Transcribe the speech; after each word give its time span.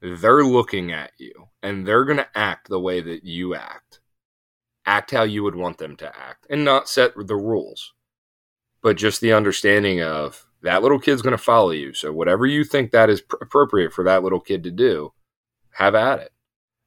they're 0.00 0.44
looking 0.44 0.92
at 0.92 1.12
you 1.18 1.48
and 1.62 1.86
they're 1.86 2.04
going 2.04 2.18
to 2.18 2.28
act 2.34 2.68
the 2.68 2.80
way 2.80 3.00
that 3.00 3.24
you 3.24 3.54
act. 3.54 4.00
Act 4.86 5.10
how 5.10 5.22
you 5.22 5.42
would 5.42 5.56
want 5.56 5.78
them 5.78 5.96
to 5.96 6.06
act 6.06 6.46
and 6.48 6.64
not 6.64 6.88
set 6.88 7.12
the 7.16 7.36
rules, 7.36 7.92
but 8.82 8.96
just 8.96 9.20
the 9.20 9.32
understanding 9.32 10.00
of 10.02 10.46
that 10.62 10.82
little 10.82 10.98
kid's 10.98 11.22
going 11.22 11.36
to 11.36 11.38
follow 11.38 11.70
you. 11.70 11.92
So, 11.92 12.12
whatever 12.12 12.46
you 12.46 12.64
think 12.64 12.90
that 12.90 13.10
is 13.10 13.20
pr- 13.20 13.36
appropriate 13.40 13.92
for 13.92 14.04
that 14.04 14.22
little 14.22 14.40
kid 14.40 14.64
to 14.64 14.70
do, 14.70 15.12
have 15.72 15.94
at 15.94 16.20
it. 16.20 16.32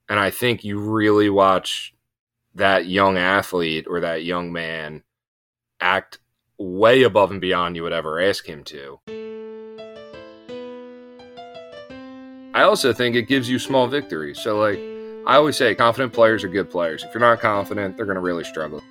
And 0.09 0.20
I 0.20 0.30
think 0.30 0.64
you 0.64 0.80
really 0.80 1.30
watch 1.30 1.93
that 2.55 2.86
young 2.86 3.18
athlete 3.18 3.86
or 3.88 4.02
that 4.02 4.23
young 4.23 4.52
man 4.52 5.04
act 5.80 6.20
way 6.57 7.04
above 7.04 7.32
and 7.32 7.39
beyond 7.39 7.75
you 7.75 7.84
would 7.84 7.93
ever 7.93 8.20
ask 8.20 8.46
him 8.46 8.64
to. 8.66 9.00
I 12.54 12.63
also 12.63 12.91
think 12.91 13.15
it 13.15 13.29
gives 13.29 13.49
you 13.49 13.57
small 13.59 13.87
victories. 13.87 14.37
So, 14.37 14.59
like, 14.59 14.78
I 15.25 15.37
always 15.37 15.55
say, 15.55 15.73
confident 15.73 16.11
players 16.11 16.43
are 16.43 16.50
good 16.50 16.69
players. 16.69 17.01
If 17.01 17.14
you're 17.14 17.21
not 17.21 17.39
confident, 17.39 17.96
they're 17.96 18.05
going 18.05 18.15
to 18.15 18.21
really 18.21 18.43
struggle. 18.43 18.83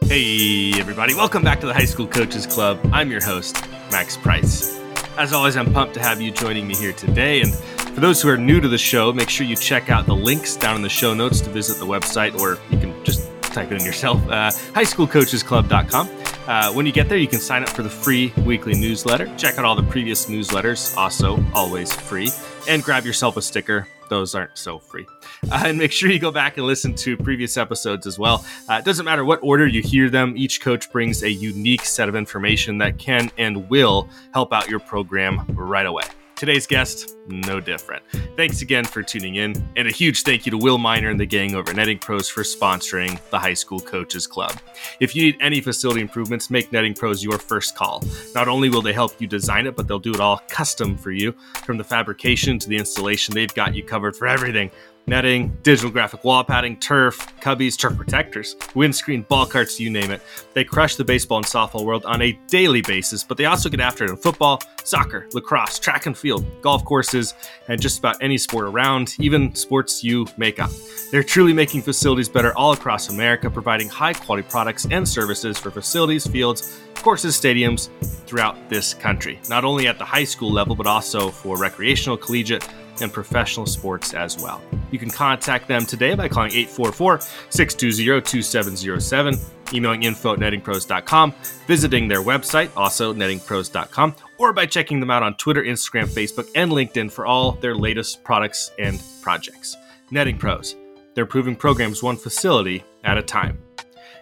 Hey, 0.00 0.72
everybody, 0.80 1.14
welcome 1.14 1.42
back 1.42 1.60
to 1.60 1.66
the 1.66 1.74
High 1.74 1.84
School 1.84 2.06
Coaches 2.06 2.46
Club. 2.46 2.80
I'm 2.90 3.10
your 3.10 3.22
host, 3.22 3.56
Max 3.90 4.16
Price. 4.16 4.80
As 5.18 5.34
always, 5.34 5.58
I'm 5.58 5.70
pumped 5.74 5.92
to 5.94 6.00
have 6.00 6.18
you 6.22 6.30
joining 6.30 6.66
me 6.66 6.74
here 6.74 6.92
today. 6.94 7.42
And 7.42 7.54
for 7.54 8.00
those 8.00 8.22
who 8.22 8.30
are 8.30 8.38
new 8.38 8.60
to 8.62 8.68
the 8.68 8.78
show, 8.78 9.12
make 9.12 9.28
sure 9.28 9.46
you 9.46 9.56
check 9.56 9.90
out 9.90 10.06
the 10.06 10.16
links 10.16 10.56
down 10.56 10.76
in 10.76 10.82
the 10.82 10.88
show 10.88 11.12
notes 11.12 11.42
to 11.42 11.50
visit 11.50 11.78
the 11.78 11.86
website, 11.86 12.38
or 12.40 12.58
you 12.70 12.78
can 12.78 13.04
just 13.04 13.30
type 13.42 13.70
it 13.72 13.80
in 13.80 13.84
yourself 13.84 14.22
uh, 14.28 14.50
highschoolcoachesclub.com. 14.72 16.08
Uh, 16.46 16.72
when 16.72 16.86
you 16.86 16.92
get 16.92 17.08
there, 17.08 17.18
you 17.18 17.26
can 17.26 17.40
sign 17.40 17.62
up 17.62 17.68
for 17.68 17.82
the 17.82 17.90
free 17.90 18.32
weekly 18.44 18.74
newsletter. 18.74 19.28
Check 19.36 19.58
out 19.58 19.64
all 19.64 19.74
the 19.74 19.82
previous 19.82 20.26
newsletters, 20.26 20.96
also 20.96 21.44
always 21.52 21.92
free, 21.92 22.30
and 22.68 22.84
grab 22.84 23.04
yourself 23.04 23.36
a 23.36 23.42
sticker. 23.42 23.88
Those 24.08 24.36
aren't 24.36 24.56
so 24.56 24.78
free. 24.78 25.06
Uh, 25.50 25.64
and 25.66 25.78
make 25.78 25.90
sure 25.90 26.08
you 26.08 26.20
go 26.20 26.30
back 26.30 26.56
and 26.56 26.64
listen 26.64 26.94
to 26.94 27.16
previous 27.16 27.56
episodes 27.56 28.06
as 28.06 28.16
well. 28.16 28.46
Uh, 28.68 28.74
it 28.74 28.84
doesn't 28.84 29.04
matter 29.04 29.24
what 29.24 29.40
order 29.42 29.66
you 29.66 29.82
hear 29.82 30.08
them, 30.08 30.34
each 30.36 30.60
coach 30.60 30.90
brings 30.92 31.24
a 31.24 31.30
unique 31.30 31.84
set 31.84 32.08
of 32.08 32.14
information 32.14 32.78
that 32.78 32.98
can 32.98 33.30
and 33.36 33.68
will 33.68 34.08
help 34.32 34.52
out 34.52 34.70
your 34.70 34.78
program 34.78 35.44
right 35.56 35.86
away. 35.86 36.04
Today's 36.36 36.66
guest, 36.66 37.16
no 37.28 37.60
different. 37.60 38.02
Thanks 38.36 38.60
again 38.60 38.84
for 38.84 39.02
tuning 39.02 39.36
in, 39.36 39.54
and 39.74 39.88
a 39.88 39.90
huge 39.90 40.22
thank 40.22 40.44
you 40.44 40.50
to 40.50 40.58
Will 40.58 40.76
Miner 40.76 41.08
and 41.08 41.18
the 41.18 41.24
gang 41.24 41.54
over 41.54 41.70
at 41.70 41.76
Netting 41.76 41.98
Pros 41.98 42.28
for 42.28 42.42
sponsoring 42.42 43.18
the 43.30 43.38
High 43.38 43.54
School 43.54 43.80
Coaches 43.80 44.26
Club. 44.26 44.52
If 45.00 45.16
you 45.16 45.22
need 45.22 45.38
any 45.40 45.62
facility 45.62 46.02
improvements, 46.02 46.50
make 46.50 46.70
Netting 46.70 46.92
Pros 46.92 47.24
your 47.24 47.38
first 47.38 47.74
call. 47.74 48.04
Not 48.34 48.48
only 48.48 48.68
will 48.68 48.82
they 48.82 48.92
help 48.92 49.18
you 49.18 49.26
design 49.26 49.66
it, 49.66 49.76
but 49.76 49.88
they'll 49.88 49.98
do 49.98 50.12
it 50.12 50.20
all 50.20 50.42
custom 50.50 50.98
for 50.98 51.10
you. 51.10 51.32
From 51.64 51.78
the 51.78 51.84
fabrication 51.84 52.58
to 52.58 52.68
the 52.68 52.76
installation, 52.76 53.34
they've 53.34 53.54
got 53.54 53.74
you 53.74 53.82
covered 53.82 54.14
for 54.14 54.28
everything 54.28 54.70
netting, 55.06 55.56
digital 55.62 55.90
graphic 55.90 56.24
wall 56.24 56.42
padding, 56.42 56.76
turf, 56.78 57.16
cubbies, 57.40 57.78
turf 57.78 57.96
protectors, 57.96 58.56
windscreen, 58.74 59.22
ball 59.22 59.46
carts, 59.46 59.78
you 59.78 59.88
name 59.88 60.10
it. 60.10 60.20
They 60.52 60.64
crush 60.64 60.96
the 60.96 61.04
baseball 61.04 61.38
and 61.38 61.46
softball 61.46 61.84
world 61.84 62.04
on 62.04 62.22
a 62.22 62.32
daily 62.48 62.82
basis, 62.82 63.22
but 63.22 63.36
they 63.36 63.44
also 63.44 63.68
get 63.68 63.80
after 63.80 64.04
it 64.04 64.10
in 64.10 64.16
football, 64.16 64.60
soccer, 64.82 65.28
lacrosse, 65.32 65.78
track 65.78 66.06
and 66.06 66.16
field, 66.16 66.44
golf 66.60 66.84
courses, 66.84 67.34
and 67.68 67.80
just 67.80 67.98
about 67.98 68.16
any 68.20 68.36
sport 68.36 68.66
around, 68.66 69.14
even 69.20 69.54
sports 69.54 70.02
you 70.02 70.26
make 70.36 70.58
up. 70.58 70.70
They're 71.12 71.22
truly 71.22 71.52
making 71.52 71.82
facilities 71.82 72.28
better 72.28 72.56
all 72.56 72.72
across 72.72 73.08
America, 73.08 73.48
providing 73.48 73.88
high 73.88 74.12
quality 74.12 74.46
products 74.48 74.86
and 74.90 75.08
services 75.08 75.56
for 75.56 75.70
facilities, 75.70 76.26
fields, 76.26 76.80
courses, 76.96 77.40
stadiums 77.40 77.90
throughout 78.26 78.56
this 78.68 78.92
country, 78.92 79.38
not 79.48 79.64
only 79.64 79.86
at 79.86 79.98
the 79.98 80.04
high 80.04 80.24
school 80.24 80.50
level, 80.50 80.74
but 80.74 80.88
also 80.88 81.30
for 81.30 81.56
recreational, 81.56 82.16
collegiate, 82.16 82.66
and 83.02 83.12
professional 83.12 83.66
sports 83.66 84.14
as 84.14 84.40
well. 84.40 84.62
You 84.90 84.98
can 84.98 85.10
contact 85.10 85.68
them 85.68 85.86
today 85.86 86.14
by 86.14 86.28
calling 86.28 86.52
844 86.52 87.20
620 87.50 88.20
2707, 88.20 89.38
emailing 89.72 90.02
info 90.02 90.34
at 90.34 90.38
nettingpros.com, 90.38 91.34
visiting 91.66 92.08
their 92.08 92.22
website, 92.22 92.70
also 92.76 93.12
nettingpros.com, 93.12 94.14
or 94.38 94.52
by 94.52 94.66
checking 94.66 95.00
them 95.00 95.10
out 95.10 95.22
on 95.22 95.36
Twitter, 95.36 95.62
Instagram, 95.62 96.06
Facebook, 96.06 96.48
and 96.54 96.70
LinkedIn 96.70 97.10
for 97.10 97.26
all 97.26 97.52
their 97.52 97.74
latest 97.74 98.22
products 98.24 98.70
and 98.78 99.02
projects. 99.22 99.76
Netting 100.10 100.38
Pros, 100.38 100.76
they're 101.14 101.26
proving 101.26 101.56
programs 101.56 102.02
one 102.02 102.16
facility 102.16 102.84
at 103.04 103.18
a 103.18 103.22
time. 103.22 103.58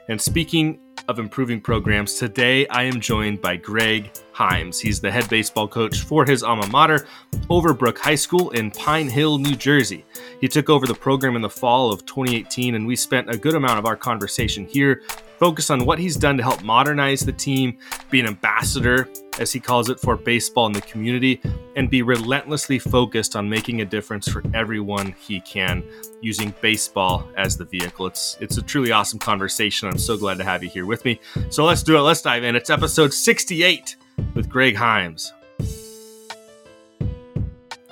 And 0.08 0.20
speaking 0.20 0.80
of 1.08 1.18
improving 1.18 1.62
programs, 1.62 2.14
today 2.14 2.66
I 2.68 2.82
am 2.82 3.00
joined 3.00 3.40
by 3.40 3.56
Greg 3.56 4.10
Himes. 4.34 4.78
He's 4.78 5.00
the 5.00 5.10
head 5.10 5.28
baseball 5.30 5.66
coach 5.66 6.00
for 6.02 6.26
his 6.26 6.42
alma 6.42 6.66
mater, 6.66 7.06
Overbrook 7.48 7.96
High 7.96 8.14
School 8.14 8.50
in 8.50 8.70
Pine 8.70 9.08
Hill, 9.08 9.38
New 9.38 9.56
Jersey. 9.56 10.04
He 10.42 10.48
took 10.48 10.68
over 10.68 10.86
the 10.86 10.94
program 10.94 11.36
in 11.36 11.42
the 11.42 11.48
fall 11.48 11.90
of 11.90 12.04
2018, 12.04 12.74
and 12.74 12.86
we 12.86 12.96
spent 12.96 13.30
a 13.30 13.38
good 13.38 13.54
amount 13.54 13.78
of 13.78 13.86
our 13.86 13.96
conversation 13.96 14.66
here 14.66 15.02
focused 15.38 15.70
on 15.70 15.84
what 15.84 15.98
he's 15.98 16.16
done 16.16 16.36
to 16.36 16.42
help 16.42 16.62
modernize 16.62 17.20
the 17.20 17.32
team, 17.32 17.78
be 18.10 18.20
an 18.20 18.26
ambassador, 18.26 19.08
as 19.38 19.52
he 19.52 19.60
calls 19.60 19.90
it, 19.90 19.98
for 19.98 20.16
baseball 20.16 20.66
in 20.66 20.72
the 20.72 20.80
community, 20.82 21.40
and 21.76 21.90
be 21.90 22.02
relentlessly 22.02 22.78
focused 22.78 23.36
on 23.36 23.48
making 23.48 23.80
a 23.80 23.84
difference 23.84 24.28
for 24.28 24.42
everyone 24.54 25.14
he 25.18 25.40
can 25.40 25.82
using 26.20 26.54
baseball 26.60 27.28
as 27.36 27.56
the 27.56 27.64
vehicle. 27.64 28.06
It's 28.06 28.36
it's 28.40 28.56
a 28.56 28.62
truly 28.62 28.92
awesome 28.92 29.18
conversation. 29.18 29.88
I'm 29.88 29.98
so 29.98 30.16
glad 30.16 30.38
to 30.38 30.44
have 30.44 30.62
you 30.62 30.70
here 30.70 30.86
with 30.86 31.04
me. 31.04 31.20
So 31.50 31.64
let's 31.64 31.82
do 31.82 31.96
it. 31.96 32.00
Let's 32.00 32.22
dive 32.22 32.44
in. 32.44 32.56
It's 32.56 32.70
episode 32.70 33.12
68 33.12 33.96
with 34.34 34.48
Greg 34.48 34.76
Himes. 34.76 35.32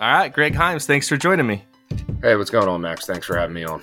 All 0.01 0.13
right, 0.13 0.33
Greg 0.33 0.55
Himes, 0.55 0.85
thanks 0.85 1.09
for 1.09 1.17
joining 1.17 1.47
me. 1.47 1.65
Hey, 2.23 2.35
what's 2.35 2.51
going 2.51 2.69
on, 2.69 2.81
Max? 2.81 3.07
Thanks 3.07 3.25
for 3.25 3.37
having 3.37 3.55
me 3.55 3.63
on. 3.65 3.83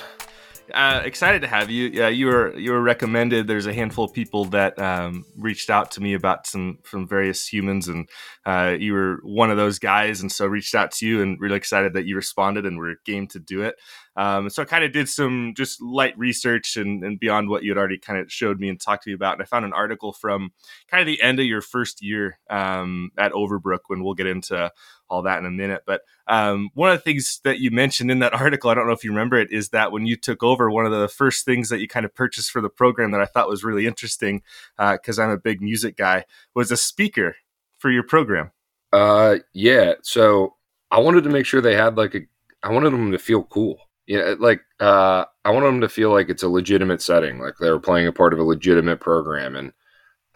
Uh, 0.74 1.02
excited 1.04 1.42
to 1.42 1.48
have 1.48 1.70
you. 1.70 1.88
Yeah, 1.88 2.10
you 2.10 2.28
were 2.28 2.58
you 2.58 2.72
were 2.72 2.82
recommended. 2.82 3.48
There's 3.48 3.66
a 3.66 3.74
handful 3.74 4.06
of 4.06 4.14
people 4.14 4.46
that 4.46 4.78
um, 4.80 5.26
reached 5.38 5.70
out 5.70 5.92
to 5.92 6.02
me 6.02 6.14
about 6.14 6.46
some 6.46 6.80
from 6.84 7.08
various 7.08 7.48
humans, 7.48 7.88
and 7.88 8.08
uh, 8.46 8.76
you 8.78 8.94
were 8.94 9.20
one 9.24 9.50
of 9.52 9.58
those 9.58 9.80
guys. 9.80 10.22
And 10.22 10.32
so 10.32 10.46
reached 10.46 10.76
out 10.76 10.92
to 10.94 11.08
you, 11.08 11.22
and 11.22 11.40
really 11.40 11.56
excited 11.58 11.94
that 11.94 12.06
you 12.06 12.16
responded 12.16 12.66
and 12.66 12.78
were 12.78 12.96
game 13.06 13.28
to 13.28 13.40
do 13.40 13.62
it. 13.62 13.76
Um, 14.16 14.50
so 14.50 14.62
I 14.62 14.66
kind 14.66 14.84
of 14.84 14.92
did 14.92 15.08
some 15.08 15.54
just 15.56 15.82
light 15.82 16.18
research 16.18 16.76
and, 16.76 17.04
and 17.06 17.20
beyond 17.20 17.50
what 17.50 17.64
you 17.64 17.72
had 17.72 17.78
already 17.78 17.98
kind 17.98 18.20
of 18.20 18.32
showed 18.32 18.60
me 18.60 18.68
and 18.68 18.80
talked 18.80 19.04
to 19.04 19.10
me 19.10 19.14
about. 19.14 19.34
And 19.34 19.42
I 19.42 19.46
found 19.46 19.64
an 19.64 19.72
article 19.72 20.12
from 20.12 20.52
kind 20.90 21.00
of 21.00 21.08
the 21.08 21.22
end 21.22 21.40
of 21.40 21.46
your 21.46 21.62
first 21.62 22.04
year 22.04 22.38
um, 22.50 23.12
at 23.18 23.32
Overbrook 23.32 23.80
when 23.88 24.04
we'll 24.04 24.16
get 24.16 24.28
into 24.28 24.72
all 25.10 25.24
that 25.24 25.40
in 25.40 25.46
a 25.46 25.52
minute. 25.52 25.84
But 25.86 26.02
um, 26.28 26.70
one 26.74 26.92
of 26.92 26.98
the 26.98 27.04
things 27.04 27.40
that 27.44 27.60
you 27.60 27.72
mentioned 27.72 28.12
in 28.12 28.20
that 28.20 28.34
article, 28.40 28.70
I 28.70 28.74
don't 28.74 28.88
know 28.88 28.94
if 28.94 29.04
you 29.04 29.12
remember 29.12 29.38
it, 29.38 29.52
is 29.52 29.70
that 29.70 29.92
when 29.92 30.06
you 30.06 30.16
took 30.16 30.44
over, 30.44 30.70
one 30.70 30.86
of 30.86 30.92
the 30.92 31.08
first 31.08 31.46
things 31.46 31.70
that 31.70 31.80
you 31.80 31.88
kind 31.88 32.06
of 32.06 32.14
purchased 32.14 32.52
for 32.52 32.62
the 32.62 32.70
program 32.70 33.12
that 33.12 33.22
I 33.22 33.26
thought 33.26 33.50
was 33.50 33.64
really 33.64 33.86
interesting, 33.86 34.42
because 34.78 35.20
uh, 35.20 35.24
I'm 35.24 35.30
a 35.30 35.38
big 35.38 35.62
music 35.62 35.98
guy, 35.98 36.26
was 36.54 36.72
a 36.72 36.78
speaker 36.78 37.36
for 37.78 37.92
your 37.92 38.04
program. 38.04 38.52
Uh, 38.92 39.38
yeah. 39.54 39.94
So 40.02 40.56
I 40.92 41.00
wanted 41.00 41.24
to 41.24 41.30
make 41.30 41.46
sure 41.46 41.62
they 41.62 41.76
had 41.76 41.98
like 41.98 42.16
a, 42.16 42.22
I 42.64 42.72
wanted 42.72 42.92
them 42.92 43.12
to 43.12 43.20
feel 43.20 43.44
cool 43.44 43.80
you 44.10 44.18
know, 44.18 44.36
like 44.40 44.62
uh, 44.80 45.24
I 45.46 45.52
wanted 45.52 45.68
them 45.68 45.82
to 45.82 45.88
feel 45.88 46.12
like 46.12 46.30
it's 46.30 46.42
a 46.42 46.50
legitimate 46.50 47.00
setting, 47.00 47.38
like 47.38 47.54
they 47.60 47.70
were 47.70 47.80
playing 47.80 48.08
a 48.08 48.12
part 48.12 48.34
of 48.34 48.40
a 48.40 48.44
legitimate 48.44 49.00
program, 49.00 49.56
and 49.56 49.72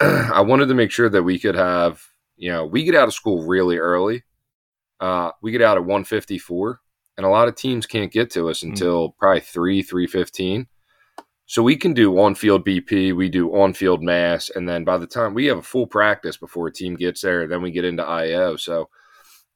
I 0.32 0.42
wanted 0.42 0.66
to 0.66 0.74
make 0.74 0.92
sure 0.92 1.08
that 1.08 1.24
we 1.24 1.40
could 1.40 1.56
have, 1.56 2.00
you 2.36 2.52
know, 2.52 2.64
we 2.64 2.84
get 2.84 2.94
out 2.94 3.08
of 3.08 3.14
school 3.14 3.44
really 3.44 3.78
early. 3.78 4.22
Uh, 5.00 5.30
we 5.42 5.52
get 5.52 5.62
out 5.62 5.76
at 5.76 5.84
154, 5.84 6.80
and 7.16 7.26
a 7.26 7.28
lot 7.28 7.48
of 7.48 7.56
teams 7.56 7.86
can't 7.86 8.12
get 8.12 8.30
to 8.32 8.48
us 8.48 8.62
hmm. 8.62 8.70
until 8.70 9.08
mm-hmm. 9.08 9.18
probably 9.18 9.40
three, 9.40 9.82
three 9.82 10.06
fifteen. 10.06 10.66
So 11.46 11.62
we 11.62 11.76
can 11.76 11.92
do 11.92 12.18
on-field 12.18 12.64
BP, 12.64 13.14
we 13.14 13.28
do 13.28 13.54
on-field 13.54 14.02
mass, 14.02 14.48
and 14.48 14.66
then 14.66 14.82
by 14.82 14.96
the 14.96 15.06
time 15.06 15.34
we 15.34 15.44
have 15.46 15.58
a 15.58 15.62
full 15.62 15.86
practice 15.86 16.38
before 16.38 16.68
a 16.68 16.72
team 16.72 16.94
gets 16.96 17.20
there, 17.20 17.46
then 17.46 17.60
we 17.60 17.70
get 17.70 17.84
into 17.84 18.02
IO. 18.02 18.56
So 18.56 18.88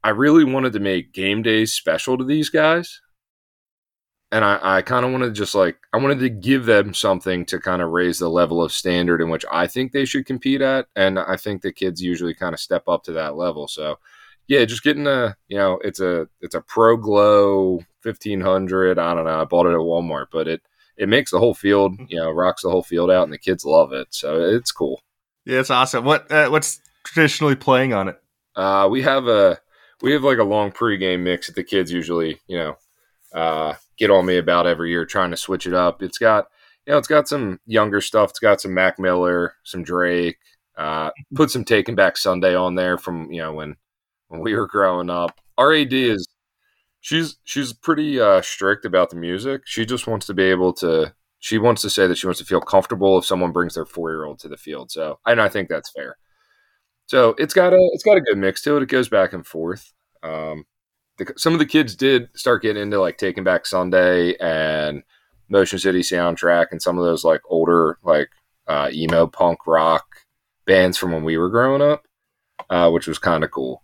I 0.04 0.10
really 0.10 0.44
wanted 0.44 0.74
to 0.74 0.80
make 0.80 1.14
game 1.14 1.42
days 1.42 1.72
special 1.72 2.18
to 2.18 2.24
these 2.24 2.50
guys 2.50 3.00
and 4.30 4.44
I, 4.44 4.58
I 4.62 4.82
kind 4.82 5.06
of 5.06 5.12
wanted 5.12 5.26
to 5.26 5.32
just 5.32 5.54
like 5.54 5.78
I 5.92 5.98
wanted 5.98 6.18
to 6.20 6.28
give 6.28 6.66
them 6.66 6.92
something 6.92 7.46
to 7.46 7.58
kind 7.58 7.80
of 7.80 7.90
raise 7.90 8.18
the 8.18 8.28
level 8.28 8.62
of 8.62 8.72
standard 8.72 9.20
in 9.20 9.30
which 9.30 9.44
I 9.50 9.66
think 9.66 9.92
they 9.92 10.04
should 10.04 10.26
compete 10.26 10.60
at, 10.60 10.86
and 10.94 11.18
I 11.18 11.36
think 11.36 11.62
the 11.62 11.72
kids 11.72 12.02
usually 12.02 12.34
kind 12.34 12.54
of 12.54 12.60
step 12.60 12.88
up 12.88 13.04
to 13.04 13.12
that 13.12 13.36
level. 13.36 13.68
So, 13.68 13.98
yeah, 14.48 14.64
just 14.64 14.82
getting 14.82 15.06
a 15.06 15.36
you 15.46 15.56
know 15.56 15.78
it's 15.84 16.00
a 16.00 16.26
it's 16.40 16.54
a 16.54 16.60
Pro 16.60 16.96
Glow 16.96 17.80
fifteen 18.02 18.40
hundred. 18.40 18.98
I 18.98 19.14
don't 19.14 19.24
know. 19.24 19.40
I 19.40 19.44
bought 19.44 19.66
it 19.66 19.74
at 19.74 19.76
Walmart, 19.76 20.26
but 20.32 20.48
it 20.48 20.62
it 20.96 21.08
makes 21.08 21.30
the 21.30 21.38
whole 21.38 21.54
field 21.54 21.94
you 22.08 22.18
know 22.18 22.30
rocks 22.30 22.62
the 22.62 22.70
whole 22.70 22.82
field 22.82 23.10
out, 23.10 23.24
and 23.24 23.32
the 23.32 23.38
kids 23.38 23.64
love 23.64 23.92
it. 23.92 24.08
So 24.10 24.40
it's 24.40 24.72
cool. 24.72 25.02
Yeah, 25.44 25.60
it's 25.60 25.70
awesome. 25.70 26.04
What 26.04 26.30
uh, 26.32 26.48
what's 26.48 26.80
traditionally 27.04 27.56
playing 27.56 27.92
on 27.92 28.08
it? 28.08 28.20
Uh, 28.56 28.88
we 28.90 29.02
have 29.02 29.28
a 29.28 29.58
we 30.00 30.12
have 30.12 30.24
like 30.24 30.38
a 30.38 30.44
long 30.44 30.72
pregame 30.72 31.20
mix 31.20 31.46
that 31.46 31.54
the 31.54 31.64
kids 31.64 31.92
usually 31.92 32.40
you 32.46 32.56
know 32.58 32.76
uh, 33.34 33.74
get 33.98 34.10
on 34.10 34.24
me 34.24 34.38
about 34.38 34.66
every 34.66 34.90
year, 34.90 35.04
trying 35.04 35.30
to 35.30 35.36
switch 35.36 35.66
it 35.66 35.74
up. 35.74 36.02
It's 36.02 36.18
got 36.18 36.46
you 36.86 36.92
know, 36.92 36.98
it's 36.98 37.08
got 37.08 37.28
some 37.28 37.60
younger 37.66 38.00
stuff. 38.00 38.30
It's 38.30 38.38
got 38.38 38.62
some 38.62 38.72
Mac 38.72 38.98
Miller, 38.98 39.54
some 39.62 39.82
Drake. 39.82 40.38
Uh, 40.74 41.10
put 41.34 41.50
some 41.50 41.64
Taking 41.64 41.96
Back 41.96 42.16
Sunday 42.16 42.54
on 42.54 42.76
there 42.76 42.96
from 42.96 43.30
you 43.30 43.42
know 43.42 43.52
when 43.52 43.76
when 44.28 44.40
we 44.40 44.54
were 44.54 44.66
growing 44.66 45.10
up. 45.10 45.40
Our 45.56 45.74
AD 45.74 45.92
is 45.92 46.28
she's 47.00 47.38
she's 47.44 47.72
pretty 47.72 48.20
uh, 48.20 48.42
strict 48.42 48.84
about 48.84 49.10
the 49.10 49.16
music. 49.16 49.62
She 49.64 49.84
just 49.84 50.06
wants 50.06 50.26
to 50.26 50.34
be 50.34 50.44
able 50.44 50.72
to. 50.74 51.14
She 51.40 51.58
wants 51.58 51.82
to 51.82 51.90
say 51.90 52.06
that 52.06 52.18
she 52.18 52.26
wants 52.26 52.40
to 52.40 52.46
feel 52.46 52.60
comfortable 52.60 53.16
if 53.16 53.24
someone 53.24 53.52
brings 53.52 53.74
their 53.74 53.86
four 53.86 54.10
year 54.10 54.24
old 54.24 54.40
to 54.40 54.48
the 54.48 54.56
field. 54.56 54.90
So, 54.90 55.20
and 55.24 55.40
I 55.40 55.48
think 55.48 55.68
that's 55.68 55.90
fair. 55.90 56.16
So 57.06 57.34
it's 57.38 57.54
got 57.54 57.72
a 57.72 57.88
it's 57.92 58.04
got 58.04 58.16
a 58.16 58.20
good 58.20 58.38
mix 58.38 58.62
to 58.62 58.76
it. 58.76 58.82
It 58.82 58.88
goes 58.88 59.08
back 59.08 59.32
and 59.32 59.46
forth. 59.46 59.92
Um, 60.22 60.64
the, 61.16 61.32
some 61.36 61.52
of 61.52 61.58
the 61.58 61.66
kids 61.66 61.96
did 61.96 62.28
start 62.34 62.62
getting 62.62 62.82
into 62.82 63.00
like 63.00 63.18
Taking 63.18 63.44
Back 63.44 63.66
Sunday 63.66 64.34
and 64.36 65.02
Motion 65.48 65.78
City 65.78 66.00
Soundtrack 66.00 66.66
and 66.70 66.82
some 66.82 66.98
of 66.98 67.04
those 67.04 67.24
like 67.24 67.40
older 67.48 67.98
like 68.02 68.28
uh, 68.66 68.90
emo 68.92 69.26
punk 69.26 69.66
rock 69.66 70.04
bands 70.66 70.98
from 70.98 71.12
when 71.12 71.24
we 71.24 71.38
were 71.38 71.48
growing 71.48 71.82
up, 71.82 72.06
uh, 72.68 72.90
which 72.90 73.06
was 73.06 73.18
kind 73.18 73.42
of 73.42 73.50
cool. 73.50 73.82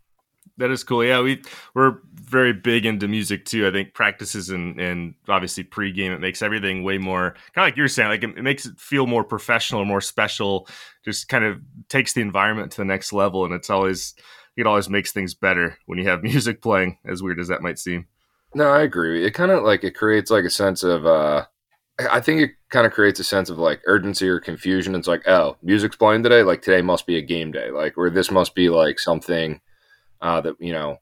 That 0.59 0.71
is 0.71 0.85
cool. 0.85 1.05
Yeah, 1.05 1.21
we 1.21 1.43
we're 1.75 1.99
very 2.15 2.53
big 2.53 2.87
into 2.87 3.09
music 3.09 3.45
too. 3.45 3.67
I 3.67 3.73
think 3.73 3.93
practices 3.93 4.51
and 4.51 4.79
and 4.81 5.15
obviously 5.29 5.65
pregame 5.65 6.15
it 6.15 6.21
makes 6.21 6.43
everything 6.43 6.85
way 6.85 6.99
more 6.99 7.35
kind 7.55 7.65
of 7.65 7.69
like 7.69 7.77
you're 7.77 7.89
saying. 7.89 8.09
Like 8.09 8.23
it, 8.23 8.39
it 8.39 8.43
makes 8.43 8.65
it 8.65 8.79
feel 8.79 9.07
more 9.07 9.25
professional, 9.25 9.83
or 9.83 9.87
more 9.87 10.01
special. 10.01 10.69
Just 11.05 11.29
kind 11.29 11.45
of 11.45 11.61
takes 11.89 12.13
the 12.13 12.21
environment 12.21 12.71
to 12.73 12.79
the 12.79 12.85
next 12.85 13.13
level, 13.13 13.45
and 13.45 13.53
it's 13.53 13.71
always 13.71 14.15
it 14.57 14.67
always 14.67 14.89
makes 14.89 15.11
things 15.11 15.35
better 15.35 15.77
when 15.87 15.99
you 15.99 16.09
have 16.09 16.23
music 16.23 16.63
playing. 16.63 16.99
As 17.05 17.23
weird 17.23 17.41
as 17.41 17.49
that 17.49 17.63
might 17.63 17.79
seem. 17.79 18.07
No, 18.55 18.71
I 18.71 18.83
agree. 18.83 19.27
It 19.27 19.33
kind 19.33 19.51
of 19.51 19.65
like 19.65 19.83
it 19.83 19.97
creates 19.97 20.31
like 20.31 20.45
a 20.45 20.51
sense 20.51 20.85
of 20.85 21.05
uh 21.05 21.47
I 22.11 22.21
think 22.21 22.41
it 22.41 22.51
kind 22.71 22.87
of 22.87 22.93
creates 22.93 23.21
a 23.21 23.25
sense 23.25 23.51
of 23.51 23.59
like 23.59 23.81
urgency 23.87 24.29
or 24.29 24.41
confusion. 24.41 24.95
It's 24.95 25.07
like, 25.07 25.27
oh, 25.29 25.57
music's 25.63 25.97
playing 25.97 26.25
today. 26.25 26.43
Like 26.43 26.63
today 26.63 26.83
must 26.83 27.07
be 27.07 27.17
a 27.17 27.23
game 27.23 27.53
day. 27.53 27.71
Like, 27.71 27.97
or 27.97 28.11
this 28.11 28.33
must 28.33 28.55
be 28.55 28.69
like 28.69 28.99
something 28.99 29.61
uh, 30.25 30.41
that 30.41 30.57
you 30.59 30.73
know 30.73 30.99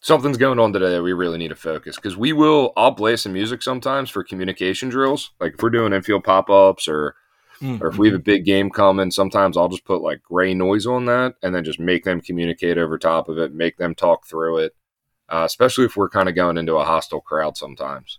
something's 0.00 0.38
going 0.38 0.58
on 0.58 0.72
today 0.72 0.90
that 0.90 1.02
we 1.02 1.12
really 1.12 1.36
need 1.36 1.48
to 1.48 1.56
focus 1.56 1.96
because 1.96 2.16
we 2.16 2.32
will. 2.32 2.72
I'll 2.76 2.94
play 2.94 3.16
some 3.16 3.34
music 3.34 3.62
sometimes 3.62 4.08
for 4.08 4.24
communication 4.24 4.88
drills. 4.88 5.32
Like 5.40 5.54
if 5.54 5.62
we're 5.62 5.70
doing 5.70 5.92
infield 5.92 6.24
pop 6.24 6.48
ups 6.48 6.88
or 6.88 7.16
mm-hmm. 7.60 7.82
or 7.82 7.88
if 7.88 7.98
we 7.98 8.08
have 8.08 8.16
a 8.16 8.22
big 8.22 8.44
game 8.44 8.70
coming, 8.70 9.10
sometimes 9.10 9.56
I'll 9.56 9.68
just 9.68 9.84
put 9.84 10.02
like 10.02 10.22
gray 10.22 10.54
noise 10.54 10.86
on 10.86 11.04
that 11.06 11.34
and 11.42 11.54
then 11.54 11.64
just 11.64 11.80
make 11.80 12.04
them 12.04 12.20
communicate 12.20 12.78
over 12.78 12.96
top 12.96 13.28
of 13.28 13.38
it, 13.38 13.52
make 13.52 13.76
them 13.76 13.94
talk 13.94 14.24
through 14.24 14.58
it. 14.58 14.72
Uh, 15.28 15.44
especially 15.44 15.84
if 15.84 15.96
we're 15.96 16.08
kind 16.08 16.28
of 16.28 16.34
going 16.34 16.58
into 16.58 16.74
a 16.76 16.84
hostile 16.84 17.20
crowd 17.20 17.56
sometimes. 17.56 18.18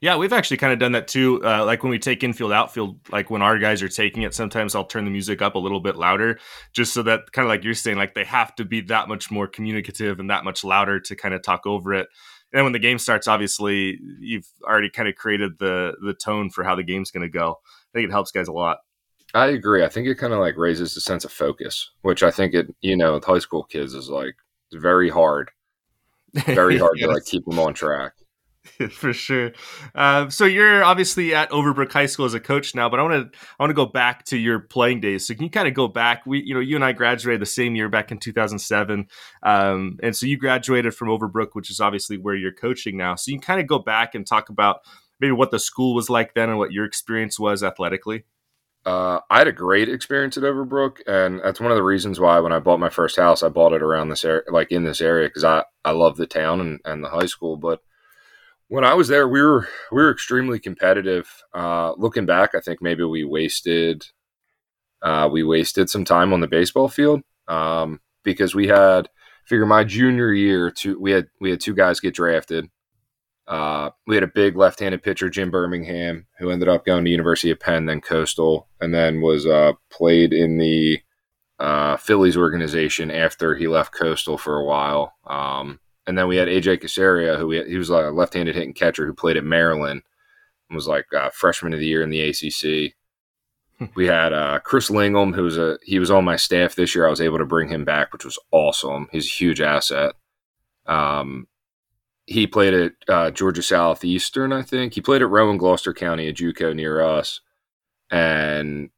Yeah, 0.00 0.16
we've 0.16 0.32
actually 0.32 0.56
kind 0.56 0.72
of 0.72 0.78
done 0.78 0.92
that 0.92 1.08
too. 1.08 1.44
Uh, 1.44 1.64
like 1.64 1.82
when 1.82 1.90
we 1.90 1.98
take 1.98 2.22
infield, 2.22 2.52
outfield, 2.52 3.00
like 3.10 3.28
when 3.28 3.42
our 3.42 3.58
guys 3.58 3.82
are 3.82 3.88
taking 3.88 4.22
it, 4.22 4.34
sometimes 4.34 4.74
I'll 4.74 4.86
turn 4.86 5.04
the 5.04 5.10
music 5.10 5.42
up 5.42 5.56
a 5.56 5.58
little 5.58 5.80
bit 5.80 5.96
louder, 5.96 6.38
just 6.72 6.94
so 6.94 7.02
that 7.02 7.32
kind 7.32 7.44
of 7.44 7.50
like 7.50 7.64
you're 7.64 7.74
saying, 7.74 7.98
like 7.98 8.14
they 8.14 8.24
have 8.24 8.54
to 8.56 8.64
be 8.64 8.80
that 8.82 9.08
much 9.08 9.30
more 9.30 9.46
communicative 9.46 10.18
and 10.18 10.30
that 10.30 10.44
much 10.44 10.64
louder 10.64 11.00
to 11.00 11.16
kind 11.16 11.34
of 11.34 11.42
talk 11.42 11.66
over 11.66 11.92
it. 11.92 12.08
And 12.52 12.64
when 12.64 12.72
the 12.72 12.78
game 12.78 12.98
starts, 12.98 13.28
obviously 13.28 13.98
you've 14.20 14.48
already 14.64 14.88
kind 14.88 15.08
of 15.08 15.16
created 15.16 15.58
the 15.58 15.94
the 16.02 16.14
tone 16.14 16.48
for 16.48 16.64
how 16.64 16.74
the 16.74 16.82
game's 16.82 17.10
going 17.10 17.22
to 17.22 17.38
go. 17.38 17.60
I 17.62 17.98
think 17.98 18.08
it 18.08 18.12
helps 18.12 18.30
guys 18.30 18.48
a 18.48 18.52
lot. 18.52 18.78
I 19.34 19.46
agree. 19.48 19.84
I 19.84 19.88
think 19.88 20.08
it 20.08 20.16
kind 20.16 20.32
of 20.32 20.40
like 20.40 20.56
raises 20.56 20.94
the 20.94 21.00
sense 21.00 21.24
of 21.24 21.32
focus, 21.32 21.90
which 22.02 22.22
I 22.22 22.30
think 22.30 22.54
it, 22.54 22.74
you 22.80 22.96
know, 22.96 23.14
with 23.14 23.24
high 23.24 23.38
school 23.38 23.64
kids 23.64 23.94
is 23.94 24.08
like 24.08 24.34
very 24.72 25.08
hard, 25.08 25.50
very 26.34 26.78
hard 26.78 26.98
yes. 26.98 27.06
to 27.06 27.14
like 27.14 27.24
keep 27.24 27.44
them 27.44 27.58
on 27.58 27.74
track. 27.74 28.14
for 28.90 29.12
sure. 29.12 29.52
Uh, 29.94 30.28
so 30.30 30.44
you're 30.44 30.82
obviously 30.84 31.34
at 31.34 31.50
Overbrook 31.50 31.92
High 31.92 32.06
School 32.06 32.26
as 32.26 32.34
a 32.34 32.40
coach 32.40 32.74
now, 32.74 32.88
but 32.88 33.00
I 33.00 33.02
want 33.02 33.32
to 33.32 33.38
I 33.38 33.62
want 33.62 33.70
to 33.70 33.74
go 33.74 33.86
back 33.86 34.24
to 34.26 34.36
your 34.36 34.60
playing 34.60 35.00
days. 35.00 35.26
So 35.26 35.34
can 35.34 35.44
you 35.44 35.50
kind 35.50 35.68
of 35.68 35.74
go 35.74 35.88
back? 35.88 36.24
We, 36.26 36.42
you 36.42 36.54
know, 36.54 36.60
you 36.60 36.76
and 36.76 36.84
I 36.84 36.92
graduated 36.92 37.40
the 37.40 37.46
same 37.46 37.74
year 37.74 37.88
back 37.88 38.10
in 38.10 38.18
2007, 38.18 39.08
um, 39.42 39.98
and 40.02 40.16
so 40.16 40.26
you 40.26 40.36
graduated 40.36 40.94
from 40.94 41.08
Overbrook, 41.08 41.50
which 41.52 41.70
is 41.70 41.80
obviously 41.80 42.18
where 42.18 42.34
you're 42.34 42.52
coaching 42.52 42.96
now. 42.96 43.14
So 43.14 43.30
you 43.30 43.38
can 43.38 43.42
kind 43.42 43.60
of 43.60 43.66
go 43.66 43.78
back 43.78 44.14
and 44.14 44.26
talk 44.26 44.48
about 44.48 44.80
maybe 45.20 45.32
what 45.32 45.50
the 45.50 45.58
school 45.58 45.94
was 45.94 46.10
like 46.10 46.34
then 46.34 46.48
and 46.48 46.58
what 46.58 46.72
your 46.72 46.84
experience 46.84 47.38
was 47.38 47.62
athletically. 47.62 48.24
Uh, 48.86 49.20
I 49.28 49.38
had 49.38 49.48
a 49.48 49.52
great 49.52 49.90
experience 49.90 50.38
at 50.38 50.42
Overbrook, 50.42 51.00
and 51.06 51.40
that's 51.40 51.60
one 51.60 51.70
of 51.70 51.76
the 51.76 51.82
reasons 51.82 52.18
why 52.18 52.40
when 52.40 52.52
I 52.52 52.60
bought 52.60 52.80
my 52.80 52.88
first 52.88 53.16
house, 53.16 53.42
I 53.42 53.50
bought 53.50 53.74
it 53.74 53.82
around 53.82 54.08
this 54.08 54.24
area, 54.24 54.42
like 54.50 54.72
in 54.72 54.84
this 54.84 55.02
area, 55.02 55.28
because 55.28 55.44
I 55.44 55.64
I 55.84 55.90
love 55.90 56.16
the 56.16 56.26
town 56.26 56.60
and, 56.60 56.80
and 56.86 57.04
the 57.04 57.10
high 57.10 57.26
school, 57.26 57.58
but 57.58 57.82
when 58.70 58.84
I 58.84 58.94
was 58.94 59.08
there, 59.08 59.28
we 59.28 59.42
were 59.42 59.68
we 59.90 60.00
were 60.00 60.12
extremely 60.12 60.60
competitive. 60.60 61.28
Uh, 61.52 61.92
looking 61.96 62.24
back, 62.24 62.54
I 62.54 62.60
think 62.60 62.80
maybe 62.80 63.02
we 63.02 63.24
wasted 63.24 64.06
uh, 65.02 65.28
we 65.30 65.42
wasted 65.42 65.90
some 65.90 66.04
time 66.04 66.32
on 66.32 66.40
the 66.40 66.46
baseball 66.46 66.88
field 66.88 67.22
um, 67.48 68.00
because 68.22 68.54
we 68.54 68.68
had 68.68 69.08
figure 69.44 69.66
my 69.66 69.82
junior 69.82 70.32
year 70.32 70.70
two 70.70 70.98
we 71.00 71.10
had 71.10 71.26
we 71.40 71.50
had 71.50 71.60
two 71.60 71.74
guys 71.74 71.98
get 71.98 72.14
drafted. 72.14 72.70
Uh, 73.48 73.90
we 74.06 74.14
had 74.14 74.22
a 74.22 74.28
big 74.28 74.56
left-handed 74.56 75.02
pitcher, 75.02 75.28
Jim 75.28 75.50
Birmingham, 75.50 76.28
who 76.38 76.50
ended 76.50 76.68
up 76.68 76.84
going 76.84 77.04
to 77.04 77.10
University 77.10 77.50
of 77.50 77.58
Penn, 77.58 77.86
then 77.86 78.00
Coastal, 78.00 78.68
and 78.80 78.94
then 78.94 79.20
was 79.20 79.44
uh, 79.44 79.72
played 79.90 80.32
in 80.32 80.58
the 80.58 81.00
uh, 81.58 81.96
Phillies 81.96 82.36
organization 82.36 83.10
after 83.10 83.56
he 83.56 83.66
left 83.66 83.92
Coastal 83.92 84.38
for 84.38 84.56
a 84.56 84.64
while. 84.64 85.14
Um, 85.26 85.80
and 86.10 86.18
then 86.18 86.26
we 86.26 86.36
had 86.36 86.48
AJ 86.48 86.82
Casaria, 86.82 87.38
who 87.38 87.46
we, 87.46 87.62
he 87.68 87.76
was 87.76 87.88
a 87.88 88.10
left-handed 88.10 88.56
hitting 88.56 88.74
catcher 88.74 89.06
who 89.06 89.14
played 89.14 89.36
at 89.36 89.44
Maryland 89.44 90.02
and 90.68 90.74
was 90.74 90.88
like 90.88 91.06
uh, 91.16 91.30
freshman 91.30 91.72
of 91.72 91.78
the 91.78 91.86
year 91.86 92.02
in 92.02 92.10
the 92.10 92.20
ACC. 92.20 92.94
Hmm. 93.78 93.84
we 93.94 94.08
had 94.08 94.32
uh, 94.32 94.58
Chris 94.58 94.90
Lingham, 94.90 95.36
who 95.36 95.44
was 95.44 95.56
a 95.56 95.78
he 95.84 96.00
was 96.00 96.10
on 96.10 96.24
my 96.24 96.34
staff 96.34 96.74
this 96.74 96.96
year. 96.96 97.06
I 97.06 97.10
was 97.10 97.20
able 97.20 97.38
to 97.38 97.44
bring 97.44 97.68
him 97.68 97.84
back, 97.84 98.12
which 98.12 98.24
was 98.24 98.40
awesome. 98.50 99.06
He's 99.12 99.26
a 99.26 99.30
huge 99.30 99.60
asset. 99.60 100.14
Um, 100.84 101.46
he 102.26 102.48
played 102.48 102.74
at 102.74 102.92
uh, 103.08 103.30
Georgia 103.30 103.62
Southeastern, 103.62 104.52
I 104.52 104.62
think. 104.62 104.94
He 104.94 105.00
played 105.00 105.22
at 105.22 105.30
Rowan 105.30 105.58
Gloucester 105.58 105.94
County, 105.94 106.26
a 106.26 106.32
JUCO 106.32 106.74
near 106.74 107.00
us, 107.00 107.40
and 108.10 108.90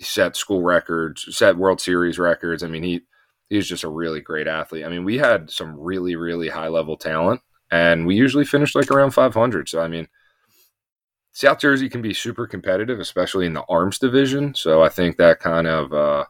set 0.00 0.34
school 0.34 0.62
records, 0.62 1.26
set 1.30 1.56
World 1.56 1.80
Series 1.80 2.18
records. 2.18 2.64
I 2.64 2.66
mean, 2.66 2.82
he 2.82 3.02
he's 3.50 3.66
just 3.66 3.84
a 3.84 3.88
really 3.88 4.20
great 4.20 4.46
athlete. 4.46 4.84
I 4.84 4.88
mean, 4.88 5.04
we 5.04 5.18
had 5.18 5.50
some 5.50 5.78
really, 5.78 6.16
really 6.16 6.48
high 6.48 6.68
level 6.68 6.96
talent, 6.96 7.40
and 7.70 8.06
we 8.06 8.16
usually 8.16 8.44
finished 8.44 8.74
like 8.74 8.90
around 8.90 9.12
500. 9.12 9.68
So, 9.68 9.80
I 9.80 9.88
mean, 9.88 10.08
South 11.32 11.58
Jersey 11.58 11.88
can 11.88 12.02
be 12.02 12.14
super 12.14 12.46
competitive, 12.46 13.00
especially 13.00 13.46
in 13.46 13.54
the 13.54 13.64
arms 13.68 13.98
division. 13.98 14.54
So, 14.54 14.82
I 14.82 14.88
think 14.88 15.16
that 15.16 15.40
kind 15.40 15.66
of 15.66 15.92
uh, 15.92 16.24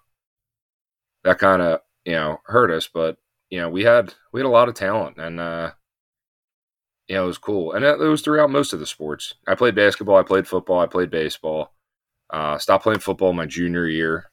that 1.25 1.39
kind 1.39 1.63
of 1.63 1.81
you 2.05 2.13
know 2.13 2.39
hurt 2.47 2.71
us, 2.71 2.89
but 2.93 3.17
you 3.51 3.61
know 3.61 3.69
we 3.69 3.85
had 3.85 4.15
we 4.33 4.41
had 4.41 4.47
a 4.47 4.51
lot 4.51 4.69
of 4.69 4.75
talent, 4.75 5.19
and 5.19 5.41
uh, 5.41 5.73
you 7.09 7.17
know 7.17 7.25
it 7.25 7.29
was 7.29 7.39
cool, 7.39 7.73
and 7.73 7.85
it 7.85 7.99
was 7.99 8.23
throughout 8.23 8.51
most 8.51 8.73
of 8.73 8.81
the 8.81 8.87
sports. 8.87 9.35
I 9.47 9.55
played 9.55 9.75
basketball, 9.75 10.17
I 10.17 10.23
played 10.23 10.49
football, 10.49 10.81
I 10.81 10.87
played 10.87 11.11
baseball. 11.11 11.73
Uh, 12.31 12.59
stopped 12.59 12.83
playing 12.83 13.01
football 13.01 13.33
my 13.35 13.45
junior 13.45 13.87
year 13.87 14.31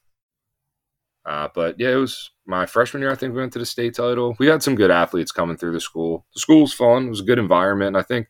uh, 1.32 1.48
but 1.56 1.80
yeah, 1.80 1.92
it 1.92 1.96
was 1.96 2.32
my 2.46 2.66
freshman 2.66 3.02
year. 3.02 3.12
I 3.12 3.16
think 3.16 3.34
we 3.34 3.40
went 3.40 3.54
to 3.54 3.60
the 3.60 3.66
state 3.66 3.96
title. 3.96 4.36
We 4.38 4.48
had 4.48 4.62
some 4.62 4.76
good 4.76 4.92
athletes 4.92 5.32
coming 5.32 5.56
through 5.56 5.72
the 5.72 5.80
school. 5.80 6.26
The 6.34 6.42
school 6.42 6.60
was 6.60 6.74
fun. 6.74 7.06
It 7.06 7.10
was 7.10 7.22
a 7.22 7.26
good 7.26 7.40
environment. 7.40 7.96
And 7.96 7.98
I 7.98 8.02
think, 8.02 8.28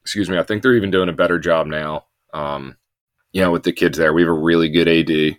excuse 0.00 0.30
me, 0.30 0.38
I 0.38 0.42
think 0.42 0.62
they're 0.62 0.74
even 0.74 0.90
doing 0.90 1.10
a 1.10 1.12
better 1.12 1.38
job 1.38 1.66
now. 1.66 2.06
Um, 2.32 2.78
you 3.32 3.42
know, 3.42 3.50
with 3.50 3.64
the 3.64 3.74
kids 3.74 3.98
there, 3.98 4.14
we 4.14 4.22
have 4.22 4.30
a 4.30 4.32
really 4.32 4.70
good 4.70 4.88
AD. 4.88 5.38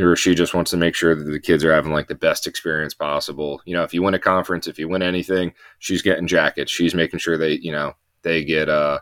Or 0.00 0.14
she 0.14 0.36
just 0.36 0.54
wants 0.54 0.70
to 0.70 0.76
make 0.76 0.94
sure 0.94 1.16
that 1.16 1.24
the 1.24 1.40
kids 1.40 1.64
are 1.64 1.74
having 1.74 1.92
like 1.92 2.06
the 2.06 2.14
best 2.14 2.46
experience 2.46 2.94
possible. 2.94 3.60
You 3.64 3.74
know, 3.74 3.82
if 3.82 3.92
you 3.92 4.02
win 4.04 4.14
a 4.14 4.20
conference, 4.20 4.68
if 4.68 4.78
you 4.78 4.88
win 4.88 5.02
anything, 5.02 5.52
she's 5.80 6.00
getting 6.00 6.28
jackets. 6.28 6.70
She's 6.70 6.94
making 6.94 7.18
sure 7.18 7.36
they, 7.36 7.54
you 7.54 7.72
know, 7.72 7.94
they 8.22 8.44
get 8.44 8.68
uh 8.68 9.00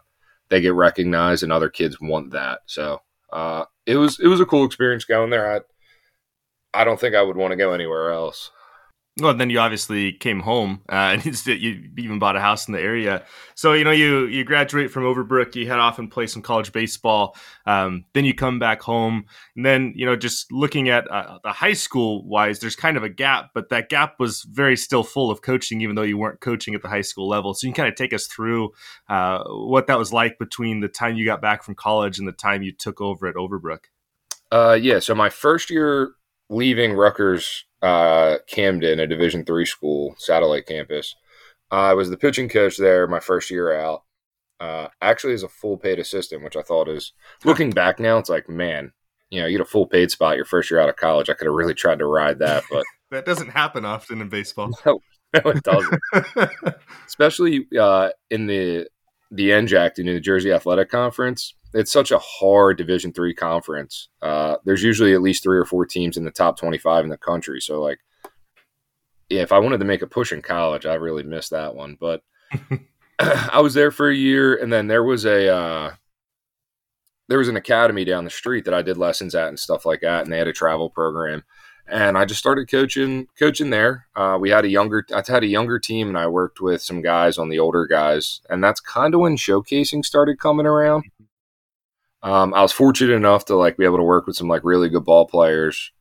they 0.48 0.62
get 0.62 0.74
recognized, 0.74 1.42
and 1.44 1.52
other 1.52 1.68
kids 1.68 2.00
want 2.00 2.32
that. 2.32 2.60
So 2.66 3.02
uh, 3.32 3.66
it 3.86 3.96
was 3.96 4.18
it 4.18 4.26
was 4.26 4.40
a 4.40 4.46
cool 4.46 4.64
experience 4.64 5.04
going 5.04 5.30
there. 5.30 5.54
I 5.54 5.60
I 6.72 6.84
don't 6.84 7.00
think 7.00 7.14
I 7.14 7.22
would 7.22 7.36
want 7.36 7.52
to 7.52 7.56
go 7.56 7.72
anywhere 7.72 8.12
else. 8.12 8.50
Well, 9.18 9.34
then 9.34 9.50
you 9.50 9.58
obviously 9.58 10.12
came 10.12 10.40
home 10.40 10.82
uh, 10.88 10.92
and 11.24 11.46
you 11.46 11.90
even 11.98 12.18
bought 12.18 12.36
a 12.36 12.40
house 12.40 12.68
in 12.68 12.72
the 12.72 12.80
area. 12.80 13.24
So 13.54 13.72
you 13.72 13.84
know 13.84 13.90
you 13.90 14.26
you 14.26 14.44
graduate 14.44 14.90
from 14.90 15.04
Overbrook, 15.04 15.54
you 15.54 15.66
head 15.66 15.78
off 15.78 15.98
and 15.98 16.10
play 16.10 16.26
some 16.26 16.42
college 16.42 16.72
baseball. 16.72 17.36
Um, 17.66 18.04
then 18.14 18.24
you 18.24 18.34
come 18.34 18.58
back 18.58 18.80
home, 18.80 19.26
and 19.56 19.66
then 19.66 19.92
you 19.96 20.06
know 20.06 20.16
just 20.16 20.50
looking 20.52 20.88
at 20.88 21.10
uh, 21.10 21.38
the 21.42 21.52
high 21.52 21.72
school 21.72 22.26
wise, 22.26 22.60
there's 22.60 22.76
kind 22.76 22.96
of 22.96 23.02
a 23.02 23.08
gap, 23.08 23.50
but 23.52 23.68
that 23.70 23.88
gap 23.88 24.14
was 24.18 24.42
very 24.42 24.76
still 24.76 25.02
full 25.02 25.30
of 25.30 25.42
coaching, 25.42 25.80
even 25.80 25.96
though 25.96 26.02
you 26.02 26.16
weren't 26.16 26.40
coaching 26.40 26.74
at 26.74 26.82
the 26.82 26.88
high 26.88 27.00
school 27.02 27.28
level. 27.28 27.52
So 27.52 27.66
you 27.66 27.72
can 27.72 27.84
kind 27.84 27.92
of 27.92 27.96
take 27.96 28.14
us 28.14 28.26
through 28.26 28.70
uh, 29.08 29.42
what 29.48 29.88
that 29.88 29.98
was 29.98 30.12
like 30.12 30.38
between 30.38 30.80
the 30.80 30.88
time 30.88 31.16
you 31.16 31.24
got 31.24 31.42
back 31.42 31.62
from 31.62 31.74
college 31.74 32.18
and 32.18 32.28
the 32.28 32.32
time 32.32 32.62
you 32.62 32.72
took 32.72 33.00
over 33.00 33.26
at 33.26 33.34
Overbrook. 33.34 33.86
Uh, 34.52 34.78
yeah, 34.80 34.98
so 34.98 35.14
my 35.14 35.28
first 35.28 35.70
year 35.70 36.14
leaving 36.50 36.92
Rutgers 36.92 37.64
uh, 37.80 38.38
Camden, 38.46 39.00
a 39.00 39.06
Division 39.06 39.44
three 39.44 39.64
school, 39.64 40.14
satellite 40.18 40.66
campus. 40.66 41.14
I 41.70 41.94
was 41.94 42.10
the 42.10 42.18
pitching 42.18 42.48
coach 42.48 42.76
there 42.76 43.06
my 43.06 43.20
first 43.20 43.50
year 43.50 43.72
out. 43.72 44.02
Uh, 44.58 44.88
actually, 45.00 45.32
as 45.32 45.42
a 45.42 45.48
full 45.48 45.78
paid 45.78 45.98
assistant, 45.98 46.44
which 46.44 46.56
I 46.56 46.62
thought 46.62 46.88
is 46.88 47.12
looking 47.44 47.70
back 47.70 47.98
now, 47.98 48.18
it's 48.18 48.28
like 48.28 48.48
man, 48.48 48.92
you 49.30 49.40
know, 49.40 49.46
you 49.46 49.56
get 49.56 49.66
a 49.66 49.70
full 49.70 49.86
paid 49.86 50.10
spot 50.10 50.36
your 50.36 50.44
first 50.44 50.70
year 50.70 50.80
out 50.80 50.90
of 50.90 50.96
college. 50.96 51.30
I 51.30 51.34
could 51.34 51.46
have 51.46 51.54
really 51.54 51.72
tried 51.72 52.00
to 52.00 52.06
ride 52.06 52.40
that, 52.40 52.64
but 52.70 52.84
that 53.10 53.24
doesn't 53.24 53.50
happen 53.50 53.86
often 53.86 54.20
in 54.20 54.28
baseball. 54.28 54.70
No, 55.32 55.42
no, 55.44 55.50
it 55.52 55.62
doesn't. 55.62 56.00
Especially 57.06 57.68
uh, 57.80 58.08
in 58.30 58.48
the 58.48 58.88
the 59.30 59.50
NJAC, 59.50 60.00
in 60.00 60.06
the 60.06 60.12
New 60.14 60.20
Jersey 60.20 60.50
Athletic 60.50 60.90
Conference. 60.90 61.54
It's 61.72 61.92
such 61.92 62.10
a 62.10 62.18
hard 62.18 62.78
Division 62.78 63.12
three 63.12 63.34
conference. 63.34 64.08
Uh, 64.20 64.56
there's 64.64 64.82
usually 64.82 65.14
at 65.14 65.22
least 65.22 65.42
three 65.42 65.58
or 65.58 65.64
four 65.64 65.86
teams 65.86 66.16
in 66.16 66.24
the 66.24 66.30
top 66.30 66.58
25 66.58 67.04
in 67.04 67.10
the 67.10 67.16
country. 67.16 67.60
So, 67.60 67.80
like, 67.80 67.98
yeah, 69.28 69.42
if 69.42 69.52
I 69.52 69.58
wanted 69.58 69.78
to 69.78 69.84
make 69.84 70.02
a 70.02 70.06
push 70.06 70.32
in 70.32 70.42
college, 70.42 70.86
I 70.86 70.94
really 70.94 71.22
missed 71.22 71.50
that 71.50 71.74
one. 71.74 71.96
But 72.00 72.22
I 73.18 73.60
was 73.60 73.74
there 73.74 73.90
for 73.90 74.08
a 74.10 74.14
year, 74.14 74.56
and 74.56 74.72
then 74.72 74.88
there 74.88 75.04
was 75.04 75.24
a 75.24 75.48
uh, 75.48 75.94
there 77.28 77.38
was 77.38 77.48
an 77.48 77.56
academy 77.56 78.04
down 78.04 78.24
the 78.24 78.30
street 78.30 78.64
that 78.64 78.74
I 78.74 78.82
did 78.82 78.96
lessons 78.96 79.34
at 79.34 79.48
and 79.48 79.58
stuff 79.58 79.86
like 79.86 80.00
that, 80.00 80.24
and 80.24 80.32
they 80.32 80.38
had 80.38 80.48
a 80.48 80.52
travel 80.52 80.90
program 80.90 81.44
and 81.90 82.16
I 82.16 82.24
just 82.24 82.40
started 82.40 82.70
coaching 82.70 83.26
coaching 83.38 83.70
there. 83.70 84.06
Uh, 84.14 84.38
we 84.40 84.50
had 84.50 84.64
a 84.64 84.68
younger 84.68 85.04
I 85.14 85.22
had 85.26 85.42
a 85.42 85.48
younger 85.48 85.78
team, 85.78 86.08
and 86.08 86.16
I 86.16 86.26
worked 86.28 86.60
with 86.60 86.82
some 86.82 87.02
guys 87.02 87.36
on 87.36 87.48
the 87.48 87.58
older 87.58 87.86
guys, 87.86 88.40
and 88.48 88.62
that's 88.62 88.80
kind 88.80 89.14
of 89.14 89.20
when 89.20 89.36
showcasing 89.36 90.04
started 90.04 90.38
coming 90.38 90.66
around. 90.66 91.04
Um, 92.22 92.52
I 92.54 92.62
was 92.62 92.72
fortunate 92.72 93.14
enough 93.14 93.46
to 93.46 93.56
like 93.56 93.76
be 93.76 93.84
able 93.84 93.96
to 93.96 94.02
work 94.02 94.26
with 94.26 94.36
some 94.36 94.48
like 94.48 94.64
really 94.64 94.88
good 94.88 95.04
ball 95.04 95.26
players. 95.26 95.92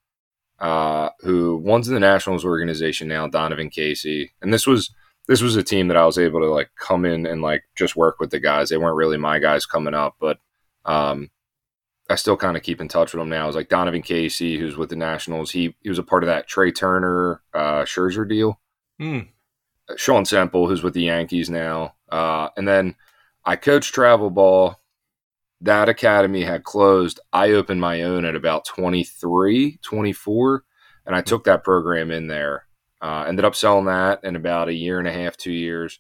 Uh, 0.59 1.09
who 1.21 1.55
one's 1.55 1.87
in 1.87 1.93
the 1.93 1.99
Nationals 2.01 2.43
organization 2.43 3.07
now, 3.07 3.27
Donovan 3.27 3.69
Casey, 3.69 4.33
and 4.41 4.53
this 4.53 4.67
was 4.67 4.93
this 5.29 5.41
was 5.41 5.55
a 5.55 5.63
team 5.63 5.87
that 5.87 5.95
I 5.95 6.05
was 6.05 6.17
able 6.17 6.39
to 6.41 6.47
like 6.47 6.71
come 6.75 7.05
in 7.05 7.25
and 7.25 7.41
like 7.41 7.63
just 7.77 7.95
work 7.95 8.19
with 8.19 8.31
the 8.31 8.39
guys. 8.39 8.69
They 8.69 8.77
weren't 8.77 8.97
really 8.97 9.17
my 9.17 9.39
guys 9.39 9.65
coming 9.65 9.93
up, 9.93 10.15
but 10.19 10.39
um, 10.85 11.29
I 12.09 12.15
still 12.15 12.35
kind 12.35 12.57
of 12.57 12.63
keep 12.63 12.81
in 12.81 12.87
touch 12.87 13.13
with 13.13 13.21
them 13.21 13.29
now. 13.29 13.47
It's 13.47 13.55
like 13.55 13.69
Donovan 13.69 14.01
Casey, 14.01 14.57
who's 14.57 14.75
with 14.75 14.89
the 14.89 14.95
Nationals. 14.95 15.51
He 15.51 15.75
he 15.81 15.89
was 15.89 15.99
a 15.99 16.03
part 16.03 16.23
of 16.23 16.27
that 16.27 16.47
Trea 16.47 16.71
Turner 16.71 17.41
uh, 17.53 17.83
Scherzer 17.83 18.27
deal. 18.27 18.59
Mm. 18.99 19.27
Sean 19.95 20.25
Semple, 20.25 20.67
who's 20.67 20.83
with 20.83 20.95
the 20.95 21.03
Yankees 21.03 21.49
now, 21.49 21.93
uh, 22.11 22.49
and 22.57 22.67
then 22.67 22.95
I 23.45 23.55
coached 23.55 23.93
travel 23.93 24.31
ball. 24.31 24.78
That 25.61 25.89
academy 25.89 26.43
had 26.43 26.63
closed. 26.63 27.19
I 27.33 27.51
opened 27.51 27.81
my 27.81 28.01
own 28.03 28.25
at 28.25 28.35
about 28.35 28.65
23, 28.65 29.79
24, 29.81 30.63
and 31.05 31.15
I 31.15 31.21
took 31.21 31.43
that 31.43 31.63
program 31.63 32.11
in 32.11 32.27
there. 32.27 32.65
Uh, 33.01 33.25
ended 33.27 33.45
up 33.45 33.55
selling 33.55 33.85
that 33.85 34.23
in 34.23 34.35
about 34.35 34.69
a 34.69 34.73
year 34.73 34.99
and 34.99 35.07
a 35.07 35.13
half, 35.13 35.37
two 35.37 35.51
years 35.51 35.99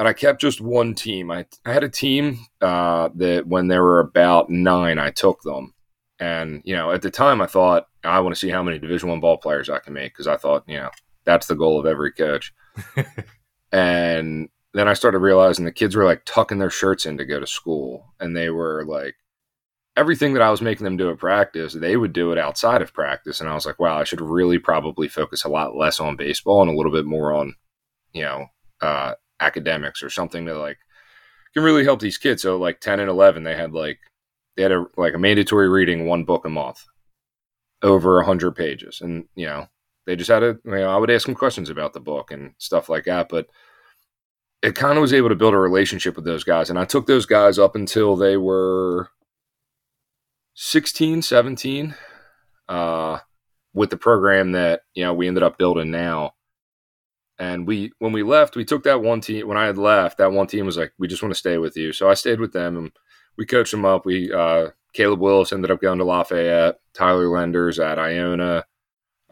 and 0.00 0.08
I 0.08 0.14
kept 0.14 0.40
just 0.40 0.62
one 0.62 0.94
team. 0.94 1.30
I, 1.30 1.44
I 1.66 1.74
had 1.74 1.84
a 1.84 1.88
team 1.88 2.38
uh, 2.62 3.10
that 3.16 3.46
when 3.46 3.68
there 3.68 3.82
were 3.82 4.00
about 4.00 4.48
nine, 4.48 4.98
I 4.98 5.10
took 5.10 5.42
them, 5.42 5.74
and 6.18 6.62
you 6.64 6.74
know, 6.74 6.90
at 6.90 7.02
the 7.02 7.10
time, 7.10 7.42
I 7.42 7.46
thought 7.46 7.86
I 8.02 8.20
want 8.20 8.34
to 8.34 8.40
see 8.40 8.48
how 8.48 8.62
many 8.62 8.78
Division 8.78 9.10
One 9.10 9.20
ball 9.20 9.36
players 9.36 9.68
I 9.68 9.78
can 9.78 9.92
make 9.92 10.14
because 10.14 10.26
I 10.26 10.38
thought, 10.38 10.64
you 10.66 10.78
know, 10.78 10.88
that's 11.24 11.48
the 11.48 11.54
goal 11.54 11.78
of 11.78 11.84
every 11.84 12.12
coach. 12.12 12.54
and 13.72 14.48
then 14.74 14.88
I 14.88 14.94
started 14.94 15.18
realizing 15.18 15.64
the 15.64 15.72
kids 15.72 15.96
were 15.96 16.04
like 16.04 16.24
tucking 16.24 16.58
their 16.58 16.70
shirts 16.70 17.06
in 17.06 17.18
to 17.18 17.24
go 17.24 17.40
to 17.40 17.46
school, 17.46 18.14
and 18.20 18.36
they 18.36 18.50
were 18.50 18.84
like 18.86 19.16
everything 19.96 20.32
that 20.32 20.42
I 20.42 20.50
was 20.50 20.62
making 20.62 20.84
them 20.84 20.96
do 20.96 21.10
at 21.10 21.18
practice, 21.18 21.74
they 21.74 21.96
would 21.96 22.12
do 22.12 22.32
it 22.32 22.38
outside 22.38 22.82
of 22.82 22.94
practice. 22.94 23.40
And 23.40 23.48
I 23.50 23.54
was 23.54 23.66
like, 23.66 23.78
wow, 23.78 23.98
I 23.98 24.04
should 24.04 24.20
really 24.20 24.58
probably 24.58 25.08
focus 25.08 25.44
a 25.44 25.48
lot 25.48 25.76
less 25.76 26.00
on 26.00 26.16
baseball 26.16 26.62
and 26.62 26.70
a 26.70 26.74
little 26.74 26.92
bit 26.92 27.04
more 27.04 27.34
on, 27.34 27.54
you 28.12 28.22
know, 28.22 28.46
uh, 28.80 29.14
academics 29.40 30.02
or 30.02 30.10
something 30.10 30.44
that 30.46 30.56
like 30.56 30.78
can 31.54 31.62
really 31.62 31.84
help 31.84 32.00
these 32.00 32.18
kids. 32.18 32.42
So 32.42 32.56
like 32.56 32.80
10 32.80 33.00
and 33.00 33.10
11, 33.10 33.42
they 33.42 33.56
had 33.56 33.72
like, 33.72 33.98
they 34.56 34.62
had 34.62 34.72
a, 34.72 34.86
like 34.96 35.14
a 35.14 35.18
mandatory 35.18 35.68
reading 35.68 36.06
one 36.06 36.24
book 36.24 36.44
a 36.44 36.48
month 36.48 36.84
over 37.82 38.20
a 38.20 38.24
hundred 38.24 38.52
pages. 38.52 39.00
And, 39.00 39.26
you 39.34 39.46
know, 39.46 39.66
they 40.06 40.16
just 40.16 40.30
had 40.30 40.40
to, 40.40 40.58
you 40.64 40.70
know, 40.70 40.90
I 40.90 40.96
would 40.96 41.10
ask 41.10 41.26
them 41.26 41.34
questions 41.34 41.68
about 41.68 41.92
the 41.92 42.00
book 42.00 42.30
and 42.30 42.54
stuff 42.58 42.88
like 42.88 43.04
that. 43.04 43.28
But 43.28 43.48
it 44.62 44.74
kind 44.74 44.98
of 44.98 45.02
was 45.02 45.12
able 45.12 45.28
to 45.30 45.34
build 45.34 45.54
a 45.54 45.58
relationship 45.58 46.16
with 46.16 46.24
those 46.24 46.44
guys. 46.44 46.70
And 46.70 46.78
I 46.78 46.84
took 46.84 47.06
those 47.06 47.26
guys 47.26 47.58
up 47.58 47.74
until 47.74 48.16
they 48.16 48.36
were 48.36 49.08
16, 50.54 51.22
17, 51.22 51.94
uh, 52.68 53.18
with 53.72 53.90
the 53.90 53.96
program 53.96 54.52
that, 54.52 54.82
you 54.94 55.04
know, 55.04 55.14
we 55.14 55.28
ended 55.28 55.42
up 55.42 55.56
building 55.58 55.90
now. 55.90 56.34
And 57.38 57.66
we, 57.66 57.92
when 58.00 58.12
we 58.12 58.22
left, 58.22 58.54
we 58.54 58.66
took 58.66 58.82
that 58.84 59.00
one 59.00 59.22
team. 59.22 59.48
When 59.48 59.56
I 59.56 59.64
had 59.64 59.78
left, 59.78 60.18
that 60.18 60.32
one 60.32 60.46
team 60.46 60.66
was 60.66 60.76
like, 60.76 60.92
"We 60.98 61.08
just 61.08 61.22
want 61.22 61.32
to 61.32 61.38
stay 61.38 61.56
with 61.56 61.74
you." 61.74 61.90
So 61.90 62.06
I 62.06 62.12
stayed 62.12 62.38
with 62.38 62.52
them, 62.52 62.76
and 62.76 62.92
we 63.38 63.46
coached 63.46 63.70
them 63.70 63.86
up. 63.86 64.04
We, 64.04 64.30
uh, 64.30 64.72
Caleb 64.92 65.20
Willis 65.20 65.50
ended 65.50 65.70
up 65.70 65.80
going 65.80 65.96
to 66.00 66.04
Lafayette. 66.04 66.80
Tyler 66.92 67.28
Lenders 67.28 67.78
at 67.78 67.98
Iona. 67.98 68.66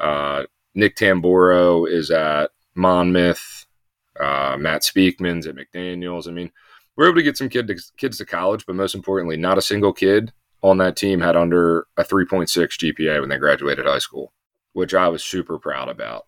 Uh, 0.01 0.45
Nick 0.75 0.97
Tamboro 0.97 1.87
is 1.87 2.11
at 2.11 2.51
Monmouth. 2.75 3.67
Uh, 4.21 4.57
Matt 4.59 4.83
Speakman's 4.83 5.47
at 5.47 5.55
McDaniel's. 5.57 6.27
I 6.27 6.33
mean, 6.33 6.51
we're 6.97 7.07
able 7.07 7.17
to 7.17 7.23
get 7.23 7.37
some 7.37 7.49
kid 7.49 7.69
to, 7.69 7.77
kids 7.97 8.19
to 8.19 8.27
college, 8.27 8.67
but 8.67 8.77
most 8.77 8.95
importantly, 8.95 9.37
not 9.37 9.59
a 9.59 9.63
single 9.63 9.93
kid 9.93 10.33
on 10.63 10.79
that 10.79 10.97
team 10.97 11.21
had 11.21 11.37
under 11.37 11.87
a 11.97 12.05
3.6 12.05 12.49
GPA 12.49 13.21
when 13.21 13.29
they 13.29 13.39
graduated 13.39 13.87
high 13.87 14.01
school, 14.01 14.33
which 14.73 14.95
I 14.95 15.09
was 15.09 15.25
super 15.25 15.59
proud 15.59 15.89
about. 15.89 16.27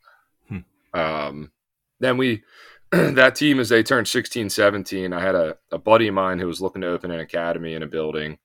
Hmm. 0.49 0.59
Um, 0.95 1.53
then 2.01 2.17
we 2.17 2.43
that 2.91 3.37
team 3.37 3.61
as 3.61 3.69
they 3.69 3.85
turned 3.85 4.09
16 4.09 4.51
17 4.51 5.13
i 5.13 5.21
had 5.21 5.37
a, 5.37 5.57
a 5.71 5.79
buddy 5.79 6.09
of 6.09 6.15
mine 6.15 6.41
who 6.41 6.47
was 6.49 6.61
looking 6.61 6.83
to 6.83 6.89
open 6.89 7.13
an 7.13 7.21
academy 7.21 7.75
in 7.75 7.85
a 7.85 7.87
building 7.87 8.37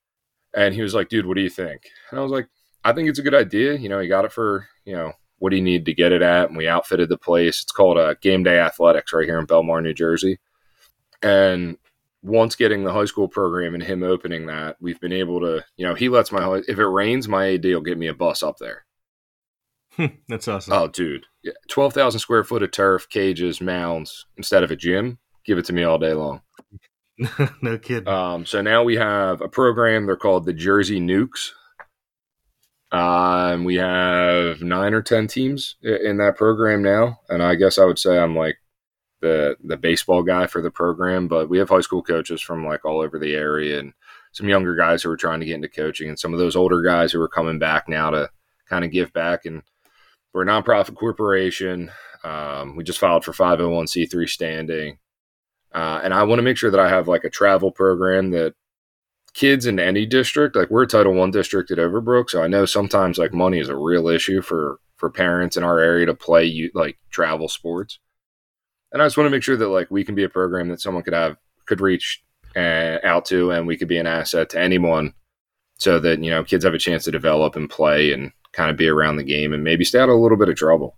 and 0.53 0.75
he 0.75 0.83
was 0.83 0.93
like 0.93 1.09
dude 1.09 1.25
what 1.25 1.35
do 1.35 1.41
you 1.41 1.49
think 1.49 1.81
and 2.11 2.19
i 2.19 2.21
was 2.21 2.31
like 2.31 2.47
i 2.83 2.93
think 2.93 3.09
it's 3.09 3.17
a 3.17 3.23
good 3.23 3.33
idea 3.33 3.73
you 3.73 3.89
know 3.89 3.99
he 3.99 4.07
got 4.07 4.25
it 4.25 4.31
for 4.31 4.67
you 4.85 4.95
know 4.95 5.11
what 5.39 5.49
do 5.49 5.55
you 5.55 5.61
need 5.61 5.85
to 5.85 5.93
get 5.93 6.11
it 6.11 6.21
at 6.21 6.47
and 6.47 6.57
we 6.57 6.67
outfitted 6.67 7.09
the 7.09 7.17
place 7.17 7.61
it's 7.61 7.71
called 7.71 7.97
uh, 7.97 8.15
game 8.21 8.43
day 8.43 8.59
athletics 8.59 9.13
right 9.13 9.25
here 9.25 9.39
in 9.39 9.47
belmar 9.47 9.81
new 9.81 9.93
jersey 9.93 10.39
and 11.21 11.77
once 12.21 12.55
getting 12.55 12.83
the 12.83 12.93
high 12.93 13.05
school 13.05 13.27
program 13.27 13.75
and 13.75 13.83
him 13.83 14.01
opening 14.01 14.47
that 14.47 14.75
we've 14.79 14.99
been 14.99 15.13
able 15.13 15.39
to 15.39 15.63
you 15.77 15.85
know 15.85 15.93
he 15.93 16.09
lets 16.09 16.31
my 16.31 16.61
if 16.67 16.79
it 16.79 16.87
rains 16.87 17.27
my 17.27 17.53
ad 17.53 17.65
will 17.65 17.81
get 17.81 17.97
me 17.97 18.07
a 18.07 18.13
bus 18.13 18.41
up 18.41 18.57
there 18.57 18.85
That's 20.27 20.47
awesome. 20.47 20.73
Oh, 20.73 20.87
dude. 20.87 21.25
Yeah. 21.43 21.53
12,000 21.69 22.19
square 22.19 22.43
foot 22.43 22.63
of 22.63 22.71
turf, 22.71 23.09
cages, 23.09 23.61
mounds 23.61 24.25
instead 24.37 24.63
of 24.63 24.71
a 24.71 24.75
gym. 24.75 25.19
Give 25.45 25.57
it 25.57 25.65
to 25.65 25.73
me 25.73 25.83
all 25.83 25.97
day 25.97 26.13
long. 26.13 26.41
no 27.61 27.77
kidding. 27.77 28.07
Um, 28.07 28.45
so 28.45 28.61
now 28.61 28.83
we 28.83 28.95
have 28.95 29.41
a 29.41 29.47
program. 29.47 30.05
They're 30.05 30.17
called 30.17 30.45
the 30.45 30.53
Jersey 30.53 30.99
Nukes. 30.99 31.51
Um, 32.91 33.63
we 33.63 33.75
have 33.75 34.61
nine 34.61 34.93
or 34.93 35.01
10 35.01 35.27
teams 35.27 35.75
in 35.81 36.17
that 36.17 36.37
program 36.37 36.81
now. 36.81 37.19
And 37.29 37.41
I 37.41 37.55
guess 37.55 37.77
I 37.77 37.85
would 37.85 37.99
say 37.99 38.17
I'm 38.17 38.35
like 38.35 38.57
the, 39.21 39.57
the 39.63 39.77
baseball 39.77 40.23
guy 40.23 40.47
for 40.47 40.61
the 40.61 40.71
program, 40.71 41.27
but 41.27 41.49
we 41.49 41.57
have 41.57 41.69
high 41.69 41.81
school 41.81 42.03
coaches 42.03 42.41
from 42.41 42.65
like 42.65 42.85
all 42.85 43.01
over 43.01 43.19
the 43.19 43.33
area 43.33 43.79
and 43.79 43.93
some 44.31 44.47
younger 44.49 44.75
guys 44.75 45.01
who 45.01 45.09
are 45.09 45.17
trying 45.17 45.39
to 45.39 45.45
get 45.45 45.55
into 45.55 45.69
coaching 45.69 46.09
and 46.09 46.19
some 46.19 46.33
of 46.33 46.39
those 46.39 46.55
older 46.55 46.81
guys 46.81 47.11
who 47.11 47.21
are 47.21 47.27
coming 47.27 47.59
back 47.59 47.87
now 47.89 48.09
to 48.09 48.29
kind 48.69 48.85
of 48.85 48.91
give 48.91 49.11
back 49.13 49.45
and 49.45 49.63
we're 50.33 50.43
a 50.43 50.45
nonprofit 50.45 50.95
corporation. 50.95 51.91
Um, 52.23 52.75
we 52.75 52.83
just 52.83 52.99
filed 52.99 53.23
for 53.23 53.31
501c3 53.31 54.27
standing. 54.27 54.97
Uh, 55.73 56.01
and 56.03 56.13
I 56.13 56.23
want 56.23 56.39
to 56.39 56.43
make 56.43 56.57
sure 56.57 56.71
that 56.71 56.79
I 56.79 56.89
have 56.89 57.07
like 57.07 57.23
a 57.23 57.29
travel 57.29 57.71
program 57.71 58.31
that 58.31 58.53
kids 59.35 59.65
in 59.65 59.79
any 59.79 60.05
district, 60.05 60.55
like 60.55 60.71
we're 60.71 60.83
a 60.83 60.87
Title 60.87 61.13
One 61.13 61.29
district 61.29 61.69
at 61.69 61.77
Overbrook, 61.77 62.29
so 62.29 62.41
I 62.41 62.47
know 62.47 62.65
sometimes 62.65 63.17
like 63.17 63.33
money 63.33 63.59
is 63.59 63.69
a 63.69 63.75
real 63.75 64.07
issue 64.07 64.41
for 64.41 64.79
for 64.97 65.09
parents 65.09 65.57
in 65.57 65.63
our 65.63 65.79
area 65.79 66.05
to 66.05 66.15
play 66.15 66.45
you 66.45 66.71
like 66.73 66.97
travel 67.11 67.49
sports. 67.49 67.99
And 68.91 69.01
I 69.01 69.05
just 69.05 69.17
want 69.17 69.27
to 69.27 69.31
make 69.31 69.43
sure 69.43 69.57
that 69.57 69.67
like 69.67 69.91
we 69.91 70.05
can 70.05 70.15
be 70.15 70.23
a 70.23 70.29
program 70.29 70.69
that 70.69 70.81
someone 70.81 71.03
could 71.03 71.13
have 71.13 71.35
could 71.65 71.81
reach 71.81 72.23
uh, 72.55 72.97
out 73.03 73.25
to, 73.25 73.51
and 73.51 73.67
we 73.67 73.77
could 73.77 73.89
be 73.89 73.97
an 73.97 74.07
asset 74.07 74.49
to 74.51 74.59
anyone, 74.59 75.13
so 75.77 75.99
that 75.99 76.23
you 76.23 76.31
know 76.31 76.43
kids 76.43 76.63
have 76.63 76.73
a 76.73 76.79
chance 76.79 77.03
to 77.03 77.11
develop 77.11 77.55
and 77.55 77.69
play 77.69 78.13
and 78.13 78.31
kind 78.53 78.71
of 78.71 78.77
be 78.77 78.87
around 78.87 79.17
the 79.17 79.23
game 79.23 79.53
and 79.53 79.63
maybe 79.65 79.83
stay 79.83 79.99
out 79.99 80.09
of 80.09 80.15
a 80.15 80.19
little 80.19 80.37
bit 80.37 80.49
of 80.49 80.55
trouble. 80.55 80.97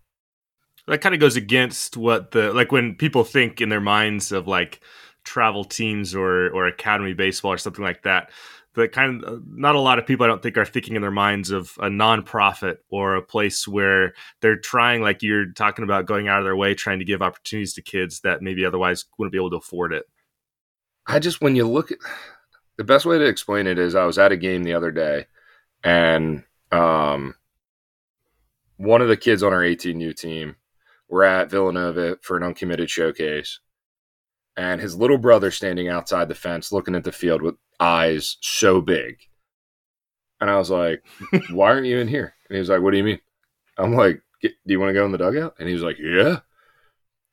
That 0.87 1.01
kind 1.01 1.15
of 1.15 1.19
goes 1.19 1.35
against 1.35 1.97
what 1.97 2.31
the 2.31 2.53
like 2.53 2.71
when 2.71 2.95
people 2.95 3.23
think 3.23 3.59
in 3.59 3.69
their 3.69 3.81
minds 3.81 4.31
of 4.31 4.47
like 4.47 4.79
travel 5.27 5.65
teams 5.65 6.15
or 6.15 6.49
or 6.49 6.67
academy 6.67 7.13
baseball 7.13 7.51
or 7.51 7.57
something 7.57 7.83
like 7.83 8.03
that. 8.03 8.31
The 8.73 8.87
kind 8.87 9.23
of 9.23 9.43
not 9.47 9.75
a 9.75 9.79
lot 9.79 9.99
of 9.99 10.05
people 10.05 10.23
I 10.23 10.27
don't 10.27 10.41
think 10.41 10.57
are 10.57 10.65
thinking 10.65 10.95
in 10.95 11.01
their 11.01 11.11
minds 11.11 11.51
of 11.51 11.73
a 11.79 11.87
nonprofit 11.87 12.77
or 12.89 13.15
a 13.15 13.21
place 13.21 13.67
where 13.67 14.13
they're 14.41 14.57
trying 14.59 15.01
like 15.01 15.23
you're 15.23 15.51
talking 15.51 15.83
about 15.83 16.05
going 16.05 16.27
out 16.27 16.39
of 16.39 16.45
their 16.45 16.55
way 16.55 16.73
trying 16.73 16.99
to 16.99 17.05
give 17.05 17.21
opportunities 17.21 17.73
to 17.73 17.81
kids 17.81 18.21
that 18.21 18.41
maybe 18.41 18.65
otherwise 18.65 19.05
wouldn't 19.17 19.31
be 19.31 19.37
able 19.37 19.49
to 19.49 19.57
afford 19.57 19.93
it. 19.93 20.05
I 21.07 21.19
just 21.19 21.41
when 21.41 21.55
you 21.55 21.67
look 21.67 21.91
at 21.91 21.97
the 22.77 22.83
best 22.83 23.05
way 23.05 23.17
to 23.17 23.25
explain 23.25 23.67
it 23.67 23.79
is 23.79 23.95
I 23.95 24.05
was 24.05 24.19
at 24.19 24.31
a 24.31 24.37
game 24.37 24.63
the 24.63 24.75
other 24.75 24.91
day 24.91 25.25
and 25.83 26.43
um 26.71 27.35
one 28.77 29.01
of 29.01 29.07
the 29.07 29.17
kids 29.17 29.41
on 29.41 29.53
our 29.53 29.61
18U 29.61 30.15
team 30.15 30.55
were 31.09 31.23
at 31.23 31.49
Villanova 31.49 32.17
for 32.21 32.37
an 32.37 32.43
uncommitted 32.43 32.89
showcase, 32.89 33.59
and 34.57 34.81
his 34.81 34.95
little 34.95 35.17
brother 35.19 35.51
standing 35.51 35.87
outside 35.87 36.27
the 36.27 36.35
fence 36.35 36.71
looking 36.71 36.95
at 36.95 37.03
the 37.03 37.11
field 37.11 37.41
with 37.41 37.55
eyes 37.79 38.37
so 38.41 38.81
big. 38.81 39.17
And 40.41 40.49
I 40.49 40.57
was 40.57 40.69
like, 40.69 41.03
Why 41.51 41.67
aren't 41.69 41.85
you 41.87 41.99
in 41.99 42.07
here? 42.07 42.33
And 42.49 42.55
he 42.55 42.59
was 42.59 42.69
like, 42.69 42.81
What 42.81 42.91
do 42.91 42.97
you 42.97 43.03
mean? 43.03 43.19
I'm 43.77 43.93
like, 43.95 44.21
Do 44.41 44.49
you 44.65 44.79
want 44.79 44.89
to 44.89 44.93
go 44.93 45.05
in 45.05 45.11
the 45.11 45.17
dugout? 45.17 45.55
And 45.59 45.67
he 45.67 45.73
was 45.73 45.83
like, 45.83 45.97
Yeah. 45.99 46.39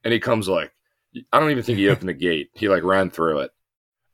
and 0.05 0.13
he 0.13 0.21
comes 0.21 0.49
like, 0.49 0.73
I 1.33 1.41
don't 1.41 1.51
even 1.51 1.63
think 1.63 1.79
he 1.79 1.89
opened 1.89 2.09
the 2.09 2.15
gate. 2.15 2.51
He 2.55 2.69
like 2.69 2.83
ran 2.83 3.11
through 3.11 3.41
it. 3.41 3.51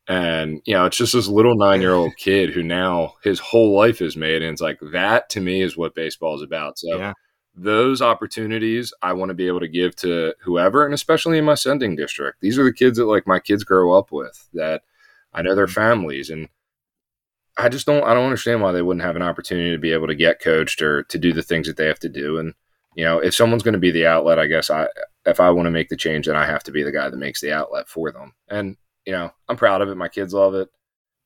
And, 0.09 0.61
you 0.65 0.75
know, 0.75 0.87
it's 0.87 0.97
just 0.97 1.13
this 1.13 1.29
little 1.29 1.57
nine 1.57 1.81
year 1.81 1.93
old 1.95 2.13
kid 2.17 2.51
who 2.51 2.63
now 2.63 3.15
his 3.23 3.39
whole 3.39 3.77
life 3.77 4.03
is 4.03 4.17
made. 4.17 4.43
And 4.43 4.53
it's 4.53 4.61
like, 4.61 4.79
that 4.93 5.29
to 5.31 5.41
me 5.41 5.63
is 5.63 5.77
what 5.77 5.95
baseball 5.95 6.35
is 6.35 6.43
about. 6.43 6.79
So, 6.79 6.97
yeah. 6.99 7.13
Those 7.63 8.01
opportunities 8.01 8.93
I 9.03 9.13
want 9.13 9.29
to 9.29 9.35
be 9.35 9.47
able 9.47 9.61
to 9.61 9.69
give 9.69 9.95
to 9.97 10.35
whoever, 10.41 10.85
and 10.85 10.95
especially 10.95 11.39
in 11.39 11.45
my 11.45 11.55
sending 11.55 11.95
district. 11.95 12.41
These 12.41 12.59
are 12.59 12.65
the 12.65 12.73
kids 12.73 12.99
that 12.99 13.05
like 13.05 13.27
my 13.27 13.39
kids 13.39 13.65
grow 13.65 13.93
up 13.93 14.13
with 14.13 14.49
that 14.55 14.83
I 15.33 15.43
know 15.43 15.55
their 15.55 15.67
mm-hmm. 15.67 15.75
families. 15.75 16.31
And 16.31 16.49
I 17.57 17.69
just 17.69 17.87
don't, 17.87 18.05
I 18.05 18.15
don't 18.15 18.25
understand 18.25 18.63
why 18.63 18.73
they 18.73 18.83
wouldn't 18.83 19.05
have 19.05 19.17
an 19.17 19.23
opportunity 19.23 19.71
to 19.73 19.79
be 19.79 19.93
able 19.93 20.07
to 20.07 20.15
get 20.15 20.41
coached 20.41 20.81
or 20.81 21.03
to 21.05 21.19
do 21.19 21.33
the 21.33 21.43
things 21.43 21.67
that 21.67 21.77
they 21.77 21.87
have 21.87 21.99
to 22.01 22.09
do. 22.09 22.39
And, 22.39 22.55
you 22.95 23.05
know, 23.05 23.19
if 23.19 23.35
someone's 23.35 23.63
going 23.63 23.75
to 23.75 23.79
be 23.79 23.91
the 23.91 24.07
outlet, 24.07 24.39
I 24.39 24.47
guess 24.47 24.71
I, 24.71 24.89
if 25.27 25.39
I 25.39 25.51
want 25.51 25.67
to 25.67 25.71
make 25.71 25.89
the 25.89 25.97
change, 25.97 26.27
then 26.27 26.37
I 26.37 26.47
have 26.47 26.63
to 26.65 26.73
be 26.73 26.83
the 26.83 26.93
guy 26.93 27.09
that 27.09 27.17
makes 27.17 27.41
the 27.41 27.53
outlet 27.53 27.89
for 27.89 28.11
them. 28.11 28.35
And, 28.49 28.77
you 29.05 29.13
know, 29.13 29.31
I'm 29.49 29.57
proud 29.57 29.83
of 29.83 29.89
it. 29.89 29.97
My 29.97 30.09
kids 30.09 30.33
love 30.33 30.55
it. 30.55 30.69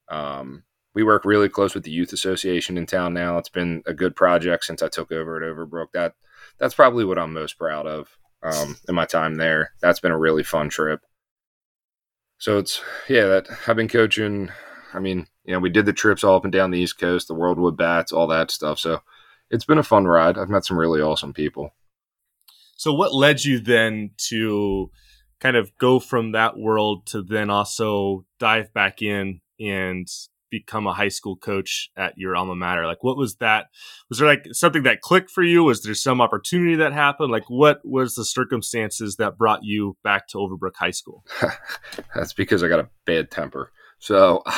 Um, 0.08 0.64
we 0.94 1.02
work 1.02 1.24
really 1.24 1.48
close 1.48 1.74
with 1.74 1.84
the 1.84 1.90
youth 1.90 2.12
association 2.12 2.78
in 2.78 2.86
town 2.86 3.14
now. 3.14 3.38
It's 3.38 3.48
been 3.48 3.82
a 3.86 3.94
good 3.94 4.14
project 4.14 4.64
since 4.64 4.82
I 4.82 4.88
took 4.88 5.12
over 5.12 5.36
at 5.36 5.42
Overbrook. 5.42 5.88
That 5.92 6.14
that's 6.58 6.74
probably 6.74 7.04
what 7.04 7.18
I'm 7.18 7.32
most 7.32 7.58
proud 7.58 7.86
of 7.86 8.08
um, 8.42 8.76
in 8.88 8.94
my 8.94 9.04
time 9.04 9.34
there. 9.36 9.72
That's 9.80 10.00
been 10.00 10.12
a 10.12 10.18
really 10.18 10.42
fun 10.44 10.68
trip. 10.68 11.00
So 12.38 12.58
it's 12.58 12.80
yeah, 13.08 13.26
that 13.26 13.48
I've 13.66 13.76
been 13.76 13.88
coaching. 13.88 14.50
I 14.92 15.00
mean, 15.00 15.26
you 15.44 15.52
know, 15.52 15.60
we 15.60 15.70
did 15.70 15.86
the 15.86 15.92
trips 15.92 16.22
all 16.22 16.36
up 16.36 16.44
and 16.44 16.52
down 16.52 16.70
the 16.70 16.78
East 16.78 16.98
Coast, 16.98 17.28
the 17.28 17.34
World 17.34 17.58
Wood 17.58 17.76
Bats, 17.76 18.12
all 18.12 18.28
that 18.28 18.50
stuff. 18.50 18.78
So 18.78 19.00
it's 19.50 19.64
been 19.64 19.78
a 19.78 19.82
fun 19.82 20.06
ride. 20.06 20.38
I've 20.38 20.48
met 20.48 20.64
some 20.64 20.78
really 20.78 21.00
awesome 21.00 21.32
people. 21.32 21.74
So, 22.76 22.92
what 22.92 23.14
led 23.14 23.44
you 23.44 23.60
then 23.60 24.10
to 24.28 24.90
kind 25.40 25.56
of 25.56 25.76
go 25.78 26.00
from 26.00 26.32
that 26.32 26.56
world 26.56 27.06
to 27.06 27.22
then 27.22 27.50
also 27.50 28.24
dive 28.38 28.72
back 28.72 29.02
in 29.02 29.40
and 29.60 30.08
become 30.58 30.86
a 30.86 30.94
high 30.94 31.08
school 31.08 31.36
coach 31.36 31.90
at 31.96 32.16
your 32.16 32.36
alma 32.36 32.54
mater? 32.54 32.86
Like, 32.86 33.02
what 33.02 33.16
was 33.16 33.36
that? 33.36 33.66
Was 34.08 34.18
there 34.18 34.28
like 34.28 34.46
something 34.52 34.84
that 34.84 35.00
clicked 35.00 35.30
for 35.30 35.42
you? 35.42 35.64
Was 35.64 35.82
there 35.82 35.94
some 35.94 36.20
opportunity 36.20 36.76
that 36.76 36.92
happened? 36.92 37.32
Like, 37.32 37.48
what 37.48 37.80
was 37.84 38.14
the 38.14 38.24
circumstances 38.24 39.16
that 39.16 39.38
brought 39.38 39.64
you 39.64 39.96
back 40.02 40.28
to 40.28 40.38
Overbrook 40.38 40.76
High 40.76 40.92
School? 40.92 41.24
That's 42.14 42.32
because 42.32 42.62
I 42.62 42.68
got 42.68 42.80
a 42.80 42.88
bad 43.04 43.30
temper. 43.30 43.72
So 43.98 44.42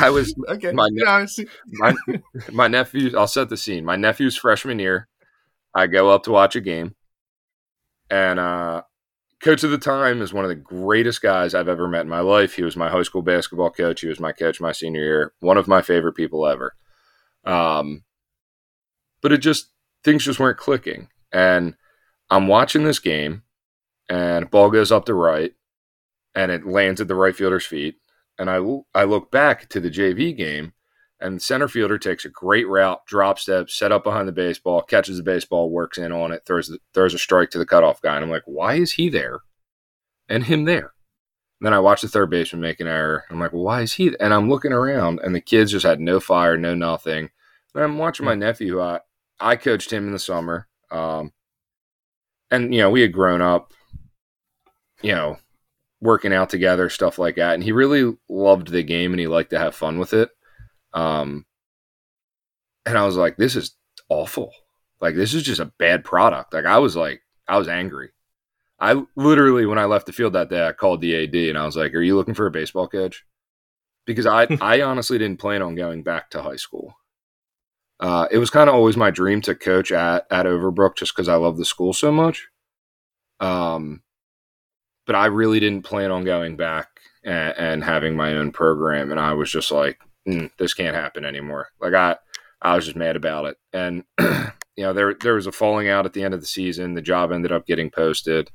I 0.00 0.10
was 0.10 0.34
okay. 0.48 0.72
My, 0.72 0.88
yeah, 0.92 1.26
my, 1.72 1.94
my 2.52 2.68
nephew. 2.68 3.16
I'll 3.16 3.26
set 3.26 3.48
the 3.48 3.56
scene. 3.56 3.84
My 3.84 3.96
nephew's 3.96 4.36
freshman 4.36 4.78
year. 4.78 5.08
I 5.74 5.86
go 5.86 6.10
up 6.10 6.22
to 6.24 6.30
watch 6.30 6.56
a 6.56 6.60
game, 6.60 6.94
and 8.08 8.38
uh, 8.38 8.82
coach 9.40 9.64
of 9.64 9.70
the 9.70 9.78
time 9.78 10.22
is 10.22 10.32
one 10.32 10.44
of 10.44 10.48
the 10.48 10.54
greatest 10.54 11.22
guys 11.22 11.54
I've 11.54 11.68
ever 11.68 11.88
met 11.88 12.02
in 12.02 12.08
my 12.08 12.20
life. 12.20 12.54
He 12.54 12.62
was 12.62 12.76
my 12.76 12.88
high 12.88 13.02
school 13.02 13.22
basketball 13.22 13.70
coach. 13.70 14.00
He 14.00 14.08
was 14.08 14.20
my 14.20 14.32
coach 14.32 14.60
my 14.60 14.72
senior 14.72 15.02
year. 15.02 15.32
One 15.40 15.56
of 15.56 15.68
my 15.68 15.82
favorite 15.82 16.14
people 16.14 16.46
ever. 16.46 16.74
Um, 17.44 18.04
but 19.20 19.32
it 19.32 19.38
just 19.38 19.70
things 20.02 20.24
just 20.24 20.40
weren't 20.40 20.58
clicking, 20.58 21.08
and 21.32 21.76
I'm 22.30 22.48
watching 22.48 22.84
this 22.84 22.98
game, 22.98 23.42
and 24.08 24.50
ball 24.50 24.70
goes 24.70 24.92
up 24.92 25.06
to 25.06 25.14
right, 25.14 25.52
and 26.34 26.50
it 26.50 26.66
lands 26.66 27.00
at 27.00 27.08
the 27.08 27.14
right 27.14 27.34
fielder's 27.34 27.66
feet. 27.66 27.96
And 28.38 28.50
I, 28.50 28.58
I 28.94 29.04
look 29.04 29.30
back 29.30 29.68
to 29.70 29.80
the 29.80 29.90
JV 29.90 30.36
game, 30.36 30.72
and 31.20 31.36
the 31.36 31.40
center 31.40 31.68
fielder 31.68 31.98
takes 31.98 32.24
a 32.24 32.28
great 32.28 32.68
route, 32.68 33.06
drop 33.06 33.38
step, 33.38 33.70
set 33.70 33.92
up 33.92 34.04
behind 34.04 34.28
the 34.28 34.32
baseball, 34.32 34.82
catches 34.82 35.16
the 35.16 35.22
baseball, 35.22 35.70
works 35.70 35.98
in 35.98 36.12
on 36.12 36.32
it, 36.32 36.42
throws 36.44 36.68
the, 36.68 36.78
throws 36.92 37.14
a 37.14 37.18
strike 37.18 37.50
to 37.50 37.58
the 37.58 37.66
cutoff 37.66 38.02
guy. 38.02 38.16
And 38.16 38.24
I'm 38.24 38.30
like, 38.30 38.42
why 38.46 38.74
is 38.74 38.92
he 38.92 39.08
there 39.08 39.40
and 40.28 40.44
him 40.44 40.64
there? 40.64 40.92
And 41.60 41.66
then 41.66 41.72
I 41.72 41.78
watch 41.78 42.02
the 42.02 42.08
third 42.08 42.30
baseman 42.30 42.60
make 42.60 42.80
an 42.80 42.88
error. 42.88 43.24
I'm 43.30 43.38
like, 43.38 43.52
well, 43.52 43.62
why 43.62 43.82
is 43.82 43.94
he? 43.94 44.14
And 44.18 44.34
I'm 44.34 44.50
looking 44.50 44.72
around, 44.72 45.20
and 45.20 45.34
the 45.34 45.40
kids 45.40 45.70
just 45.70 45.86
had 45.86 46.00
no 46.00 46.20
fire, 46.20 46.56
no 46.56 46.74
nothing. 46.74 47.30
And 47.74 47.84
I'm 47.84 47.98
watching 47.98 48.26
my 48.26 48.34
nephew, 48.34 48.74
who 48.74 48.80
I, 48.80 49.00
I 49.40 49.56
coached 49.56 49.92
him 49.92 50.06
in 50.06 50.12
the 50.12 50.18
summer. 50.18 50.68
Um, 50.90 51.32
and, 52.50 52.74
you 52.74 52.80
know, 52.80 52.90
we 52.90 53.00
had 53.00 53.12
grown 53.12 53.40
up, 53.40 53.72
you 55.00 55.14
know, 55.14 55.38
working 56.00 56.32
out 56.32 56.50
together, 56.50 56.90
stuff 56.90 57.18
like 57.18 57.36
that. 57.36 57.54
And 57.54 57.64
he 57.64 57.72
really 57.72 58.16
loved 58.28 58.68
the 58.68 58.82
game 58.82 59.12
and 59.12 59.20
he 59.20 59.26
liked 59.26 59.50
to 59.50 59.58
have 59.58 59.74
fun 59.74 59.98
with 59.98 60.12
it. 60.12 60.30
Um, 60.94 61.44
and 62.86 62.96
I 62.96 63.04
was 63.04 63.16
like, 63.16 63.36
this 63.36 63.56
is 63.56 63.76
awful. 64.08 64.52
Like, 65.00 65.16
this 65.16 65.34
is 65.34 65.42
just 65.42 65.60
a 65.60 65.72
bad 65.78 66.04
product. 66.04 66.54
Like, 66.54 66.64
I 66.64 66.78
was 66.78 66.96
like, 66.96 67.22
I 67.46 67.58
was 67.58 67.68
angry. 67.68 68.10
I 68.80 69.02
literally, 69.16 69.66
when 69.66 69.78
I 69.78 69.84
left 69.84 70.06
the 70.06 70.12
field 70.12 70.32
that 70.32 70.50
day, 70.50 70.66
I 70.66 70.72
called 70.72 71.00
the 71.00 71.24
AD 71.24 71.34
and 71.34 71.58
I 71.58 71.66
was 71.66 71.76
like, 71.76 71.94
are 71.94 72.02
you 72.02 72.16
looking 72.16 72.34
for 72.34 72.46
a 72.46 72.50
baseball 72.50 72.88
coach? 72.88 73.24
Because 74.06 74.26
I, 74.26 74.46
I 74.60 74.82
honestly 74.82 75.18
didn't 75.18 75.40
plan 75.40 75.62
on 75.62 75.74
going 75.74 76.02
back 76.02 76.30
to 76.30 76.42
high 76.42 76.56
school. 76.56 76.94
Uh, 78.00 78.26
it 78.30 78.38
was 78.38 78.50
kind 78.50 78.68
of 78.68 78.74
always 78.74 78.96
my 78.96 79.10
dream 79.10 79.40
to 79.42 79.54
coach 79.54 79.92
at, 79.92 80.26
at 80.30 80.46
Overbrook 80.46 80.96
just 80.96 81.14
because 81.14 81.28
I 81.28 81.36
love 81.36 81.56
the 81.56 81.64
school 81.64 81.92
so 81.92 82.10
much. 82.10 82.48
Um, 83.40 84.02
but 85.06 85.14
I 85.14 85.26
really 85.26 85.60
didn't 85.60 85.84
plan 85.84 86.10
on 86.10 86.24
going 86.24 86.56
back 86.56 86.88
and, 87.24 87.54
and 87.56 87.84
having 87.84 88.16
my 88.16 88.34
own 88.34 88.52
program. 88.52 89.10
And 89.10 89.20
I 89.20 89.34
was 89.34 89.50
just 89.50 89.70
like, 89.70 90.00
mm, 90.26 90.50
this 90.58 90.74
can't 90.74 90.96
happen 90.96 91.24
anymore. 91.24 91.68
Like 91.80 91.94
I, 91.94 92.16
I 92.62 92.76
was 92.76 92.84
just 92.84 92.96
mad 92.96 93.16
about 93.16 93.46
it. 93.46 93.56
And, 93.72 94.04
you 94.20 94.84
know, 94.84 94.92
there, 94.92 95.14
there 95.14 95.34
was 95.34 95.46
a 95.46 95.52
falling 95.52 95.88
out 95.88 96.06
at 96.06 96.12
the 96.12 96.22
end 96.22 96.34
of 96.34 96.40
the 96.40 96.46
season. 96.46 96.94
The 96.94 97.02
job 97.02 97.32
ended 97.32 97.52
up 97.52 97.66
getting 97.66 97.90
posted 97.90 98.50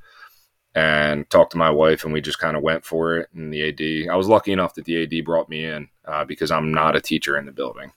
and 0.76 1.30
talked 1.30 1.52
to 1.52 1.58
my 1.58 1.70
wife 1.70 2.04
and 2.04 2.14
we 2.14 2.22
just 2.22 2.40
kind 2.40 2.56
of 2.56 2.64
went 2.64 2.86
for 2.86 3.18
it. 3.18 3.30
And 3.34 3.54
the 3.54 3.70
AD, 3.70 4.12
I 4.12 4.16
was 4.16 4.28
lucky 4.28 4.52
enough 4.52 4.76
that 4.76 4.86
the 4.86 5.04
AD 5.04 5.26
brought 5.26 5.50
me 5.50 5.66
in 5.66 5.90
uh, 6.06 6.26
because 6.26 6.52
I'm 6.52 6.72
not 6.72 6.96
a 6.96 7.02
teacher 7.02 7.38
in 7.38 7.46
the 7.46 7.52
building. 7.52 7.92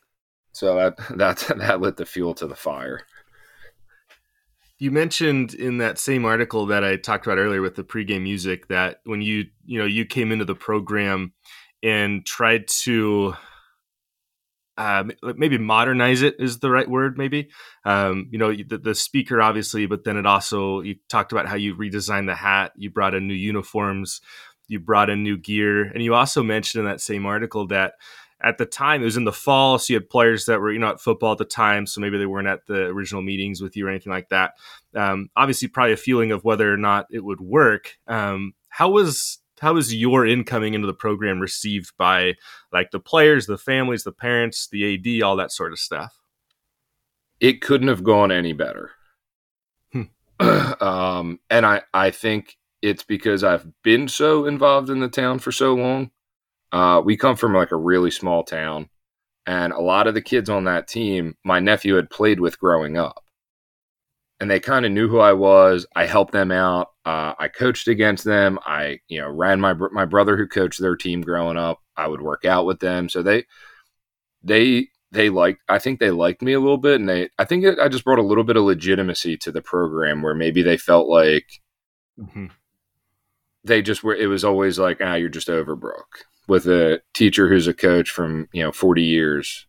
So 0.53 0.77
that, 0.77 0.97
that, 1.17 1.39
that 1.59 1.81
lit 1.81 1.97
the 1.97 2.07
fuel 2.07 2.35
to 2.35 2.47
the 2.47 2.55
fire. 2.55 3.03
You 4.79 4.91
mentioned 4.91 5.55
in 5.55 5.79
that 5.79 5.99
same 5.99 6.25
article 6.25 6.67
that 6.67 6.83
I 6.83 6.97
talked 6.97 7.25
about 7.25 7.39
earlier 7.39 7.63
with 7.63 7.77
the 7.77 7.85
pregame 7.85 8.23
music 8.23 8.67
that 8.67 8.99
when 9.05 9.23
you 9.23 9.47
you 9.65 9.79
know 9.79 9.85
you 9.85 10.05
came 10.05 10.33
into 10.33 10.45
the 10.45 10.57
program 10.57 11.35
and 11.85 12.27
tried 12.27 12.67
to 12.83 13.35
uh, 14.83 15.05
maybe 15.37 15.59
modernize 15.59 16.23
it 16.23 16.35
is 16.41 16.59
the 16.59 16.71
right 16.71 16.91
word 16.91 17.17
maybe. 17.17 17.51
Um, 17.85 18.29
you 18.31 18.39
know 18.39 18.53
the, 18.53 18.79
the, 18.79 18.95
speaker 18.95 19.41
obviously 19.41 19.87
but 19.87 20.05
then 20.05 20.17
it 20.17 20.27
also 20.27 20.81
you 20.81 20.97
talked 21.09 21.33
about 21.33 21.47
how 21.47 21.57
you 21.57 21.75
redesigned 21.75 22.27
the 22.27 22.35
hat 22.35 22.73
you 22.77 22.91
brought 22.91 23.15
in 23.15 23.27
new 23.27 23.35
uniforms 23.35 24.21
you 24.69 24.81
brought 24.81 25.11
in 25.11 25.23
new 25.23 25.37
gear 25.37 25.85
and 25.85 26.03
you 26.03 26.15
also 26.15 26.43
mentioned 26.43 26.81
in 26.81 26.91
that 26.91 27.01
same 27.01 27.27
article 27.27 27.67
that 27.67 27.95
at 28.43 28.59
the 28.59 28.67
time 28.67 29.03
it 29.03 29.05
was 29.05 29.17
in 29.17 29.25
the 29.25 29.33
fall 29.33 29.79
so 29.79 29.93
you 29.93 29.99
had 29.99 30.09
players 30.09 30.47
that 30.47 30.61
were 30.61 30.73
you 30.73 30.79
know 30.79 30.91
at 30.91 31.01
football 31.01 31.33
at 31.33 31.39
the 31.39 31.45
time 31.45 31.87
so 31.87 32.01
maybe 32.01 32.19
they 32.19 32.27
weren't 32.27 32.49
at 32.49 32.67
the 32.67 32.87
original 32.87 33.23
meetings 33.23 33.61
with 33.61 33.77
you 33.77 33.87
or 33.87 33.91
anything 33.91 34.13
like 34.13 34.29
that. 34.31 34.55
Um, 34.95 35.29
obviously 35.37 35.69
probably 35.69 35.93
a 35.93 35.97
feeling 35.97 36.33
of 36.33 36.45
whether 36.45 36.73
or 36.73 36.77
not 36.77 37.07
it 37.11 37.25
would 37.25 37.41
work. 37.41 37.99
Um, 38.07 38.55
how 38.69 38.91
was 38.91 39.39
how 39.63 39.75
was 39.75 39.95
your 39.95 40.27
incoming 40.27 40.75
into 40.75 40.89
the 40.89 40.93
program 40.93 41.39
received 41.39 41.93
by 41.97 42.35
like 42.73 42.91
the 42.91 42.99
players 42.99 43.47
the 43.47 43.57
families 43.57 44.03
the 44.03 44.11
parents 44.11 44.69
the 44.71 44.95
ad 44.95 45.23
all 45.23 45.37
that 45.37 45.53
sort 45.53 45.73
of 45.73 45.79
stuff? 45.79 46.19
It 47.39 47.61
couldn't 47.61 47.89
have 47.89 48.03
gone 48.03 48.33
any 48.33 48.53
better. 48.53 48.91
Hmm. 49.93 50.03
um, 50.83 51.39
and 51.49 51.65
i 51.65 51.83
i 51.95 52.11
think 52.11 52.57
it's 52.83 53.05
because 53.05 53.45
i've 53.45 53.67
been 53.85 54.09
so 54.09 54.47
involved 54.47 54.91
in 54.91 54.99
the 54.99 55.09
town 55.09 55.39
for 55.39 55.53
so 55.53 55.75
long. 55.75 56.11
Uh, 56.73 57.01
we 57.05 57.17
come 57.17 57.37
from 57.37 57.55
like 57.55 57.71
a 57.71 57.77
really 57.77 58.11
small 58.11 58.43
town, 58.43 58.89
and 59.47 59.73
a 59.73 59.81
lot 59.81 60.07
of 60.09 60.15
the 60.15 60.23
kids 60.23 60.49
on 60.51 60.65
that 60.65 60.89
team, 60.89 61.37
my 61.45 61.61
nephew 61.61 61.95
had 61.95 62.11
played 62.11 62.41
with 62.41 62.59
growing 62.59 62.97
up, 62.97 63.23
and 64.43 64.51
they 64.51 64.59
kind 64.59 64.85
of 64.85 64.91
knew 64.91 65.07
who 65.07 65.21
I 65.21 65.35
was. 65.35 65.87
I 65.95 66.05
helped 66.05 66.33
them 66.33 66.51
out. 66.51 66.89
Uh, 67.07 67.33
I 67.39 67.47
coached 67.47 67.87
against 67.87 68.25
them. 68.25 68.59
I, 68.67 68.99
you 69.07 69.21
know, 69.21 69.31
ran 69.31 69.61
my 69.61 69.73
my 69.93 70.05
brother 70.05 70.37
who 70.37 70.49
coached 70.49 70.81
their 70.81 70.97
team 70.97 71.21
growing 71.21 71.57
up. 71.57 71.79
I 71.97 72.09
would 72.09 72.21
work 72.21 72.45
out 72.45 72.67
with 72.67 72.81
them, 72.81 73.09
so 73.09 73.23
they 73.23 73.45
they 74.43 74.89
they 75.13 75.31
liked. 75.31 75.61
I 75.69 75.79
think 75.79 76.01
they 76.01 76.11
liked 76.11 76.43
me 76.43 76.55
a 76.55 76.61
little 76.61 76.77
bit, 76.77 76.99
and 76.99 77.09
they. 77.09 77.29
I 77.39 77.45
think 77.45 77.65
it, 77.65 77.79
I 77.79 77.87
just 77.87 78.03
brought 78.03 78.19
a 78.19 78.23
little 78.23 78.43
bit 78.43 78.57
of 78.57 78.65
legitimacy 78.65 79.37
to 79.37 79.53
the 79.53 79.63
program, 79.63 80.23
where 80.23 80.35
maybe 80.35 80.63
they 80.63 80.77
felt 80.77 81.09
like. 81.09 81.47
Mm-hmm 82.21 82.47
they 83.65 83.81
just 83.81 84.03
were 84.03 84.15
it 84.17 84.27
was 84.27 84.45
always 84.45 84.77
like 84.77 84.99
ah 85.01 85.15
you're 85.15 85.29
just 85.29 85.47
Overbrook 85.47 86.25
with 86.49 86.67
a 86.67 87.01
teacher 87.15 87.49
who's 87.49 87.69
a 87.69 87.73
coach 87.73 88.11
from 88.11 88.49
you 88.53 88.61
know 88.61 88.73
40 88.73 89.03
years 89.03 89.69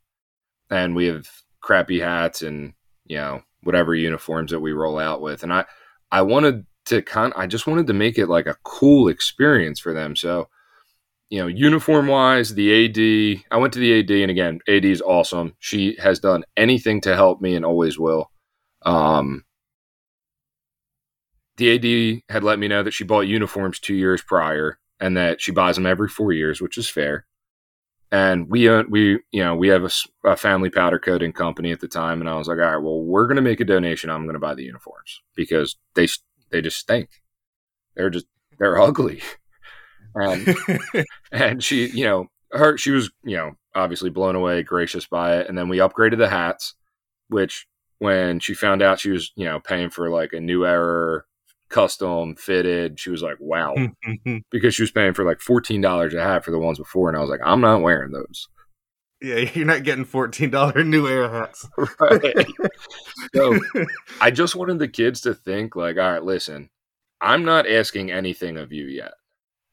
and 0.71 0.95
we 0.95 1.05
have 1.05 1.27
crappy 1.62 1.99
hats 1.99 2.41
and 2.41 2.73
you 3.05 3.17
know 3.17 3.43
whatever 3.63 3.95
uniforms 3.95 4.52
that 4.52 4.60
we 4.60 4.71
roll 4.71 4.99
out 4.99 5.21
with. 5.21 5.43
And 5.43 5.54
i 5.54 5.65
i 6.12 6.21
wanted 6.21 6.65
to 6.86 7.02
kind 7.02 7.34
i 7.36 7.47
just 7.47 7.67
wanted 7.67 7.88
to 7.88 7.93
make 7.93 8.17
it 8.17 8.28
like 8.28 8.47
a 8.47 8.58
cool 8.63 9.08
experience 9.08 9.80
for 9.80 9.93
them. 9.93 10.15
So 10.15 10.49
you 11.30 11.39
know 11.39 11.47
uniform 11.47 12.08
wise 12.08 12.54
the 12.54 12.86
ad 12.86 13.43
i 13.52 13.58
went 13.58 13.73
to 13.73 13.80
the 13.80 13.99
ad 13.99 14.12
and 14.12 14.32
again 14.32 14.60
ad 14.67 14.86
is 14.86 15.02
awesome. 15.02 15.56
She 15.60 15.95
has 15.99 16.19
done 16.19 16.43
anything 16.58 17.02
to 17.02 17.15
help 17.15 17.41
me 17.41 17.56
and 17.56 17.65
always 17.65 17.97
will. 17.97 18.32
Um 18.84 19.45
the 21.58 22.21
AD 22.26 22.34
had 22.34 22.43
let 22.43 22.60
me 22.60 22.67
know 22.67 22.84
that 22.84 22.91
she 22.91 23.04
bought 23.04 23.21
uniforms 23.21 23.80
two 23.80 23.93
years 23.93 24.21
prior 24.21 24.80
and 24.99 25.15
that 25.17 25.41
she 25.41 25.52
buys 25.52 25.76
them 25.76 25.86
every 25.86 26.08
four 26.08 26.32
years, 26.32 26.62
which 26.62 26.78
is 26.78 26.89
fair. 26.89 27.26
And 28.13 28.47
we 28.47 28.69
we 28.84 29.19
you 29.32 29.43
know 29.43 29.56
we 29.56 29.69
have 29.69 29.84
a, 29.84 29.89
a, 30.23 30.38
family 30.38 30.69
powder 30.69 30.99
coating 30.99 31.34
company 31.34 31.71
at 31.71 31.80
the 31.80 31.88
time, 31.88 32.21
and 32.21 32.30
I 32.30 32.36
was 32.36 32.47
like, 32.47 32.60
all 32.60 32.63
right, 32.63 32.78
well, 32.78 33.02
we're 33.02 33.26
going 33.26 33.38
to 33.38 33.41
make 33.41 33.60
a 33.60 33.65
donation. 33.65 34.12
I'm 34.12 34.26
going 34.26 34.36
to 34.36 34.39
buy 34.39 34.54
the 34.54 34.62
uniforms 34.62 35.23
because 35.36 35.78
they 35.95 36.08
they 36.52 36.62
just 36.62 36.78
stink. 36.78 37.10
They're 37.95 38.12
just 38.12 38.28
they're 38.60 38.80
ugly. 38.80 39.23
And 40.13 40.47
um, 40.69 41.06
and 41.32 41.63
she 41.63 41.88
you 41.88 42.06
know 42.06 42.28
her 42.52 42.78
she 42.78 42.91
was 42.91 43.10
you 43.23 43.36
know 43.36 43.54
obviously 43.73 44.12
blown 44.12 44.36
away, 44.36 44.62
gracious 44.62 45.08
by 45.08 45.38
it, 45.38 45.49
and 45.49 45.58
then 45.58 45.67
we 45.67 45.80
upgraded 45.80 46.19
the 46.19 46.30
hats, 46.30 46.76
which 47.30 47.65
when 47.97 48.39
she 48.39 48.54
found 48.54 48.84
out 48.84 48.99
she 48.99 49.10
was 49.10 49.32
you 49.36 49.45
know 49.45 49.60
paying 49.60 49.89
for 49.89 50.12
like 50.12 50.34
a 50.34 50.39
new 50.39 50.67
era 50.67 51.23
custom 51.73 52.36
fitted. 52.36 52.99
She 52.99 53.09
was 53.09 53.23
like, 53.23 53.38
wow, 53.39 53.75
because 54.51 54.75
she 54.75 54.83
was 54.83 54.91
paying 54.91 55.13
for 55.13 55.25
like 55.25 55.39
$14 55.39 56.13
a 56.13 56.23
hat 56.23 56.45
for 56.45 56.51
the 56.51 56.59
ones 56.59 56.77
before. 56.77 57.09
And 57.09 57.17
I 57.17 57.21
was 57.21 57.29
like, 57.29 57.41
I'm 57.43 57.62
not 57.62 57.81
wearing 57.81 58.12
those. 58.12 58.47
Yeah, 59.21 59.49
you're 59.53 59.65
not 59.65 59.83
getting 59.83 60.05
$14 60.05 60.86
new 60.86 61.07
era 61.07 61.29
hats. 61.29 61.67
right. 61.99 62.45
so 63.33 63.59
I 64.21 64.31
just 64.31 64.55
wanted 64.55 64.79
the 64.79 64.88
kids 64.88 65.21
to 65.21 65.33
think 65.33 65.75
like, 65.75 65.97
all 65.97 66.12
right, 66.12 66.23
listen, 66.23 66.69
I'm 67.19 67.43
not 67.43 67.69
asking 67.69 68.12
anything 68.12 68.57
of 68.57 68.71
you 68.71 68.86
yet. 68.86 69.13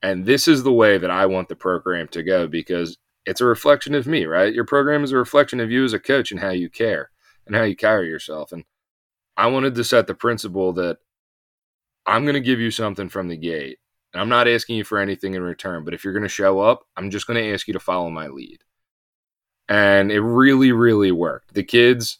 And 0.03 0.25
this 0.25 0.49
is 0.49 0.63
the 0.63 0.73
way 0.73 0.97
that 0.97 1.11
I 1.11 1.27
want 1.27 1.49
the 1.49 1.57
program 1.57 2.09
to 2.09 2.23
go 2.23 2.47
because 2.47 2.97
it's 3.27 3.43
a 3.43 3.47
reflection 3.47 3.95
of 3.95 4.07
me, 4.07 4.25
right? 4.25 4.55
Your 4.55 4.65
program 4.65 5.05
is 5.05 5.13
a 5.13 5.19
reflection 5.19 5.61
of 5.61 5.71
you 5.71 5.85
as 5.85 5.93
a 5.93 5.99
coach 5.99 6.31
and 6.31 6.41
how 6.41 6.51
you 6.51 6.71
care 6.71 7.11
and 7.47 7.55
how 7.55 7.63
you 7.63 7.77
carry 7.77 8.09
yourself. 8.09 8.53
And 8.53 8.65
I 9.37 9.49
wanted 9.49 9.75
to 9.75 9.85
set 9.85 10.07
the 10.07 10.15
principle 10.15 10.73
that 10.75 10.99
I'm 12.11 12.25
going 12.25 12.35
to 12.35 12.41
give 12.41 12.61
you 12.61 12.71
something 12.71 13.09
from 13.09 13.29
the 13.29 13.37
gate. 13.37 13.79
And 14.13 14.21
I'm 14.21 14.29
not 14.29 14.49
asking 14.49 14.77
you 14.77 14.85
for 14.85 14.99
anything 14.99 15.35
in 15.35 15.43
return, 15.43 15.85
but 15.85 15.95
if 15.95 16.03
you're 16.03 16.13
going 16.13 16.25
to 16.25 16.29
show 16.29 16.59
up, 16.59 16.85
I'm 16.97 17.11
just 17.11 17.29
going 17.29 17.43
to 17.43 17.53
ask 17.53 17.69
you 17.69 17.73
to 17.75 17.81
follow 17.81 18.11
my 18.11 18.27
lead. 18.27 18.65
And 19.69 20.11
it 20.11 20.21
really, 20.21 20.73
really 20.73 21.13
worked. 21.13 21.55
The 21.55 21.63
kids, 21.63 22.19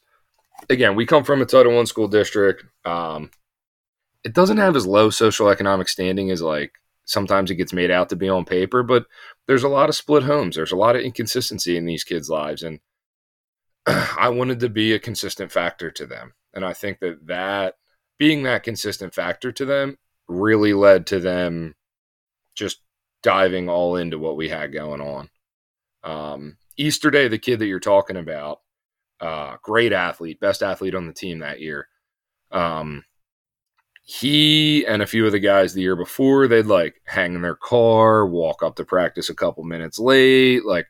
again, 0.69 0.95
we 0.95 1.05
come 1.05 1.25
from 1.25 1.43
a 1.43 1.47
Title 1.47 1.75
One 1.75 1.87
school 1.87 2.07
district. 2.07 2.65
Um, 2.85 3.33
it 4.23 4.33
doesn't 4.33 4.59
have 4.59 4.77
as 4.77 4.87
low 4.87 5.11
social 5.11 5.49
economic 5.49 5.89
standing 5.89 6.31
as 6.31 6.41
like 6.41 6.75
sometimes 7.05 7.51
it 7.51 7.57
gets 7.57 7.73
made 7.73 7.91
out 7.91 8.09
to 8.11 8.17
be 8.17 8.29
on 8.29 8.45
paper, 8.45 8.85
but 8.85 9.07
there's 9.49 9.65
a 9.65 9.69
lot 9.69 9.89
of 9.89 9.97
split 9.97 10.23
homes. 10.23 10.55
There's 10.55 10.71
a 10.71 10.77
lot 10.77 10.95
of 10.95 11.03
inconsistency 11.03 11.77
in 11.77 11.87
these 11.87 12.05
kids' 12.05 12.31
lives, 12.31 12.63
and 12.63 12.79
I 13.87 14.29
wanted 14.29 14.61
to 14.61 14.69
be 14.69 14.93
a 14.93 15.01
consistent 15.01 15.51
factor 15.51 15.91
to 15.91 16.07
them. 16.07 16.35
And 16.55 16.65
I 16.65 16.73
think 16.73 17.01
that 17.01 17.27
that 17.27 17.75
being 18.21 18.43
that 18.43 18.63
consistent 18.63 19.15
factor 19.15 19.51
to 19.51 19.65
them 19.65 19.97
really 20.29 20.75
led 20.75 21.07
to 21.07 21.19
them 21.19 21.75
just 22.55 22.83
diving 23.23 23.67
all 23.67 23.97
into 23.97 24.19
what 24.19 24.37
we 24.37 24.51
had 24.51 24.75
going 24.75 25.01
on. 25.01 25.31
Um, 26.05 26.59
Easter 26.77 27.11
Day, 27.11 27.29
the 27.29 27.39
kid 27.39 27.61
that 27.61 27.67
you're 27.67 27.81
talking 27.81 28.19
about, 28.19 28.61
uh, 29.23 29.57
great 29.63 29.95
athlete, 29.95 30.39
best 30.39 30.63
athlete 30.63 30.95
on 30.95 31.07
the 31.07 31.15
team 31.15 31.39
that 31.39 31.61
year. 31.61 31.89
Um, 32.51 33.05
he 34.03 34.85
and 34.87 35.01
a 35.01 35.07
few 35.07 35.25
of 35.25 35.33
the 35.33 35.39
guys 35.39 35.73
the 35.73 35.81
year 35.81 35.97
before, 35.97 36.47
they'd 36.47 36.67
like 36.67 37.01
hang 37.07 37.35
in 37.35 37.41
their 37.41 37.57
car, 37.57 38.27
walk 38.27 38.63
up 38.63 38.77
to 38.77 38.85
practice 38.85 39.31
a 39.31 39.35
couple 39.35 39.65
minutes 39.65 39.99
late. 39.99 40.67
Like 40.67 40.89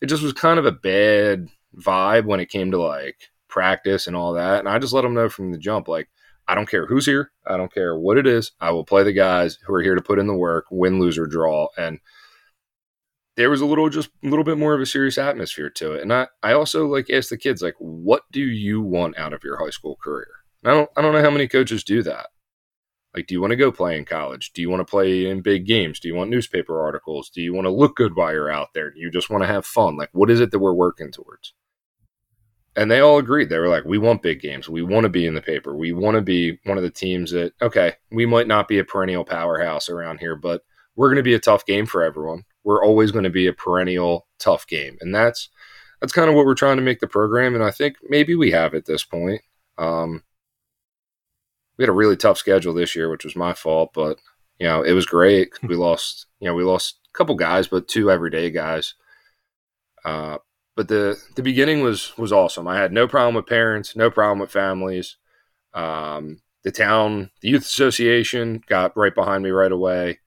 it 0.00 0.06
just 0.06 0.22
was 0.22 0.32
kind 0.32 0.60
of 0.60 0.66
a 0.66 0.70
bad 0.70 1.48
vibe 1.76 2.26
when 2.26 2.38
it 2.38 2.50
came 2.50 2.70
to 2.70 2.80
like 2.80 3.16
practice 3.48 4.06
and 4.06 4.14
all 4.14 4.34
that. 4.34 4.60
And 4.60 4.68
I 4.68 4.78
just 4.78 4.92
let 4.92 5.02
them 5.02 5.14
know 5.14 5.28
from 5.28 5.50
the 5.50 5.58
jump, 5.58 5.88
like, 5.88 6.08
I 6.48 6.54
don't 6.54 6.68
care 6.68 6.86
who's 6.86 7.04
here. 7.04 7.30
I 7.46 7.58
don't 7.58 7.72
care 7.72 7.98
what 7.98 8.16
it 8.16 8.26
is. 8.26 8.52
I 8.58 8.70
will 8.70 8.84
play 8.84 9.02
the 9.02 9.12
guys 9.12 9.58
who 9.66 9.74
are 9.74 9.82
here 9.82 9.94
to 9.94 10.00
put 10.00 10.18
in 10.18 10.26
the 10.26 10.34
work, 10.34 10.64
win, 10.70 10.98
lose, 10.98 11.18
or 11.18 11.26
draw. 11.26 11.68
And 11.76 12.00
there 13.36 13.50
was 13.50 13.60
a 13.60 13.66
little, 13.66 13.90
just 13.90 14.08
a 14.24 14.28
little 14.28 14.44
bit 14.44 14.56
more 14.56 14.74
of 14.74 14.80
a 14.80 14.86
serious 14.86 15.18
atmosphere 15.18 15.68
to 15.70 15.92
it. 15.92 16.02
And 16.02 16.12
I, 16.12 16.28
I 16.42 16.54
also 16.54 16.86
like 16.86 17.10
asked 17.10 17.28
the 17.28 17.36
kids, 17.36 17.60
like, 17.60 17.74
what 17.78 18.22
do 18.32 18.40
you 18.40 18.80
want 18.80 19.18
out 19.18 19.34
of 19.34 19.44
your 19.44 19.58
high 19.62 19.70
school 19.70 19.96
career? 20.02 20.28
And 20.64 20.72
I 20.72 20.74
don't, 20.74 20.90
I 20.96 21.02
don't 21.02 21.12
know 21.12 21.22
how 21.22 21.30
many 21.30 21.48
coaches 21.48 21.84
do 21.84 22.02
that. 22.02 22.28
Like, 23.14 23.26
do 23.26 23.34
you 23.34 23.40
want 23.40 23.50
to 23.50 23.56
go 23.56 23.70
play 23.70 23.98
in 23.98 24.04
college? 24.04 24.52
Do 24.52 24.62
you 24.62 24.70
want 24.70 24.80
to 24.80 24.90
play 24.90 25.26
in 25.26 25.42
big 25.42 25.66
games? 25.66 26.00
Do 26.00 26.08
you 26.08 26.14
want 26.14 26.30
newspaper 26.30 26.82
articles? 26.82 27.30
Do 27.30 27.42
you 27.42 27.52
want 27.52 27.66
to 27.66 27.70
look 27.70 27.96
good 27.96 28.16
while 28.16 28.32
you're 28.32 28.50
out 28.50 28.68
there? 28.74 28.90
Do 28.90 29.00
you 29.00 29.10
just 29.10 29.28
want 29.28 29.42
to 29.42 29.48
have 29.48 29.66
fun? 29.66 29.96
Like, 29.96 30.10
what 30.12 30.30
is 30.30 30.40
it 30.40 30.50
that 30.50 30.58
we're 30.58 30.74
working 30.74 31.10
towards? 31.12 31.52
And 32.78 32.88
they 32.88 33.00
all 33.00 33.18
agreed. 33.18 33.48
They 33.48 33.58
were 33.58 33.68
like, 33.68 33.84
"We 33.84 33.98
want 33.98 34.22
big 34.22 34.40
games. 34.40 34.68
We 34.68 34.82
want 34.82 35.02
to 35.02 35.08
be 35.08 35.26
in 35.26 35.34
the 35.34 35.42
paper. 35.42 35.74
We 35.74 35.92
want 35.92 36.14
to 36.14 36.20
be 36.20 36.60
one 36.64 36.76
of 36.76 36.84
the 36.84 36.90
teams 36.90 37.32
that 37.32 37.52
okay, 37.60 37.94
we 38.12 38.24
might 38.24 38.46
not 38.46 38.68
be 38.68 38.78
a 38.78 38.84
perennial 38.84 39.24
powerhouse 39.24 39.88
around 39.88 40.18
here, 40.18 40.36
but 40.36 40.62
we're 40.94 41.08
going 41.08 41.16
to 41.16 41.24
be 41.24 41.34
a 41.34 41.40
tough 41.40 41.66
game 41.66 41.86
for 41.86 42.04
everyone. 42.04 42.44
We're 42.62 42.84
always 42.84 43.10
going 43.10 43.24
to 43.24 43.30
be 43.30 43.48
a 43.48 43.52
perennial 43.52 44.28
tough 44.38 44.64
game, 44.68 44.96
and 45.00 45.12
that's 45.12 45.48
that's 46.00 46.12
kind 46.12 46.30
of 46.30 46.36
what 46.36 46.46
we're 46.46 46.54
trying 46.54 46.76
to 46.76 46.82
make 46.82 47.00
the 47.00 47.08
program. 47.08 47.56
And 47.56 47.64
I 47.64 47.72
think 47.72 47.96
maybe 48.08 48.36
we 48.36 48.52
have 48.52 48.74
at 48.74 48.86
this 48.86 49.02
point. 49.02 49.42
Um, 49.76 50.22
we 51.76 51.82
had 51.82 51.90
a 51.90 51.92
really 51.92 52.16
tough 52.16 52.38
schedule 52.38 52.74
this 52.74 52.94
year, 52.94 53.10
which 53.10 53.24
was 53.24 53.34
my 53.34 53.54
fault, 53.54 53.90
but 53.92 54.18
you 54.60 54.68
know 54.68 54.82
it 54.82 54.92
was 54.92 55.06
great. 55.06 55.50
we 55.64 55.74
lost, 55.74 56.26
you 56.38 56.46
know, 56.46 56.54
we 56.54 56.62
lost 56.62 57.00
a 57.12 57.18
couple 57.18 57.34
guys, 57.34 57.66
but 57.66 57.88
two 57.88 58.08
everyday 58.08 58.50
guys. 58.50 58.94
Uh, 60.04 60.38
but 60.78 60.86
the 60.86 61.20
the 61.34 61.42
beginning 61.42 61.80
was 61.80 62.16
was 62.16 62.32
awesome. 62.32 62.68
I 62.68 62.76
had 62.76 62.92
no 62.92 63.08
problem 63.08 63.34
with 63.34 63.48
parents, 63.48 63.96
no 63.96 64.12
problem 64.12 64.38
with 64.38 64.52
families. 64.52 65.16
Um, 65.74 66.40
the 66.62 66.70
town, 66.70 67.32
the 67.40 67.48
youth 67.48 67.64
association 67.64 68.62
got 68.68 68.96
right 68.96 69.12
behind 69.12 69.42
me 69.42 69.50
right 69.50 69.72
away, 69.72 70.20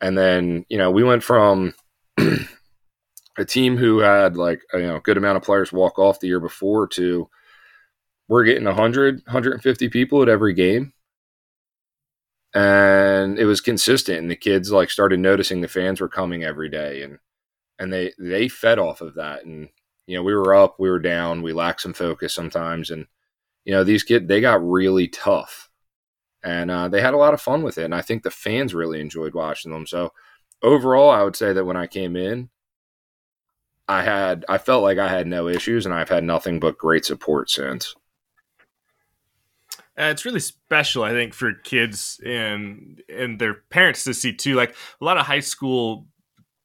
and 0.00 0.18
then 0.18 0.66
you 0.68 0.78
know 0.78 0.90
we 0.90 1.04
went 1.04 1.22
from 1.22 1.74
a 2.18 3.44
team 3.46 3.76
who 3.76 4.00
had 4.00 4.36
like 4.36 4.62
a 4.72 4.80
you 4.80 4.86
know 4.88 4.98
good 4.98 5.16
amount 5.16 5.36
of 5.36 5.44
players 5.44 5.72
walk 5.72 5.96
off 5.96 6.18
the 6.18 6.26
year 6.26 6.40
before 6.40 6.88
to 6.88 7.30
we're 8.26 8.42
getting 8.42 8.64
100 8.64 9.22
150 9.26 9.88
people 9.90 10.22
at 10.22 10.28
every 10.28 10.54
game 10.54 10.92
and 12.52 13.38
it 13.38 13.44
was 13.44 13.60
consistent 13.60 14.18
and 14.18 14.30
the 14.30 14.34
kids 14.34 14.72
like 14.72 14.90
started 14.90 15.20
noticing 15.20 15.60
the 15.60 15.68
fans 15.68 16.00
were 16.00 16.08
coming 16.08 16.42
every 16.42 16.68
day 16.68 17.02
and 17.02 17.20
and 17.78 17.92
they 17.92 18.12
they 18.18 18.48
fed 18.48 18.80
off 18.80 19.00
of 19.00 19.14
that 19.14 19.44
and 19.44 19.68
you 20.06 20.16
know, 20.16 20.22
we 20.22 20.34
were 20.34 20.54
up, 20.54 20.76
we 20.78 20.90
were 20.90 20.98
down, 20.98 21.42
we 21.42 21.52
lacked 21.52 21.80
some 21.80 21.94
focus 21.94 22.34
sometimes, 22.34 22.90
and 22.90 23.06
you 23.64 23.72
know, 23.72 23.84
these 23.84 24.02
kids 24.02 24.26
they 24.28 24.40
got 24.40 24.66
really 24.66 25.08
tough, 25.08 25.70
and 26.42 26.70
uh, 26.70 26.88
they 26.88 27.00
had 27.00 27.14
a 27.14 27.18
lot 27.18 27.34
of 27.34 27.40
fun 27.40 27.62
with 27.62 27.78
it, 27.78 27.84
and 27.84 27.94
I 27.94 28.02
think 28.02 28.22
the 28.22 28.30
fans 28.30 28.74
really 28.74 29.00
enjoyed 29.00 29.34
watching 29.34 29.72
them. 29.72 29.86
So 29.86 30.12
overall, 30.62 31.10
I 31.10 31.22
would 31.22 31.36
say 31.36 31.52
that 31.52 31.64
when 31.64 31.76
I 31.76 31.86
came 31.86 32.16
in, 32.16 32.50
I 33.88 34.02
had 34.02 34.44
I 34.48 34.58
felt 34.58 34.82
like 34.82 34.98
I 34.98 35.08
had 35.08 35.26
no 35.26 35.48
issues, 35.48 35.86
and 35.86 35.94
I've 35.94 36.08
had 36.08 36.24
nothing 36.24 36.60
but 36.60 36.78
great 36.78 37.04
support 37.04 37.50
since. 37.50 37.94
Uh, 39.96 40.10
it's 40.10 40.24
really 40.24 40.40
special, 40.40 41.04
I 41.04 41.10
think, 41.10 41.34
for 41.34 41.52
kids 41.52 42.20
and 42.24 43.00
and 43.08 43.38
their 43.38 43.54
parents 43.54 44.04
to 44.04 44.14
see 44.14 44.32
too. 44.32 44.54
Like 44.54 44.74
a 45.00 45.04
lot 45.04 45.18
of 45.18 45.26
high 45.26 45.40
school 45.40 46.06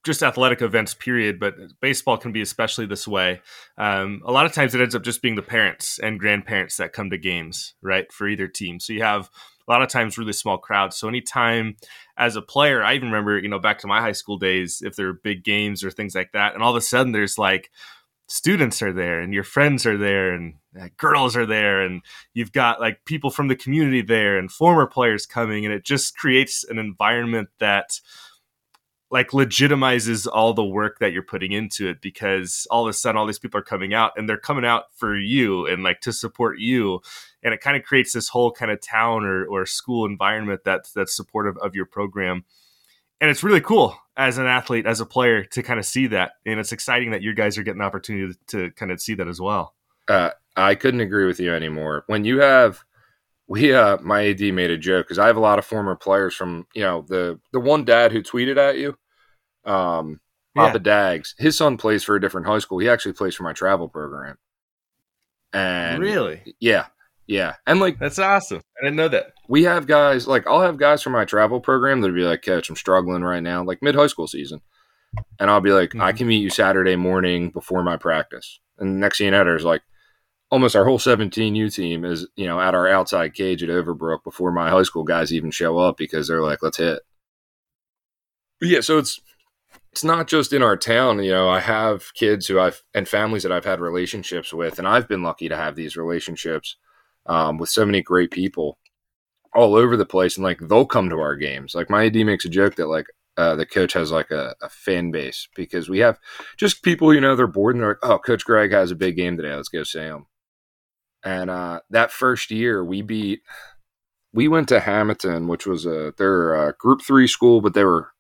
just 0.06 0.24
athletic 0.24 0.62
events 0.62 0.94
period 0.94 1.40
but 1.40 1.56
baseball 1.82 2.18
can 2.18 2.32
be 2.32 2.42
especially 2.42 2.86
this 2.86 3.08
way. 3.08 3.42
Um, 3.78 4.22
a 4.26 4.32
lot 4.32 4.46
of 4.46 4.54
times 4.54 4.74
it 4.74 4.82
ends 4.82 4.96
up 4.96 5.04
just 5.04 5.22
being 5.22 5.36
the 5.36 5.42
parents 5.42 6.00
and 6.00 6.20
grandparents 6.20 6.78
that 6.78 6.94
come 6.94 7.10
to 7.10 7.18
games 7.18 7.74
right 7.82 8.12
for 8.12 8.28
either 8.28 8.48
team. 8.48 8.80
So 8.80 8.94
you 8.94 9.04
have 9.04 9.30
a 9.68 9.72
lot 9.72 9.82
of 9.82 9.90
times 9.90 10.18
really 10.18 10.34
small 10.34 10.58
crowds. 10.58 10.98
So 10.98 11.08
anytime 11.08 11.76
as 12.20 12.36
a 12.36 12.42
player 12.42 12.84
i 12.84 12.94
even 12.94 13.08
remember 13.08 13.40
you 13.40 13.48
know 13.48 13.58
back 13.58 13.80
to 13.80 13.88
my 13.88 14.02
high 14.02 14.12
school 14.12 14.38
days 14.38 14.84
if 14.86 14.96
there 14.96 15.08
are 15.08 15.14
big 15.14 15.44
games 15.44 15.84
or 15.84 15.90
things 15.90 16.14
like 16.14 16.34
that 16.34 16.54
and 16.54 16.62
all 16.62 16.72
of 16.72 16.76
a 16.76 16.82
sudden 16.82 17.14
there's 17.14 17.38
like 17.38 17.72
students 18.28 18.82
are 18.84 18.94
there 18.94 19.22
and 19.22 19.34
your 19.34 19.44
friends 19.44 19.86
are 19.86 19.98
there 19.98 20.32
and 20.34 20.54
uh, 20.80 20.88
girls 20.98 21.36
are 21.36 21.48
there 21.48 21.82
and 21.82 22.02
you've 22.34 22.52
got 22.52 22.80
like 22.80 23.04
people 23.06 23.32
from 23.32 23.48
the 23.48 23.56
community 23.56 24.02
there 24.02 24.38
and 24.38 24.52
former 24.52 24.86
players 24.86 25.26
coming 25.26 25.66
and 25.66 25.74
it 25.74 25.84
just 25.84 26.16
creates 26.16 26.64
an 26.66 26.78
environment 26.78 27.50
that 27.60 28.00
like 29.12 29.30
legitimizes 29.30 30.28
all 30.32 30.54
the 30.54 30.64
work 30.64 31.00
that 31.00 31.12
you're 31.12 31.24
putting 31.24 31.52
into 31.52 31.90
it 31.90 32.02
because 32.02 32.68
all 32.70 32.86
of 32.86 32.90
a 32.90 32.94
sudden 32.94 33.18
all 33.18 33.26
these 33.26 33.40
people 33.40 33.60
are 33.60 33.64
coming 33.64 33.94
out 33.94 34.12
and 34.16 34.30
they're 34.30 34.38
coming 34.38 34.66
out 34.66 34.86
for 34.94 35.18
you 35.18 35.66
and 35.66 35.84
like 35.84 36.02
to 36.02 36.14
support 36.14 36.60
you. 36.60 37.02
And 37.42 37.54
it 37.54 37.62
kind 37.62 37.76
of 37.76 37.84
creates 37.84 38.14
this 38.14 38.30
whole 38.30 38.52
kind 38.52 38.72
of 38.72 38.82
town 38.82 39.26
or, 39.26 39.46
or 39.46 39.66
school 39.66 40.06
environment 40.06 40.62
that's 40.64 40.92
that's 40.92 41.16
supportive 41.16 41.58
of 41.58 41.76
your 41.76 41.86
program. 41.86 42.46
And 43.20 43.30
it's 43.30 43.44
really 43.44 43.62
cool 43.62 43.98
as 44.16 44.38
an 44.38 44.46
athlete 44.46 44.86
as 44.86 45.02
a 45.02 45.06
player 45.06 45.44
to 45.44 45.64
kind 45.64 45.80
of 45.80 45.86
see 45.86 46.08
that. 46.08 46.34
And 46.46 46.60
it's 46.60 46.72
exciting 46.72 47.12
that 47.12 47.22
you 47.22 47.34
guys 47.34 47.58
are 47.58 47.64
getting 47.64 47.80
the 47.80 47.86
opportunity 47.86 48.36
to 48.48 48.72
kind 48.72 48.92
of 48.92 49.02
see 49.02 49.16
that 49.16 49.28
as 49.28 49.42
well. 49.42 49.76
Uh, 50.08 50.32
i 50.56 50.74
couldn't 50.76 51.02
agree 51.02 51.26
with 51.26 51.40
you 51.40 51.54
anymore. 51.54 52.04
When 52.08 52.26
you 52.26 52.40
have 52.40 52.84
we 53.50 53.74
uh 53.74 53.98
my 54.02 54.28
AD 54.28 54.42
made 54.54 54.70
a 54.70 54.78
joke 54.78 55.08
because 55.08 55.20
I 55.20 55.28
have 55.28 55.36
a 55.36 55.42
lot 55.42 55.60
of 55.60 55.66
former 55.66 55.96
players 55.96 56.36
from 56.36 56.68
you 56.74 56.84
know 56.84 57.04
the 57.08 57.40
the 57.52 57.60
one 57.60 57.84
dad 57.84 58.12
who 58.12 58.22
tweeted 58.22 58.58
at 58.58 58.78
you, 58.78 58.96
um, 59.66 60.22
Papa 60.56 60.78
yeah. 60.78 60.84
Dags. 60.84 61.36
His 61.38 61.58
son 61.58 61.76
plays 61.76 62.04
for 62.04 62.16
a 62.16 62.22
different 62.22 62.48
high 62.48 62.60
school. 62.60 62.78
He 62.78 62.88
actually 62.88 63.14
plays 63.14 63.36
for 63.36 63.44
my 63.44 63.54
travel 63.54 63.90
program. 63.90 64.38
And 65.52 66.00
really, 66.00 66.56
yeah, 66.60 66.86
Yeah, 67.26 67.56
and 67.66 67.80
like 67.80 67.98
that's 67.98 68.20
awesome. 68.20 68.62
I 68.80 68.86
didn't 68.86 68.98
know 68.98 69.08
that. 69.08 69.34
We 69.48 69.64
have 69.64 69.88
guys 69.88 70.28
like 70.28 70.46
I'll 70.46 70.62
have 70.62 70.78
guys 70.78 71.02
from 71.02 71.14
my 71.14 71.26
travel 71.26 71.60
program 71.60 72.02
that'll 72.02 72.16
be 72.16 72.24
like, 72.24 72.44
"Coach, 72.44 72.70
I'm 72.70 72.76
struggling 72.76 73.24
right 73.24 73.42
now," 73.42 73.64
like 73.64 73.82
mid 73.82 73.96
high 73.96 74.08
school 74.08 74.28
season, 74.28 74.62
and 75.40 75.50
I'll 75.50 75.60
be 75.60 75.72
like, 75.72 75.90
mm-hmm. 75.90 76.02
"I 76.02 76.12
can 76.12 76.28
meet 76.28 76.44
you 76.44 76.52
Saturday 76.52 76.96
morning 76.96 77.50
before 77.50 77.84
my 77.84 77.98
practice." 77.98 78.60
And 78.78 79.00
next 79.00 79.18
thing 79.18 79.26
you 79.26 79.32
know, 79.32 79.44
there's 79.44 79.66
like 79.66 79.82
almost 80.52 80.76
our 80.76 80.86
whole 80.86 81.00
17U 81.00 81.74
team 81.74 82.04
is 82.06 82.28
you 82.36 82.46
know 82.46 82.60
at 82.60 82.76
our 82.76 82.88
outside 82.88 83.34
cage 83.34 83.64
at 83.64 83.70
Overbrook 83.70 84.24
before 84.24 84.52
my 84.52 84.70
high 84.70 84.84
school 84.84 85.04
guys 85.04 85.34
even 85.34 85.52
show 85.52 85.78
up 85.78 85.98
because 85.98 86.28
they're 86.28 86.42
like, 86.42 86.64
"Let's 86.64 86.78
hit." 86.78 87.02
Yeah, 88.62 88.82
so 88.82 88.98
it's 88.98 89.20
it's 89.92 90.04
not 90.04 90.28
just 90.28 90.54
in 90.54 90.64
our 90.64 90.78
town. 90.78 91.24
You 91.24 91.32
know, 91.32 91.50
I 91.50 91.60
have 91.60 92.14
kids 92.14 92.48
who 92.48 92.60
I've 92.60 92.84
and 92.94 93.08
families 93.08 93.44
that 93.44 93.52
I've 93.52 93.66
had 93.66 93.80
relationships 93.80 94.54
with, 94.54 94.80
and 94.80 94.88
I've 94.88 95.08
been 95.08 95.24
lucky 95.24 95.50
to 95.50 95.58
have 95.58 95.76
these 95.76 95.98
relationships 95.98 96.76
um, 97.26 97.58
with 97.58 97.70
so 97.70 97.86
many 97.86 98.02
great 98.02 98.32
people 98.32 98.78
all 99.54 99.76
over 99.76 99.98
the 99.98 100.06
place, 100.06 100.38
and 100.38 100.44
like 100.44 100.60
they'll 100.60 100.86
come 100.86 101.10
to 101.10 101.20
our 101.20 101.36
games. 101.36 101.76
Like 101.76 101.90
my 101.90 102.06
AD 102.06 102.16
makes 102.16 102.46
a 102.46 102.50
joke 102.50 102.76
that 102.76 102.88
like 102.88 103.08
uh, 103.38 103.56
the 103.56 103.66
coach 103.66 103.94
has 103.94 104.12
like 104.12 104.32
a, 104.32 104.54
a, 104.62 104.68
fan 104.68 105.12
base 105.12 105.48
because 105.56 105.88
we 105.88 106.00
have 106.00 106.20
just 106.58 106.84
people, 106.84 107.14
you 107.14 107.22
know, 107.22 107.38
they're 107.38 107.48
bored 107.48 107.74
and 107.74 107.82
they're 107.82 107.92
like, 107.92 108.12
oh, 108.12 108.20
Coach 108.20 108.44
Greg 108.44 108.74
has 108.74 108.92
a 108.92 108.96
big 108.96 109.16
game 109.16 109.38
today. 109.38 109.56
Let's 109.56 109.70
go 109.70 109.84
see 109.84 110.00
him. 110.00 110.26
And 111.24 111.50
uh, 111.50 111.82
that 111.90 112.12
first 112.12 112.52
year, 112.52 112.84
we 112.84 113.02
beat, 113.02 113.42
we 114.34 114.48
went 114.48 114.70
to 114.70 114.80
Hamilton, 114.80 115.48
which 115.48 115.66
was 115.66 115.86
a 115.86 116.14
their 116.18 116.74
Group 116.80 117.02
Three 117.02 117.28
school, 117.28 117.62
but 117.62 117.74
they 117.74 117.84
were 117.84 118.12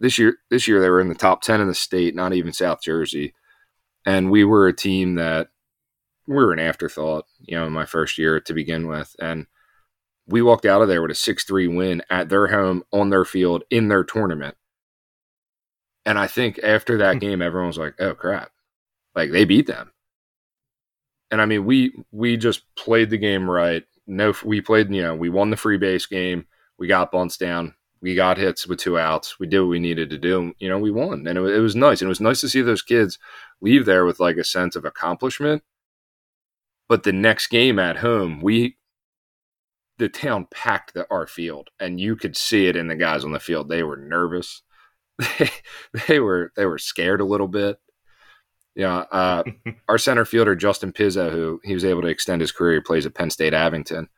this 0.00 0.18
year. 0.18 0.38
This 0.50 0.66
year 0.66 0.80
they 0.80 0.90
were 0.90 1.00
in 1.00 1.08
the 1.08 1.14
top 1.14 1.42
ten 1.42 1.60
in 1.60 1.68
the 1.68 1.74
state, 1.74 2.14
not 2.14 2.32
even 2.32 2.52
South 2.52 2.82
Jersey. 2.82 3.34
And 4.04 4.30
we 4.30 4.44
were 4.44 4.68
a 4.68 4.72
team 4.72 5.16
that 5.16 5.48
we 6.26 6.34
were 6.34 6.52
an 6.52 6.58
afterthought, 6.58 7.26
you 7.40 7.56
know, 7.56 7.66
in 7.66 7.72
my 7.72 7.86
first 7.86 8.18
year 8.18 8.40
to 8.40 8.54
begin 8.54 8.86
with. 8.88 9.14
And 9.20 9.46
we 10.26 10.42
walked 10.42 10.64
out 10.64 10.82
of 10.82 10.88
there 10.88 11.02
with 11.02 11.10
a 11.10 11.14
6 11.14 11.44
3 11.44 11.68
win 11.68 12.02
at 12.10 12.28
their 12.28 12.48
home, 12.48 12.82
on 12.92 13.10
their 13.10 13.24
field, 13.24 13.64
in 13.70 13.88
their 13.88 14.04
tournament. 14.04 14.56
And 16.04 16.18
I 16.18 16.26
think 16.26 16.60
after 16.62 16.98
that 16.98 17.14
hmm. 17.14 17.18
game, 17.18 17.42
everyone 17.42 17.68
was 17.68 17.78
like, 17.78 17.94
oh 18.00 18.14
crap. 18.14 18.50
Like 19.14 19.30
they 19.30 19.44
beat 19.44 19.66
them. 19.66 19.92
And 21.30 21.40
I 21.40 21.46
mean, 21.46 21.64
we 21.64 21.92
we 22.12 22.36
just 22.36 22.62
played 22.76 23.10
the 23.10 23.18
game 23.18 23.50
right. 23.50 23.84
No, 24.06 24.32
we 24.44 24.60
played, 24.60 24.94
you 24.94 25.02
know, 25.02 25.16
we 25.16 25.28
won 25.28 25.50
the 25.50 25.56
free 25.56 25.78
base 25.78 26.06
game. 26.06 26.46
We 26.78 26.86
got 26.86 27.10
bunts 27.10 27.36
down. 27.36 27.74
We 28.00 28.14
got 28.14 28.38
hits 28.38 28.66
with 28.66 28.78
two 28.78 28.98
outs. 28.98 29.40
We 29.40 29.46
did 29.48 29.60
what 29.60 29.70
we 29.70 29.80
needed 29.80 30.10
to 30.10 30.18
do. 30.18 30.52
You 30.58 30.68
know, 30.68 30.78
we 30.78 30.92
won. 30.92 31.26
And 31.26 31.38
it, 31.38 31.42
it 31.42 31.60
was 31.60 31.74
nice. 31.74 32.00
And 32.00 32.06
it 32.06 32.10
was 32.10 32.20
nice 32.20 32.40
to 32.42 32.48
see 32.48 32.62
those 32.62 32.82
kids 32.82 33.18
leave 33.60 33.84
there 33.84 34.04
with 34.04 34.20
like 34.20 34.36
a 34.36 34.44
sense 34.44 34.76
of 34.76 34.84
accomplishment 34.84 35.62
but 36.88 37.02
the 37.02 37.12
next 37.12 37.48
game 37.48 37.78
at 37.78 37.98
home, 37.98 38.40
we 38.40 38.76
the 39.98 40.08
town 40.08 40.46
packed 40.50 40.94
the, 40.94 41.06
our 41.10 41.26
field, 41.26 41.70
and 41.80 42.00
you 42.00 42.16
could 42.16 42.36
see 42.36 42.66
it 42.66 42.76
in 42.76 42.86
the 42.88 42.94
guys 42.94 43.24
on 43.24 43.32
the 43.32 43.40
field. 43.40 43.68
They 43.68 43.82
were 43.82 43.96
nervous. 43.96 44.62
They, 45.38 45.50
they 46.08 46.20
were 46.20 46.52
they 46.56 46.66
were 46.66 46.78
scared 46.78 47.20
a 47.22 47.24
little 47.24 47.48
bit. 47.48 47.78
Yeah, 48.76 48.98
uh, 49.10 49.42
our 49.88 49.98
center 49.98 50.24
fielder 50.24 50.54
Justin 50.54 50.92
Pizzo, 50.92 51.30
who 51.32 51.60
he 51.64 51.74
was 51.74 51.84
able 51.84 52.02
to 52.02 52.08
extend 52.08 52.40
his 52.40 52.52
career, 52.52 52.80
plays 52.80 53.06
at 53.06 53.14
Penn 53.14 53.30
State 53.30 53.54
Abington. 53.54 54.08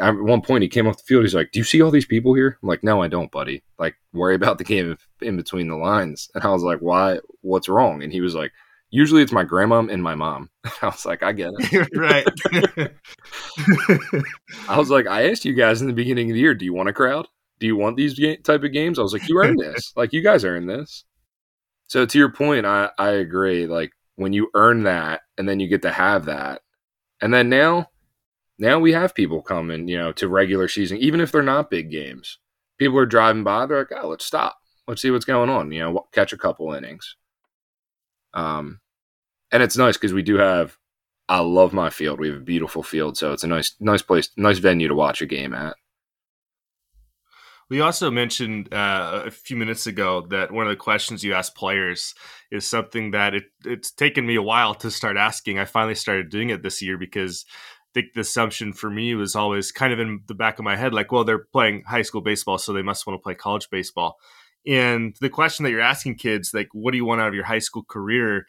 At 0.00 0.16
one 0.16 0.40
point, 0.40 0.62
he 0.62 0.68
came 0.68 0.88
off 0.88 0.96
the 0.96 1.04
field. 1.06 1.22
He's 1.22 1.34
like, 1.34 1.52
"Do 1.52 1.60
you 1.60 1.64
see 1.64 1.82
all 1.82 1.90
these 1.90 2.06
people 2.06 2.32
here?" 2.34 2.58
I'm 2.62 2.68
like, 2.68 2.82
"No, 2.82 3.02
I 3.02 3.08
don't, 3.08 3.30
buddy. 3.30 3.62
Like, 3.78 3.94
worry 4.14 4.34
about 4.34 4.58
the 4.58 4.64
game 4.64 4.96
in 5.20 5.36
between 5.36 5.68
the 5.68 5.76
lines." 5.76 6.30
And 6.34 6.42
I 6.42 6.48
was 6.48 6.62
like, 6.62 6.78
"Why? 6.78 7.18
What's 7.42 7.68
wrong?" 7.68 8.02
And 8.02 8.12
he 8.12 8.22
was 8.22 8.34
like, 8.34 8.52
Usually 8.94 9.22
it's 9.22 9.32
my 9.32 9.42
grandma 9.42 9.78
and 9.80 10.02
my 10.02 10.14
mom. 10.14 10.50
I 10.82 10.86
was 10.86 11.06
like, 11.06 11.22
I 11.22 11.32
get 11.32 11.50
it. 11.58 11.88
right. 11.96 12.28
I 14.68 14.78
was 14.78 14.90
like, 14.90 15.06
I 15.06 15.30
asked 15.30 15.46
you 15.46 15.54
guys 15.54 15.80
in 15.80 15.86
the 15.86 15.94
beginning 15.94 16.30
of 16.30 16.34
the 16.34 16.40
year, 16.40 16.54
do 16.54 16.66
you 16.66 16.74
want 16.74 16.90
a 16.90 16.92
crowd? 16.92 17.26
Do 17.58 17.66
you 17.66 17.74
want 17.74 17.96
these 17.96 18.20
type 18.44 18.62
of 18.62 18.72
games? 18.72 18.98
I 18.98 19.02
was 19.02 19.14
like, 19.14 19.26
you 19.28 19.38
earned 19.38 19.58
this. 19.58 19.92
Like, 19.96 20.12
you 20.12 20.22
guys 20.22 20.44
earned 20.44 20.68
this. 20.68 21.04
So 21.92 22.06
to 22.06 22.18
your 22.18 22.32
point, 22.32 22.64
I, 22.64 22.88
I 22.96 23.10
agree. 23.10 23.66
Like 23.66 23.92
when 24.16 24.32
you 24.32 24.48
earn 24.54 24.84
that 24.84 25.20
and 25.36 25.46
then 25.46 25.60
you 25.60 25.68
get 25.68 25.82
to 25.82 25.92
have 25.92 26.24
that. 26.24 26.62
And 27.20 27.34
then 27.34 27.50
now, 27.50 27.90
now 28.58 28.78
we 28.78 28.94
have 28.94 29.14
people 29.14 29.42
coming, 29.42 29.88
you 29.88 29.98
know, 29.98 30.10
to 30.12 30.26
regular 30.26 30.68
season, 30.68 30.96
even 30.96 31.20
if 31.20 31.30
they're 31.30 31.42
not 31.42 31.68
big 31.68 31.90
games. 31.90 32.38
People 32.78 32.96
are 32.96 33.04
driving 33.04 33.44
by, 33.44 33.66
they're 33.66 33.80
like, 33.80 33.92
oh, 34.02 34.08
let's 34.08 34.24
stop. 34.24 34.56
Let's 34.88 35.02
see 35.02 35.10
what's 35.10 35.26
going 35.26 35.50
on. 35.50 35.70
You 35.70 35.80
know, 35.80 36.06
catch 36.12 36.32
a 36.32 36.38
couple 36.38 36.72
innings. 36.72 37.14
Um, 38.32 38.80
and 39.50 39.62
it's 39.62 39.76
nice 39.76 39.98
because 39.98 40.14
we 40.14 40.22
do 40.22 40.38
have. 40.38 40.78
I 41.28 41.40
love 41.40 41.74
my 41.74 41.90
field. 41.90 42.20
We 42.20 42.28
have 42.28 42.38
a 42.38 42.40
beautiful 42.40 42.82
field, 42.82 43.18
so 43.18 43.34
it's 43.34 43.44
a 43.44 43.48
nice, 43.48 43.74
nice 43.80 44.00
place, 44.00 44.30
nice 44.38 44.56
venue 44.56 44.88
to 44.88 44.94
watch 44.94 45.20
a 45.20 45.26
game 45.26 45.52
at. 45.52 45.76
We 47.72 47.80
also 47.80 48.10
mentioned 48.10 48.70
uh, 48.70 49.22
a 49.24 49.30
few 49.30 49.56
minutes 49.56 49.86
ago 49.86 50.26
that 50.28 50.52
one 50.52 50.66
of 50.66 50.70
the 50.70 50.76
questions 50.76 51.24
you 51.24 51.32
ask 51.32 51.54
players 51.54 52.14
is 52.50 52.66
something 52.66 53.12
that 53.12 53.34
it, 53.34 53.44
it's 53.64 53.90
taken 53.90 54.26
me 54.26 54.34
a 54.34 54.42
while 54.42 54.74
to 54.74 54.90
start 54.90 55.16
asking. 55.16 55.58
I 55.58 55.64
finally 55.64 55.94
started 55.94 56.28
doing 56.28 56.50
it 56.50 56.62
this 56.62 56.82
year 56.82 56.98
because 56.98 57.46
I 57.48 57.88
think 57.94 58.12
the 58.12 58.20
assumption 58.20 58.74
for 58.74 58.90
me 58.90 59.14
was 59.14 59.34
always 59.34 59.72
kind 59.72 59.90
of 59.90 60.00
in 60.00 60.20
the 60.26 60.34
back 60.34 60.58
of 60.58 60.66
my 60.66 60.76
head, 60.76 60.92
like, 60.92 61.12
well, 61.12 61.24
they're 61.24 61.46
playing 61.50 61.84
high 61.86 62.02
school 62.02 62.20
baseball, 62.20 62.58
so 62.58 62.74
they 62.74 62.82
must 62.82 63.06
want 63.06 63.18
to 63.18 63.22
play 63.22 63.34
college 63.34 63.70
baseball. 63.70 64.18
And 64.66 65.16
the 65.22 65.30
question 65.30 65.62
that 65.62 65.70
you're 65.70 65.80
asking 65.80 66.16
kids, 66.16 66.52
like, 66.52 66.68
what 66.72 66.90
do 66.90 66.98
you 66.98 67.06
want 67.06 67.22
out 67.22 67.28
of 67.28 67.34
your 67.34 67.46
high 67.46 67.58
school 67.58 67.84
career? 67.84 68.44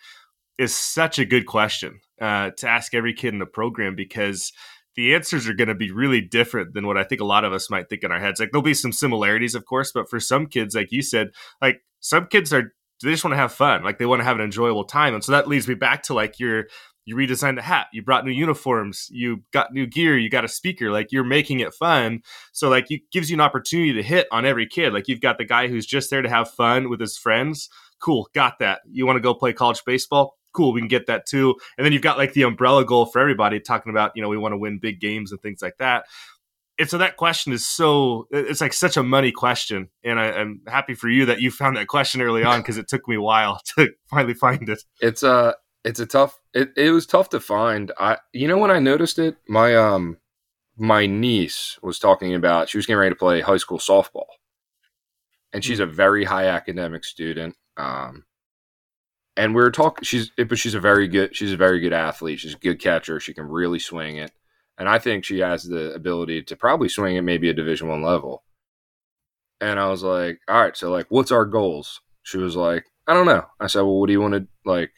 is 0.60 0.76
such 0.76 1.18
a 1.18 1.26
good 1.26 1.48
question 1.48 2.00
uh, 2.22 2.52
to 2.52 2.68
ask 2.70 2.94
every 2.94 3.14
kid 3.14 3.34
in 3.34 3.40
the 3.40 3.46
program 3.46 3.96
because 3.96 4.54
the 4.96 5.16
answers 5.16 5.48
are 5.48 5.54
going 5.54 5.68
to 5.68 5.76
be 5.76 5.92
really 5.92 6.22
different 6.22 6.74
than 6.74 6.88
what 6.88 6.98
I 6.98 7.04
think 7.04 7.22
a 7.22 7.26
lot 7.26 7.46
of 7.46 7.54
us 7.54 7.70
might 7.70 7.90
think 7.90 8.04
in 8.04 8.12
our 8.12 8.20
heads. 8.20 8.40
Like 8.40 8.52
there'll 8.52 8.64
be 8.64 8.74
some 8.74 8.92
similarities, 8.92 9.56
of 9.56 9.66
course, 9.66 9.92
but 9.92 10.10
for 10.10 10.20
some 10.20 10.48
kids, 10.48 10.76
like 10.76 10.92
you 10.92 11.02
said, 11.02 11.30
like 11.62 11.82
some 12.00 12.28
kids 12.28 12.54
are 12.54 12.74
they 13.02 13.12
just 13.12 13.24
want 13.24 13.34
to 13.34 13.38
have 13.38 13.52
fun, 13.52 13.84
like 13.84 13.98
they 13.98 14.06
want 14.06 14.22
to 14.22 14.24
have 14.24 14.38
an 14.38 14.44
enjoyable 14.44 14.86
time, 14.86 15.14
and 15.14 15.24
so 15.24 15.34
that 15.34 15.48
leads 15.48 15.68
me 15.68 15.76
back 15.76 16.04
to 16.04 16.14
like 16.14 16.40
your 16.40 16.66
you 17.06 17.16
redesigned 17.16 17.56
the 17.56 17.62
hat, 17.62 17.88
you 17.92 18.02
brought 18.02 18.26
new 18.26 18.32
uniforms, 18.32 19.08
you 19.12 19.44
got 19.52 19.74
new 19.74 19.86
gear, 19.86 20.18
you 20.18 20.30
got 20.30 20.46
a 20.46 20.48
speaker, 20.48 20.92
like 20.92 21.12
you're 21.12 21.24
making 21.24 21.60
it 21.60 21.74
fun. 21.74 22.22
So 22.54 22.70
like 22.70 22.90
it 22.90 23.02
gives 23.12 23.30
you 23.30 23.36
an 23.36 23.42
opportunity 23.42 23.94
to 23.94 24.04
hit 24.04 24.28
on 24.32 24.46
every 24.46 24.68
kid. 24.68 24.94
Like 24.94 25.08
you've 25.08 25.22
got 25.22 25.38
the 25.38 25.46
guy 25.46 25.68
who's 25.68 25.86
just 25.86 26.10
there 26.10 26.22
to 26.22 26.30
have 26.30 26.50
fun 26.52 26.90
with 26.90 27.02
his 27.02 27.18
friends. 27.18 27.70
Cool, 28.00 28.30
got 28.34 28.60
that. 28.60 28.82
You 28.90 29.06
want 29.06 29.18
to 29.18 29.22
go 29.22 29.34
play 29.34 29.54
college 29.54 29.84
baseball? 29.86 30.38
Cool, 30.54 30.74
we 30.74 30.82
can 30.82 30.88
get 30.88 31.08
that 31.08 31.26
too. 31.26 31.56
And 31.78 31.86
then 31.86 31.94
you've 31.94 32.02
got 32.02 32.18
like 32.18 32.34
the 32.34 32.44
umbrella 32.44 32.86
goal 32.86 33.06
for 33.06 33.20
everybody 33.20 33.60
talking 33.60 33.89
about, 33.89 34.12
you 34.16 34.22
know, 34.22 34.30
we 34.30 34.38
want 34.38 34.54
to 34.54 34.58
win 34.58 34.80
big 34.80 35.00
games 35.00 35.32
and 35.32 35.42
things 35.42 35.62
like 35.62 35.78
that. 35.80 36.06
And 36.80 36.89
so 36.89 36.98
that 36.98 37.18
question 37.18 37.54
is 37.54 37.66
so 37.66 38.28
it's 38.32 38.62
like 38.62 38.74
such 38.74 38.98
a 38.98 39.04
money 39.04 39.32
question. 39.32 39.89
And 40.04 40.20
I, 40.20 40.28
am 40.39 40.62
happy 40.68 40.96
for 40.96 41.08
you 41.08 41.26
that 41.28 41.39
you 41.39 41.52
found 41.52 41.78
that 41.78 41.88
question 41.88 42.22
early 42.22 42.44
on 42.44 42.62
because 42.62 42.78
it 42.78 42.88
took 42.88 43.08
me 43.08 43.16
a 43.16 43.22
while 43.22 43.62
to 43.76 43.89
finally 44.10 44.34
find 44.34 44.68
it. 44.70 44.84
It's 45.00 45.24
uh 45.24 45.54
it's 45.84 46.00
a 46.00 46.06
tough 46.06 46.39
it, 46.54 46.70
it 46.76 46.92
was 46.92 47.06
tough 47.06 47.30
to 47.30 47.39
find. 47.39 47.92
I 48.00 48.18
you 48.32 48.48
know 48.48 48.58
when 48.58 48.72
I 48.72 48.80
noticed 48.80 49.20
it, 49.20 49.38
my 49.48 49.76
um 49.76 50.18
my 50.76 51.06
niece 51.06 51.78
was 51.84 52.00
talking 52.00 52.34
about 52.34 52.70
she 52.70 52.78
was 52.78 52.88
getting 52.88 53.00
ready 53.00 53.12
to 53.12 53.20
play 53.20 53.42
high 53.42 53.58
school 53.58 53.80
softball. 53.80 54.26
And 55.52 55.63
she's 55.63 55.78
hmm. 55.78 55.84
a 55.84 55.88
very 55.88 56.24
high 56.24 56.48
academic 56.48 57.06
student. 57.06 57.56
Um 57.78 58.26
and 59.36 59.56
we 59.56 59.62
are 59.62 59.72
talking. 59.72 60.04
She's 60.04 60.32
eh, 60.38 60.43
but 60.43 60.58
she's 60.58 60.76
a 60.76 60.80
very 60.80 61.08
good. 61.08 61.36
She's 61.36 61.54
a 61.54 61.58
very 61.58 61.80
good 61.80 61.93
athlete. 61.93 62.39
She's 62.39 62.54
a 62.54 62.60
good 62.60 62.80
catcher. 62.80 63.19
She 63.19 63.34
can 63.34 63.46
really 63.46 63.80
swing 63.80 64.17
it, 64.17 64.32
and 64.78 64.88
I 64.88 65.00
think 65.00 65.26
she 65.26 65.39
has 65.39 65.63
the 65.63 65.93
ability 65.93 66.43
to 66.43 66.56
probably 66.56 66.89
swing 66.89 67.15
it 67.15 67.22
maybe 67.22 67.50
a 67.50 67.54
Division 67.54 67.88
One 67.88 68.04
level. 68.04 68.43
And 69.62 69.80
I 69.80 69.89
was 69.89 70.04
like, 70.04 70.39
all 70.48 70.62
right, 70.62 70.76
so 70.76 70.91
like, 70.91 71.06
what's 71.10 71.32
our 71.32 71.46
goals? 71.46 72.02
She 72.24 72.38
was 72.38 72.56
like, 72.56 72.86
I 73.08 73.13
don't 73.13 73.26
know. 73.26 73.46
I 73.60 73.67
said, 73.67 73.82
well, 73.82 74.00
what 74.00 74.08
do 74.08 74.13
you 74.13 74.22
want 74.22 74.34
to 74.34 74.48
like? 74.65 74.91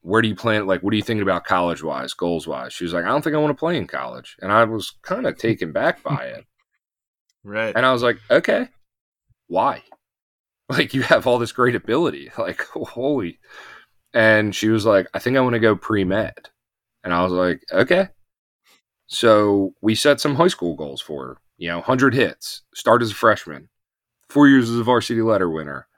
Where 0.00 0.22
do 0.22 0.28
you 0.28 0.36
plan? 0.36 0.66
Like, 0.66 0.82
what 0.82 0.92
are 0.92 0.96
you 0.96 1.02
thinking 1.02 1.22
about 1.22 1.44
college 1.44 1.82
wise, 1.82 2.14
goals 2.14 2.46
wise? 2.46 2.72
She 2.72 2.84
was 2.84 2.94
like, 2.94 3.04
I 3.04 3.08
don't 3.08 3.22
think 3.22 3.36
I 3.36 3.38
want 3.38 3.50
to 3.50 3.60
play 3.60 3.76
in 3.76 3.86
college, 3.86 4.36
and 4.40 4.52
I 4.52 4.64
was 4.64 4.92
kind 5.02 5.26
of 5.26 5.36
taken 5.36 5.72
back 5.72 6.02
by 6.02 6.24
it. 6.24 6.44
Right. 7.44 7.74
And 7.74 7.86
I 7.86 7.92
was 7.92 8.02
like, 8.02 8.18
okay, 8.30 8.68
why? 9.46 9.82
like 10.78 10.94
you 10.94 11.02
have 11.02 11.26
all 11.26 11.38
this 11.38 11.52
great 11.52 11.74
ability. 11.74 12.30
Like 12.38 12.62
holy. 12.72 13.38
And 14.14 14.54
she 14.54 14.68
was 14.68 14.86
like 14.86 15.06
i 15.12 15.18
think 15.18 15.36
i 15.36 15.40
want 15.40 15.54
to 15.54 15.60
go 15.60 15.76
pre-med. 15.76 16.50
And 17.04 17.12
i 17.12 17.22
was 17.22 17.32
like 17.32 17.62
okay. 17.72 18.08
So 19.10 19.74
we 19.80 19.94
set 19.94 20.20
some 20.20 20.34
high 20.34 20.48
school 20.48 20.74
goals 20.76 21.00
for 21.00 21.26
her 21.26 21.38
you 21.58 21.68
know 21.68 21.78
100 21.78 22.14
hits 22.14 22.62
start 22.74 23.02
as 23.02 23.10
a 23.10 23.14
freshman 23.14 23.68
four 24.30 24.48
years 24.48 24.70
as 24.70 24.76
a 24.76 24.84
varsity 24.84 25.22
letter 25.22 25.50
winner 25.50 25.88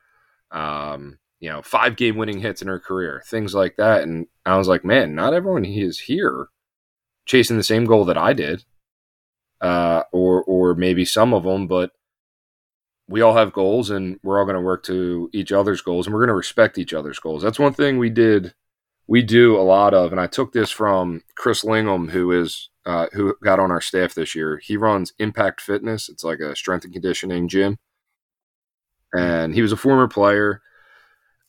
um, 0.50 1.18
you 1.38 1.50
know 1.50 1.62
five 1.62 1.96
game 1.96 2.16
winning 2.16 2.40
hits 2.40 2.62
in 2.62 2.68
her 2.68 2.80
career 2.80 3.22
things 3.26 3.54
like 3.54 3.76
that. 3.76 4.02
And 4.02 4.26
i 4.46 4.56
was 4.56 4.68
like 4.68 4.84
man 4.84 5.14
not 5.14 5.34
everyone 5.34 5.64
is 5.64 6.00
here 6.00 6.48
chasing 7.26 7.56
the 7.56 7.62
same 7.62 7.84
goal 7.84 8.04
that 8.06 8.18
i 8.18 8.32
did 8.32 8.64
uh, 9.60 10.02
or 10.12 10.42
or 10.44 10.74
maybe 10.74 11.04
some 11.04 11.34
of 11.34 11.44
them 11.44 11.66
but 11.66 11.92
we 13.10 13.20
all 13.20 13.34
have 13.34 13.52
goals 13.52 13.90
and 13.90 14.20
we're 14.22 14.38
all 14.38 14.44
going 14.44 14.54
to 14.54 14.60
work 14.60 14.84
to 14.84 15.28
each 15.32 15.50
other's 15.50 15.82
goals 15.82 16.06
and 16.06 16.14
we're 16.14 16.20
going 16.20 16.28
to 16.28 16.34
respect 16.34 16.78
each 16.78 16.94
other's 16.94 17.18
goals. 17.18 17.42
That's 17.42 17.58
one 17.58 17.74
thing 17.74 17.98
we 17.98 18.08
did, 18.08 18.54
we 19.08 19.20
do 19.20 19.58
a 19.58 19.62
lot 19.62 19.92
of. 19.92 20.12
And 20.12 20.20
I 20.20 20.28
took 20.28 20.52
this 20.52 20.70
from 20.70 21.22
Chris 21.34 21.64
Lingham, 21.64 22.10
who 22.10 22.30
is 22.30 22.70
uh, 22.86 23.06
who 23.12 23.34
got 23.42 23.58
on 23.58 23.70
our 23.70 23.80
staff 23.80 24.14
this 24.14 24.34
year. 24.34 24.58
He 24.58 24.76
runs 24.76 25.12
Impact 25.18 25.60
Fitness. 25.60 26.08
It's 26.08 26.24
like 26.24 26.38
a 26.38 26.54
strength 26.54 26.84
and 26.84 26.92
conditioning 26.92 27.48
gym, 27.48 27.78
and 29.12 29.54
he 29.54 29.60
was 29.60 29.72
a 29.72 29.76
former 29.76 30.08
player. 30.08 30.62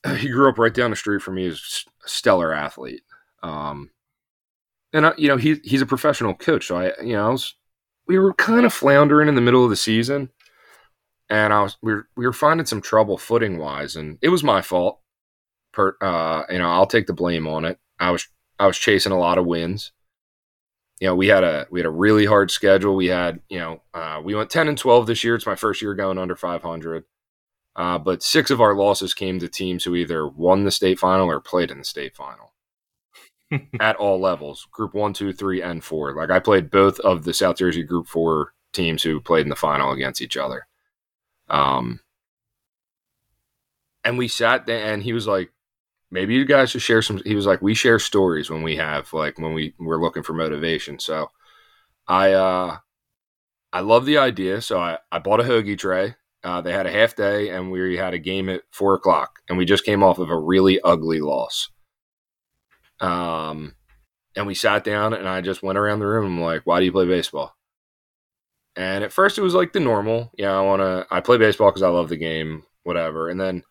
He 0.18 0.28
grew 0.28 0.48
up 0.48 0.58
right 0.58 0.74
down 0.74 0.90
the 0.90 0.96
street 0.96 1.22
from 1.22 1.36
me. 1.36 1.44
He's 1.44 1.86
a 2.04 2.08
stellar 2.08 2.52
athlete. 2.52 3.02
Um, 3.44 3.90
and 4.92 5.06
I, 5.06 5.12
you 5.16 5.28
know 5.28 5.36
he 5.36 5.60
he's 5.62 5.80
a 5.80 5.86
professional 5.86 6.34
coach. 6.34 6.66
So 6.66 6.76
I 6.76 6.92
you 7.00 7.12
know 7.12 7.28
I 7.28 7.30
was 7.30 7.54
we 8.08 8.18
were 8.18 8.34
kind 8.34 8.66
of 8.66 8.72
floundering 8.72 9.28
in 9.28 9.36
the 9.36 9.40
middle 9.40 9.62
of 9.62 9.70
the 9.70 9.76
season, 9.76 10.30
and 11.32 11.52
I 11.54 11.62
was 11.62 11.78
we 11.80 11.94
were, 11.94 12.08
we 12.14 12.26
were 12.26 12.32
finding 12.34 12.66
some 12.66 12.82
trouble 12.82 13.16
footing 13.16 13.56
wise, 13.56 13.96
and 13.96 14.18
it 14.20 14.28
was 14.28 14.44
my 14.44 14.60
fault. 14.60 15.00
Per, 15.72 15.96
uh, 16.02 16.42
you 16.50 16.58
know 16.58 16.70
I'll 16.70 16.86
take 16.86 17.06
the 17.06 17.14
blame 17.14 17.48
on 17.48 17.64
it. 17.64 17.78
I 17.98 18.10
was 18.10 18.28
I 18.58 18.66
was 18.66 18.76
chasing 18.76 19.12
a 19.12 19.18
lot 19.18 19.38
of 19.38 19.46
wins. 19.46 19.92
You 21.00 21.08
know 21.08 21.14
we 21.14 21.28
had 21.28 21.42
a 21.42 21.66
we 21.70 21.80
had 21.80 21.86
a 21.86 21.90
really 21.90 22.26
hard 22.26 22.50
schedule. 22.50 22.94
We 22.94 23.06
had 23.06 23.40
you 23.48 23.58
know 23.58 23.82
uh, 23.94 24.20
we 24.22 24.34
went 24.34 24.50
ten 24.50 24.68
and 24.68 24.76
twelve 24.76 25.06
this 25.06 25.24
year. 25.24 25.34
It's 25.34 25.46
my 25.46 25.54
first 25.54 25.80
year 25.80 25.94
going 25.94 26.18
under 26.18 26.36
five 26.36 26.62
hundred. 26.62 27.04
Uh, 27.74 27.98
but 27.98 28.22
six 28.22 28.50
of 28.50 28.60
our 28.60 28.74
losses 28.74 29.14
came 29.14 29.38
to 29.38 29.48
teams 29.48 29.84
who 29.84 29.94
either 29.94 30.28
won 30.28 30.64
the 30.64 30.70
state 30.70 30.98
final 30.98 31.30
or 31.30 31.40
played 31.40 31.70
in 31.70 31.78
the 31.78 31.84
state 31.84 32.14
final 32.14 32.52
at 33.80 33.96
all 33.96 34.20
levels 34.20 34.68
group 34.70 34.92
one 34.92 35.14
two 35.14 35.32
three 35.32 35.62
and 35.62 35.82
four 35.82 36.14
like 36.14 36.28
i 36.28 36.38
played 36.38 36.70
both 36.70 37.00
of 37.00 37.24
the 37.24 37.32
south 37.32 37.56
jersey 37.56 37.82
group 37.82 38.06
four 38.06 38.52
teams 38.74 39.02
who 39.02 39.18
played 39.22 39.46
in 39.46 39.48
the 39.48 39.56
final 39.56 39.90
against 39.90 40.20
each 40.20 40.36
other 40.36 40.66
um 41.52 42.00
and 44.04 44.18
we 44.18 44.26
sat 44.26 44.66
there 44.66 44.92
and 44.92 45.02
he 45.02 45.12
was 45.12 45.26
like 45.26 45.50
maybe 46.10 46.34
you 46.34 46.44
guys 46.44 46.70
should 46.70 46.82
share 46.82 47.02
some 47.02 47.20
he 47.24 47.36
was 47.36 47.46
like 47.46 47.62
we 47.62 47.74
share 47.74 47.98
stories 47.98 48.50
when 48.50 48.62
we 48.62 48.76
have 48.76 49.12
like 49.12 49.38
when 49.38 49.54
we 49.54 49.74
we're 49.78 50.02
looking 50.02 50.22
for 50.22 50.32
motivation 50.32 50.98
so 50.98 51.28
i 52.08 52.32
uh 52.32 52.76
i 53.72 53.80
love 53.80 54.06
the 54.06 54.18
idea 54.18 54.60
so 54.60 54.80
i 54.80 54.98
i 55.12 55.18
bought 55.18 55.40
a 55.40 55.44
hoagie 55.44 55.78
tray 55.78 56.16
uh, 56.44 56.60
they 56.60 56.72
had 56.72 56.86
a 56.86 56.90
half 56.90 57.14
day 57.14 57.50
and 57.50 57.70
we 57.70 57.96
had 57.96 58.14
a 58.14 58.18
game 58.18 58.48
at 58.48 58.62
four 58.72 58.94
o'clock 58.94 59.38
and 59.48 59.56
we 59.56 59.64
just 59.64 59.84
came 59.84 60.02
off 60.02 60.18
of 60.18 60.28
a 60.28 60.36
really 60.36 60.80
ugly 60.80 61.20
loss 61.20 61.68
um, 63.02 63.74
and 64.36 64.46
we 64.46 64.54
sat 64.54 64.84
down 64.84 65.12
and 65.12 65.28
I 65.28 65.40
just 65.40 65.62
went 65.62 65.76
around 65.76 65.98
the 65.98 66.06
room. 66.06 66.24
I'm 66.24 66.40
like, 66.40 66.62
why 66.64 66.78
do 66.78 66.86
you 66.86 66.92
play 66.92 67.06
baseball? 67.06 67.54
And 68.76 69.04
at 69.04 69.12
first 69.12 69.38
it 69.38 69.42
was 69.42 69.54
like 69.54 69.72
the 69.72 69.80
normal, 69.80 70.30
yeah, 70.36 70.56
I 70.56 70.62
want 70.62 70.80
to, 70.80 71.06
I 71.10 71.20
play 71.20 71.36
baseball 71.36 71.70
because 71.70 71.82
I 71.82 71.88
love 71.88 72.08
the 72.08 72.16
game, 72.16 72.64
whatever. 72.84 73.28
And 73.28 73.40
then 73.40 73.64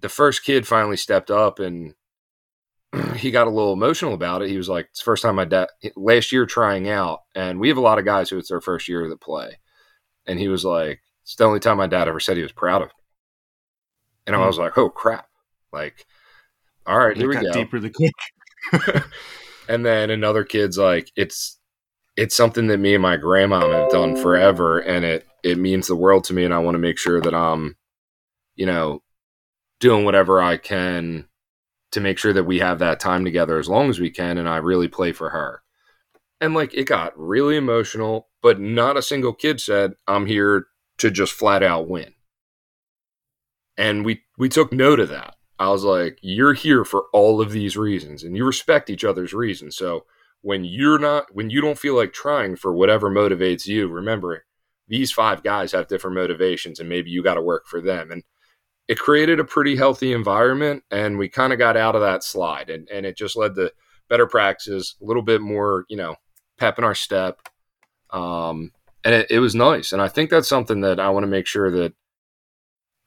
the 0.00 0.08
first 0.08 0.44
kid 0.44 0.66
finally 0.66 0.96
stepped 0.96 1.30
up 1.30 1.58
and 1.58 1.94
he 3.16 3.30
got 3.30 3.46
a 3.46 3.50
little 3.50 3.72
emotional 3.72 4.14
about 4.14 4.42
it. 4.42 4.50
He 4.50 4.58
was 4.58 4.68
like, 4.68 4.88
it's 4.90 5.00
the 5.00 5.04
first 5.04 5.22
time 5.22 5.36
my 5.36 5.44
dad, 5.46 5.68
last 5.96 6.32
year 6.32 6.44
trying 6.44 6.88
out. 6.88 7.20
And 7.34 7.58
we 7.58 7.68
have 7.68 7.78
a 7.78 7.82
lot 7.82 7.98
of 7.98 8.04
guys 8.04 8.28
who 8.28 8.38
it's 8.38 8.50
their 8.50 8.60
first 8.60 8.88
year 8.88 9.08
that 9.08 9.20
play. 9.20 9.58
And 10.26 10.38
he 10.38 10.48
was 10.48 10.64
like, 10.64 11.00
it's 11.22 11.34
the 11.36 11.44
only 11.44 11.60
time 11.60 11.78
my 11.78 11.86
dad 11.86 12.08
ever 12.08 12.20
said 12.20 12.36
he 12.36 12.42
was 12.42 12.52
proud 12.52 12.82
of 12.82 12.88
me. 12.88 12.94
And 14.26 14.36
I 14.36 14.38
hmm. 14.38 14.46
was 14.46 14.58
like, 14.58 14.76
oh 14.76 14.90
crap. 14.90 15.28
Like, 15.72 16.06
all 16.86 16.98
right, 16.98 17.16
here 17.16 17.28
we 17.28 17.36
go. 17.36 17.52
Deeper 17.52 17.80
the 17.80 17.90
kick. 17.90 18.12
and 19.68 19.84
then 19.84 20.10
another 20.10 20.44
kid's 20.44 20.78
like, 20.78 21.10
it's 21.16 21.58
it's 22.16 22.36
something 22.36 22.66
that 22.68 22.78
me 22.78 22.94
and 22.94 23.02
my 23.02 23.16
grandma 23.16 23.68
have 23.70 23.90
done 23.90 24.16
forever, 24.16 24.78
and 24.78 25.04
it 25.04 25.26
it 25.42 25.58
means 25.58 25.86
the 25.86 25.96
world 25.96 26.24
to 26.24 26.34
me, 26.34 26.44
and 26.44 26.54
I 26.54 26.58
want 26.58 26.74
to 26.74 26.80
make 26.80 26.98
sure 26.98 27.20
that 27.20 27.34
I'm, 27.34 27.76
you 28.56 28.66
know, 28.66 29.02
doing 29.80 30.04
whatever 30.04 30.40
I 30.40 30.56
can 30.56 31.28
to 31.92 32.00
make 32.00 32.18
sure 32.18 32.32
that 32.32 32.44
we 32.44 32.58
have 32.58 32.78
that 32.80 33.00
time 33.00 33.24
together 33.24 33.58
as 33.58 33.68
long 33.68 33.90
as 33.90 34.00
we 34.00 34.10
can, 34.10 34.38
and 34.38 34.48
I 34.48 34.56
really 34.56 34.88
play 34.88 35.12
for 35.12 35.30
her. 35.30 35.62
And 36.40 36.54
like 36.54 36.74
it 36.74 36.84
got 36.84 37.18
really 37.18 37.56
emotional, 37.56 38.28
but 38.42 38.60
not 38.60 38.96
a 38.96 39.02
single 39.02 39.32
kid 39.32 39.60
said, 39.60 39.94
I'm 40.06 40.26
here 40.26 40.66
to 40.98 41.10
just 41.10 41.32
flat 41.32 41.62
out 41.62 41.88
win. 41.88 42.14
And 43.76 44.04
we 44.04 44.22
we 44.38 44.48
took 44.48 44.72
note 44.72 45.00
of 45.00 45.10
that. 45.10 45.34
I 45.58 45.70
was 45.70 45.84
like, 45.84 46.18
you're 46.20 46.54
here 46.54 46.84
for 46.84 47.04
all 47.12 47.40
of 47.40 47.52
these 47.52 47.76
reasons 47.76 48.22
and 48.22 48.36
you 48.36 48.44
respect 48.44 48.90
each 48.90 49.04
other's 49.04 49.32
reasons. 49.32 49.76
So 49.76 50.04
when 50.46 50.64
you're 50.64 51.00
not, 51.00 51.26
when 51.32 51.50
you 51.50 51.60
don't 51.60 51.76
feel 51.76 51.96
like 51.96 52.12
trying 52.12 52.54
for 52.54 52.72
whatever 52.72 53.10
motivates 53.10 53.66
you, 53.66 53.88
remember 53.88 54.44
these 54.86 55.10
five 55.10 55.42
guys 55.42 55.72
have 55.72 55.88
different 55.88 56.14
motivations 56.14 56.78
and 56.78 56.88
maybe 56.88 57.10
you 57.10 57.20
got 57.20 57.34
to 57.34 57.42
work 57.42 57.66
for 57.66 57.80
them. 57.80 58.12
And 58.12 58.22
it 58.86 58.96
created 58.96 59.40
a 59.40 59.44
pretty 59.44 59.74
healthy 59.74 60.12
environment 60.12 60.84
and 60.88 61.18
we 61.18 61.28
kind 61.28 61.52
of 61.52 61.58
got 61.58 61.76
out 61.76 61.96
of 61.96 62.00
that 62.02 62.22
slide 62.22 62.70
and, 62.70 62.88
and 62.92 63.04
it 63.04 63.16
just 63.16 63.34
led 63.34 63.56
to 63.56 63.72
better 64.08 64.28
practices, 64.28 64.94
a 65.02 65.04
little 65.04 65.20
bit 65.20 65.40
more, 65.40 65.84
you 65.88 65.96
know, 65.96 66.14
pep 66.58 66.78
in 66.78 66.84
our 66.84 66.94
step. 66.94 67.40
Um, 68.10 68.70
and 69.02 69.16
it, 69.16 69.26
it 69.28 69.40
was 69.40 69.56
nice. 69.56 69.90
And 69.90 70.00
I 70.00 70.06
think 70.06 70.30
that's 70.30 70.48
something 70.48 70.82
that 70.82 71.00
I 71.00 71.10
want 71.10 71.24
to 71.24 71.28
make 71.28 71.48
sure 71.48 71.72
that 71.72 71.92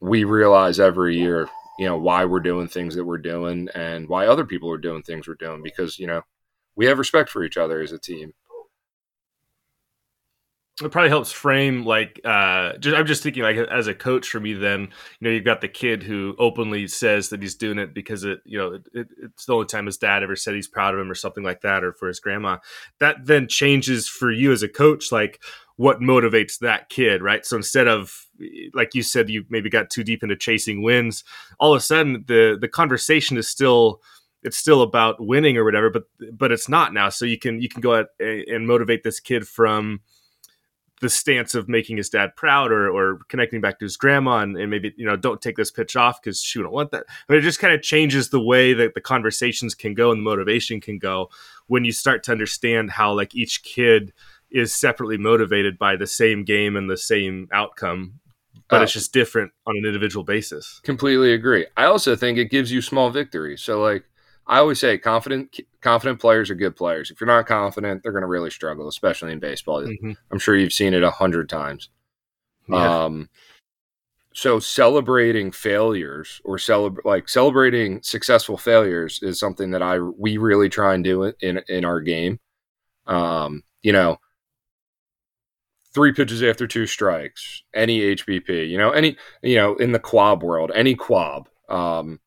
we 0.02 0.26
realize 0.26 0.78
every 0.78 1.18
year 1.18 1.48
you 1.78 1.86
know 1.86 1.98
why 1.98 2.26
we're 2.26 2.42
doing 2.42 2.68
things 2.68 2.96
that 2.96 3.06
we're 3.06 3.18
doing 3.18 3.70
and 3.74 4.10
why 4.10 4.28
other 4.28 4.44
people 4.44 4.70
are 4.70 4.78
doing 4.78 5.02
things 5.02 5.30
we're 5.30 5.36
doing 5.36 5.64
because 5.64 5.98
you 5.98 6.08
know 6.08 6.22
we 6.80 6.86
have 6.86 6.98
respect 6.98 7.30
for 7.30 7.44
each 7.44 7.58
other 7.58 7.82
as 7.82 7.92
a 7.92 8.00
team 8.00 8.34
it 10.82 10.94
probably 10.94 11.10
helps 11.10 11.30
frame 11.30 11.86
like 11.86 12.22
uh 12.24 12.72
just, 12.78 12.96
i'm 12.96 13.06
just 13.06 13.22
thinking 13.22 13.44
like 13.44 13.58
as 13.58 13.88
a 13.88 13.94
coach 13.94 14.30
for 14.30 14.40
me 14.40 14.54
then 14.54 14.84
you 14.84 14.88
know 15.20 15.30
you've 15.30 15.44
got 15.44 15.60
the 15.60 15.68
kid 15.68 16.02
who 16.02 16.34
openly 16.40 16.88
says 16.88 17.28
that 17.28 17.42
he's 17.42 17.56
doing 17.56 17.78
it 17.78 17.94
because 17.94 18.24
it 18.24 18.40
you 18.46 18.58
know 18.58 18.80
it, 18.94 19.08
it's 19.22 19.44
the 19.44 19.54
only 19.54 19.66
time 19.66 19.88
his 19.88 19.98
dad 19.98 20.24
ever 20.24 20.38
said 20.38 20.56
he's 20.56 20.70
proud 20.70 20.94
of 20.94 21.02
him 21.02 21.12
or 21.12 21.16
something 21.16 21.44
like 21.44 21.60
that 21.60 21.84
or 21.84 21.92
for 21.92 22.08
his 22.08 22.22
grandma 22.22 22.58
that 23.02 23.18
then 23.26 23.46
changes 23.46 24.08
for 24.08 24.32
you 24.32 24.54
as 24.54 24.64
a 24.64 24.70
coach 24.70 25.12
like 25.12 25.42
what 25.80 26.02
motivates 26.02 26.60
that 26.60 26.90
kid, 26.90 27.22
right? 27.22 27.46
So 27.46 27.56
instead 27.56 27.88
of 27.88 28.28
like 28.74 28.94
you 28.96 29.02
said, 29.02 29.30
you 29.30 29.46
maybe 29.48 29.70
got 29.70 29.90
too 29.90 30.04
deep 30.04 30.24
into 30.24 30.36
chasing 30.36 30.84
wins, 30.84 31.24
all 31.58 31.74
of 31.74 31.78
a 31.78 31.80
sudden 31.80 32.26
the 32.28 32.58
the 32.60 32.68
conversation 32.68 33.38
is 33.38 33.48
still 33.48 34.02
it's 34.44 34.58
still 34.58 34.82
about 34.82 35.18
winning 35.20 35.58
or 35.58 35.66
whatever, 35.66 35.90
but 35.90 36.04
but 36.32 36.52
it's 36.52 36.70
not 36.70 36.94
now. 36.94 37.10
So 37.10 37.26
you 37.26 37.38
can 37.38 37.62
you 37.62 37.70
can 37.70 37.82
go 37.82 37.96
out 37.96 38.08
and 38.20 38.68
motivate 38.68 39.04
this 39.04 39.20
kid 39.20 39.48
from 39.48 40.02
the 41.02 41.10
stance 41.10 41.56
of 41.56 41.70
making 41.70 41.96
his 41.96 42.10
dad 42.10 42.36
proud 42.36 42.72
or, 42.72 42.90
or 42.90 43.20
connecting 43.30 43.62
back 43.62 43.80
to 43.80 43.86
his 43.86 43.96
grandma 43.96 44.40
and, 44.40 44.58
and 44.58 44.70
maybe 44.70 44.94
you 44.98 45.06
know 45.06 45.16
don't 45.16 45.42
take 45.42 45.56
this 45.56 45.72
pitch 45.72 45.96
off 45.96 46.22
because 46.22 46.42
she 46.42 46.60
wouldn't 46.60 46.74
want 46.74 46.92
that. 46.92 47.06
But 47.28 47.38
it 47.38 47.42
just 47.42 47.60
kind 47.60 47.74
of 47.74 47.82
changes 47.82 48.30
the 48.30 48.42
way 48.42 48.74
that 48.74 48.94
the 48.94 49.02
conversations 49.02 49.76
can 49.76 49.94
go 49.94 50.12
and 50.12 50.20
the 50.20 50.30
motivation 50.30 50.82
can 50.82 51.00
go 51.00 51.30
when 51.68 51.86
you 51.86 51.92
start 51.92 52.24
to 52.24 52.32
understand 52.32 52.92
how 52.92 53.14
like 53.14 53.36
each 53.36 53.64
kid 53.64 54.14
is 54.52 54.74
separately 54.74 55.18
motivated 55.18 55.78
by 55.78 55.96
the 55.96 56.08
same 56.08 56.44
game 56.44 56.76
and 56.76 56.90
the 56.90 56.98
same 56.98 57.48
outcome 57.54 58.20
but 58.70 58.82
uh, 58.82 58.84
it's 58.84 58.94
just 58.94 59.14
different 59.14 59.52
on 59.66 59.76
an 59.78 59.86
individual 59.86 60.24
basis. 60.24 60.80
Completely 60.84 61.34
agree. 61.34 61.66
I 61.76 61.86
also 61.86 62.16
think 62.16 62.38
it 62.38 62.52
gives 62.52 62.72
you 62.72 62.82
small 62.82 63.10
victories. 63.10 63.62
So 63.62 63.82
like 63.82 64.04
i 64.50 64.60
always 64.60 64.80
say 64.80 64.98
confident 64.98 65.58
confident 65.82 66.20
players 66.20 66.50
are 66.50 66.56
good 66.56 66.76
players 66.76 67.10
if 67.10 67.22
you're 67.22 67.28
not 67.28 67.48
confident 67.48 68.04
they're 68.04 68.12
going 68.12 68.22
to 68.22 68.28
really 68.28 68.50
struggle 68.50 68.88
especially 68.88 69.32
in 69.32 69.40
baseball 69.40 69.82
mm-hmm. 69.82 70.12
i'm 70.32 70.40
sure 70.40 70.56
you've 70.56 70.74
seen 70.74 70.94
it 70.94 71.04
a 71.04 71.12
hundred 71.12 71.48
times 71.48 71.90
yeah. 72.68 73.04
um 73.04 73.30
so 74.34 74.60
celebrating 74.60 75.52
failures 75.52 76.42
or 76.44 76.58
celebrate 76.58 77.06
like 77.06 77.30
celebrating 77.30 78.02
successful 78.04 78.58
failures 78.58 79.20
is 79.22 79.40
something 79.40 79.72
that 79.72 79.82
i 79.82 80.00
we 80.00 80.38
really 80.38 80.70
try 80.70 80.94
and 80.94 81.04
do 81.04 81.32
in 81.40 81.62
in 81.70 81.86
our 81.86 82.02
game 82.02 82.40
um 83.08 83.64
you 83.82 83.94
know 83.94 84.18
three 85.94 86.14
pitches 86.14 86.44
after 86.44 86.68
two 86.68 86.86
strikes, 86.86 87.64
any 87.74 88.00
HBP, 88.16 88.70
you 88.70 88.78
know, 88.78 88.92
any, 88.92 89.18
you 89.42 89.56
know, 89.56 89.76
in 89.76 89.92
the 89.92 90.00
quab 90.00 90.42
world, 90.44 90.72
any 90.76 90.96
quab, 90.96 91.48
um, 91.68 92.20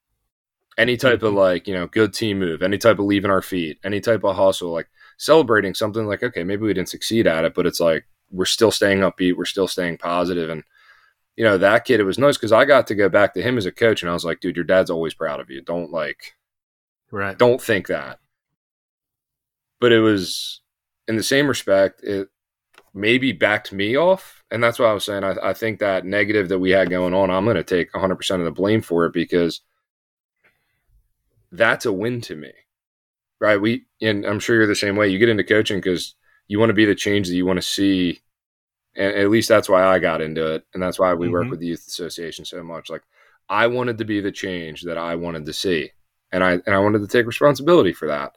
any 0.78 0.96
type 0.96 1.18
mm-hmm. 1.18 1.26
of 1.26 1.35
like, 1.35 1.66
you 1.68 1.74
know, 1.74 1.87
good 1.87 2.14
team 2.14 2.38
move, 2.38 2.62
any 2.62 2.78
type 2.78 2.98
of 2.98 3.04
leaving 3.04 3.30
our 3.30 3.42
feet, 3.42 3.78
any 3.85 4.00
type 4.00 4.24
of 4.24 4.37
hustle, 4.37 4.72
like 4.72 4.88
celebrating 5.18 5.74
something 5.74 6.07
like, 6.07 6.22
okay, 6.22 6.44
maybe 6.44 6.62
we 6.62 6.74
didn't 6.74 6.88
succeed 6.88 7.26
at 7.26 7.44
it, 7.44 7.55
but 7.55 7.66
it's 7.66 7.80
like, 7.80 8.07
we're 8.30 8.44
still 8.47 8.70
staying 8.70 9.01
upbeat, 9.01 9.36
we're 9.36 9.44
still 9.44 9.68
staying 9.68 9.99
positive. 9.99 10.49
And, 10.49 10.64
you 11.36 11.44
know, 11.44 11.59
that 11.59 11.84
kid, 11.84 12.01
it 12.01 12.05
was 12.05 12.18
nice 12.18 12.36
because 12.36 12.53
I 12.53 12.64
got 12.64 12.86
to 12.86 12.94
go 12.94 13.09
back 13.09 13.34
to 13.34 13.42
him 13.42 13.59
as 13.59 13.66
a 13.66 13.72
coach 13.72 14.03
and 14.03 14.11
I 14.11 14.14
was 14.14 14.24
like, 14.24 14.40
dude, 14.40 14.57
your 14.57 14.64
dad's 14.64 14.90
always 14.90 15.14
proud 15.14 15.40
of 15.40 15.51
you. 15.51 15.61
Don't 15.61 15.90
like, 15.90 16.34
right. 17.11 17.38
Don't 17.38 17.61
think 17.61 17.88
that. 17.88 18.18
But 19.80 19.92
it 19.92 20.01
was, 20.01 20.62
in 21.09 21.16
the 21.16 21.22
same 21.22 21.47
respect, 21.47 22.03
it, 22.03 22.28
maybe 22.94 23.32
backed 23.32 23.72
me 23.72 23.97
off. 23.97 24.42
And 24.51 24.62
that's 24.62 24.78
what 24.78 24.88
I 24.88 24.92
was 24.92 25.05
saying. 25.05 25.24
I, 25.24 25.34
I 25.42 25.53
think 25.55 25.78
that 25.78 26.05
negative 26.05 26.49
that 26.49 26.59
we 26.59 26.70
had 26.70 26.90
going 26.90 27.14
on, 27.14 27.30
I'm 27.30 27.44
going 27.44 27.57
to 27.57 27.64
take 27.64 27.92
100% 27.92 28.38
of 28.38 28.44
the 28.44 28.51
blame 28.51 28.82
for 28.82 29.07
it 29.07 29.12
because 29.12 29.61
that's 31.53 31.86
a 31.86 31.92
win 31.92 32.20
to 32.22 32.34
me. 32.34 32.50
Right. 33.40 33.61
We, 33.61 33.86
and 34.00 34.24
I'm 34.24 34.40
sure 34.40 34.57
you're 34.57 34.66
the 34.66 34.74
same 34.74 34.96
way. 34.96 35.09
You 35.09 35.18
get 35.18 35.28
into 35.28 35.44
coaching 35.44 35.78
because 35.78 36.14
you 36.48 36.59
want 36.59 36.70
to 36.70 36.74
be 36.74 36.84
the 36.84 36.94
change 36.94 37.28
that 37.28 37.34
you 37.34 37.46
want 37.46 37.59
to 37.59 37.66
see. 37.66 38.20
And 38.96 39.14
at 39.14 39.30
least 39.30 39.48
that's 39.48 39.68
why 39.68 39.84
I 39.84 39.98
got 39.98 40.20
into 40.20 40.55
it. 40.55 40.64
And 40.74 40.82
that's 40.82 40.98
why 40.98 41.14
we 41.14 41.26
mm-hmm. 41.26 41.32
work 41.32 41.50
with 41.50 41.61
the 41.61 41.66
Youth 41.66 41.86
Association 41.86 42.44
so 42.44 42.62
much. 42.62 42.90
Like, 42.90 43.03
I 43.48 43.66
wanted 43.66 43.98
to 43.98 44.05
be 44.05 44.20
the 44.20 44.32
change 44.32 44.82
that 44.82 44.98
I 44.98 45.16
wanted 45.16 45.46
to 45.46 45.53
see. 45.53 45.90
And 46.30 46.42
I, 46.44 46.53
and 46.53 46.74
I 46.74 46.78
wanted 46.78 47.00
to 47.00 47.09
take 47.09 47.26
responsibility 47.26 47.92
for 47.92 48.09
that 48.09 48.36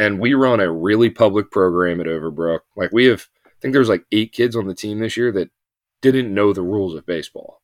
and 0.00 0.18
we 0.18 0.32
run 0.32 0.60
a 0.60 0.72
really 0.72 1.10
public 1.10 1.50
program 1.50 2.00
at 2.00 2.06
Overbrook. 2.06 2.60
Like 2.74 2.90
we 2.90 3.04
have, 3.04 3.28
I 3.44 3.50
think 3.60 3.74
there's 3.74 3.90
like 3.90 4.06
eight 4.10 4.32
kids 4.32 4.56
on 4.56 4.66
the 4.66 4.74
team 4.74 4.98
this 4.98 5.14
year 5.14 5.30
that 5.32 5.50
didn't 6.00 6.32
know 6.32 6.54
the 6.54 6.62
rules 6.62 6.94
of 6.94 7.04
baseball 7.04 7.60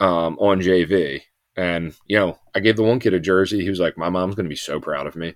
um, 0.00 0.36
on 0.40 0.60
JV. 0.60 1.22
And, 1.56 1.94
you 2.06 2.18
know, 2.18 2.38
I 2.54 2.60
gave 2.60 2.76
the 2.76 2.82
one 2.82 2.98
kid 2.98 3.14
a 3.14 3.20
jersey. 3.20 3.62
He 3.62 3.70
was 3.70 3.80
like, 3.80 3.98
My 3.98 4.08
mom's 4.08 4.34
going 4.34 4.44
to 4.46 4.50
be 4.50 4.56
so 4.56 4.80
proud 4.80 5.06
of 5.06 5.16
me. 5.16 5.34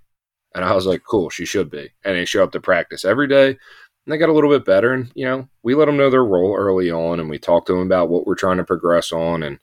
And 0.54 0.64
I 0.64 0.74
was 0.74 0.86
like, 0.86 1.02
Cool, 1.08 1.30
she 1.30 1.44
should 1.44 1.70
be. 1.70 1.90
And 2.04 2.16
they 2.16 2.24
show 2.24 2.42
up 2.42 2.52
to 2.52 2.60
practice 2.60 3.04
every 3.04 3.28
day. 3.28 3.48
And 3.48 4.12
they 4.12 4.18
got 4.18 4.28
a 4.28 4.32
little 4.32 4.50
bit 4.50 4.64
better. 4.64 4.92
And, 4.92 5.10
you 5.14 5.26
know, 5.26 5.48
we 5.62 5.74
let 5.74 5.86
them 5.86 5.96
know 5.96 6.10
their 6.10 6.24
role 6.24 6.56
early 6.56 6.90
on 6.90 7.20
and 7.20 7.28
we 7.28 7.38
talk 7.38 7.66
to 7.66 7.72
them 7.72 7.82
about 7.82 8.08
what 8.08 8.26
we're 8.26 8.34
trying 8.34 8.56
to 8.58 8.64
progress 8.64 9.12
on 9.12 9.42
and 9.42 9.58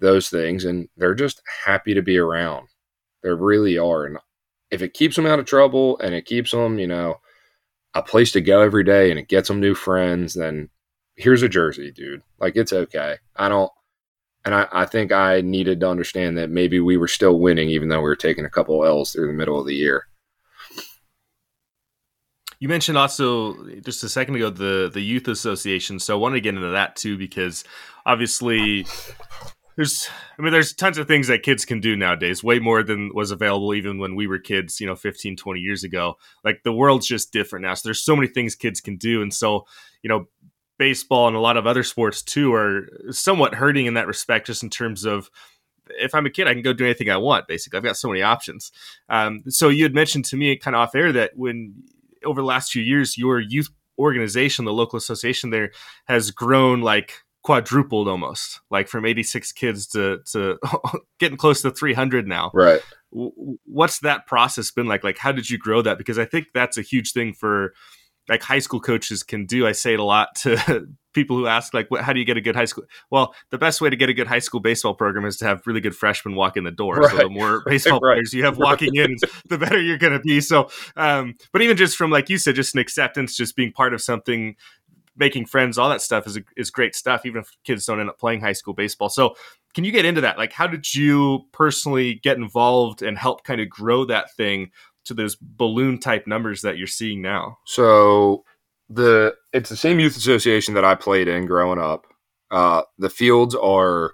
those 0.00 0.28
things. 0.28 0.64
And 0.64 0.88
they're 0.96 1.14
just 1.14 1.42
happy 1.64 1.94
to 1.94 2.02
be 2.02 2.18
around. 2.18 2.68
They 3.22 3.30
really 3.30 3.78
are. 3.78 4.04
And 4.04 4.18
if 4.70 4.82
it 4.82 4.94
keeps 4.94 5.16
them 5.16 5.26
out 5.26 5.38
of 5.38 5.46
trouble 5.46 5.98
and 6.00 6.14
it 6.14 6.26
keeps 6.26 6.50
them, 6.50 6.78
you 6.78 6.86
know, 6.86 7.16
a 7.94 8.02
place 8.02 8.32
to 8.32 8.40
go 8.40 8.60
every 8.60 8.84
day 8.84 9.10
and 9.10 9.18
it 9.18 9.28
gets 9.28 9.48
them 9.48 9.60
new 9.60 9.74
friends, 9.74 10.34
then 10.34 10.68
here's 11.16 11.42
a 11.42 11.48
jersey, 11.48 11.90
dude. 11.90 12.22
Like 12.38 12.56
it's 12.56 12.72
okay. 12.72 13.16
I 13.36 13.48
don't, 13.48 13.72
and 14.44 14.54
I, 14.54 14.66
I 14.72 14.86
think 14.86 15.12
I 15.12 15.40
needed 15.40 15.80
to 15.80 15.88
understand 15.88 16.38
that 16.38 16.50
maybe 16.50 16.80
we 16.80 16.96
were 16.96 17.08
still 17.08 17.38
winning 17.38 17.68
even 17.70 17.88
though 17.88 17.98
we 17.98 18.04
were 18.04 18.16
taking 18.16 18.44
a 18.44 18.50
couple 18.50 18.84
L's 18.84 19.12
through 19.12 19.26
the 19.26 19.32
middle 19.32 19.58
of 19.58 19.66
the 19.66 19.74
year. 19.74 20.06
You 22.60 22.68
mentioned 22.68 22.98
also 22.98 23.54
just 23.80 24.02
a 24.02 24.08
second 24.08 24.34
ago 24.34 24.50
the 24.50 24.90
the 24.92 25.00
youth 25.00 25.28
association, 25.28 25.98
so 25.98 26.16
I 26.16 26.20
want 26.20 26.34
to 26.34 26.40
get 26.40 26.54
into 26.54 26.70
that 26.70 26.96
too 26.96 27.16
because 27.16 27.62
obviously 28.04 28.84
there's 29.76 30.08
I 30.36 30.42
mean 30.42 30.50
there's 30.50 30.74
tons 30.74 30.98
of 30.98 31.06
things 31.06 31.28
that 31.28 31.44
kids 31.44 31.64
can 31.64 31.80
do 31.80 31.94
nowadays, 31.94 32.42
way 32.42 32.58
more 32.58 32.82
than 32.82 33.12
was 33.14 33.30
available 33.30 33.74
even 33.74 33.98
when 33.98 34.16
we 34.16 34.26
were 34.26 34.40
kids, 34.40 34.80
you 34.80 34.88
know, 34.88 34.96
15, 34.96 35.36
20 35.36 35.60
years 35.60 35.84
ago. 35.84 36.16
Like 36.44 36.64
the 36.64 36.72
world's 36.72 37.06
just 37.06 37.32
different 37.32 37.64
now. 37.64 37.74
So 37.74 37.86
there's 37.86 38.02
so 38.02 38.16
many 38.16 38.26
things 38.26 38.56
kids 38.56 38.80
can 38.80 38.96
do 38.96 39.22
and 39.22 39.32
so, 39.32 39.66
you 40.02 40.08
know, 40.08 40.26
baseball 40.78 41.26
and 41.26 41.36
a 41.36 41.40
lot 41.40 41.56
of 41.56 41.66
other 41.66 41.82
sports 41.82 42.22
too 42.22 42.54
are 42.54 42.88
somewhat 43.10 43.54
hurting 43.54 43.86
in 43.86 43.94
that 43.94 44.06
respect 44.06 44.46
just 44.46 44.62
in 44.62 44.70
terms 44.70 45.04
of 45.04 45.30
if 45.90 46.14
I'm 46.14 46.26
a 46.26 46.30
kid, 46.30 46.46
I 46.46 46.52
can 46.52 46.62
go 46.62 46.72
do 46.72 46.84
anything 46.84 47.10
I 47.10 47.16
want. 47.16 47.48
Basically, 47.48 47.76
I've 47.76 47.84
got 47.84 47.96
so 47.96 48.08
many 48.08 48.22
options. 48.22 48.72
Um, 49.08 49.42
so 49.48 49.68
you 49.68 49.84
had 49.84 49.94
mentioned 49.94 50.24
to 50.26 50.36
me 50.36 50.56
kind 50.56 50.76
of 50.76 50.80
off 50.80 50.94
air 50.94 51.12
that 51.12 51.32
when 51.36 51.82
over 52.24 52.40
the 52.40 52.46
last 52.46 52.72
few 52.72 52.82
years, 52.82 53.16
your 53.16 53.40
youth 53.40 53.68
organization, 53.98 54.64
the 54.64 54.72
local 54.72 54.96
association 54.96 55.50
there, 55.50 55.72
has 56.06 56.30
grown 56.30 56.82
like 56.82 57.22
quadrupled 57.42 58.08
almost, 58.08 58.60
like 58.70 58.88
from 58.88 59.06
86 59.06 59.52
kids 59.52 59.86
to 59.88 60.20
to 60.32 60.58
getting 61.18 61.38
close 61.38 61.62
to 61.62 61.70
300 61.70 62.26
now. 62.26 62.50
Right. 62.54 62.80
What's 63.10 64.00
that 64.00 64.26
process 64.26 64.70
been 64.70 64.86
like? 64.86 65.02
Like, 65.02 65.18
how 65.18 65.32
did 65.32 65.48
you 65.48 65.58
grow 65.58 65.80
that? 65.82 65.96
Because 65.96 66.18
I 66.18 66.26
think 66.26 66.48
that's 66.52 66.76
a 66.76 66.82
huge 66.82 67.12
thing 67.12 67.32
for 67.32 67.72
like 68.28 68.42
high 68.42 68.58
school 68.58 68.80
coaches 68.80 69.22
can 69.22 69.46
do. 69.46 69.66
I 69.66 69.72
say 69.72 69.94
it 69.94 70.00
a 70.00 70.04
lot 70.04 70.34
to 70.42 70.88
people 71.14 71.36
who 71.36 71.46
ask, 71.46 71.74
like, 71.74 71.88
how 72.00 72.12
do 72.12 72.20
you 72.20 72.26
get 72.26 72.36
a 72.36 72.40
good 72.40 72.54
high 72.54 72.66
school? 72.66 72.84
Well, 73.10 73.34
the 73.50 73.58
best 73.58 73.80
way 73.80 73.90
to 73.90 73.96
get 73.96 74.08
a 74.08 74.14
good 74.14 74.26
high 74.26 74.38
school 74.38 74.60
baseball 74.60 74.94
program 74.94 75.24
is 75.24 75.36
to 75.38 75.46
have 75.46 75.66
really 75.66 75.80
good 75.80 75.96
freshmen 75.96 76.34
walk 76.34 76.56
in 76.56 76.64
the 76.64 76.70
door. 76.70 76.96
Right. 76.96 77.10
So 77.10 77.16
the 77.16 77.28
more 77.28 77.62
baseball 77.66 78.00
right. 78.00 78.14
players 78.14 78.32
you 78.34 78.44
have 78.44 78.58
walking 78.58 78.94
in, 78.94 79.16
the 79.48 79.58
better 79.58 79.80
you're 79.80 79.98
going 79.98 80.12
to 80.12 80.20
be. 80.20 80.40
So, 80.40 80.70
um, 80.96 81.34
but 81.52 81.62
even 81.62 81.76
just 81.76 81.96
from 81.96 82.10
like 82.10 82.28
you 82.28 82.38
said, 82.38 82.54
just 82.54 82.74
an 82.74 82.80
acceptance, 82.80 83.36
just 83.36 83.56
being 83.56 83.72
part 83.72 83.94
of 83.94 84.02
something 84.02 84.56
making 85.16 85.46
friends, 85.46 85.78
all 85.78 85.88
that 85.90 86.00
stuff 86.00 86.26
is 86.26 86.38
is 86.56 86.70
great 86.70 86.94
stuff. 86.94 87.26
Even 87.26 87.40
if 87.40 87.50
kids 87.64 87.84
don't 87.84 88.00
end 88.00 88.08
up 88.08 88.18
playing 88.18 88.40
high 88.40 88.52
school 88.52 88.74
baseball. 88.74 89.08
So, 89.08 89.34
can 89.74 89.84
you 89.84 89.92
get 89.92 90.04
into 90.04 90.20
that? 90.22 90.38
Like, 90.38 90.52
how 90.52 90.66
did 90.66 90.94
you 90.94 91.46
personally 91.52 92.14
get 92.14 92.36
involved 92.36 93.02
and 93.02 93.18
help 93.18 93.44
kind 93.44 93.60
of 93.60 93.68
grow 93.68 94.04
that 94.06 94.34
thing 94.34 94.70
to 95.08 95.14
those 95.14 95.36
balloon 95.36 95.98
type 95.98 96.26
numbers 96.26 96.62
that 96.62 96.78
you're 96.78 96.86
seeing 96.86 97.20
now? 97.20 97.58
So 97.66 98.44
the 98.88 99.34
it's 99.52 99.70
the 99.70 99.76
same 99.76 100.00
youth 100.00 100.16
association 100.16 100.74
that 100.74 100.84
I 100.84 100.94
played 100.94 101.28
in 101.28 101.46
growing 101.46 101.78
up. 101.78 102.06
Uh, 102.50 102.82
the 102.98 103.10
fields 103.10 103.54
are 103.54 104.12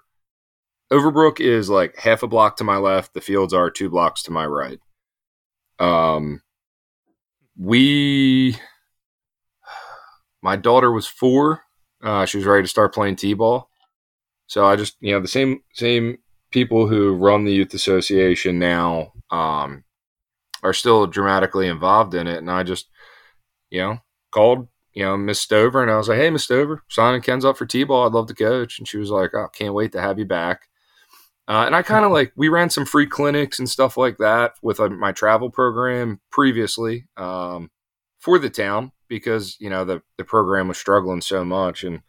Overbrook 0.92 1.40
is 1.40 1.68
like 1.70 1.96
half 1.96 2.22
a 2.22 2.26
block 2.26 2.56
to 2.56 2.64
my 2.64 2.76
left. 2.76 3.14
The 3.14 3.20
fields 3.20 3.54
are 3.54 3.70
two 3.70 3.90
blocks 3.90 4.22
to 4.24 4.30
my 4.30 4.46
right. 4.46 4.78
Um, 5.78 6.42
we 7.58 8.56
my 10.42 10.56
daughter 10.56 10.92
was 10.92 11.06
four. 11.06 11.62
Uh, 12.02 12.26
she 12.26 12.36
was 12.36 12.46
ready 12.46 12.62
to 12.62 12.68
start 12.68 12.92
playing 12.92 13.16
t-ball. 13.16 13.70
So 14.46 14.66
I 14.66 14.76
just, 14.76 14.96
you 15.00 15.12
know, 15.12 15.20
the 15.20 15.28
same 15.28 15.62
same 15.72 16.18
people 16.50 16.86
who 16.86 17.14
run 17.14 17.44
the 17.44 17.52
youth 17.52 17.72
association 17.74 18.58
now 18.58 19.12
um, 19.30 19.83
are 20.64 20.72
still 20.72 21.06
dramatically 21.06 21.68
involved 21.68 22.14
in 22.14 22.26
it, 22.26 22.38
and 22.38 22.50
I 22.50 22.64
just, 22.64 22.88
you 23.70 23.80
know, 23.80 23.98
called, 24.32 24.68
you 24.94 25.04
know, 25.04 25.16
Miss 25.16 25.40
Stover, 25.40 25.82
and 25.82 25.90
I 25.90 25.96
was 25.96 26.08
like, 26.08 26.18
"Hey, 26.18 26.30
Miss 26.30 26.44
Stover, 26.44 26.82
signing 26.88 27.22
Ken's 27.22 27.44
up 27.44 27.56
for 27.58 27.66
t-ball. 27.66 28.06
I'd 28.06 28.12
love 28.12 28.26
to 28.28 28.34
coach." 28.34 28.78
And 28.78 28.88
she 28.88 28.98
was 28.98 29.10
like, 29.10 29.32
"Oh, 29.34 29.48
can't 29.54 29.74
wait 29.74 29.92
to 29.92 30.00
have 30.00 30.18
you 30.18 30.24
back." 30.24 30.62
Uh, 31.46 31.64
and 31.66 31.76
I 31.76 31.82
kind 31.82 32.06
of 32.06 32.12
like 32.12 32.32
we 32.36 32.48
ran 32.48 32.70
some 32.70 32.86
free 32.86 33.06
clinics 33.06 33.58
and 33.58 33.68
stuff 33.68 33.98
like 33.98 34.16
that 34.16 34.54
with 34.62 34.80
uh, 34.80 34.88
my 34.88 35.12
travel 35.12 35.50
program 35.50 36.20
previously 36.30 37.04
um, 37.18 37.70
for 38.18 38.38
the 38.38 38.48
town 38.48 38.92
because 39.08 39.56
you 39.60 39.68
know 39.68 39.84
the 39.84 40.02
the 40.16 40.24
program 40.24 40.68
was 40.68 40.78
struggling 40.78 41.20
so 41.20 41.44
much, 41.44 41.84
and 41.84 42.00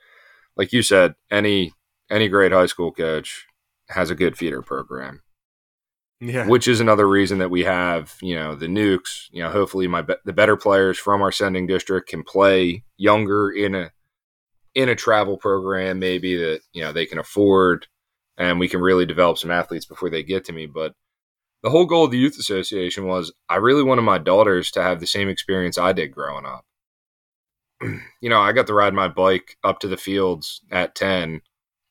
like 0.56 0.72
you 0.72 0.82
said, 0.82 1.16
any 1.30 1.74
any 2.10 2.30
great 2.30 2.54
high 2.54 2.66
school 2.68 2.94
coach 2.94 3.46
has 3.90 4.10
a 4.10 4.16
good 4.16 4.38
feeder 4.38 4.62
program. 4.62 5.22
Yeah. 6.22 6.48
Which 6.48 6.68
is 6.68 6.80
another 6.80 7.08
reason 7.08 7.40
that 7.40 7.52
we 7.52 7.64
have, 7.66 8.16
you 8.22 8.36
know, 8.36 8.56
the 8.56 8.68
nukes, 8.68 9.28
you 9.32 9.44
know, 9.44 9.50
hopefully 9.50 9.88
my 9.88 10.06
the 10.24 10.34
better 10.34 10.56
players 10.56 10.98
from 10.98 11.22
our 11.22 11.32
sending 11.32 11.68
district 11.68 12.10
can 12.10 12.24
play 12.24 12.84
younger 12.98 13.50
in 13.52 13.76
a 13.76 13.92
in 14.74 14.90
a 14.90 14.96
travel 14.96 15.38
program 15.38 16.00
maybe 16.00 16.36
that, 16.38 16.62
you 16.74 16.82
know, 16.82 16.92
they 16.92 17.06
can 17.06 17.20
afford 17.20 17.88
and 18.38 18.60
we 18.60 18.68
can 18.68 18.82
really 18.82 19.06
develop 19.06 19.38
some 19.38 19.52
athletes 19.52 19.86
before 19.86 20.10
they 20.10 20.24
get 20.24 20.46
to 20.46 20.54
me, 20.54 20.66
but 20.66 20.94
the 21.64 21.70
whole 21.70 21.86
goal 21.86 22.06
of 22.06 22.12
the 22.12 22.18
youth 22.18 22.38
association 22.38 23.08
was 23.08 23.34
I 23.50 23.56
really 23.56 23.84
wanted 23.84 24.04
my 24.04 24.18
daughters 24.18 24.72
to 24.72 24.84
have 24.84 25.00
the 25.00 25.08
same 25.08 25.30
experience 25.30 25.78
I 25.78 25.94
did 25.94 26.10
growing 26.10 26.46
up. 26.46 26.66
you 28.22 28.30
know, 28.30 28.40
I 28.40 28.52
got 28.52 28.68
to 28.68 28.74
ride 28.74 28.94
my 28.94 29.08
bike 29.08 29.58
up 29.64 29.80
to 29.80 29.88
the 29.88 29.98
fields 29.98 30.62
at 30.72 30.96
10. 30.96 31.42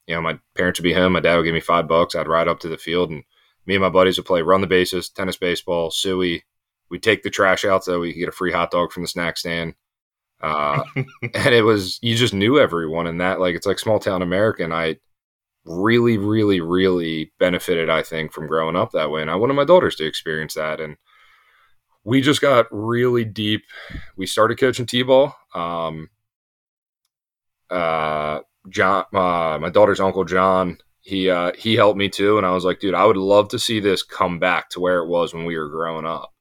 You 0.07 0.15
know, 0.15 0.23
my 0.23 0.39
parents 0.55 0.79
would 0.79 0.85
be 0.85 0.93
home. 0.93 1.13
My 1.15 1.21
dad 1.21 1.37
would 1.37 1.45
give 1.45 1.55
me 1.55 1.61
five 1.61 1.89
bucks. 1.89 2.15
I'd 2.15 2.29
ride 2.29 2.49
up 2.49 2.61
to 2.61 2.69
the 2.69 2.79
field 2.79 3.11
and 3.11 3.25
me 3.67 3.75
and 3.75 3.83
my 3.83 3.89
buddies 3.89 4.17
would 4.17 4.27
play 4.27 4.43
run 4.43 4.61
the 4.61 4.67
bases, 4.67 5.09
tennis, 5.09 5.37
baseball, 5.37 5.91
suey. 5.91 6.45
We'd 6.91 7.03
take 7.03 7.23
the 7.23 7.31
trash 7.31 7.65
out 7.65 7.85
so 7.85 8.01
we 8.01 8.13
could 8.13 8.21
get 8.21 8.29
a 8.29 8.33
free 8.33 8.53
hot 8.53 8.71
dog 8.71 8.93
from 8.93 9.03
the 9.03 9.09
snack 9.09 9.37
stand. 9.37 9.75
Uh, 10.41 10.83
and 10.97 11.55
it 11.55 11.65
was, 11.65 11.99
you 12.03 12.15
just 12.15 12.35
knew 12.35 12.59
everyone 12.59 13.07
and 13.07 13.21
that, 13.21 13.41
like, 13.41 13.55
it's 13.55 13.67
like 13.67 13.79
small 13.79 13.99
town 13.99 14.23
America. 14.23 14.63
And 14.63 14.75
I 14.75 14.97
really, 15.65 16.19
really, 16.19 16.61
really 16.61 17.33
benefited, 17.39 17.89
I 17.89 18.03
think, 18.03 18.33
from 18.33 18.47
growing 18.47 18.77
up 18.77 18.93
that 18.93 19.11
way. 19.11 19.23
And 19.23 19.31
I 19.31 19.37
wanted 19.37 19.55
my 19.55 19.65
daughters 19.65 19.97
to 19.97 20.07
experience 20.07 20.55
that. 20.55 20.81
And, 20.81 20.97
we 22.05 22.21
just 22.21 22.41
got 22.41 22.67
really 22.71 23.25
deep. 23.25 23.65
We 24.17 24.27
started 24.27 24.59
coaching 24.59 24.87
t-ball. 24.87 25.35
Um, 25.55 26.11
uh, 27.71 28.41
John, 28.69 29.05
uh, 29.13 29.59
my 29.61 29.71
daughter's 29.71 30.01
uncle 30.01 30.25
John, 30.25 30.79
he 31.05 31.29
uh, 31.29 31.53
he 31.57 31.75
helped 31.75 31.99
me 31.99 32.09
too, 32.09 32.39
and 32.39 32.47
I 32.47 32.53
was 32.53 32.65
like, 32.65 32.81
dude, 32.81 32.95
I 32.95 33.05
would 33.05 33.19
love 33.19 33.49
to 33.51 33.59
see 33.59 33.79
this 33.79 34.03
come 34.03 34.39
back 34.39 34.71
to 34.71 34.81
where 34.81 35.01
it 35.01 35.07
was 35.07 35.35
when 35.35 35.45
we 35.45 35.59
were 35.59 35.69
growing 35.69 36.07
up. 36.07 36.33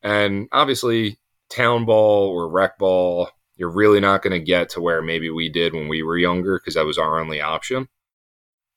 And 0.00 0.48
obviously, 0.52 1.18
town 1.50 1.86
ball 1.86 2.28
or 2.28 2.48
rec 2.48 2.78
ball, 2.78 3.30
you're 3.56 3.68
really 3.68 3.98
not 3.98 4.22
going 4.22 4.32
to 4.32 4.44
get 4.44 4.68
to 4.70 4.80
where 4.80 5.02
maybe 5.02 5.28
we 5.28 5.48
did 5.48 5.74
when 5.74 5.88
we 5.88 6.04
were 6.04 6.16
younger 6.16 6.58
because 6.58 6.74
that 6.74 6.86
was 6.86 6.98
our 6.98 7.18
only 7.18 7.40
option. 7.40 7.88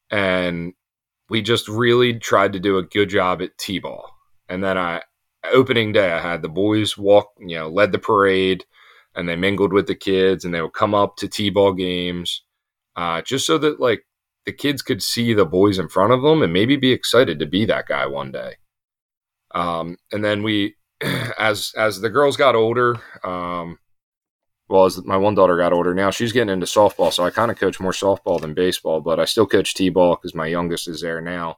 And 0.09 0.74
we 1.30 1.43
just 1.43 1.68
really 1.68 2.18
tried 2.18 2.53
to 2.53 2.59
do 2.59 2.80
a 2.80 2.84
good 2.84 3.09
job 3.09 3.39
at 3.43 3.57
t-ball. 3.59 4.09
And 4.49 4.64
then 4.64 4.80
I 4.80 5.03
opening 5.53 5.91
day, 5.91 6.11
I 6.11 6.22
had 6.22 6.41
the 6.41 6.49
boys 6.49 6.97
walk, 6.97 7.34
you 7.39 7.55
know, 7.55 7.70
led 7.70 7.91
the 7.91 7.99
parade, 7.99 8.66
and 9.16 9.30
they 9.30 9.36
mingled 9.36 9.74
with 9.74 9.86
the 9.86 9.95
kids, 9.95 10.43
and 10.43 10.55
they 10.55 10.61
would 10.61 10.74
come 10.74 10.95
up 10.95 11.18
to 11.18 11.28
t-ball 11.28 11.74
games, 11.74 12.43
uh, 12.95 13.22
just 13.22 13.45
so 13.45 13.59
that 13.59 13.80
like 13.80 14.03
the 14.46 14.54
kids 14.54 14.82
could 14.82 15.02
see 15.02 15.34
the 15.34 15.46
boys 15.46 15.80
in 15.80 15.88
front 15.88 16.14
of 16.14 16.22
them 16.22 16.41
and 16.41 16.52
maybe 16.52 16.76
be 16.76 16.91
excited 16.91 17.39
to 17.39 17.46
be 17.46 17.66
that 17.66 17.88
guy 17.88 18.06
one 18.06 18.32
day. 18.32 18.56
Um, 19.54 19.98
and 20.12 20.24
then 20.24 20.44
we, 20.44 20.76
as 21.38 21.72
as 21.78 22.02
the 22.02 22.10
girls 22.10 22.38
got 22.38 22.56
older, 22.56 22.96
um, 23.24 23.78
well, 24.70 24.86
as 24.86 25.04
my 25.04 25.18
one 25.18 25.36
daughter 25.36 25.58
got 25.58 25.74
older, 25.74 25.94
now 25.94 26.10
she's 26.10 26.32
getting 26.32 26.54
into 26.54 26.66
softball, 26.66 27.12
so 27.12 27.24
I 27.24 27.30
kind 27.30 27.52
of 27.52 27.60
coach 27.60 27.80
more 27.80 27.91
softball 27.91 28.39
than 28.39 28.54
baseball, 28.54 29.02
but 29.02 29.20
I 29.20 29.26
still 29.26 29.46
coach 29.46 29.74
t-ball 29.74 30.16
because 30.16 30.34
my 30.34 30.48
youngest 30.48 30.88
is 30.88 31.02
there 31.02 31.22
now. 31.22 31.58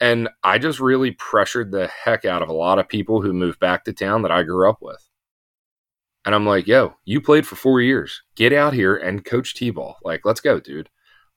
And 0.00 0.28
I 0.42 0.58
just 0.58 0.80
really 0.80 1.12
pressured 1.12 1.70
the 1.70 1.86
heck 1.86 2.24
out 2.24 2.42
of 2.42 2.48
a 2.48 2.54
lot 2.54 2.78
of 2.78 2.88
people 2.88 3.22
who 3.22 3.32
moved 3.32 3.60
back 3.60 3.84
to 3.84 3.92
town 3.92 4.22
that 4.22 4.32
I 4.32 4.42
grew 4.42 4.68
up 4.68 4.78
with. 4.82 5.08
And 6.24 6.34
I'm 6.34 6.46
like, 6.46 6.66
yo, 6.66 6.94
you 7.04 7.20
played 7.20 7.46
for 7.46 7.56
four 7.56 7.80
years. 7.80 8.22
Get 8.34 8.52
out 8.52 8.72
here 8.72 8.96
and 8.96 9.24
coach 9.24 9.54
T 9.54 9.70
ball. 9.70 9.96
Like, 10.02 10.22
let's 10.24 10.40
go, 10.40 10.58
dude. 10.58 10.88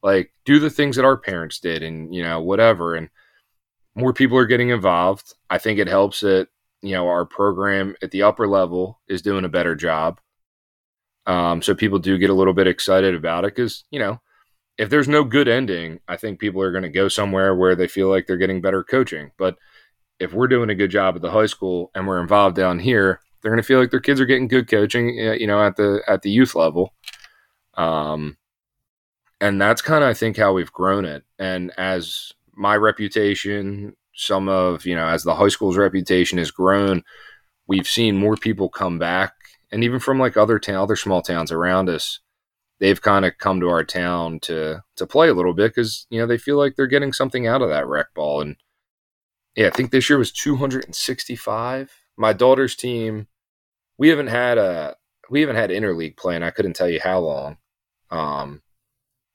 Like, 0.08 0.32
do 0.46 0.60
the 0.60 0.70
things 0.70 0.96
that 0.96 1.06
our 1.06 1.18
parents 1.18 1.60
did 1.60 1.84
and, 1.84 2.16
you 2.16 2.24
know, 2.24 2.42
whatever. 2.42 2.96
And 2.96 3.10
more 3.96 4.14
people 4.14 4.38
are 4.38 4.46
getting 4.46 4.70
involved. 4.70 5.34
I 5.50 5.58
think 5.58 5.80
it 5.80 5.88
helps 5.88 6.22
that 6.22 6.48
you 6.82 6.94
know 6.94 7.08
our 7.08 7.26
program 7.26 7.96
at 8.02 8.12
the 8.12 8.24
upper 8.24 8.48
level 8.48 9.02
is 9.08 9.22
doing 9.22 9.46
a 9.46 9.50
better 9.50 9.76
job. 9.76 10.20
Um, 11.26 11.62
so 11.62 11.76
people 11.76 12.00
do 12.00 12.18
get 12.18 12.30
a 12.30 12.34
little 12.34 12.54
bit 12.54 12.68
excited 12.68 13.16
about 13.16 13.44
it 13.44 13.56
because 13.56 13.84
you 13.92 14.00
know 14.00 14.22
if 14.78 14.90
there's 14.90 15.08
no 15.08 15.24
good 15.24 15.48
ending, 15.48 16.00
I 16.08 16.18
think 16.18 16.40
people 16.40 16.62
are 16.62 16.72
going 16.72 16.84
to 16.84 16.90
go 16.90 17.08
somewhere 17.08 17.56
where 17.56 17.76
they 17.76 17.88
feel 17.88 18.10
like 18.10 18.28
they're 18.28 18.38
getting 18.38 18.62
better 18.62 18.84
coaching. 18.84 19.32
But 19.38 19.58
if 20.20 20.34
we're 20.34 20.48
doing 20.48 20.70
a 20.70 20.76
good 20.76 20.92
job 20.92 21.16
at 21.16 21.24
the 21.24 21.32
high 21.32 21.48
school 21.48 21.90
and 21.96 22.08
we're 22.08 22.22
involved 22.22 22.56
down 22.56 22.78
here, 22.78 23.20
they're 23.42 23.52
going 23.52 23.62
to 23.62 23.68
feel 23.68 23.80
like 23.80 23.90
their 23.90 24.00
kids 24.00 24.22
are 24.22 24.26
getting 24.26 24.48
good 24.48 24.70
coaching, 24.70 25.10
you 25.16 25.48
know, 25.48 25.66
at 25.66 25.76
the 25.78 26.02
at 26.08 26.22
the 26.22 26.30
youth 26.30 26.54
level. 26.54 26.94
Um, 27.74 28.38
and 29.42 29.62
that's 29.62 29.82
kind 29.82 30.04
of 30.04 30.10
I 30.10 30.14
think 30.14 30.38
how 30.38 30.54
we've 30.54 30.72
grown 30.72 31.06
it. 31.06 31.24
And 31.40 31.72
as 31.78 32.32
my 32.56 32.76
reputation, 32.76 33.96
some 34.16 34.50
of 34.50 34.86
you 34.86 34.96
know, 34.96 35.08
as 35.08 35.24
the 35.24 35.36
high 35.36 35.50
school's 35.50 35.78
reputation 35.78 36.38
has 36.38 36.52
grown, 36.52 37.04
we've 37.68 37.88
seen 37.88 38.18
more 38.18 38.36
people 38.36 38.70
come 38.70 39.00
back, 39.00 39.34
and 39.72 39.84
even 39.84 40.00
from 40.00 40.20
like 40.20 40.38
other 40.38 40.60
town, 40.60 40.76
other 40.76 40.96
small 40.96 41.22
towns 41.22 41.52
around 41.52 41.90
us, 41.90 42.20
they've 42.80 43.02
kind 43.02 43.26
of 43.26 43.38
come 43.38 43.60
to 43.60 43.70
our 43.70 43.84
town 43.84 44.40
to 44.42 44.84
to 44.96 45.08
play 45.08 45.30
a 45.30 45.34
little 45.34 45.54
bit 45.54 45.70
because 45.70 46.08
you 46.10 46.20
know 46.20 46.28
they 46.28 46.38
feel 46.38 46.58
like 46.58 46.76
they're 46.76 46.88
getting 46.88 47.14
something 47.14 47.48
out 47.48 47.62
of 47.62 47.70
that 47.70 47.88
rec 47.88 48.14
ball. 48.16 48.42
And 48.42 48.56
yeah, 49.56 49.68
I 49.68 49.72
think 49.72 49.92
this 49.92 50.10
year 50.10 50.20
was 50.20 50.32
265. 50.32 51.92
My 52.18 52.34
daughter's 52.34 52.76
team, 52.76 53.28
we 53.98 54.10
haven't 54.10 54.28
had 54.28 54.58
a 54.58 54.96
we 55.30 55.42
haven't 55.42 55.58
had 55.58 55.70
interleague 55.70 56.18
play, 56.18 56.36
and 56.36 56.46
I 56.46 56.52
couldn't 56.52 56.74
tell 56.74 56.90
you 56.90 57.00
how 57.02 57.20
long. 57.20 57.58
Um, 58.10 58.62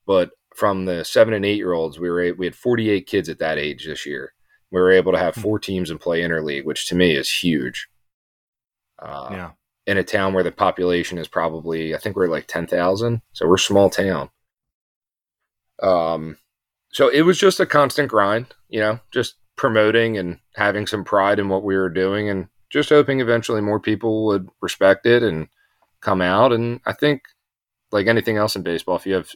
but 0.06 0.30
from 0.54 0.84
the 0.84 1.04
seven 1.04 1.34
and 1.34 1.44
eight 1.44 1.56
year 1.56 1.72
olds, 1.72 1.98
we 1.98 2.10
were 2.10 2.34
we 2.34 2.46
had 2.46 2.54
48 2.54 3.06
kids 3.06 3.28
at 3.28 3.38
that 3.38 3.58
age 3.58 3.86
this 3.86 4.06
year. 4.06 4.32
We 4.70 4.80
were 4.80 4.92
able 4.92 5.12
to 5.12 5.18
have 5.18 5.34
four 5.34 5.58
teams 5.58 5.90
and 5.90 6.00
play 6.00 6.22
interleague, 6.22 6.64
which 6.64 6.86
to 6.88 6.94
me 6.94 7.14
is 7.14 7.30
huge. 7.30 7.88
Uh, 8.98 9.28
yeah. 9.30 9.50
In 9.86 9.98
a 9.98 10.04
town 10.04 10.32
where 10.32 10.44
the 10.44 10.52
population 10.52 11.18
is 11.18 11.28
probably, 11.28 11.94
I 11.94 11.98
think 11.98 12.16
we're 12.16 12.28
like 12.28 12.46
10,000. 12.46 13.20
So 13.32 13.46
we're 13.46 13.56
a 13.56 13.58
small 13.58 13.90
town. 13.90 14.30
Um, 15.82 16.38
so 16.92 17.08
it 17.08 17.22
was 17.22 17.38
just 17.38 17.60
a 17.60 17.66
constant 17.66 18.08
grind, 18.08 18.46
you 18.68 18.80
know, 18.80 19.00
just 19.10 19.34
promoting 19.56 20.16
and 20.16 20.38
having 20.54 20.86
some 20.86 21.04
pride 21.04 21.38
in 21.38 21.48
what 21.48 21.64
we 21.64 21.76
were 21.76 21.90
doing 21.90 22.30
and 22.30 22.46
just 22.70 22.88
hoping 22.88 23.20
eventually 23.20 23.60
more 23.60 23.80
people 23.80 24.26
would 24.26 24.48
respect 24.62 25.04
it 25.04 25.22
and 25.22 25.48
come 26.00 26.22
out. 26.22 26.52
And 26.52 26.80
I 26.86 26.92
think, 26.92 27.22
like 27.90 28.06
anything 28.06 28.38
else 28.38 28.56
in 28.56 28.62
baseball, 28.62 28.96
if 28.96 29.06
you 29.06 29.14
have 29.14 29.30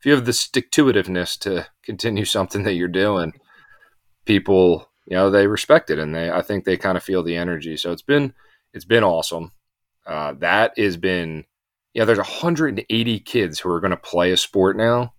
if 0.00 0.06
you 0.06 0.12
have 0.12 0.24
the 0.24 0.32
stick 0.32 0.70
to 0.72 0.86
itiveness 0.86 1.38
to 1.40 1.66
continue 1.84 2.24
something 2.24 2.62
that 2.62 2.72
you're 2.72 2.88
doing, 2.88 3.34
people, 4.24 4.88
you 5.06 5.14
know, 5.14 5.30
they 5.30 5.46
respect 5.46 5.90
it 5.90 5.98
and 5.98 6.14
they 6.14 6.30
I 6.30 6.40
think 6.40 6.64
they 6.64 6.78
kind 6.78 6.96
of 6.96 7.04
feel 7.04 7.22
the 7.22 7.36
energy. 7.36 7.76
So 7.76 7.92
it's 7.92 8.02
been 8.02 8.32
it's 8.72 8.86
been 8.86 9.04
awesome. 9.04 9.52
Uh, 10.06 10.32
that 10.38 10.78
has 10.78 10.96
been 10.96 11.44
yeah, 11.92 12.04
there's 12.04 12.18
180 12.18 13.20
kids 13.20 13.60
who 13.60 13.70
are 13.70 13.80
going 13.80 13.90
to 13.90 13.96
play 13.96 14.32
a 14.32 14.36
sport 14.36 14.76
now 14.76 15.12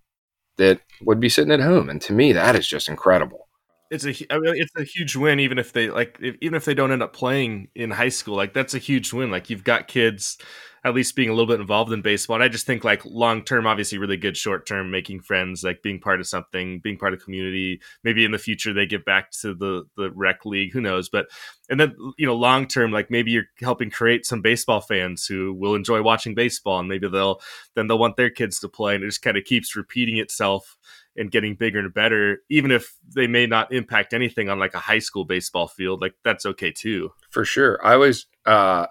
that 0.56 0.80
would 1.02 1.20
be 1.20 1.28
sitting 1.28 1.52
at 1.52 1.60
home, 1.60 1.88
and 1.88 2.00
to 2.02 2.12
me, 2.12 2.32
that 2.32 2.56
is 2.56 2.66
just 2.66 2.88
incredible 2.88 3.46
it's 3.92 4.04
a 4.06 4.34
I 4.34 4.38
mean, 4.38 4.54
it's 4.56 4.72
a 4.76 4.84
huge 4.84 5.14
win 5.16 5.38
even 5.40 5.58
if 5.58 5.72
they 5.72 5.90
like 5.90 6.18
if, 6.20 6.36
even 6.40 6.54
if 6.54 6.64
they 6.64 6.74
don't 6.74 6.90
end 6.92 7.02
up 7.02 7.12
playing 7.12 7.68
in 7.74 7.90
high 7.90 8.08
school 8.08 8.36
like 8.36 8.54
that's 8.54 8.74
a 8.74 8.78
huge 8.78 9.12
win 9.12 9.30
like 9.30 9.50
you've 9.50 9.64
got 9.64 9.86
kids 9.86 10.38
at 10.84 10.94
least 10.94 11.14
being 11.14 11.28
a 11.28 11.32
little 11.32 11.46
bit 11.46 11.60
involved 11.60 11.92
in 11.92 12.02
baseball. 12.02 12.34
And 12.34 12.42
I 12.42 12.48
just 12.48 12.66
think 12.66 12.82
like 12.82 13.04
long 13.04 13.44
term, 13.44 13.66
obviously 13.66 13.98
really 13.98 14.16
good 14.16 14.36
short 14.36 14.66
term, 14.66 14.90
making 14.90 15.20
friends, 15.20 15.62
like 15.62 15.80
being 15.80 16.00
part 16.00 16.18
of 16.18 16.26
something, 16.26 16.80
being 16.80 16.98
part 16.98 17.14
of 17.14 17.22
community. 17.22 17.80
Maybe 18.02 18.24
in 18.24 18.32
the 18.32 18.38
future 18.38 18.72
they 18.72 18.86
give 18.86 19.04
back 19.04 19.30
to 19.42 19.54
the 19.54 19.84
the 19.96 20.10
rec 20.10 20.44
league. 20.44 20.72
Who 20.72 20.80
knows? 20.80 21.08
But 21.08 21.26
and 21.70 21.78
then 21.78 21.94
you 22.18 22.26
know 22.26 22.34
long 22.34 22.66
term, 22.66 22.90
like 22.90 23.10
maybe 23.10 23.30
you're 23.30 23.44
helping 23.60 23.90
create 23.90 24.26
some 24.26 24.42
baseball 24.42 24.80
fans 24.80 25.24
who 25.24 25.54
will 25.54 25.76
enjoy 25.76 26.02
watching 26.02 26.34
baseball, 26.34 26.80
and 26.80 26.88
maybe 26.88 27.08
they'll 27.08 27.40
then 27.76 27.86
they'll 27.86 27.98
want 27.98 28.16
their 28.16 28.30
kids 28.30 28.58
to 28.60 28.68
play, 28.68 28.96
and 28.96 29.04
it 29.04 29.08
just 29.08 29.22
kind 29.22 29.36
of 29.36 29.44
keeps 29.44 29.76
repeating 29.76 30.16
itself 30.16 30.76
and 31.16 31.30
getting 31.30 31.54
bigger 31.54 31.78
and 31.78 31.92
better, 31.92 32.38
even 32.48 32.70
if 32.70 32.94
they 33.14 33.26
may 33.26 33.46
not 33.46 33.72
impact 33.72 34.14
anything 34.14 34.48
on 34.48 34.58
like 34.58 34.74
a 34.74 34.78
high 34.78 34.98
school 34.98 35.24
baseball 35.24 35.68
field. 35.68 36.00
Like 36.00 36.14
that's 36.24 36.46
okay 36.46 36.70
too. 36.70 37.10
For 37.30 37.44
sure. 37.44 37.84
I 37.84 37.94
always 37.94 38.26
uh 38.46 38.86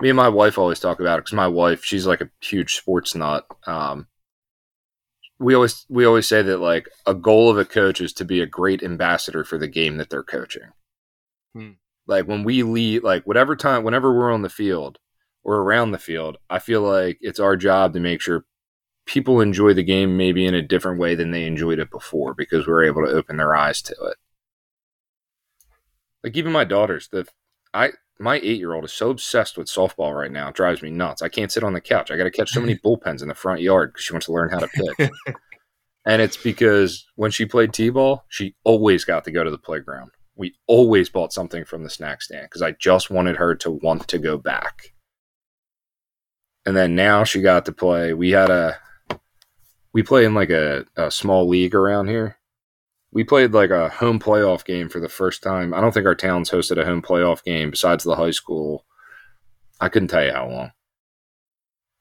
me 0.00 0.10
and 0.10 0.16
my 0.16 0.28
wife 0.28 0.58
always 0.58 0.80
talk 0.80 1.00
about 1.00 1.18
it 1.18 1.24
because 1.24 1.34
my 1.34 1.48
wife, 1.48 1.84
she's 1.84 2.06
like 2.06 2.20
a 2.20 2.30
huge 2.40 2.74
sports 2.74 3.14
nut. 3.14 3.46
Um, 3.66 4.08
we 5.38 5.54
always 5.54 5.84
we 5.88 6.04
always 6.04 6.26
say 6.26 6.42
that 6.42 6.58
like 6.58 6.88
a 7.06 7.14
goal 7.14 7.50
of 7.50 7.58
a 7.58 7.64
coach 7.64 8.00
is 8.00 8.12
to 8.14 8.24
be 8.24 8.40
a 8.40 8.46
great 8.46 8.82
ambassador 8.82 9.44
for 9.44 9.58
the 9.58 9.68
game 9.68 9.96
that 9.96 10.10
they're 10.10 10.22
coaching. 10.22 10.70
Hmm. 11.54 11.72
Like 12.06 12.26
when 12.28 12.44
we 12.44 12.62
lead, 12.62 13.02
like 13.02 13.26
whatever 13.26 13.56
time, 13.56 13.82
whenever 13.82 14.12
we're 14.12 14.32
on 14.32 14.42
the 14.42 14.48
field 14.48 14.98
or 15.42 15.56
around 15.56 15.90
the 15.90 15.98
field, 15.98 16.38
I 16.50 16.58
feel 16.58 16.82
like 16.82 17.18
it's 17.20 17.40
our 17.40 17.56
job 17.56 17.94
to 17.94 18.00
make 18.00 18.20
sure 18.20 18.44
people 19.06 19.40
enjoy 19.40 19.74
the 19.74 19.82
game 19.82 20.16
maybe 20.16 20.46
in 20.46 20.54
a 20.54 20.62
different 20.62 20.98
way 20.98 21.14
than 21.14 21.30
they 21.30 21.46
enjoyed 21.46 21.78
it 21.78 21.90
before 21.90 22.34
because 22.34 22.66
we're 22.66 22.84
able 22.84 23.04
to 23.04 23.12
open 23.12 23.36
their 23.36 23.54
eyes 23.54 23.82
to 23.82 23.92
it. 23.92 24.16
Like 26.22 26.36
even 26.36 26.52
my 26.52 26.64
daughters, 26.64 27.08
the 27.08 27.26
I 27.74 27.90
my 28.18 28.36
eight 28.36 28.58
year 28.58 28.72
old 28.72 28.84
is 28.84 28.92
so 28.92 29.10
obsessed 29.10 29.58
with 29.58 29.66
softball 29.66 30.16
right 30.16 30.32
now. 30.32 30.48
It 30.48 30.54
drives 30.54 30.82
me 30.82 30.90
nuts. 30.90 31.20
I 31.20 31.28
can't 31.28 31.52
sit 31.52 31.64
on 31.64 31.74
the 31.74 31.80
couch. 31.80 32.10
I 32.10 32.16
got 32.16 32.24
to 32.24 32.30
catch 32.30 32.50
so 32.50 32.60
many 32.60 32.76
bullpens 32.84 33.22
in 33.22 33.28
the 33.28 33.34
front 33.34 33.60
yard 33.60 33.92
because 33.92 34.04
she 34.04 34.12
wants 34.12 34.26
to 34.26 34.32
learn 34.32 34.50
how 34.50 34.60
to 34.60 34.68
pitch. 34.68 35.10
and 36.06 36.22
it's 36.22 36.36
because 36.36 37.06
when 37.16 37.30
she 37.30 37.44
played 37.44 37.72
t 37.72 37.90
ball, 37.90 38.24
she 38.28 38.54
always 38.64 39.04
got 39.04 39.24
to 39.24 39.30
go 39.30 39.44
to 39.44 39.50
the 39.50 39.58
playground. 39.58 40.12
We 40.36 40.54
always 40.66 41.10
bought 41.10 41.32
something 41.32 41.64
from 41.64 41.82
the 41.82 41.90
snack 41.90 42.22
stand 42.22 42.46
because 42.46 42.62
I 42.62 42.72
just 42.72 43.10
wanted 43.10 43.36
her 43.36 43.54
to 43.56 43.70
want 43.70 44.08
to 44.08 44.18
go 44.18 44.38
back. 44.38 44.94
And 46.66 46.76
then 46.76 46.94
now 46.94 47.24
she 47.24 47.42
got 47.42 47.66
to 47.66 47.72
play. 47.72 48.14
We 48.14 48.30
had 48.30 48.50
a, 48.50 48.78
we 49.94 50.02
play 50.02 50.26
in 50.26 50.34
like 50.34 50.50
a, 50.50 50.84
a 50.96 51.10
small 51.10 51.48
league 51.48 51.74
around 51.74 52.08
here 52.08 52.36
we 53.14 53.22
played 53.22 53.52
like 53.52 53.70
a 53.70 53.88
home 53.88 54.18
playoff 54.18 54.64
game 54.64 54.88
for 54.88 54.98
the 54.98 55.08
first 55.08 55.42
time. 55.42 55.72
I 55.72 55.80
don't 55.80 55.94
think 55.94 56.04
our 56.04 56.16
town's 56.16 56.50
hosted 56.50 56.78
a 56.78 56.84
home 56.84 57.00
playoff 57.00 57.44
game 57.44 57.70
besides 57.70 58.02
the 58.02 58.16
high 58.16 58.32
school. 58.32 58.84
I 59.80 59.88
couldn't 59.88 60.08
tell 60.08 60.24
you 60.24 60.32
how 60.32 60.48
long. 60.48 60.72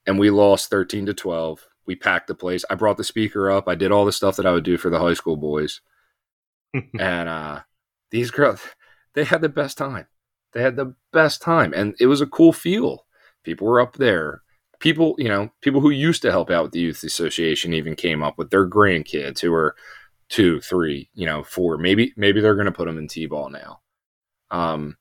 And 0.08 0.18
we 0.18 0.32
lost 0.32 0.72
13 0.72 1.06
to 1.06 1.14
12. 1.14 1.68
We 1.86 1.96
packed 1.96 2.28
the 2.28 2.36
place. 2.36 2.66
I 2.68 2.76
brought 2.76 2.98
the 2.98 3.04
speaker 3.04 3.52
up. 3.52 3.68
I 3.68 3.76
did 3.76 3.92
all 3.92 4.06
the 4.06 4.12
stuff 4.12 4.36
that 4.38 4.48
I 4.48 4.52
would 4.52 4.64
do 4.64 4.78
for 4.78 4.90
the 4.90 5.00
high 5.00 5.14
school 5.14 5.38
boys. 5.38 5.82
and 6.74 7.30
uh, 7.30 7.62
these 8.10 8.32
girls, 8.32 8.62
they 9.14 9.24
had 9.24 9.42
the 9.42 9.50
best 9.50 9.78
time. 9.78 10.08
They 10.54 10.64
had 10.64 10.76
the 10.76 10.96
best 11.12 11.44
time. 11.44 11.74
And 11.76 11.96
it 12.00 12.08
was 12.08 12.22
a 12.22 12.28
cool 12.28 12.54
feel. 12.54 13.06
People 13.44 13.68
were 13.68 13.80
up 13.80 13.98
there. 13.98 14.42
People, 14.84 15.16
you 15.18 15.30
know, 15.30 15.50
people 15.62 15.80
who 15.80 15.92
used 15.92 16.22
to 16.24 16.32
help 16.32 16.52
out 16.52 16.64
with 16.64 16.74
the 16.74 16.82
youth 16.82 17.04
association 17.04 17.74
even 17.74 17.96
came 17.96 18.22
up 18.22 18.38
with 18.38 18.50
their 18.50 18.70
grandkids 18.70 19.40
who 19.40 19.54
are 19.54 19.78
two, 20.28 20.60
three, 20.60 21.10
you 21.14 21.26
know, 21.26 21.42
four. 21.42 21.78
Maybe 21.78 22.14
maybe 22.18 22.42
they're 22.42 22.56
going 22.56 22.66
to 22.66 22.72
put 22.74 22.88
them 22.88 22.98
in 22.98 23.08
t-ball 23.08 23.50
now. 23.50 23.80
Um, 24.52 24.98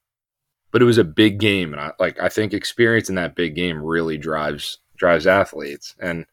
but 0.70 0.82
it 0.82 0.84
was 0.84 0.98
a 0.98 1.04
big 1.04 1.40
game, 1.40 1.72
and 1.72 1.80
I 1.80 1.90
like 1.98 2.20
I 2.20 2.28
think 2.28 2.54
experience 2.54 3.08
in 3.08 3.16
that 3.16 3.34
big 3.34 3.56
game 3.56 3.82
really 3.82 4.18
drives 4.18 4.78
drives 4.96 5.26
athletes, 5.26 5.96
and 5.98 6.26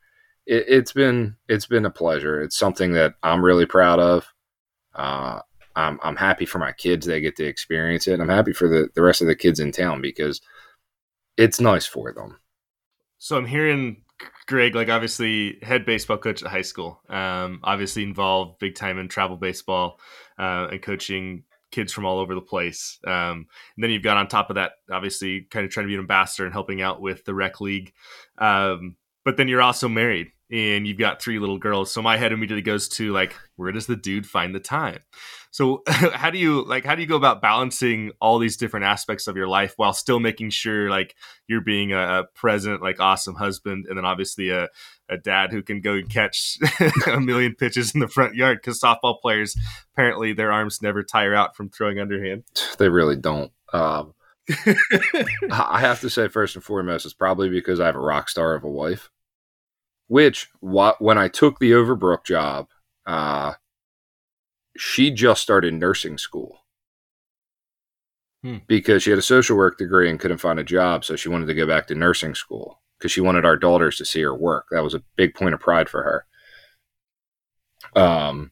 it, 0.45 0.65
it's 0.67 0.93
been 0.93 1.35
it's 1.47 1.65
been 1.65 1.85
a 1.85 1.91
pleasure. 1.91 2.41
It's 2.41 2.57
something 2.57 2.93
that 2.93 3.15
I'm 3.23 3.43
really 3.43 3.65
proud 3.65 3.99
of. 3.99 4.27
Uh, 4.93 5.39
I'm 5.75 5.99
I'm 6.03 6.17
happy 6.17 6.45
for 6.45 6.59
my 6.59 6.71
kids; 6.71 7.07
they 7.07 7.19
get 7.19 7.35
to 7.37 7.45
experience 7.45 8.07
it. 8.07 8.19
I'm 8.19 8.29
happy 8.29 8.53
for 8.53 8.69
the 8.69 8.89
the 8.93 9.01
rest 9.01 9.21
of 9.21 9.27
the 9.27 9.35
kids 9.35 9.59
in 9.59 9.71
town 9.71 10.01
because 10.01 10.39
it's 11.35 11.59
nice 11.59 11.87
for 11.87 12.13
them. 12.13 12.37
So 13.19 13.37
I'm 13.37 13.45
hearing 13.45 14.01
Greg, 14.47 14.75
like 14.75 14.89
obviously 14.89 15.59
head 15.61 15.85
baseball 15.85 16.17
coach 16.17 16.41
at 16.41 16.49
high 16.49 16.61
school, 16.63 17.01
um, 17.09 17.59
obviously 17.63 18.03
involved 18.03 18.59
big 18.59 18.75
time 18.75 18.97
in 18.97 19.07
travel 19.07 19.37
baseball 19.37 19.99
uh, 20.39 20.69
and 20.71 20.81
coaching 20.81 21.43
kids 21.71 21.93
from 21.93 22.05
all 22.05 22.19
over 22.19 22.33
the 22.33 22.41
place. 22.41 22.97
Um, 23.05 23.45
and 23.75 23.83
then 23.83 23.91
you've 23.91 24.03
got 24.03 24.17
on 24.17 24.27
top 24.27 24.49
of 24.49 24.55
that, 24.55 24.71
obviously, 24.91 25.41
kind 25.51 25.65
of 25.65 25.71
trying 25.71 25.85
to 25.85 25.89
be 25.89 25.95
an 25.95 26.01
ambassador 26.01 26.45
and 26.45 26.53
helping 26.53 26.81
out 26.81 27.01
with 27.01 27.25
the 27.25 27.33
rec 27.33 27.61
league. 27.61 27.93
Um, 28.37 28.95
but 29.23 29.37
then 29.37 29.47
you're 29.47 29.61
also 29.61 29.87
married 29.87 30.31
and 30.51 30.87
you've 30.87 30.97
got 30.97 31.21
three 31.21 31.39
little 31.39 31.59
girls. 31.59 31.91
So 31.91 32.01
my 32.01 32.17
head 32.17 32.31
immediately 32.31 32.61
goes 32.61 32.87
to 32.89 33.11
like, 33.11 33.35
where 33.57 33.71
does 33.71 33.85
the 33.85 33.95
dude 33.95 34.25
find 34.25 34.55
the 34.55 34.59
time? 34.59 34.99
So 35.51 35.81
how 35.87 36.29
do 36.29 36.37
you 36.37 36.63
like 36.65 36.85
how 36.85 36.95
do 36.95 37.01
you 37.01 37.07
go 37.07 37.15
about 37.15 37.41
balancing 37.41 38.11
all 38.21 38.39
these 38.39 38.57
different 38.57 38.85
aspects 38.85 39.27
of 39.27 39.35
your 39.35 39.47
life 39.47 39.73
while 39.77 39.93
still 39.93 40.19
making 40.19 40.51
sure 40.51 40.89
like 40.89 41.15
you're 41.47 41.61
being 41.61 41.91
a 41.91 42.25
present, 42.35 42.81
like 42.81 42.99
awesome 42.99 43.35
husband, 43.35 43.85
and 43.87 43.97
then 43.97 44.05
obviously 44.05 44.49
a, 44.49 44.67
a 45.09 45.17
dad 45.17 45.51
who 45.51 45.61
can 45.61 45.81
go 45.81 45.93
and 45.93 46.09
catch 46.09 46.57
a 47.07 47.19
million 47.19 47.55
pitches 47.55 47.93
in 47.93 47.99
the 47.99 48.07
front 48.07 48.35
yard 48.35 48.59
because 48.61 48.79
softball 48.79 49.19
players 49.19 49.55
apparently 49.93 50.33
their 50.33 50.51
arms 50.51 50.81
never 50.81 51.03
tire 51.03 51.33
out 51.33 51.55
from 51.55 51.69
throwing 51.69 51.99
underhand. 51.99 52.43
They 52.77 52.87
really 52.87 53.17
don't. 53.17 53.51
Um, 53.73 54.13
I 55.51 55.79
have 55.79 55.99
to 56.01 56.09
say, 56.09 56.27
first 56.27 56.55
and 56.55 56.63
foremost, 56.63 57.05
it's 57.05 57.13
probably 57.13 57.49
because 57.49 57.79
I 57.79 57.87
have 57.87 57.95
a 57.95 57.99
rock 57.99 58.29
star 58.29 58.55
of 58.55 58.63
a 58.63 58.69
wife. 58.69 59.09
Which, 60.07 60.49
when 60.61 61.17
I 61.17 61.27
took 61.27 61.59
the 61.59 61.71
Overbrook 61.71 62.23
job, 62.23 62.69
uh, 63.05 63.53
she 64.77 65.11
just 65.11 65.41
started 65.41 65.73
nursing 65.73 66.17
school. 66.17 66.59
hmm. 68.43 68.57
because 68.67 69.03
she 69.03 69.09
had 69.09 69.19
a 69.19 69.23
social 69.23 69.57
work 69.57 69.77
degree 69.77 70.09
and 70.09 70.19
couldn't 70.19 70.37
find 70.37 70.59
a 70.59 70.63
job. 70.63 71.03
So 71.05 71.15
she 71.15 71.29
wanted 71.29 71.47
to 71.47 71.53
go 71.53 71.67
back 71.67 71.87
to 71.87 71.95
nursing 71.95 72.35
school 72.35 72.81
because 72.97 73.11
she 73.11 73.21
wanted 73.21 73.45
our 73.45 73.57
daughters 73.57 73.97
to 73.97 74.05
see 74.05 74.21
her 74.21 74.35
work. 74.35 74.67
That 74.71 74.83
was 74.83 74.93
a 74.93 75.03
big 75.15 75.33
point 75.35 75.53
of 75.53 75.59
pride 75.59 75.89
for 75.89 76.03
her. 76.03 78.01
Um, 78.01 78.51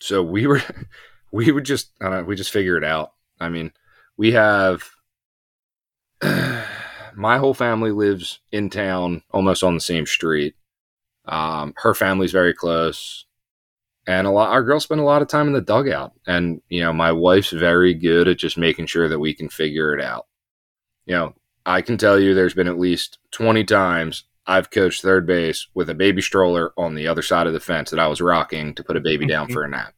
so 0.00 0.22
we 0.22 0.46
were, 0.46 0.62
we 1.32 1.52
would 1.52 1.64
just, 1.64 1.92
I 2.00 2.04
don't 2.04 2.14
know, 2.14 2.24
we 2.24 2.36
just 2.36 2.52
figure 2.52 2.76
it 2.76 2.84
out. 2.84 3.12
I 3.38 3.48
mean, 3.48 3.72
we 4.16 4.32
have, 4.32 4.88
my 7.14 7.38
whole 7.38 7.54
family 7.54 7.92
lives 7.92 8.40
in 8.52 8.70
town, 8.70 9.22
almost 9.30 9.62
on 9.62 9.74
the 9.74 9.80
same 9.80 10.06
street. 10.06 10.54
Um, 11.26 11.74
her 11.76 11.94
family's 11.94 12.32
very 12.32 12.54
close 12.54 13.26
and 14.10 14.26
a 14.26 14.30
lot 14.30 14.50
our 14.50 14.62
girls 14.62 14.84
spend 14.84 15.00
a 15.00 15.04
lot 15.04 15.22
of 15.22 15.28
time 15.28 15.46
in 15.46 15.52
the 15.52 15.60
dugout. 15.60 16.12
And 16.26 16.60
you 16.68 16.80
know 16.80 16.92
my 16.92 17.12
wife's 17.12 17.50
very 17.50 17.94
good 17.94 18.28
at 18.28 18.38
just 18.38 18.58
making 18.58 18.86
sure 18.86 19.08
that 19.08 19.18
we 19.18 19.34
can 19.34 19.48
figure 19.48 19.94
it 19.94 20.02
out. 20.02 20.26
You 21.06 21.14
know 21.14 21.34
i 21.66 21.82
can 21.82 21.98
tell 21.98 22.18
you 22.18 22.34
there's 22.34 22.54
been 22.54 22.68
at 22.68 22.78
least 22.78 23.18
20 23.32 23.64
times 23.64 24.24
i've 24.46 24.70
coached 24.70 25.02
third 25.02 25.26
base 25.26 25.66
with 25.74 25.90
a 25.90 25.94
baby 25.94 26.22
stroller 26.22 26.72
on 26.78 26.94
the 26.94 27.06
other 27.06 27.20
side 27.20 27.46
of 27.46 27.52
the 27.52 27.60
fence 27.60 27.90
that 27.90 27.98
i 27.98 28.06
was 28.06 28.22
rocking 28.22 28.74
to 28.74 28.82
put 28.82 28.96
a 28.96 29.00
baby 29.00 29.26
down 29.26 29.46
for 29.46 29.62
a 29.62 29.68
nap 29.68 29.92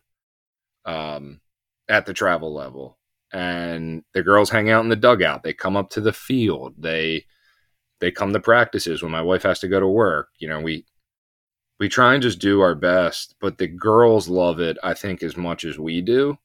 um, 0.85 1.41
at 1.89 2.07
the 2.07 2.15
travel 2.15 2.53
level. 2.53 2.99
And 3.33 4.05
the 4.13 4.23
girls 4.23 4.51
hang 4.51 4.71
out 4.71 4.83
in 4.85 4.91
the 4.91 4.97
dugout. 4.97 5.43
They 5.43 5.55
come 5.55 5.77
up 5.77 5.91
to 5.91 6.01
the 6.01 6.13
field. 6.13 6.75
They 6.79 7.27
they 8.01 8.11
come 8.11 8.33
to 8.33 8.41
practices 8.41 9.03
when 9.03 9.13
my 9.13 9.23
wife 9.23 9.45
has 9.45 9.61
to 9.61 9.69
go 9.69 9.81
to 9.81 9.87
work. 9.87 10.29
You 10.39 10.49
know 10.49 10.61
we 10.61 10.85
we 11.83 11.89
try 11.89 12.15
and 12.15 12.23
just 12.23 12.39
do 12.39 12.61
our 12.61 12.77
best, 12.77 13.35
but 13.41 13.59
the 13.59 13.67
girls 13.67 14.29
love 14.29 14.61
it, 14.61 14.79
I 14.85 14.95
think, 14.95 15.21
as 15.21 15.37
much 15.37 15.65
as 15.65 15.81
we 15.81 16.01
do. 16.01 16.39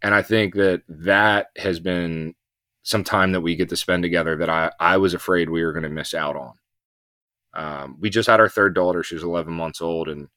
And 0.00 0.14
I 0.14 0.22
think 0.22 0.54
that 0.54 0.82
that 0.88 1.48
has 1.56 1.80
been 1.80 2.36
some 2.84 3.02
time 3.02 3.32
that 3.32 3.40
we 3.40 3.56
get 3.56 3.70
to 3.70 3.76
spend 3.76 4.04
together 4.04 4.36
that 4.36 4.48
I, 4.48 4.70
I 4.78 4.98
was 4.98 5.12
afraid 5.12 5.50
we 5.50 5.64
were 5.64 5.72
going 5.72 5.82
to 5.82 5.88
miss 5.88 6.14
out 6.14 6.36
on. 6.36 6.52
Um, 7.54 7.96
we 7.98 8.08
just 8.08 8.28
had 8.28 8.38
our 8.38 8.48
third 8.48 8.76
daughter. 8.76 9.02
She 9.02 9.16
was 9.16 9.24
11 9.24 9.52
months 9.52 9.82
old. 9.82 10.08
And 10.08 10.28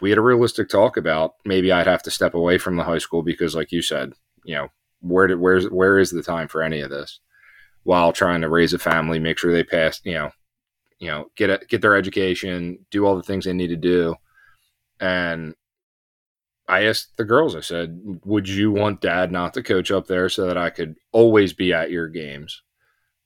we 0.00 0.10
had 0.10 0.20
a 0.20 0.22
realistic 0.22 0.68
talk 0.68 0.96
about 0.96 1.34
maybe 1.44 1.72
I'd 1.72 1.88
have 1.88 2.04
to 2.04 2.12
step 2.12 2.34
away 2.34 2.58
from 2.58 2.76
the 2.76 2.84
high 2.84 2.98
school 2.98 3.24
because, 3.24 3.56
like 3.56 3.72
you 3.72 3.82
said, 3.82 4.12
you 4.44 4.54
know, 4.54 4.68
where 5.00 5.26
did, 5.26 5.40
where's, 5.40 5.68
where 5.68 5.98
is 5.98 6.12
the 6.12 6.22
time 6.22 6.46
for 6.46 6.62
any 6.62 6.80
of 6.80 6.90
this 6.90 7.18
while 7.82 8.12
trying 8.12 8.42
to 8.42 8.48
raise 8.48 8.72
a 8.72 8.78
family, 8.78 9.18
make 9.18 9.36
sure 9.36 9.52
they 9.52 9.64
pass, 9.64 10.00
you 10.04 10.14
know, 10.14 10.30
you 11.00 11.08
know 11.08 11.30
get 11.36 11.50
a, 11.50 11.60
get 11.68 11.82
their 11.82 11.96
education, 11.96 12.86
do 12.90 13.04
all 13.06 13.16
the 13.16 13.22
things 13.22 13.44
they 13.44 13.52
need 13.52 13.68
to 13.68 13.76
do, 13.76 14.14
and 15.00 15.54
I 16.68 16.84
asked 16.84 17.16
the 17.16 17.24
girls. 17.24 17.56
I 17.56 17.60
said, 17.60 18.20
"Would 18.24 18.48
you 18.48 18.70
want 18.70 19.00
Dad 19.00 19.32
not 19.32 19.54
to 19.54 19.62
coach 19.62 19.90
up 19.90 20.06
there 20.06 20.28
so 20.28 20.46
that 20.46 20.56
I 20.58 20.70
could 20.70 20.96
always 21.12 21.52
be 21.52 21.72
at 21.72 21.90
your 21.90 22.08
games?" 22.08 22.62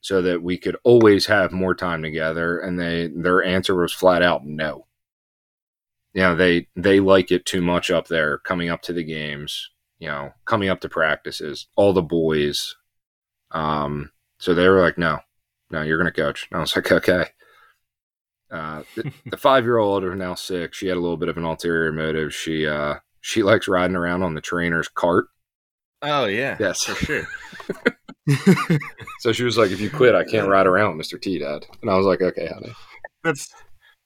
so 0.05 0.21
that 0.21 0.43
we 0.43 0.59
could 0.59 0.77
always 0.85 1.25
have 1.27 1.51
more 1.51 1.75
time 1.75 2.03
together? 2.03 2.59
And 2.59 2.79
they 2.79 3.09
their 3.09 3.43
answer 3.43 3.75
was 3.75 3.93
flat 3.93 4.23
out 4.23 4.45
no. 4.45 4.87
You 6.13 6.23
know 6.23 6.37
they 6.37 6.69
they 6.77 7.01
like 7.01 7.33
it 7.33 7.47
too 7.47 7.63
much 7.63 7.91
up 7.91 8.09
there 8.09 8.39
coming 8.39 8.69
up 8.69 8.83
to 8.83 8.93
the 8.93 9.03
games 9.03 9.71
you 9.99 10.09
know 10.09 10.33
coming 10.45 10.69
up 10.69 10.81
to 10.83 10.89
practices 10.91 11.69
all 11.77 11.95
the 11.95 12.03
boys. 12.03 12.77
Um 13.51 14.13
so 14.39 14.53
they 14.55 14.69
were 14.69 14.81
like 14.83 14.99
no 14.99 15.21
no 15.71 15.83
you're 15.83 15.99
gonna 15.99 16.13
coach. 16.13 16.49
And 16.51 16.59
i 16.59 16.61
was 16.61 16.77
like 16.77 16.93
okay 16.93 17.27
uh, 18.55 18.83
the, 18.95 19.13
the 19.27 19.37
five 19.37 19.65
year 19.65 19.79
old 19.79 20.05
or 20.05 20.15
now 20.15 20.35
six, 20.35 20.79
she 20.79 20.87
had 20.87 20.97
a 20.97 21.01
little 21.01 21.17
bit 21.17 21.29
of 21.29 21.37
an 21.37 21.45
ulterior 21.45 21.93
motive. 21.93 22.33
She 22.33 22.67
uh, 22.67 22.97
she 23.21 23.43
likes 23.43 23.67
riding 23.67 23.97
around 23.97 24.23
on 24.23 24.35
the 24.35 24.41
trainer's 24.41 24.89
cart. 24.89 25.27
Oh 26.03 26.27
yeah, 26.27 26.57
yes, 26.61 26.85
for 26.85 26.95
sure. 26.95 27.27
so 29.19 29.33
she 29.33 29.45
was 29.45 29.59
like, 29.59 29.71
"If 29.71 29.81
you 29.81 29.91
quit, 29.91 30.15
I 30.15 30.25
can't 30.25 30.49
ride 30.49 30.67
around, 30.67 30.97
Mister 30.97 31.19
T, 31.19 31.39
Dad." 31.39 31.67
And 31.83 31.91
I 31.91 31.97
was 31.97 32.07
like, 32.07 32.23
"Okay, 32.23 32.47
honey." 32.47 32.73
That's 33.23 33.53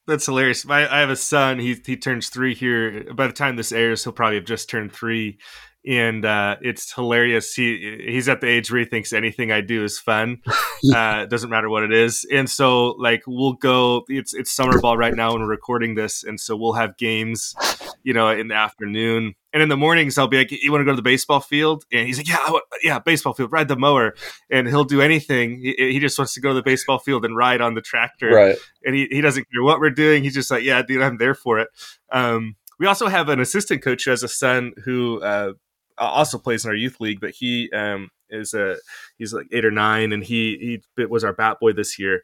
that's 0.07 0.27
hilarious. 0.27 0.65
My, 0.65 0.93
I 0.93 1.01
have 1.01 1.11
a 1.11 1.17
son. 1.17 1.59
He 1.59 1.77
he 1.85 1.97
turns 1.97 2.29
three 2.29 2.55
here. 2.55 3.13
By 3.15 3.27
the 3.27 3.33
time 3.33 3.57
this 3.57 3.73
airs, 3.73 4.03
he'll 4.03 4.13
probably 4.13 4.37
have 4.37 4.45
just 4.45 4.71
turned 4.71 4.93
three 4.93 5.39
and 5.87 6.25
uh, 6.25 6.57
it's 6.61 6.93
hilarious. 6.93 7.55
He 7.55 8.05
he's 8.07 8.29
at 8.29 8.41
the 8.41 8.49
age 8.49 8.71
where 8.71 8.81
he 8.81 8.87
thinks 8.87 9.13
anything 9.13 9.53
I 9.53 9.61
do 9.61 9.85
is 9.85 9.99
fun. 9.99 10.43
uh, 10.95 11.27
doesn't 11.27 11.51
matter 11.51 11.71
what 11.71 11.83
it 11.83 11.93
is. 11.93 12.27
And 12.33 12.49
so 12.49 12.89
like 12.99 13.23
we'll 13.27 13.55
go. 13.55 14.05
It's 14.09 14.35
it's 14.35 14.53
summer 14.53 14.81
ball 14.81 14.97
right 14.97 15.15
now, 15.15 15.33
and 15.33 15.41
we're 15.41 15.49
recording 15.49 15.95
this, 15.95 16.25
and 16.25 16.41
so 16.41 16.57
we'll 16.57 16.75
have 16.75 16.97
games, 16.97 17.55
you 18.03 18.13
know, 18.13 18.29
in 18.29 18.49
the 18.49 18.55
afternoon. 18.55 19.35
And 19.53 19.63
in 19.63 19.71
the 19.71 19.79
mornings, 19.79 20.19
I'll 20.19 20.29
be 20.29 20.37
like, 20.37 20.51
"You 20.51 20.71
want 20.71 20.83
to 20.83 20.85
go 20.85 20.93
to 20.93 20.97
the 20.97 21.03
baseball 21.03 21.41
field?" 21.41 21.85
And 21.91 22.07
he's 22.07 22.19
like, 22.19 22.29
"Yeah, 22.29 22.51
yeah, 22.83 22.99
baseball 22.99 23.33
field. 23.33 23.51
Ride 23.51 23.69
the 23.69 23.77
mower." 23.77 24.15
And 24.51 24.69
he'll 24.69 24.85
do 24.85 25.01
anything. 25.01 25.59
He, 25.61 25.75
he, 25.79 25.99
just 26.01 26.19
wants 26.19 26.35
to 26.35 26.41
go 26.41 26.51
to 26.51 26.55
the 26.55 26.63
baseball 26.63 26.99
field 26.99 27.25
and 27.25 27.35
ride 27.35 27.61
on 27.61 27.75
the 27.75 27.81
tractor. 27.81 28.29
Right. 28.29 28.57
And 28.85 28.95
he, 28.95 29.09
he 29.11 29.21
doesn't 29.21 29.47
care 29.51 29.63
what 29.63 29.81
we're 29.81 29.91
doing. 29.91 30.23
He's 30.23 30.35
just 30.35 30.51
like, 30.51 30.65
"Yeah, 30.65 30.83
dude, 30.83 31.01
I'm 31.01 31.17
there 31.17 31.35
for 31.35 31.61
it." 31.61 31.69
Um, 32.13 32.57
we 32.79 32.87
also 32.87 33.09
have 33.09 33.29
an 33.29 33.41
assistant 33.41 33.83
coach 33.83 34.05
who 34.05 34.11
has 34.11 34.23
a 34.23 34.29
son 34.29 34.73
who 34.85 35.21
uh, 35.23 35.53
also 35.99 36.39
plays 36.39 36.65
in 36.65 36.71
our 36.71 36.77
youth 36.77 37.01
league, 37.01 37.21
but 37.21 37.31
he 37.31 37.71
um, 37.73 38.11
is 38.31 38.55
a 38.55 38.77
he's 39.17 39.33
like 39.33 39.47
eight 39.53 39.65
or 39.65 39.71
nine, 39.71 40.13
and 40.13 40.23
he 40.23 40.81
he 40.97 41.07
was 41.07 41.25
our 41.25 41.33
bat 41.33 41.59
boy 41.61 41.73
this 41.73 41.99
year. 41.99 42.23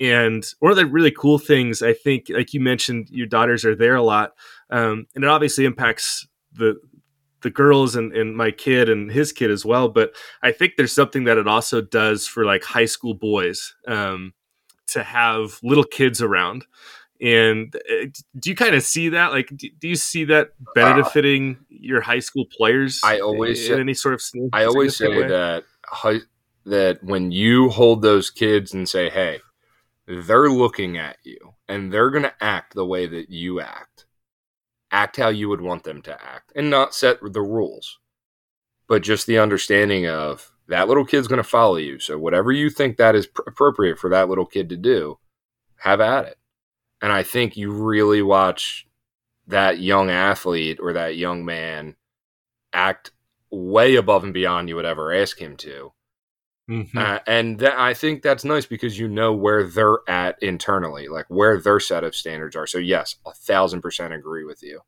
And 0.00 0.44
one 0.58 0.70
of 0.70 0.76
the 0.76 0.86
really 0.86 1.10
cool 1.10 1.38
things 1.38 1.82
I 1.82 1.94
think, 1.94 2.26
like 2.28 2.52
you 2.52 2.60
mentioned, 2.60 3.08
your 3.10 3.26
daughters 3.26 3.64
are 3.64 3.74
there 3.74 3.96
a 3.96 4.02
lot, 4.02 4.32
um, 4.70 5.06
and 5.14 5.24
it 5.24 5.30
obviously 5.30 5.64
impacts 5.64 6.26
the 6.52 6.76
the 7.42 7.50
girls 7.50 7.94
and, 7.94 8.12
and 8.12 8.36
my 8.36 8.50
kid 8.50 8.88
and 8.88 9.10
his 9.10 9.32
kid 9.32 9.50
as 9.50 9.64
well. 9.64 9.88
But 9.88 10.14
I 10.42 10.52
think 10.52 10.72
there's 10.76 10.94
something 10.94 11.24
that 11.24 11.38
it 11.38 11.46
also 11.46 11.80
does 11.80 12.26
for 12.26 12.44
like 12.44 12.64
high 12.64 12.86
school 12.86 13.14
boys 13.14 13.74
um, 13.86 14.32
to 14.88 15.02
have 15.02 15.60
little 15.62 15.84
kids 15.84 16.20
around. 16.20 16.66
And 17.20 17.74
uh, 17.74 18.06
do 18.38 18.50
you 18.50 18.56
kind 18.56 18.74
of 18.74 18.82
see 18.82 19.10
that? 19.10 19.32
Like, 19.32 19.48
do 19.56 19.88
you 19.88 19.96
see 19.96 20.24
that 20.24 20.50
benefiting 20.74 21.56
uh, 21.60 21.64
your 21.68 22.00
high 22.00 22.18
school 22.18 22.44
players? 22.56 23.00
I 23.02 23.20
always 23.20 23.60
in, 23.62 23.74
say, 23.74 23.80
any 23.80 23.94
sort 23.94 24.14
of. 24.14 24.22
I 24.52 24.64
always 24.64 24.96
say 24.96 25.08
way? 25.08 25.28
that 25.28 25.64
that 26.66 27.02
when 27.02 27.30
you 27.30 27.70
hold 27.70 28.02
those 28.02 28.30
kids 28.30 28.74
and 28.74 28.88
say, 28.88 29.08
"Hey, 29.08 29.40
they're 30.06 30.50
looking 30.50 30.98
at 30.98 31.16
you 31.24 31.54
and 31.68 31.92
they're 31.92 32.10
going 32.10 32.24
to 32.24 32.34
act 32.44 32.74
the 32.74 32.86
way 32.86 33.06
that 33.06 33.30
you 33.30 33.60
act, 33.60 34.06
act 34.90 35.16
how 35.16 35.28
you 35.28 35.48
would 35.48 35.60
want 35.60 35.84
them 35.84 36.02
to 36.02 36.12
act, 36.12 36.52
and 36.54 36.68
not 36.68 36.94
set 36.94 37.18
the 37.22 37.42
rules, 37.42 37.98
but 38.88 39.02
just 39.02 39.26
the 39.26 39.38
understanding 39.38 40.06
of 40.06 40.52
that 40.68 40.88
little 40.88 41.04
kid's 41.04 41.28
going 41.28 41.42
to 41.42 41.48
follow 41.48 41.76
you. 41.76 41.98
So 41.98 42.18
whatever 42.18 42.52
you 42.52 42.68
think 42.68 42.96
that 42.96 43.14
is 43.14 43.26
pr- 43.28 43.42
appropriate 43.46 43.98
for 43.98 44.10
that 44.10 44.28
little 44.28 44.46
kid 44.46 44.68
to 44.68 44.76
do, 44.76 45.18
have 45.76 46.00
at 46.00 46.26
it." 46.26 46.36
And 47.02 47.12
I 47.12 47.22
think 47.22 47.56
you 47.56 47.70
really 47.70 48.22
watch 48.22 48.86
that 49.46 49.78
young 49.78 50.10
athlete 50.10 50.78
or 50.80 50.92
that 50.94 51.16
young 51.16 51.44
man 51.44 51.96
act 52.72 53.12
way 53.50 53.94
above 53.94 54.24
and 54.24 54.34
beyond 54.34 54.68
you 54.68 54.76
would 54.76 54.84
ever 54.84 55.12
ask 55.12 55.38
him 55.38 55.56
to. 55.56 55.92
Mm-hmm. 56.68 56.98
Uh, 56.98 57.18
and 57.26 57.58
th- 57.60 57.72
I 57.76 57.94
think 57.94 58.22
that's 58.22 58.44
nice 58.44 58.66
because 58.66 58.98
you 58.98 59.08
know 59.08 59.32
where 59.32 59.62
they're 59.64 59.98
at 60.08 60.36
internally, 60.42 61.06
like 61.06 61.26
where 61.28 61.60
their 61.60 61.78
set 61.78 62.02
of 62.02 62.16
standards 62.16 62.56
are. 62.56 62.66
So, 62.66 62.78
yes, 62.78 63.16
a 63.24 63.32
thousand 63.32 63.82
percent 63.82 64.12
agree 64.12 64.44
with 64.44 64.62
you. 64.62 64.80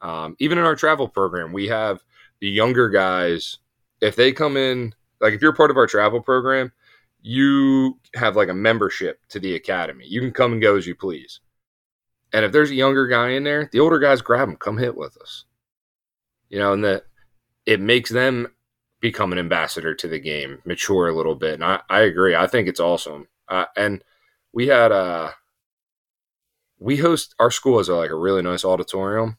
Um, 0.00 0.36
even 0.40 0.58
in 0.58 0.64
our 0.64 0.74
travel 0.74 1.08
program, 1.08 1.52
we 1.52 1.68
have 1.68 2.02
the 2.40 2.48
younger 2.48 2.88
guys. 2.88 3.58
If 4.00 4.16
they 4.16 4.32
come 4.32 4.56
in, 4.56 4.92
like 5.20 5.34
if 5.34 5.40
you're 5.40 5.54
part 5.54 5.70
of 5.70 5.76
our 5.76 5.86
travel 5.86 6.20
program, 6.20 6.72
you 7.26 7.98
have 8.14 8.36
like 8.36 8.50
a 8.50 8.54
membership 8.54 9.18
to 9.30 9.40
the 9.40 9.54
academy. 9.54 10.04
You 10.06 10.20
can 10.20 10.30
come 10.30 10.52
and 10.52 10.60
go 10.60 10.76
as 10.76 10.86
you 10.86 10.94
please. 10.94 11.40
And 12.34 12.44
if 12.44 12.52
there's 12.52 12.70
a 12.70 12.74
younger 12.74 13.06
guy 13.06 13.30
in 13.30 13.44
there, 13.44 13.70
the 13.72 13.80
older 13.80 13.98
guys 13.98 14.20
grab 14.20 14.46
him, 14.46 14.56
come 14.56 14.76
hit 14.76 14.94
with 14.94 15.16
us. 15.16 15.46
You 16.50 16.58
know, 16.58 16.74
and 16.74 16.84
that 16.84 17.04
it 17.64 17.80
makes 17.80 18.10
them 18.10 18.48
become 19.00 19.32
an 19.32 19.38
ambassador 19.38 19.94
to 19.94 20.06
the 20.06 20.20
game, 20.20 20.60
mature 20.66 21.08
a 21.08 21.16
little 21.16 21.34
bit. 21.34 21.54
And 21.54 21.64
I, 21.64 21.80
I 21.88 22.00
agree. 22.00 22.36
I 22.36 22.46
think 22.46 22.68
it's 22.68 22.78
awesome. 22.78 23.28
Uh, 23.48 23.64
and 23.74 24.04
we 24.52 24.66
had 24.66 24.92
a, 24.92 24.94
uh, 24.94 25.30
we 26.78 26.98
host 26.98 27.34
our 27.38 27.50
school 27.50 27.78
has 27.78 27.88
like 27.88 28.10
a 28.10 28.16
really 28.16 28.42
nice 28.42 28.66
auditorium. 28.66 29.38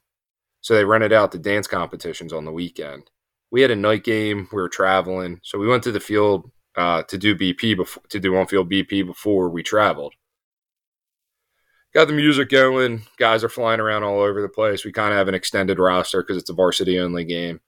So 0.61 0.73
they 0.73 0.85
rented 0.85 1.13
out 1.13 1.31
the 1.31 1.37
dance 1.37 1.67
competitions 1.67 2.33
on 2.33 2.45
the 2.45 2.51
weekend. 2.51 3.11
We 3.51 3.61
had 3.61 3.69
a 3.69 3.75
night 3.75 4.03
game. 4.03 4.47
We 4.51 4.59
were 4.59 4.69
traveling, 4.69 5.39
so 5.43 5.59
we 5.59 5.67
went 5.67 5.83
to 5.83 5.91
the 5.91 5.99
field 5.99 6.49
uh, 6.75 7.03
to 7.03 7.17
do 7.17 7.35
BP 7.35 7.75
before 7.77 8.03
to 8.09 8.19
do 8.19 8.35
on 8.35 8.47
field 8.47 8.69
BP 8.69 9.05
before 9.05 9.49
we 9.49 9.63
traveled. 9.63 10.13
Got 11.93 12.07
the 12.07 12.13
music 12.13 12.49
going. 12.49 13.03
Guys 13.17 13.43
are 13.43 13.49
flying 13.49 13.79
around 13.79 14.03
all 14.03 14.19
over 14.19 14.41
the 14.41 14.49
place. 14.49 14.83
We 14.83 14.91
kind 14.91 15.13
of 15.13 15.17
have 15.17 15.29
an 15.29 15.33
extended 15.33 15.79
roster 15.79 16.21
because 16.21 16.37
it's 16.37 16.49
a 16.49 16.53
varsity 16.53 16.99
only 16.99 17.23
game. 17.23 17.61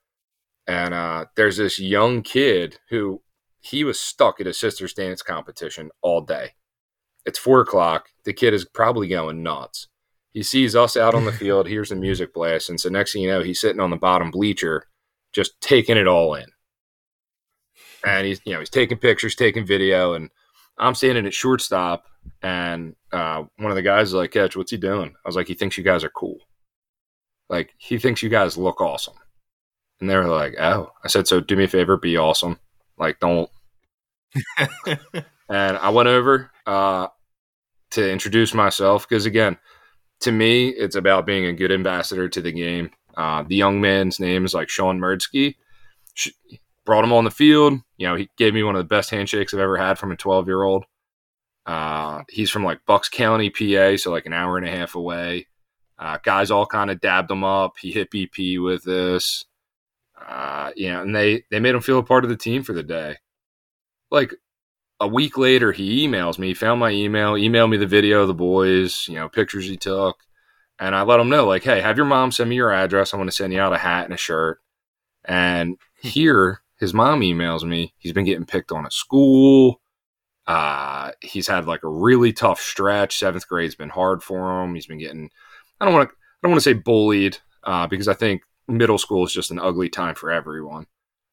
And 0.67 0.93
uh, 0.93 1.25
there's 1.37 1.55
this 1.55 1.79
young 1.79 2.23
kid 2.23 2.77
who 2.89 3.21
he 3.61 3.85
was 3.85 3.99
stuck 3.99 4.41
at 4.41 4.45
his 4.45 4.59
sister's 4.59 4.93
dance 4.93 5.21
competition 5.21 5.91
all 6.01 6.19
day. 6.19 6.51
It's 7.25 7.39
four 7.39 7.61
o'clock. 7.61 8.09
The 8.25 8.33
kid 8.33 8.53
is 8.53 8.65
probably 8.65 9.07
going 9.07 9.43
nuts. 9.43 9.87
He 10.33 10.43
sees 10.43 10.75
us 10.75 10.97
out 10.97 11.15
on 11.15 11.23
the 11.23 11.31
field, 11.33 11.67
hears 11.67 11.89
the 11.89 11.95
music 11.95 12.33
blast, 12.33 12.69
and 12.69 12.79
so 12.79 12.89
next 12.89 13.13
thing 13.13 13.21
you 13.21 13.29
know, 13.29 13.41
he's 13.41 13.61
sitting 13.61 13.79
on 13.79 13.91
the 13.91 13.95
bottom 13.95 14.29
bleacher, 14.29 14.83
just 15.31 15.59
taking 15.61 15.95
it 15.95 16.07
all 16.07 16.35
in 16.35 16.47
and 18.07 18.25
he's 18.25 18.41
you 18.45 18.53
know 18.53 18.59
he's 18.59 18.69
taking 18.69 18.97
pictures, 18.97 19.35
taking 19.35 19.65
video, 19.65 20.13
and 20.13 20.29
I'm 20.77 20.95
standing 20.95 21.25
at 21.25 21.33
shortstop, 21.33 22.05
and 22.41 22.95
uh, 23.11 23.43
one 23.57 23.71
of 23.71 23.75
the 23.75 23.81
guys 23.81 24.09
is 24.09 24.13
like, 24.13 24.31
"Catch, 24.31 24.55
what's 24.55 24.71
he 24.71 24.77
doing?" 24.77 25.13
I 25.23 25.27
was 25.27 25.35
like, 25.35 25.47
"He 25.47 25.53
thinks 25.53 25.77
you 25.77 25.83
guys 25.83 26.03
are 26.03 26.09
cool. 26.09 26.37
Like 27.49 27.73
he 27.77 27.97
thinks 27.97 28.23
you 28.23 28.29
guys 28.29 28.57
look 28.57 28.81
awesome." 28.81 29.15
And 29.99 30.09
they 30.09 30.15
were 30.15 30.27
like, 30.27 30.55
"Oh," 30.59 30.91
I 31.03 31.07
said, 31.07 31.27
"So 31.27 31.41
do 31.41 31.55
me 31.55 31.65
a 31.65 31.67
favor, 31.67 31.97
be 31.97 32.17
awesome. 32.17 32.59
Like 32.97 33.19
don't." 33.19 33.49
and 35.49 35.77
I 35.77 35.89
went 35.89 36.07
over 36.07 36.51
uh, 36.65 37.07
to 37.91 38.11
introduce 38.11 38.53
myself 38.53 39.07
because 39.07 39.25
again, 39.25 39.57
to 40.21 40.31
me, 40.31 40.69
it's 40.69 40.95
about 40.95 41.25
being 41.25 41.45
a 41.45 41.53
good 41.53 41.71
ambassador 41.71 42.29
to 42.29 42.41
the 42.41 42.51
game. 42.51 42.91
Uh, 43.15 43.43
the 43.43 43.55
young 43.55 43.81
man's 43.81 44.19
name 44.19 44.45
is 44.45 44.53
like 44.53 44.69
Sean 44.69 44.99
Merdsky. 44.99 45.55
Brought 46.88 47.03
him 47.03 47.11
on 47.11 47.25
the 47.25 47.31
field. 47.31 47.81
You 47.97 48.07
know, 48.07 48.15
he 48.15 48.29
gave 48.38 48.53
me 48.53 48.63
one 48.63 48.75
of 48.75 48.79
the 48.79 48.95
best 48.95 49.09
handshakes 49.09 49.53
I've 49.53 49.59
ever 49.59 49.75
had 49.75 49.99
from 49.99 50.13
a 50.13 50.15
12 50.15 50.47
year 50.47 50.63
old. 50.63 50.85
Uh, 51.65 52.23
he's 52.29 52.49
from 52.49 52.63
like 52.63 52.85
Bucks 52.85 53.09
County, 53.09 53.49
PA, 53.49 53.97
so 53.97 54.09
like 54.09 54.25
an 54.25 54.31
hour 54.31 54.57
and 54.57 54.65
a 54.65 54.71
half 54.71 54.95
away. 54.95 55.47
Uh, 55.99 56.17
guys 56.23 56.49
all 56.49 56.65
kind 56.65 56.89
of 56.89 57.01
dabbed 57.01 57.29
him 57.29 57.43
up. 57.43 57.73
He 57.77 57.91
hit 57.91 58.09
BP 58.09 58.63
with 58.63 58.85
this. 58.85 59.43
Uh, 60.17 60.71
you 60.77 60.89
know, 60.89 61.01
and 61.01 61.13
they 61.13 61.43
they 61.51 61.59
made 61.59 61.75
him 61.75 61.81
feel 61.81 61.99
a 61.99 62.03
part 62.03 62.23
of 62.23 62.29
the 62.29 62.38
team 62.38 62.63
for 62.63 62.71
the 62.71 62.83
day. 62.83 63.17
Like 64.09 64.33
a 65.01 65.09
week 65.09 65.38
later, 65.38 65.73
he 65.73 66.07
emails 66.07 66.39
me, 66.39 66.53
found 66.53 66.79
my 66.79 66.91
email, 66.91 67.33
emailed 67.33 67.69
me 67.69 67.75
the 67.75 67.85
video 67.85 68.21
of 68.21 68.29
the 68.29 68.33
boys, 68.33 69.09
you 69.09 69.15
know, 69.15 69.27
pictures 69.27 69.65
he 69.65 69.75
took. 69.75 70.15
And 70.79 70.95
I 70.95 71.01
let 71.01 71.19
him 71.19 71.27
know, 71.27 71.45
like, 71.45 71.63
hey, 71.63 71.81
have 71.81 71.97
your 71.97 72.05
mom 72.05 72.31
send 72.31 72.49
me 72.49 72.55
your 72.55 72.71
address. 72.71 73.13
I 73.13 73.17
want 73.17 73.29
to 73.29 73.35
send 73.35 73.51
you 73.51 73.59
out 73.59 73.73
a 73.73 73.77
hat 73.77 74.05
and 74.05 74.13
a 74.13 74.17
shirt. 74.17 74.59
And 75.25 75.77
here, 76.01 76.61
his 76.80 76.93
mom 76.93 77.21
emails 77.21 77.63
me. 77.63 77.93
He's 77.97 78.13
been 78.13 78.25
getting 78.25 78.45
picked 78.45 78.71
on 78.71 78.86
at 78.86 78.93
school. 78.93 79.82
Uh, 80.45 81.11
he's 81.21 81.47
had 81.47 81.65
like 81.65 81.84
a 81.84 81.89
really 81.89 82.32
tough 82.32 82.59
stretch. 82.61 83.17
Seventh 83.17 83.47
grade's 83.47 83.75
been 83.75 83.89
hard 83.89 84.23
for 84.23 84.63
him. 84.63 84.75
He's 84.75 84.88
been 84.88 84.99
getting, 84.99 85.30
I 85.82 85.86
don't 85.86 85.93
want 85.93 86.09
to, 86.09 86.15
I 86.15 86.19
don't 86.43 86.51
want 86.51 86.63
to 86.63 86.69
say 86.69 86.73
bullied, 86.73 87.38
uh, 87.63 87.88
because 87.88 88.07
I 88.07 88.13
think 88.13 88.43
middle 88.67 88.97
school 88.97 89.25
is 89.25 89.34
just 89.34 89.51
an 89.51 89.59
ugly 89.59 89.89
time 89.89 90.15
for 90.15 90.32
everyone. 90.32 90.88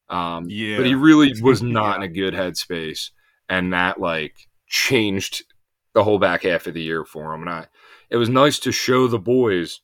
Um, 0.09 0.47
yeah. 0.49 0.79
But 0.79 0.87
he 0.87 0.95
really 0.95 1.33
was 1.41 1.63
not 1.63 1.91
yeah. 1.91 1.97
in 1.97 2.03
a 2.03 2.09
good 2.09 2.35
headspace 2.35 3.11
and 3.49 3.73
that 3.73 4.01
like 4.01 4.35
changed 4.67 5.45
the 5.93 6.03
whole 6.03 6.19
back 6.19 6.43
half 6.43 6.67
of 6.67 6.75
the 6.75 6.83
year 6.83 7.05
for 7.05 7.35
him. 7.35 7.43
And 7.43 7.51
I, 7.51 7.67
it 8.11 8.17
was 8.17 8.29
nice 8.29 8.59
to 8.61 8.73
show 8.73 9.07
the 9.07 9.19
boys, 9.19 9.81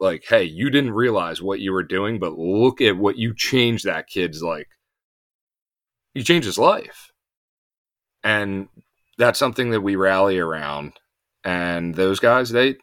like, 0.00 0.24
hey, 0.28 0.44
you 0.44 0.70
didn't 0.70 0.92
realize 0.92 1.40
what 1.40 1.60
you 1.60 1.72
were 1.72 1.82
doing, 1.82 2.18
but 2.18 2.38
look 2.38 2.80
at 2.80 2.96
what 2.96 3.16
you 3.16 3.34
changed 3.34 3.84
that 3.84 4.08
kid's 4.08 4.42
like. 4.42 4.68
You 6.16 6.24
changed 6.24 6.46
his 6.46 6.58
life, 6.58 7.12
and 8.24 8.68
that's 9.18 9.38
something 9.38 9.70
that 9.70 9.82
we 9.82 9.96
rally 9.96 10.38
around. 10.38 10.94
And 11.44 11.94
those 11.94 12.20
guys, 12.20 12.50
they 12.50 12.76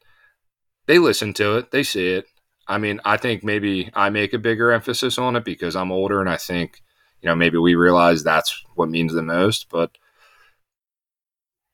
they 0.86 1.00
listen 1.00 1.34
to 1.34 1.58
it, 1.58 1.72
they 1.72 1.84
see 1.84 2.10
it. 2.10 2.26
I 2.68 2.78
mean, 2.78 3.02
I 3.04 3.18
think 3.18 3.44
maybe 3.44 3.90
I 3.94 4.10
make 4.10 4.34
a 4.34 4.40
bigger 4.40 4.72
emphasis 4.72 5.18
on 5.18 5.36
it 5.36 5.44
because 5.44 5.76
I'm 5.76 5.92
older, 5.92 6.22
and 6.22 6.30
I 6.30 6.38
think 6.38 6.84
you 7.24 7.30
know, 7.30 7.36
maybe 7.36 7.58
we 7.58 7.74
realize 7.74 8.22
that's 8.22 8.64
what 8.76 8.90
means 8.90 9.14
the 9.14 9.24
most. 9.24 9.68
But 9.72 9.98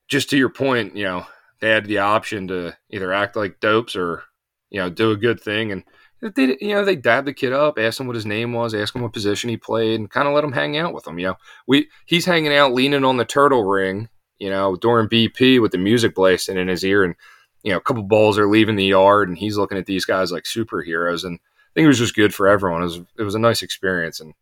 just 0.08 0.30
to 0.30 0.38
your 0.38 0.48
point, 0.48 0.96
you 0.96 1.04
know, 1.04 1.26
they 1.60 1.70
had 1.70 1.86
the 1.86 1.98
option 1.98 2.48
to 2.48 2.76
either 2.88 3.12
act 3.12 3.36
like 3.36 3.60
dopes 3.60 3.96
or, 3.96 4.22
you 4.70 4.80
know, 4.80 4.88
do 4.88 5.10
a 5.10 5.16
good 5.16 5.40
thing. 5.40 5.72
And 5.72 5.82
they, 6.20 6.56
you 6.60 6.74
know, 6.74 6.84
they 6.84 6.96
dabbed 6.96 7.26
the 7.26 7.32
kid 7.32 7.52
up, 7.52 7.78
asked 7.78 8.00
him 8.00 8.06
what 8.06 8.16
his 8.16 8.26
name 8.26 8.52
was, 8.52 8.74
asked 8.74 8.94
him 8.94 9.02
what 9.02 9.12
position 9.12 9.50
he 9.50 9.56
played, 9.56 9.98
and 9.98 10.10
kind 10.10 10.28
of 10.28 10.34
let 10.34 10.44
him 10.44 10.52
hang 10.52 10.76
out 10.76 10.92
with 10.92 11.04
them. 11.04 11.18
You 11.18 11.28
know, 11.28 11.36
we 11.66 11.88
he's 12.06 12.26
hanging 12.26 12.54
out, 12.54 12.74
leaning 12.74 13.04
on 13.04 13.16
the 13.16 13.24
turtle 13.24 13.64
ring, 13.64 14.08
you 14.38 14.50
know, 14.50 14.76
during 14.76 15.08
BP 15.08 15.60
with 15.60 15.72
the 15.72 15.78
music 15.78 16.14
blasting 16.14 16.58
in 16.58 16.68
his 16.68 16.84
ear, 16.84 17.04
and 17.04 17.14
you 17.62 17.72
know, 17.72 17.78
a 17.78 17.82
couple 17.82 18.02
balls 18.02 18.38
are 18.38 18.48
leaving 18.48 18.76
the 18.76 18.84
yard, 18.84 19.28
and 19.28 19.38
he's 19.38 19.56
looking 19.56 19.78
at 19.78 19.86
these 19.86 20.04
guys 20.04 20.32
like 20.32 20.44
superheroes. 20.44 21.24
And 21.24 21.38
I 21.38 21.70
think 21.74 21.84
it 21.84 21.88
was 21.88 21.98
just 21.98 22.14
good 22.16 22.34
for 22.34 22.48
everyone. 22.48 22.82
It 22.82 22.86
was 22.86 23.00
it 23.18 23.22
was 23.22 23.34
a 23.34 23.40
nice 23.40 23.62
experience, 23.62 24.20
and 24.20 24.34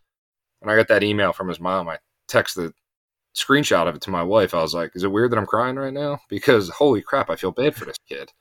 when 0.61 0.73
I 0.73 0.77
got 0.77 0.89
that 0.89 1.05
email 1.05 1.33
from 1.33 1.49
his 1.49 1.61
mom, 1.61 1.89
I 1.89 1.99
texted 2.29 2.73
screenshot 3.37 3.89
of 3.89 3.95
it 3.95 4.03
to 4.03 4.11
my 4.11 4.23
wife. 4.23 4.55
I 4.55 4.63
was 4.63 4.75
like, 4.75 4.93
"Is 4.95 5.05
it 5.05 5.13
weird 5.13 5.31
that 5.31 5.39
I'm 5.39 5.47
crying 5.47 5.77
right 5.77 5.93
now?" 5.93 6.21
Because 6.29 6.71
holy 6.71 7.03
crap, 7.03 7.31
I 7.31 7.37
feel 7.37 7.53
bad 7.53 7.75
for 7.77 7.85
this 7.85 7.99
kid. 8.09 8.33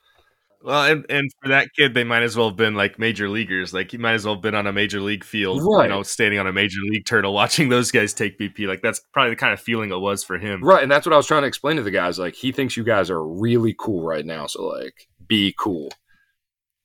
Well, 0.62 0.92
and, 0.92 1.06
and 1.10 1.32
for 1.42 1.50
that 1.50 1.70
kid, 1.78 1.94
they 1.94 2.04
might 2.04 2.24
as 2.24 2.36
well 2.36 2.50
have 2.50 2.58
been 2.58 2.74
like 2.74 2.98
major 2.98 3.30
leaguers. 3.30 3.74
Like 3.74 3.92
he 3.92 3.98
might 3.98 4.14
as 4.14 4.26
well 4.26 4.36
have 4.36 4.42
been 4.42 4.56
on 4.56 4.68
a 4.68 4.74
major 4.74 5.00
league 5.00 5.24
field, 5.24 5.62
right. 5.64 5.84
you 5.84 5.90
know, 5.90 6.04
standing 6.04 6.40
on 6.40 6.48
a 6.48 6.54
major 6.54 6.80
league 6.82 7.06
turtle, 7.06 7.34
watching 7.36 7.70
those 7.70 7.92
guys 7.92 8.14
take 8.14 8.40
BP. 8.40 8.68
Like 8.68 8.82
that's 8.82 9.00
probably 9.14 9.32
the 9.32 9.36
kind 9.38 9.54
of 9.54 9.60
feeling 9.60 9.92
it 9.92 10.00
was 10.00 10.24
for 10.24 10.38
him, 10.38 10.64
right? 10.64 10.82
And 10.82 10.92
that's 10.92 11.06
what 11.06 11.14
I 11.14 11.18
was 11.18 11.28
trying 11.28 11.44
to 11.44 11.48
explain 11.48 11.78
to 11.78 11.84
the 11.84 11.92
guys. 11.92 12.18
Like 12.18 12.36
he 12.36 12.52
thinks 12.52 12.76
you 12.76 12.84
guys 12.84 13.10
are 13.10 13.26
really 13.26 13.76
cool 13.78 14.04
right 14.04 14.26
now, 14.26 14.48
so 14.48 14.66
like 14.66 15.08
be 15.28 15.54
cool. 15.58 15.90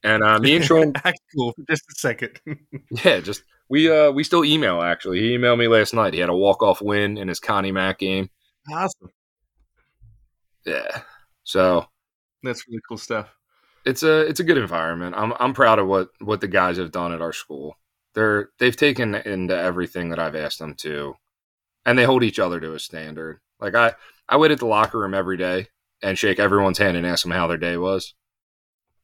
And 0.04 0.22
uh, 0.22 0.38
me 0.38 0.56
and 0.56 0.64
Sean 0.64 0.92
act 1.04 1.20
cool 1.34 1.52
for 1.52 1.64
just 1.68 1.84
a 1.90 1.94
second. 1.94 2.40
yeah, 3.04 3.20
just 3.20 3.42
we 3.68 3.90
uh 3.90 4.10
we 4.10 4.24
still 4.24 4.44
email 4.44 4.82
actually. 4.82 5.20
He 5.20 5.36
emailed 5.36 5.58
me 5.58 5.68
last 5.68 5.94
night. 5.94 6.14
He 6.14 6.20
had 6.20 6.28
a 6.28 6.36
walk 6.36 6.62
off 6.62 6.82
win 6.82 7.16
in 7.16 7.28
his 7.28 7.40
Connie 7.40 7.72
Mack 7.72 8.00
game. 8.00 8.28
Awesome. 8.72 9.10
Yeah. 10.66 11.02
So 11.44 11.86
that's 12.42 12.66
really 12.68 12.80
cool 12.88 12.98
stuff. 12.98 13.28
It's 13.84 14.02
a 14.02 14.20
it's 14.20 14.40
a 14.40 14.44
good 14.44 14.58
environment. 14.58 15.14
I'm 15.16 15.32
I'm 15.38 15.54
proud 15.54 15.78
of 15.78 15.88
what 15.88 16.10
what 16.20 16.40
the 16.40 16.48
guys 16.48 16.76
have 16.76 16.92
done 16.92 17.12
at 17.12 17.22
our 17.22 17.32
school. 17.32 17.76
They're 18.14 18.50
they've 18.58 18.76
taken 18.76 19.14
into 19.14 19.56
everything 19.56 20.10
that 20.10 20.18
I've 20.18 20.36
asked 20.36 20.58
them 20.58 20.74
to, 20.76 21.16
and 21.84 21.98
they 21.98 22.04
hold 22.04 22.22
each 22.22 22.38
other 22.38 22.60
to 22.60 22.74
a 22.74 22.78
standard. 22.78 23.40
Like 23.60 23.74
I 23.74 23.94
I 24.28 24.36
wait 24.36 24.50
at 24.50 24.58
the 24.58 24.66
locker 24.66 24.98
room 24.98 25.14
every 25.14 25.36
day 25.36 25.68
and 26.02 26.18
shake 26.18 26.38
everyone's 26.38 26.78
hand 26.78 26.96
and 26.96 27.06
ask 27.06 27.22
them 27.22 27.32
how 27.32 27.46
their 27.46 27.56
day 27.56 27.76
was 27.76 28.14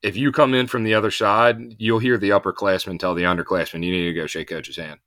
if 0.02 0.16
you 0.16 0.30
come 0.32 0.54
in 0.54 0.66
from 0.66 0.84
the 0.84 0.94
other 0.94 1.10
side, 1.10 1.74
you'll 1.78 1.98
hear 1.98 2.18
the 2.18 2.30
upperclassmen 2.30 2.98
tell 2.98 3.14
the 3.14 3.24
underclassmen, 3.24 3.84
you 3.84 3.92
need 3.92 4.04
to 4.04 4.14
go 4.14 4.26
shake 4.26 4.48
coach's 4.48 4.76
hand. 4.76 5.00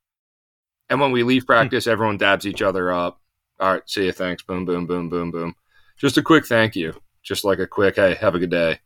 And 0.89 0.99
when 0.99 1.11
we 1.11 1.23
leave 1.23 1.43
hmm. 1.43 1.47
practice, 1.47 1.87
everyone 1.87 2.17
dabs 2.17 2.45
each 2.45 2.61
other 2.61 2.91
up. 2.91 3.19
All 3.59 3.73
right, 3.73 3.83
see 3.85 4.05
you. 4.05 4.11
Thanks. 4.11 4.43
Boom, 4.43 4.65
boom, 4.65 4.87
boom, 4.87 5.09
boom, 5.09 5.31
boom. 5.31 5.55
Just 5.97 6.17
a 6.17 6.23
quick 6.23 6.45
thank 6.45 6.75
you. 6.75 6.99
Just 7.23 7.45
like 7.45 7.59
a 7.59 7.67
quick, 7.67 7.97
hey, 7.97 8.15
have 8.15 8.33
a 8.33 8.39
good 8.39 8.49
day. 8.49 8.79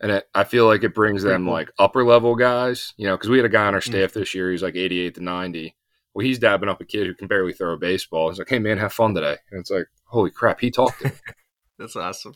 And 0.00 0.12
it, 0.12 0.28
I 0.34 0.44
feel 0.44 0.66
like 0.66 0.84
it 0.84 0.94
brings 0.94 1.22
them 1.22 1.44
cool. 1.44 1.52
like 1.52 1.70
upper 1.78 2.04
level 2.04 2.34
guys, 2.34 2.92
you 2.96 3.06
know, 3.06 3.16
because 3.16 3.30
we 3.30 3.38
had 3.38 3.46
a 3.46 3.50
guy 3.50 3.66
on 3.66 3.74
our 3.74 3.80
hmm. 3.80 3.90
staff 3.90 4.12
this 4.12 4.34
year. 4.34 4.50
He's 4.50 4.62
like 4.62 4.76
88 4.76 5.14
to 5.14 5.22
90. 5.22 5.76
Well, 6.14 6.24
he's 6.24 6.38
dabbing 6.38 6.68
up 6.68 6.80
a 6.80 6.84
kid 6.84 7.06
who 7.06 7.14
can 7.14 7.28
barely 7.28 7.52
throw 7.52 7.74
a 7.74 7.78
baseball. 7.78 8.30
He's 8.30 8.38
like, 8.38 8.48
hey, 8.48 8.58
man, 8.58 8.78
have 8.78 8.92
fun 8.92 9.14
today. 9.14 9.36
And 9.50 9.60
it's 9.60 9.70
like, 9.70 9.86
holy 10.04 10.30
crap, 10.30 10.60
he 10.60 10.70
talked 10.70 11.00
to 11.00 11.08
me. 11.08 11.12
That's 11.78 11.96
awesome. 11.96 12.34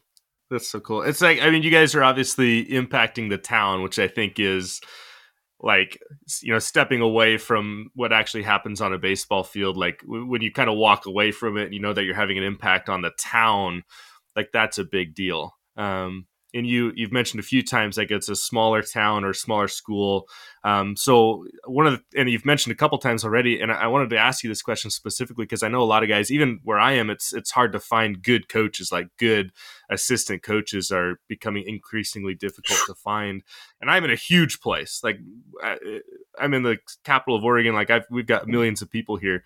That's 0.51 0.69
so 0.69 0.81
cool. 0.81 1.03
It's 1.03 1.21
like 1.21 1.41
I 1.41 1.51
mean, 1.51 1.63
you 1.63 1.71
guys 1.71 1.95
are 1.95 2.03
obviously 2.03 2.65
impacting 2.67 3.31
the 3.31 3.39
town, 3.39 3.83
which 3.83 3.99
I 3.99 4.09
think 4.09 4.41
is 4.41 4.81
like 5.61 5.99
you 6.43 6.53
know 6.53 6.59
stepping 6.59 7.01
away 7.01 7.39
from 7.39 7.91
what 7.95 8.13
actually 8.13 8.43
happens 8.43 8.81
on 8.81 8.93
a 8.93 8.99
baseball 8.99 9.45
field. 9.45 9.77
Like 9.77 10.03
when 10.05 10.43
you 10.43 10.53
kind 10.53 10.69
of 10.69 10.77
walk 10.77 11.07
away 11.07 11.31
from 11.31 11.57
it, 11.57 11.67
and 11.67 11.75
you 11.75 11.81
know 11.81 11.93
that 11.93 12.03
you're 12.03 12.17
having 12.17 12.37
an 12.37 12.45
impact 12.45 12.89
on 12.89 13.03
the 13.03 13.13
town. 13.19 13.85
Like 14.35 14.51
that's 14.53 14.79
a 14.79 14.85
big 14.85 15.15
deal. 15.15 15.55
Um, 15.77 16.27
and 16.53 16.67
you 16.67 16.93
you've 16.95 17.13
mentioned 17.13 17.41
a 17.41 17.45
few 17.45 17.63
times 17.63 17.97
like 17.97 18.11
it's 18.11 18.29
a 18.29 18.37
smaller 18.37 18.83
town 18.83 19.25
or 19.25 19.33
smaller 19.33 19.69
school. 19.69 20.29
Um, 20.63 20.97
so 20.97 21.47
one 21.65 21.87
of 21.87 21.95
the, 21.95 22.21
and 22.21 22.29
you've 22.29 22.45
mentioned 22.45 22.73
a 22.73 22.77
couple 22.77 22.99
times 22.99 23.25
already 23.25 23.61
and 23.61 23.73
I, 23.73 23.87
wanted 23.87 24.11
to 24.11 24.19
ask 24.19 24.45
you 24.45 24.51
this 24.51 24.61
question 24.61 24.91
specifically 24.91 25.45
because 25.45 25.63
i 25.63 25.69
know 25.69 25.83
a 25.83 25.85
lot 25.85 26.03
of 26.03 26.11
guys 26.11 26.31
even 26.31 26.61
where 26.65 26.79
i 26.79 26.93
am 26.93 27.09
it's 27.09 27.33
it's 27.33 27.51
hard 27.51 27.73
to 27.73 27.81
find 27.81 28.23
good 28.23 28.49
coaches 28.49 28.93
like 28.93 29.09
good 29.19 29.53
assistant 29.91 30.43
coaches 30.43 30.91
are 30.91 31.19
becoming 31.29 31.65
increasingly 31.67 32.35
difficult 32.35 32.79
to 32.87 32.95
find. 32.95 33.43
And 33.81 33.91
i'm 33.91 34.05
in 34.05 34.11
a 34.11 34.17
huge 34.17 34.61
place 34.61 35.01
like 35.03 35.19
I, 35.63 35.79
i'm 36.39 36.53
in 36.53 36.63
the 36.63 36.79
capital 37.05 37.37
of 37.37 37.45
oregon 37.45 37.75
like 37.75 37.91
I've, 37.91 38.05
we've 38.11 38.27
got 38.27 38.47
millions 38.47 38.83
of 38.83 38.91
people 38.91 39.17
here. 39.17 39.45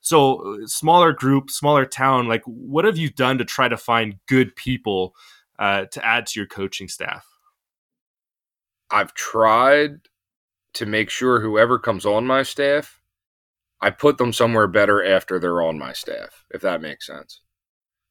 So 0.00 0.58
smaller 0.66 1.12
group 1.12 1.50
smaller 1.50 1.84
town 1.84 2.26
like 2.26 2.42
what 2.44 2.84
have 2.84 2.98
you 2.98 3.10
done 3.10 3.38
to 3.38 3.44
try 3.44 3.68
to 3.68 3.76
find 3.76 4.16
good 4.26 4.56
people 4.56 5.14
uh, 5.58 5.86
to 5.86 6.04
add 6.04 6.26
to 6.26 6.40
your 6.40 6.46
coaching 6.46 6.88
staff? 6.88 7.26
I've 8.90 9.14
tried 9.14 10.00
to 10.74 10.86
make 10.86 11.10
sure 11.10 11.40
whoever 11.40 11.78
comes 11.78 12.06
on 12.06 12.26
my 12.26 12.42
staff, 12.42 13.00
I 13.80 13.90
put 13.90 14.18
them 14.18 14.32
somewhere 14.32 14.66
better 14.66 15.04
after 15.04 15.38
they're 15.38 15.62
on 15.62 15.78
my 15.78 15.92
staff, 15.92 16.44
if 16.50 16.62
that 16.62 16.80
makes 16.80 17.06
sense. 17.06 17.40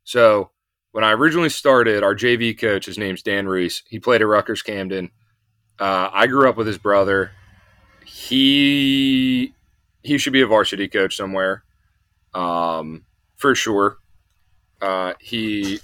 So 0.03 0.51
when 0.91 1.03
I 1.03 1.11
originally 1.11 1.49
started, 1.49 2.03
our 2.03 2.15
JV 2.15 2.57
coach, 2.57 2.85
his 2.85 2.97
name's 2.97 3.21
Dan 3.21 3.47
Reese. 3.47 3.83
He 3.87 3.99
played 3.99 4.21
at 4.21 4.27
Rutgers 4.27 4.61
Camden. 4.61 5.11
Uh, 5.79 6.09
I 6.11 6.27
grew 6.27 6.49
up 6.49 6.57
with 6.57 6.67
his 6.67 6.77
brother. 6.77 7.31
He 8.05 9.53
he 10.03 10.17
should 10.17 10.33
be 10.33 10.41
a 10.41 10.47
varsity 10.47 10.87
coach 10.87 11.17
somewhere, 11.17 11.63
um, 12.33 13.05
for 13.35 13.53
sure. 13.53 13.97
Uh, 14.81 15.13
he 15.19 15.81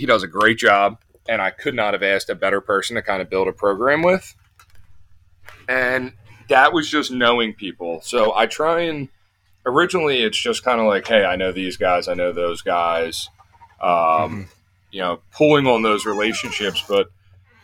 he 0.00 0.06
does 0.06 0.22
a 0.22 0.26
great 0.26 0.56
job, 0.56 0.98
and 1.28 1.42
I 1.42 1.50
could 1.50 1.74
not 1.74 1.92
have 1.92 2.02
asked 2.02 2.30
a 2.30 2.34
better 2.34 2.62
person 2.62 2.96
to 2.96 3.02
kind 3.02 3.20
of 3.20 3.28
build 3.28 3.48
a 3.48 3.52
program 3.52 4.00
with. 4.00 4.34
And 5.68 6.14
that 6.48 6.72
was 6.72 6.88
just 6.88 7.10
knowing 7.10 7.52
people. 7.52 8.00
So 8.00 8.34
I 8.34 8.46
try 8.46 8.80
and 8.80 9.10
originally 9.66 10.22
it's 10.22 10.38
just 10.38 10.64
kind 10.64 10.80
of 10.80 10.86
like, 10.86 11.06
hey, 11.06 11.26
I 11.26 11.36
know 11.36 11.52
these 11.52 11.76
guys, 11.76 12.08
I 12.08 12.14
know 12.14 12.32
those 12.32 12.62
guys, 12.62 13.28
um, 13.82 13.90
mm-hmm. 13.90 14.42
you 14.90 15.02
know, 15.02 15.20
pulling 15.32 15.66
on 15.66 15.82
those 15.82 16.06
relationships. 16.06 16.82
But 16.88 17.10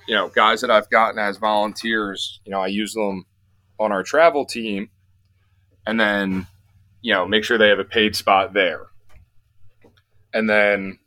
you 0.07 0.15
know, 0.15 0.29
guys 0.29 0.61
that 0.61 0.71
I've 0.71 0.91
gotten 0.91 1.19
as 1.19 1.39
volunteers, 1.39 2.39
you 2.45 2.53
know, 2.53 2.61
I 2.61 2.67
use 2.67 2.93
them 2.93 3.25
on 3.79 3.93
our 3.93 4.03
travel 4.03 4.45
team, 4.45 4.91
and 5.87 5.99
then 5.99 6.47
you 7.01 7.15
know, 7.15 7.27
make 7.27 7.45
sure 7.45 7.57
they 7.57 7.71
have 7.71 7.79
a 7.79 7.85
paid 7.85 8.15
spot 8.15 8.53
there, 8.53 8.89
and 10.35 10.51
then 10.51 10.99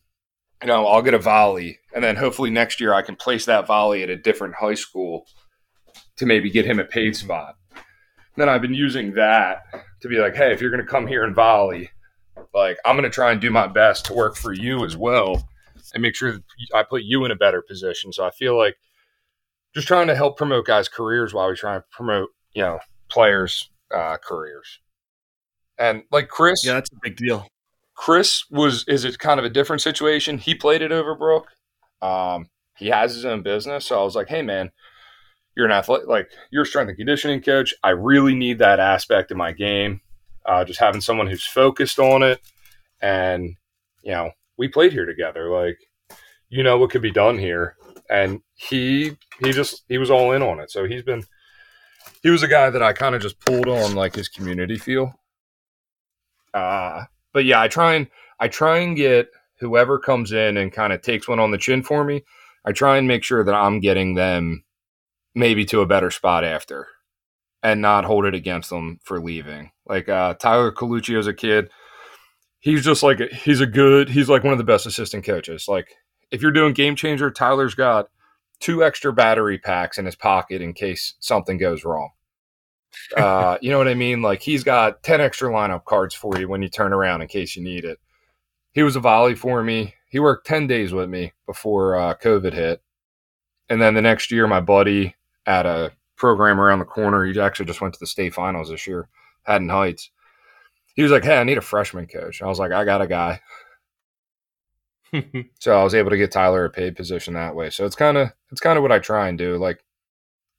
you 0.61 0.67
know, 0.67 0.85
I'll 0.87 1.01
get 1.01 1.13
a 1.13 1.19
volley, 1.19 1.79
and 1.93 2.03
then 2.03 2.15
hopefully 2.15 2.49
next 2.49 2.79
year 2.79 2.93
I 2.93 3.01
can 3.01 3.15
place 3.15 3.45
that 3.45 3.67
volley 3.67 4.03
at 4.03 4.09
a 4.09 4.17
different 4.17 4.55
high 4.55 4.73
school 4.73 5.25
to 6.17 6.25
maybe 6.25 6.49
get 6.49 6.65
him 6.65 6.79
a 6.79 6.85
paid 6.85 7.15
spot. 7.15 7.55
Then 8.35 8.49
I've 8.49 8.61
been 8.61 8.73
using 8.73 9.13
that 9.13 9.63
to 10.01 10.07
be 10.07 10.17
like, 10.17 10.35
hey, 10.35 10.53
if 10.53 10.61
you're 10.61 10.71
going 10.71 10.85
to 10.85 10.89
come 10.89 11.07
here 11.07 11.23
and 11.23 11.35
volley, 11.35 11.89
like 12.53 12.77
I'm 12.85 12.95
going 12.95 13.03
to 13.03 13.09
try 13.09 13.31
and 13.31 13.41
do 13.41 13.51
my 13.51 13.67
best 13.67 14.05
to 14.05 14.13
work 14.13 14.35
for 14.35 14.53
you 14.53 14.85
as 14.85 14.95
well 14.97 15.47
and 15.93 16.01
make 16.01 16.15
sure 16.15 16.33
that 16.33 16.43
I 16.73 16.83
put 16.83 17.03
you 17.03 17.25
in 17.25 17.31
a 17.31 17.35
better 17.35 17.61
position. 17.61 18.13
So 18.13 18.25
I 18.25 18.31
feel 18.31 18.57
like 18.57 18.77
just 19.73 19.87
trying 19.87 20.07
to 20.07 20.15
help 20.15 20.37
promote 20.37 20.65
guys' 20.65 20.89
careers 20.89 21.33
while 21.33 21.49
we 21.49 21.55
try 21.55 21.75
and 21.75 21.83
promote, 21.91 22.29
you 22.53 22.63
know, 22.63 22.79
players' 23.09 23.69
uh, 23.93 24.17
careers. 24.17 24.79
And 25.77 26.03
like 26.11 26.27
Chris, 26.27 26.65
yeah, 26.65 26.73
that's 26.73 26.91
a 26.91 26.99
big 27.01 27.15
deal. 27.15 27.47
Chris 27.99 28.45
was 28.49 28.85
is 28.87 29.03
it 29.03 29.19
kind 29.19 29.41
of 29.41 29.45
a 29.45 29.49
different 29.49 29.81
situation. 29.81 30.37
He 30.37 30.55
played 30.55 30.81
at 30.81 30.89
Overbrook. 30.89 31.43
Um, 32.01 32.49
he 32.77 32.87
has 32.87 33.13
his 33.13 33.25
own 33.25 33.43
business, 33.43 33.85
so 33.85 33.99
I 33.99 34.03
was 34.05 34.15
like, 34.15 34.29
hey 34.29 34.41
man, 34.41 34.71
you're 35.53 35.65
an 35.65 35.73
athlete, 35.73 36.07
like 36.07 36.29
you're 36.49 36.63
a 36.63 36.65
strength 36.65 36.87
and 36.87 36.97
conditioning 36.97 37.41
coach. 37.41 37.73
I 37.83 37.89
really 37.89 38.35
need 38.35 38.59
that 38.59 38.79
aspect 38.79 39.31
of 39.31 39.37
my 39.37 39.51
game. 39.51 39.99
Uh, 40.45 40.63
just 40.63 40.79
having 40.79 41.01
someone 41.01 41.27
who's 41.27 41.45
focused 41.45 41.99
on 41.99 42.23
it, 42.23 42.39
and 43.01 43.57
you 44.01 44.13
know, 44.13 44.31
we 44.57 44.69
played 44.69 44.93
here 44.93 45.05
together. 45.05 45.49
Like, 45.49 45.77
you 46.47 46.63
know 46.63 46.77
what 46.77 46.91
could 46.91 47.01
be 47.01 47.11
done 47.11 47.37
here, 47.37 47.75
and 48.09 48.39
he 48.55 49.17
he 49.43 49.51
just 49.51 49.83
he 49.89 49.97
was 49.97 50.09
all 50.09 50.31
in 50.31 50.41
on 50.41 50.61
it. 50.61 50.71
So 50.71 50.85
he's 50.85 51.03
been 51.03 51.25
he 52.23 52.29
was 52.29 52.43
a 52.43 52.47
guy 52.47 52.69
that 52.69 52.81
I 52.81 52.93
kind 52.93 53.13
of 53.13 53.21
just 53.21 53.41
pulled 53.41 53.67
on 53.67 53.93
like 53.93 54.15
his 54.15 54.29
community 54.29 54.77
feel. 54.77 55.19
Uh 56.53 57.03
but 57.33 57.45
yeah, 57.45 57.61
I 57.61 57.67
try 57.67 57.95
and 57.95 58.07
I 58.39 58.47
try 58.47 58.79
and 58.79 58.95
get 58.95 59.29
whoever 59.59 59.99
comes 59.99 60.31
in 60.31 60.57
and 60.57 60.71
kind 60.71 60.93
of 60.93 61.01
takes 61.01 61.27
one 61.27 61.39
on 61.39 61.51
the 61.51 61.57
chin 61.57 61.83
for 61.83 62.03
me. 62.03 62.23
I 62.65 62.71
try 62.71 62.97
and 62.97 63.07
make 63.07 63.23
sure 63.23 63.43
that 63.43 63.55
I'm 63.55 63.79
getting 63.79 64.15
them 64.15 64.63
maybe 65.35 65.65
to 65.65 65.81
a 65.81 65.85
better 65.85 66.11
spot 66.11 66.43
after 66.43 66.87
and 67.61 67.81
not 67.81 68.05
hold 68.05 68.25
it 68.25 68.33
against 68.33 68.69
them 68.69 68.99
for 69.03 69.19
leaving. 69.19 69.71
Like 69.85 70.09
uh, 70.09 70.35
Tyler 70.35 70.71
Colucci 70.71 71.17
as 71.17 71.27
a 71.27 71.33
kid, 71.33 71.69
he's 72.59 72.83
just 72.83 73.03
like 73.03 73.19
he's 73.31 73.61
a 73.61 73.67
good 73.67 74.09
he's 74.09 74.29
like 74.29 74.43
one 74.43 74.53
of 74.53 74.57
the 74.57 74.63
best 74.63 74.85
assistant 74.85 75.25
coaches. 75.25 75.65
Like 75.67 75.87
if 76.31 76.41
you're 76.41 76.51
doing 76.51 76.73
GameChanger, 76.73 77.33
Tyler's 77.33 77.75
got 77.75 78.07
two 78.59 78.83
extra 78.83 79.13
battery 79.13 79.57
packs 79.57 79.97
in 79.97 80.05
his 80.05 80.15
pocket 80.15 80.61
in 80.61 80.73
case 80.73 81.15
something 81.19 81.57
goes 81.57 81.83
wrong. 81.83 82.09
Uh, 83.15 83.57
you 83.61 83.71
know 83.71 83.77
what 83.77 83.87
I 83.87 83.93
mean? 83.93 84.21
Like 84.21 84.41
he's 84.41 84.63
got 84.63 85.03
10 85.03 85.21
extra 85.21 85.49
lineup 85.51 85.85
cards 85.85 86.15
for 86.15 86.37
you 86.39 86.47
when 86.47 86.61
you 86.61 86.69
turn 86.69 86.93
around 86.93 87.21
in 87.21 87.27
case 87.27 87.55
you 87.55 87.63
need 87.63 87.85
it. 87.85 87.99
He 88.71 88.83
was 88.83 88.95
a 88.95 88.99
volley 88.99 89.35
for 89.35 89.63
me. 89.63 89.95
He 90.09 90.19
worked 90.19 90.47
10 90.47 90.67
days 90.67 90.93
with 90.93 91.09
me 91.09 91.33
before 91.45 91.95
uh, 91.95 92.15
COVID 92.15 92.53
hit. 92.53 92.81
And 93.69 93.81
then 93.81 93.93
the 93.93 94.01
next 94.01 94.31
year, 94.31 94.47
my 94.47 94.61
buddy 94.61 95.15
at 95.45 95.65
a 95.65 95.91
program 96.15 96.59
around 96.59 96.79
the 96.79 96.85
corner, 96.85 97.25
he 97.25 97.39
actually 97.39 97.65
just 97.65 97.81
went 97.81 97.93
to 97.93 97.99
the 97.99 98.07
state 98.07 98.33
finals 98.33 98.69
this 98.69 98.87
year, 98.87 99.07
Haddon 99.43 99.69
Heights. 99.69 100.11
He 100.95 101.03
was 101.03 101.11
like, 101.11 101.23
Hey, 101.23 101.37
I 101.37 101.43
need 101.43 101.57
a 101.57 101.61
freshman 101.61 102.07
coach. 102.07 102.41
I 102.41 102.47
was 102.47 102.59
like, 102.59 102.71
I 102.71 102.85
got 102.85 103.01
a 103.01 103.07
guy. 103.07 103.39
so 105.59 105.79
I 105.79 105.83
was 105.83 105.95
able 105.95 106.09
to 106.09 106.17
get 106.17 106.31
Tyler 106.31 106.65
a 106.65 106.69
paid 106.69 106.95
position 106.95 107.33
that 107.35 107.55
way. 107.55 107.69
So 107.69 107.85
it's 107.85 107.95
kind 107.95 108.17
of 108.17 108.31
it's 108.51 108.61
kind 108.61 108.77
of 108.77 108.83
what 108.83 108.91
I 108.91 108.99
try 108.99 109.27
and 109.27 109.37
do. 109.37 109.57
Like 109.57 109.83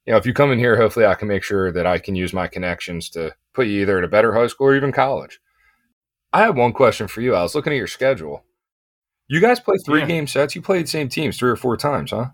you 0.07 0.13
know, 0.13 0.17
if 0.17 0.27
you 0.27 0.33
come 0.33 0.51
in 0.51 0.59
here, 0.59 0.77
hopefully 0.77 1.07
I 1.07 1.15
can 1.15 1.29
make 1.29 1.43
sure 1.43 1.71
that 1.73 1.87
I 1.87 1.99
can 1.99 2.15
use 2.15 2.33
my 2.33 2.49
connections 2.49 3.09
to 3.11 3.35
put 3.53 3.67
you 3.67 3.83
either 3.83 3.99
at 3.99 4.05
a 4.05 4.09
better 4.09 4.33
high 4.35 4.47
school 4.47 4.69
or 4.69 4.77
even 4.77 4.93
college. 4.93 5.41
I 6.33 6.41
have 6.41 6.57
one 6.57 6.73
question 6.73 7.09
for 7.09 7.21
you. 7.21 7.35
I 7.35 7.43
was 7.43 7.55
looking 7.55 7.73
at 7.73 7.77
your 7.77 7.87
schedule. 7.87 8.45
You 9.29 9.41
guys 9.41 9.61
play 9.61 9.77
three 9.85 10.01
yeah. 10.01 10.07
game 10.07 10.27
sets. 10.27 10.55
You 10.55 10.63
played 10.63 10.89
same 10.89 11.09
teams 11.09 11.39
three 11.39 11.51
or 11.51 11.57
four 11.57 11.77
times, 11.77 12.11
huh? 12.11 12.31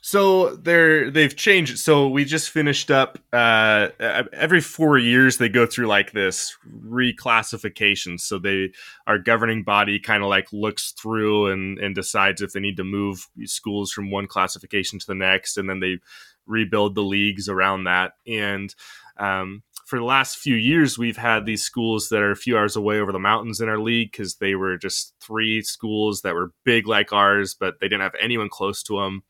So 0.00 0.56
they're 0.56 1.10
they've 1.10 1.34
changed. 1.36 1.78
So 1.78 2.08
we 2.08 2.24
just 2.24 2.50
finished 2.50 2.90
up 2.90 3.18
uh 3.32 3.88
every 4.32 4.60
four 4.60 4.98
years 4.98 5.38
they 5.38 5.48
go 5.48 5.66
through 5.66 5.86
like 5.86 6.12
this 6.12 6.56
reclassification. 6.84 8.20
So 8.20 8.38
they 8.38 8.72
our 9.06 9.18
governing 9.18 9.62
body 9.62 9.98
kind 9.98 10.22
of 10.22 10.28
like 10.28 10.52
looks 10.52 10.92
through 10.92 11.48
and 11.48 11.78
and 11.78 11.94
decides 11.94 12.42
if 12.42 12.52
they 12.52 12.60
need 12.60 12.76
to 12.78 12.84
move 12.84 13.28
schools 13.44 13.92
from 13.92 14.10
one 14.10 14.26
classification 14.26 14.98
to 14.98 15.06
the 15.06 15.14
next 15.14 15.56
and 15.56 15.68
then 15.68 15.80
they 15.80 15.98
rebuild 16.46 16.94
the 16.94 17.02
leagues 17.02 17.48
around 17.48 17.84
that. 17.84 18.12
And 18.26 18.74
um 19.18 19.62
for 19.90 19.98
the 19.98 20.04
last 20.04 20.38
few 20.38 20.54
years, 20.54 20.96
we've 20.96 21.16
had 21.16 21.44
these 21.44 21.64
schools 21.64 22.10
that 22.10 22.22
are 22.22 22.30
a 22.30 22.36
few 22.36 22.56
hours 22.56 22.76
away 22.76 23.00
over 23.00 23.10
the 23.10 23.18
mountains 23.18 23.60
in 23.60 23.68
our 23.68 23.80
league 23.80 24.12
because 24.12 24.36
they 24.36 24.54
were 24.54 24.76
just 24.76 25.14
three 25.20 25.62
schools 25.62 26.22
that 26.22 26.32
were 26.32 26.52
big 26.64 26.86
like 26.86 27.12
ours, 27.12 27.56
but 27.58 27.80
they 27.80 27.88
didn't 27.88 28.02
have 28.02 28.14
anyone 28.20 28.48
close 28.48 28.84
to 28.84 29.00
them. 29.00 29.24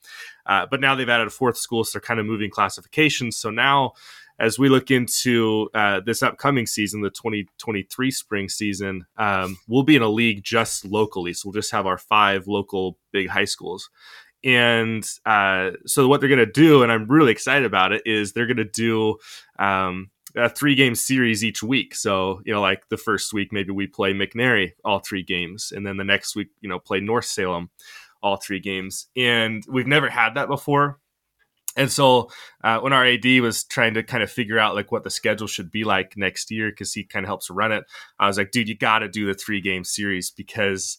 Uh, 0.45 0.67
but 0.71 0.79
now 0.79 0.95
they've 0.95 1.09
added 1.09 1.29
a 1.29 1.31
fourth 1.31 1.57
school, 1.57 1.83
so 1.83 1.93
they're 1.95 2.03
kind 2.03 2.21
of 2.21 2.27
moving 2.27 2.51
classifications. 2.51 3.39
So 3.39 3.49
now, 3.49 3.93
as 4.39 4.59
we 4.59 4.69
look 4.69 4.91
into 4.91 5.71
uh, 5.73 6.01
this 6.05 6.23
upcoming 6.23 6.67
season, 6.67 7.01
the 7.01 7.09
2023 7.09 8.11
spring 8.11 8.51
season, 8.51 9.07
um, 9.17 9.57
we'll 9.67 9.83
be 9.83 9.97
in 9.97 10.03
a 10.03 10.11
league 10.11 10.45
just 10.45 10.85
locally. 10.85 11.33
So 11.33 11.49
we'll 11.49 11.55
just 11.55 11.73
have 11.73 11.87
our 11.87 11.99
five 11.99 12.47
local 12.47 12.99
big 13.13 13.31
high 13.31 13.47
schools. 13.47 13.89
And 14.45 15.09
uh, 15.25 15.71
so 15.87 16.07
what 16.07 16.21
they're 16.21 16.29
going 16.29 16.39
to 16.39 16.45
do, 16.45 16.83
and 16.83 16.93
I'm 16.93 17.09
really 17.09 17.33
excited 17.33 17.65
about 17.65 17.93
it, 17.93 18.03
is 18.05 18.35
they're 18.35 18.47
going 18.47 18.59
to 18.59 18.65
do 18.65 19.17
um, 19.59 20.11
a 20.37 20.49
three 20.49 20.75
game 20.75 20.95
series 20.95 21.45
each 21.45 21.63
week. 21.63 21.95
So, 21.95 22.41
you 22.45 22.53
know, 22.53 22.61
like 22.61 22.89
the 22.89 22.97
first 22.97 23.33
week, 23.33 23.53
maybe 23.53 23.71
we 23.71 23.87
play 23.87 24.13
McNary 24.13 24.73
all 24.85 25.01
three 25.01 25.23
games. 25.23 25.73
And 25.75 25.87
then 25.87 25.97
the 25.97 26.05
next 26.05 26.37
week, 26.37 26.49
you 26.61 26.69
know, 26.69 26.79
play 26.79 27.01
North 27.01 27.25
Salem 27.25 27.71
all 28.23 28.37
three 28.37 28.61
games. 28.61 29.09
And 29.17 29.65
we've 29.69 29.87
never 29.87 30.09
had 30.09 30.35
that 30.35 30.49
before. 30.49 30.99
And 31.77 31.91
so 31.91 32.31
uh, 32.65 32.81
when 32.81 32.93
our 32.93 33.07
AD 33.07 33.25
was 33.41 33.65
trying 33.65 33.95
to 33.95 34.03
kind 34.03 34.23
of 34.23 34.31
figure 34.31 34.59
out 34.59 34.75
like 34.75 34.91
what 34.91 35.05
the 35.05 35.11
schedule 35.11 35.47
should 35.47 35.71
be 35.71 35.85
like 35.85 36.17
next 36.17 36.51
year, 36.51 36.71
because 36.71 36.93
he 36.93 37.05
kind 37.05 37.25
of 37.25 37.29
helps 37.29 37.49
run 37.49 37.73
it, 37.73 37.85
I 38.19 38.27
was 38.27 38.39
like, 38.39 38.51
dude, 38.51 38.69
you 38.69 38.77
got 38.77 39.01
to 39.01 39.09
do 39.09 39.27
the 39.27 39.35
three 39.35 39.61
game 39.61 39.85
series 39.85 40.31
because 40.31 40.99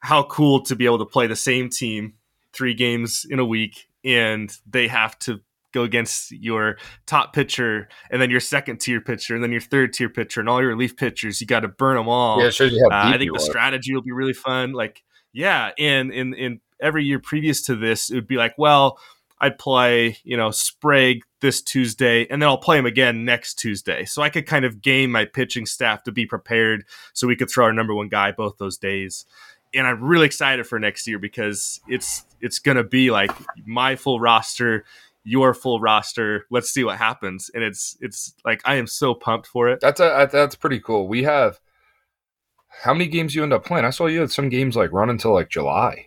how 0.00 0.22
cool 0.24 0.62
to 0.62 0.76
be 0.76 0.86
able 0.86 0.98
to 0.98 1.04
play 1.04 1.26
the 1.26 1.36
same 1.36 1.68
team 1.68 2.14
three 2.52 2.74
games 2.74 3.26
in 3.28 3.38
a 3.38 3.44
week 3.44 3.88
and 4.04 4.50
they 4.66 4.88
have 4.88 5.18
to 5.18 5.40
go 5.76 5.84
against 5.84 6.32
your 6.32 6.76
top 7.06 7.32
pitcher 7.32 7.88
and 8.10 8.20
then 8.20 8.30
your 8.30 8.40
second 8.40 8.80
tier 8.80 9.00
pitcher 9.00 9.34
and 9.34 9.42
then 9.42 9.52
your 9.52 9.60
third 9.60 9.92
tier 9.92 10.08
pitcher 10.08 10.40
and 10.40 10.48
all 10.48 10.60
your 10.60 10.70
relief 10.70 10.96
pitchers. 10.96 11.40
You 11.40 11.46
got 11.46 11.60
to 11.60 11.68
burn 11.68 11.96
them 11.96 12.08
all. 12.08 12.42
Yeah, 12.42 12.50
sure. 12.50 12.66
Uh, 12.66 12.88
I 12.90 13.18
think 13.18 13.32
the 13.32 13.38
are. 13.38 13.40
strategy 13.40 13.94
will 13.94 14.02
be 14.02 14.12
really 14.12 14.32
fun. 14.32 14.72
Like, 14.72 15.02
yeah, 15.32 15.72
and 15.78 16.12
in 16.12 16.34
in 16.34 16.60
every 16.80 17.04
year 17.04 17.18
previous 17.18 17.62
to 17.62 17.76
this, 17.76 18.10
it 18.10 18.14
would 18.14 18.26
be 18.26 18.36
like, 18.36 18.54
well, 18.58 18.98
I'd 19.38 19.58
play, 19.58 20.16
you 20.24 20.36
know, 20.36 20.50
Sprague 20.50 21.22
this 21.40 21.60
Tuesday, 21.60 22.26
and 22.30 22.40
then 22.40 22.48
I'll 22.48 22.58
play 22.58 22.78
him 22.78 22.86
again 22.86 23.24
next 23.24 23.54
Tuesday. 23.54 24.04
So 24.06 24.22
I 24.22 24.30
could 24.30 24.46
kind 24.46 24.64
of 24.64 24.80
game 24.80 25.12
my 25.12 25.26
pitching 25.26 25.66
staff 25.66 26.02
to 26.04 26.12
be 26.12 26.26
prepared 26.26 26.84
so 27.12 27.26
we 27.26 27.36
could 27.36 27.50
throw 27.50 27.66
our 27.66 27.72
number 27.72 27.94
one 27.94 28.08
guy 28.08 28.32
both 28.32 28.56
those 28.58 28.78
days. 28.78 29.26
And 29.74 29.86
I'm 29.86 30.02
really 30.02 30.26
excited 30.26 30.66
for 30.66 30.78
next 30.78 31.06
year 31.06 31.18
because 31.18 31.80
it's 31.86 32.24
it's 32.40 32.58
gonna 32.58 32.84
be 32.84 33.10
like 33.10 33.30
my 33.66 33.96
full 33.96 34.20
roster 34.20 34.84
your 35.26 35.52
full 35.52 35.80
roster. 35.80 36.46
Let's 36.52 36.70
see 36.70 36.84
what 36.84 36.98
happens. 36.98 37.50
And 37.52 37.64
it's 37.64 37.96
it's 38.00 38.32
like 38.44 38.62
I 38.64 38.76
am 38.76 38.86
so 38.86 39.12
pumped 39.12 39.48
for 39.48 39.68
it. 39.68 39.80
That's 39.80 40.00
a 40.00 40.28
that's 40.30 40.54
pretty 40.54 40.80
cool. 40.80 41.08
We 41.08 41.24
have 41.24 41.60
how 42.68 42.94
many 42.94 43.08
games 43.08 43.34
you 43.34 43.42
end 43.42 43.52
up 43.52 43.64
playing? 43.64 43.84
I 43.84 43.90
saw 43.90 44.06
you 44.06 44.20
had 44.20 44.30
some 44.30 44.48
games 44.48 44.76
like 44.76 44.92
run 44.92 45.10
until 45.10 45.34
like 45.34 45.48
July. 45.48 46.06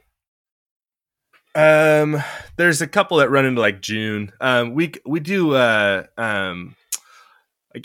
Um, 1.54 2.24
there's 2.56 2.82
a 2.82 2.88
couple 2.88 3.18
that 3.18 3.30
run 3.30 3.46
into 3.46 3.60
like 3.60 3.82
June. 3.82 4.32
Um, 4.40 4.74
we 4.74 4.94
we 5.06 5.20
do 5.20 5.54
uh 5.54 6.06
um. 6.18 6.76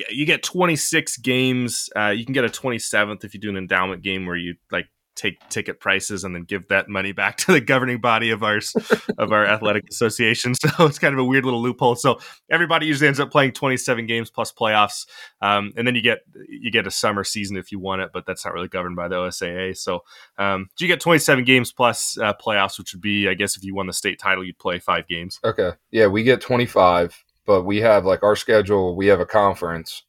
You 0.09 0.25
get 0.25 0.43
26 0.43 1.19
games. 1.19 1.91
Uh, 1.95 2.09
you 2.09 2.25
can 2.25 2.33
get 2.33 2.47
a 2.47 2.49
27th 2.49 3.23
if 3.23 3.35
you 3.35 3.41
do 3.41 3.51
an 3.51 3.59
endowment 3.59 4.03
game 4.03 4.25
where 4.25 4.35
you 4.35 4.55
like 4.73 4.87
take 5.15 5.37
ticket 5.49 5.81
prices 5.81 6.25
and 6.25 6.35
then 6.35 6.43
give 6.43 6.69
that 6.69 6.89
money 6.89 7.13
back 7.13 7.37
to 7.39 7.53
the 7.53 7.61
governing 7.61 8.01
body 8.01 8.31
of 8.31 8.43
ours 8.43 8.75
of 9.19 9.33
our 9.33 9.47
athletic 9.47 9.89
association. 9.89 10.55
So 10.65 10.87
it's 10.87 10.99
kind 10.99 11.13
of 11.13 11.19
a 11.19 11.25
weird 11.25 11.45
little 11.45 11.61
loophole. 11.61 11.95
So 11.95 12.21
everybody 12.51 12.87
usually 12.87 13.07
ends 13.07 13.21
up 13.21 13.31
playing 13.31 13.53
27 13.53 14.07
games 14.07 14.31
plus 14.31 14.53
playoffs, 14.53 15.07
um, 15.41 15.73
and 15.77 15.87
then 15.87 15.95
you 15.95 16.01
get 16.01 16.21
you 16.49 16.71
get 16.71 16.87
a 16.87 16.91
summer 16.91 17.23
season 17.23 17.57
if 17.57 17.71
you 17.71 17.79
want 17.79 18.01
it, 18.03 18.11
but 18.13 18.25
that's 18.25 18.45
not 18.45 18.55
really 18.55 18.69
governed 18.69 18.97
by 18.97 19.09
the 19.09 19.17
OSAA. 19.17 19.77
So 19.77 20.05
um, 20.39 20.69
you 20.79 20.87
get 20.87 21.01
27 21.01 21.45
games 21.45 21.73
plus 21.73 22.19
uh, 22.19 22.33
playoffs, 22.35 22.79
which 22.79 22.95
would 22.95 23.03
be, 23.03 23.29
I 23.29 23.35
guess, 23.35 23.57
if 23.57 23.65
you 23.65 23.75
won 23.75 23.87
the 23.87 23.93
state 23.93 24.19
title, 24.19 24.45
you'd 24.45 24.59
play 24.59 24.79
five 24.79 25.07
games. 25.07 25.39
Okay, 25.45 25.73
yeah, 25.91 26.07
we 26.07 26.23
get 26.23 26.41
25, 26.41 27.25
but 27.45 27.63
we 27.65 27.79
have 27.81 28.05
like 28.05 28.23
our 28.23 28.37
schedule. 28.37 28.97
We 28.97 29.07
have 29.09 29.21
a 29.21 29.27
conference 29.27 30.03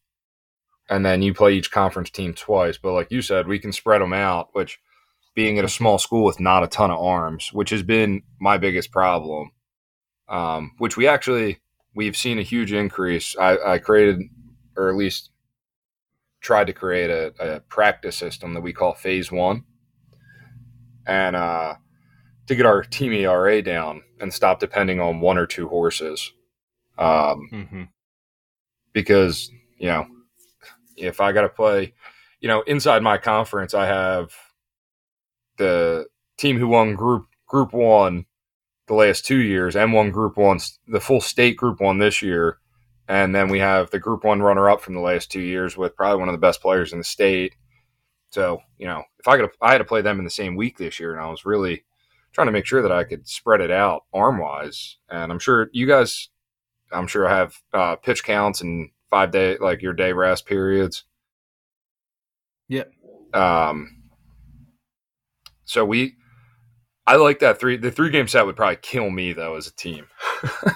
and 0.89 1.05
then 1.05 1.21
you 1.21 1.33
play 1.33 1.53
each 1.53 1.71
conference 1.71 2.09
team 2.09 2.33
twice. 2.33 2.77
But 2.77 2.93
like 2.93 3.11
you 3.11 3.21
said, 3.21 3.47
we 3.47 3.59
can 3.59 3.71
spread 3.71 4.01
them 4.01 4.13
out, 4.13 4.49
which 4.53 4.79
being 5.35 5.59
at 5.59 5.65
a 5.65 5.69
small 5.69 5.99
school 5.99 6.23
with 6.23 6.39
not 6.39 6.63
a 6.63 6.67
ton 6.67 6.89
of 6.89 6.99
arms, 6.99 7.51
which 7.53 7.69
has 7.69 7.83
been 7.83 8.23
my 8.39 8.57
biggest 8.57 8.91
problem. 8.91 9.51
Um, 10.27 10.71
which 10.79 10.97
we 10.97 11.07
actually 11.07 11.59
we've 11.93 12.17
seen 12.17 12.39
a 12.39 12.43
huge 12.43 12.73
increase. 12.73 13.35
I, 13.37 13.57
I 13.73 13.77
created, 13.77 14.21
or 14.75 14.89
at 14.89 14.95
least 14.95 15.29
tried 16.41 16.67
to 16.67 16.73
create 16.73 17.09
a, 17.09 17.33
a, 17.39 17.59
practice 17.61 18.15
system 18.15 18.53
that 18.53 18.61
we 18.61 18.73
call 18.73 18.93
Phase 18.93 19.31
One, 19.31 19.63
and 21.05 21.35
uh, 21.35 21.75
to 22.47 22.55
get 22.55 22.65
our 22.65 22.83
team 22.83 23.13
ERA 23.13 23.61
down 23.61 24.03
and 24.19 24.33
stop 24.33 24.59
depending 24.59 24.99
on 24.99 25.21
one 25.21 25.37
or 25.37 25.45
two 25.45 25.67
horses. 25.67 26.31
Um, 26.97 27.49
mm-hmm. 27.51 27.83
Because 28.93 29.51
you 29.77 29.87
know, 29.87 30.07
if 30.97 31.21
I 31.21 31.31
got 31.31 31.41
to 31.41 31.49
play, 31.49 31.93
you 32.39 32.47
know, 32.47 32.61
inside 32.61 33.03
my 33.03 33.17
conference, 33.17 33.73
I 33.73 33.85
have 33.85 34.31
the 35.57 36.07
team 36.37 36.57
who 36.57 36.67
won 36.67 36.95
Group 36.95 37.27
Group 37.47 37.73
One 37.73 38.25
the 38.87 38.93
last 38.93 39.25
two 39.25 39.37
years, 39.37 39.75
and 39.75 39.93
won 39.93 40.11
Group 40.11 40.37
One, 40.37 40.59
the 40.87 40.99
full 40.99 41.21
state 41.21 41.57
Group 41.57 41.79
One 41.79 41.97
this 41.97 42.21
year, 42.21 42.59
and 43.07 43.33
then 43.33 43.49
we 43.49 43.59
have 43.59 43.89
the 43.89 43.99
Group 43.99 44.23
One 44.23 44.41
runner 44.41 44.69
up 44.69 44.81
from 44.81 44.93
the 44.93 45.01
last 45.01 45.31
two 45.31 45.41
years 45.41 45.77
with 45.77 45.95
probably 45.95 46.19
one 46.19 46.29
of 46.29 46.33
the 46.33 46.39
best 46.39 46.61
players 46.61 46.91
in 46.91 46.99
the 46.99 47.03
state. 47.03 47.55
So 48.29 48.59
you 48.77 48.87
know, 48.87 49.03
if 49.19 49.27
I 49.27 49.37
could, 49.37 49.49
I 49.61 49.71
had 49.71 49.79
to 49.79 49.85
play 49.85 50.01
them 50.01 50.19
in 50.19 50.25
the 50.25 50.31
same 50.31 50.55
week 50.55 50.77
this 50.77 50.99
year, 50.99 51.13
and 51.13 51.21
I 51.21 51.29
was 51.29 51.45
really 51.45 51.83
trying 52.33 52.47
to 52.47 52.51
make 52.51 52.65
sure 52.65 52.81
that 52.81 52.91
I 52.91 53.05
could 53.05 53.27
spread 53.27 53.61
it 53.61 53.71
out 53.71 54.03
arm 54.13 54.39
wise. 54.39 54.97
And 55.09 55.31
I'm 55.31 55.39
sure 55.39 55.69
you 55.71 55.87
guys, 55.87 56.29
I'm 56.91 57.07
sure 57.07 57.27
I 57.27 57.37
have 57.37 57.55
uh, 57.73 57.95
pitch 57.95 58.23
counts 58.23 58.61
and 58.61 58.89
five 59.09 59.31
day 59.31 59.57
like 59.57 59.81
your 59.81 59.93
day 59.93 60.11
rest 60.11 60.45
periods. 60.45 61.05
Yeah. 62.67 62.83
Um. 63.33 63.94
So 65.65 65.83
we, 65.83 66.15
I 67.05 67.17
like 67.17 67.39
that 67.39 67.59
three. 67.59 67.77
The 67.77 67.91
three 67.91 68.09
game 68.09 68.27
set 68.27 68.45
would 68.45 68.55
probably 68.55 68.77
kill 68.77 69.09
me 69.09 69.33
though 69.33 69.55
as 69.55 69.67
a 69.67 69.75
team. 69.75 70.07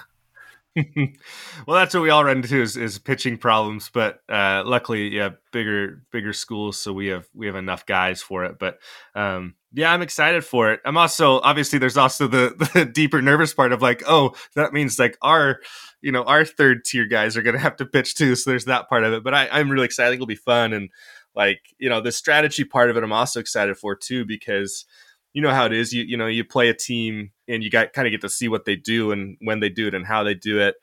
well, 0.75 1.77
that's 1.77 1.93
what 1.93 2.03
we 2.03 2.09
all 2.09 2.23
run 2.23 2.37
into 2.37 2.61
is, 2.61 2.77
is 2.77 2.99
pitching 2.99 3.37
problems. 3.37 3.89
But 3.93 4.19
uh, 4.29 4.63
luckily, 4.65 5.09
yeah, 5.09 5.29
bigger 5.51 6.03
bigger 6.11 6.33
schools, 6.33 6.79
so 6.79 6.93
we 6.93 7.07
have 7.07 7.27
we 7.33 7.47
have 7.47 7.55
enough 7.55 7.85
guys 7.85 8.21
for 8.21 8.45
it. 8.45 8.59
But 8.59 8.79
um, 9.15 9.55
yeah, 9.73 9.91
I'm 9.91 10.01
excited 10.01 10.43
for 10.43 10.71
it. 10.71 10.81
I'm 10.85 10.97
also 10.97 11.39
obviously 11.39 11.79
there's 11.79 11.97
also 11.97 12.27
the, 12.27 12.69
the 12.73 12.85
deeper 12.85 13.21
nervous 13.21 13.53
part 13.53 13.71
of 13.71 13.81
like, 13.81 14.03
oh, 14.07 14.33
that 14.55 14.73
means 14.73 14.99
like 14.99 15.17
our 15.21 15.59
you 16.01 16.11
know 16.11 16.23
our 16.23 16.45
third 16.45 16.85
tier 16.85 17.05
guys 17.05 17.35
are 17.35 17.41
going 17.41 17.55
to 17.55 17.61
have 17.61 17.75
to 17.77 17.85
pitch 17.85 18.15
too. 18.15 18.35
So 18.35 18.49
there's 18.51 18.65
that 18.65 18.89
part 18.89 19.03
of 19.03 19.13
it. 19.13 19.23
But 19.23 19.33
I, 19.33 19.47
I'm 19.51 19.69
really 19.69 19.85
excited. 19.85 20.15
It'll 20.15 20.27
be 20.27 20.35
fun 20.35 20.73
and 20.73 20.89
like 21.35 21.59
you 21.77 21.89
know 21.89 22.01
the 22.01 22.11
strategy 22.11 22.63
part 22.63 22.89
of 22.89 22.97
it. 22.97 23.03
I'm 23.03 23.13
also 23.13 23.39
excited 23.39 23.77
for 23.77 23.95
too 23.95 24.25
because 24.25 24.85
you 25.33 25.41
know 25.41 25.51
how 25.51 25.65
it 25.65 25.73
is. 25.73 25.93
You 25.93 26.03
you 26.03 26.17
know 26.17 26.27
you 26.27 26.43
play 26.43 26.69
a 26.69 26.73
team 26.73 27.31
and 27.47 27.63
you 27.63 27.69
got 27.69 27.93
kind 27.93 28.07
of 28.07 28.11
get 28.11 28.21
to 28.21 28.29
see 28.29 28.47
what 28.47 28.65
they 28.65 28.75
do 28.75 29.11
and 29.11 29.37
when 29.41 29.59
they 29.59 29.69
do 29.69 29.87
it 29.87 29.93
and 29.93 30.05
how 30.05 30.23
they 30.23 30.33
do 30.33 30.59
it, 30.59 30.75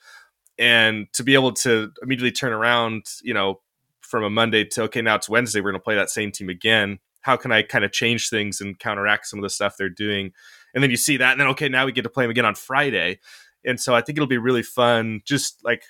and 0.58 1.06
to 1.12 1.22
be 1.22 1.34
able 1.34 1.52
to 1.52 1.92
immediately 2.02 2.32
turn 2.32 2.52
around, 2.52 3.06
you 3.22 3.34
know, 3.34 3.60
from 4.00 4.24
a 4.24 4.30
Monday 4.30 4.64
to 4.64 4.82
okay, 4.84 5.02
now 5.02 5.16
it's 5.16 5.28
Wednesday, 5.28 5.60
we're 5.60 5.72
going 5.72 5.80
to 5.80 5.84
play 5.84 5.96
that 5.96 6.10
same 6.10 6.32
team 6.32 6.48
again. 6.48 6.98
How 7.22 7.36
can 7.36 7.50
I 7.50 7.62
kind 7.62 7.84
of 7.84 7.92
change 7.92 8.30
things 8.30 8.60
and 8.60 8.78
counteract 8.78 9.26
some 9.26 9.40
of 9.40 9.42
the 9.42 9.50
stuff 9.50 9.76
they're 9.76 9.88
doing? 9.88 10.32
And 10.74 10.82
then 10.82 10.90
you 10.90 10.96
see 10.96 11.16
that, 11.16 11.32
and 11.32 11.40
then 11.40 11.48
okay, 11.48 11.68
now 11.68 11.86
we 11.86 11.92
get 11.92 12.02
to 12.02 12.10
play 12.10 12.24
them 12.24 12.30
again 12.30 12.44
on 12.44 12.54
Friday. 12.54 13.18
And 13.64 13.80
so 13.80 13.94
I 13.94 14.00
think 14.00 14.16
it'll 14.16 14.28
be 14.28 14.38
really 14.38 14.62
fun, 14.62 15.22
just 15.24 15.64
like 15.64 15.82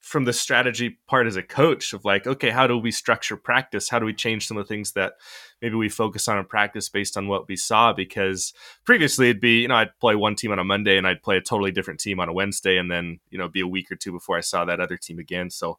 from 0.00 0.24
the 0.24 0.32
strategy 0.32 0.98
part 1.06 1.26
as 1.26 1.36
a 1.36 1.42
coach 1.42 1.92
of 1.92 2.04
like, 2.04 2.26
okay, 2.26 2.50
how 2.50 2.66
do 2.66 2.78
we 2.78 2.90
structure 2.90 3.36
practice? 3.36 3.88
How 3.88 3.98
do 3.98 4.06
we 4.06 4.14
change 4.14 4.46
some 4.46 4.56
of 4.56 4.64
the 4.64 4.68
things 4.68 4.92
that 4.92 5.14
maybe 5.60 5.74
we 5.74 5.88
focus 5.88 6.28
on 6.28 6.38
in 6.38 6.44
practice 6.44 6.88
based 6.88 7.16
on 7.16 7.28
what 7.28 7.48
we 7.48 7.56
saw? 7.56 7.92
Because 7.92 8.54
previously 8.84 9.28
it'd 9.28 9.40
be, 9.40 9.60
you 9.60 9.68
know, 9.68 9.74
I'd 9.74 9.98
play 10.00 10.14
one 10.14 10.34
team 10.34 10.52
on 10.52 10.58
a 10.58 10.64
Monday 10.64 10.96
and 10.96 11.06
I'd 11.06 11.22
play 11.22 11.36
a 11.36 11.42
totally 11.42 11.72
different 11.72 12.00
team 12.00 12.20
on 12.20 12.28
a 12.28 12.32
Wednesday 12.32 12.78
and 12.78 12.90
then, 12.90 13.20
you 13.28 13.38
know, 13.38 13.48
be 13.48 13.60
a 13.60 13.66
week 13.66 13.90
or 13.90 13.96
two 13.96 14.12
before 14.12 14.38
I 14.38 14.40
saw 14.40 14.64
that 14.64 14.80
other 14.80 14.96
team 14.96 15.18
again. 15.18 15.50
So 15.50 15.78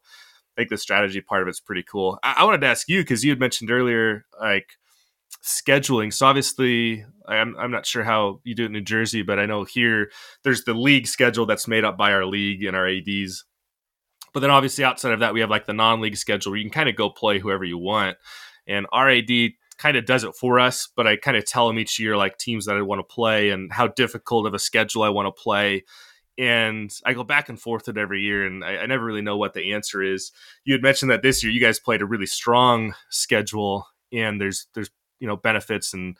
I 0.56 0.60
think 0.60 0.70
the 0.70 0.78
strategy 0.78 1.20
part 1.20 1.42
of 1.42 1.48
it's 1.48 1.60
pretty 1.60 1.82
cool. 1.82 2.18
I, 2.22 2.36
I 2.38 2.44
wanted 2.44 2.60
to 2.60 2.68
ask 2.68 2.88
you, 2.88 3.00
because 3.02 3.24
you 3.24 3.30
had 3.30 3.40
mentioned 3.40 3.70
earlier, 3.70 4.26
like, 4.40 4.76
scheduling. 5.44 6.12
So 6.12 6.26
obviously, 6.26 7.04
I'm 7.26 7.56
I'm 7.56 7.70
not 7.70 7.86
sure 7.86 8.02
how 8.02 8.40
you 8.42 8.54
do 8.54 8.64
it 8.64 8.66
in 8.66 8.72
New 8.72 8.80
Jersey, 8.80 9.22
but 9.22 9.38
I 9.38 9.46
know 9.46 9.62
here 9.64 10.10
there's 10.42 10.64
the 10.64 10.74
league 10.74 11.06
schedule 11.06 11.46
that's 11.46 11.68
made 11.68 11.84
up 11.84 11.96
by 11.96 12.12
our 12.12 12.26
league 12.26 12.64
and 12.64 12.76
our 12.76 12.88
ads. 12.88 13.44
But 14.32 14.40
then 14.40 14.50
obviously 14.50 14.84
outside 14.84 15.12
of 15.12 15.20
that, 15.20 15.34
we 15.34 15.40
have 15.40 15.50
like 15.50 15.66
the 15.66 15.72
non-league 15.72 16.16
schedule 16.16 16.52
where 16.52 16.58
you 16.58 16.64
can 16.64 16.72
kind 16.72 16.88
of 16.88 16.96
go 16.96 17.10
play 17.10 17.38
whoever 17.38 17.64
you 17.64 17.78
want. 17.78 18.16
And 18.66 18.86
our 18.92 19.10
AD 19.10 19.30
kind 19.78 19.96
of 19.96 20.04
does 20.04 20.24
it 20.24 20.34
for 20.34 20.60
us, 20.60 20.88
but 20.94 21.06
I 21.06 21.16
kind 21.16 21.36
of 21.36 21.46
tell 21.46 21.66
them 21.66 21.78
each 21.78 21.98
year 21.98 22.16
like 22.16 22.36
teams 22.36 22.66
that 22.66 22.76
I 22.76 22.82
want 22.82 22.98
to 22.98 23.14
play 23.14 23.50
and 23.50 23.72
how 23.72 23.88
difficult 23.88 24.46
of 24.46 24.54
a 24.54 24.58
schedule 24.58 25.02
I 25.02 25.08
want 25.08 25.26
to 25.26 25.42
play. 25.42 25.84
And 26.38 26.90
I 27.04 27.14
go 27.14 27.24
back 27.24 27.48
and 27.48 27.60
forth 27.60 27.88
it 27.88 27.98
every 27.98 28.22
year, 28.22 28.46
and 28.46 28.64
I, 28.64 28.78
I 28.78 28.86
never 28.86 29.04
really 29.04 29.20
know 29.20 29.36
what 29.36 29.52
the 29.52 29.72
answer 29.72 30.02
is. 30.02 30.32
You 30.64 30.72
had 30.72 30.82
mentioned 30.82 31.10
that 31.10 31.22
this 31.22 31.42
year 31.42 31.52
you 31.52 31.60
guys 31.60 31.78
played 31.78 32.00
a 32.00 32.06
really 32.06 32.26
strong 32.26 32.94
schedule, 33.10 33.86
and 34.12 34.40
there's 34.40 34.66
there's 34.74 34.90
you 35.18 35.26
know 35.26 35.36
benefits 35.36 35.92
and 35.92 36.16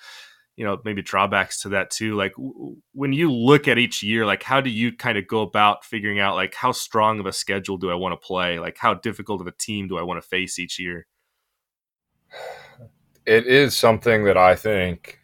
you 0.57 0.65
know 0.65 0.79
maybe 0.85 1.03
drawbacks 1.03 1.63
to 1.63 1.71
that 1.71 1.91
too 1.91 2.15
like 2.17 2.33
w- 2.33 2.77
when 2.93 3.13
you 3.13 3.33
look 3.33 3.67
at 3.69 3.79
each 3.79 4.03
year 4.03 4.27
like 4.27 4.43
how 4.43 4.61
do 4.61 4.69
you 4.71 4.95
kind 4.95 5.17
of 5.17 5.27
go 5.27 5.41
about 5.41 5.85
figuring 5.85 6.21
out 6.21 6.35
like 6.35 6.55
how 6.55 6.73
strong 6.73 7.19
of 7.21 7.27
a 7.27 7.33
schedule 7.33 7.77
do 7.77 7.91
i 7.91 7.95
want 7.95 8.13
to 8.13 8.27
play? 8.27 8.59
Like 8.59 8.77
how 8.79 8.95
difficult 8.95 9.41
of 9.41 9.47
a 9.47 9.53
team 9.53 9.89
do 9.89 9.97
i 9.97 10.03
want 10.03 10.23
to 10.23 10.29
face 10.29 10.59
each 10.59 10.79
year? 10.79 11.07
It 13.27 13.47
is 13.47 13.77
something 13.77 14.25
that 14.25 14.37
i 14.37 14.57
think 14.57 15.19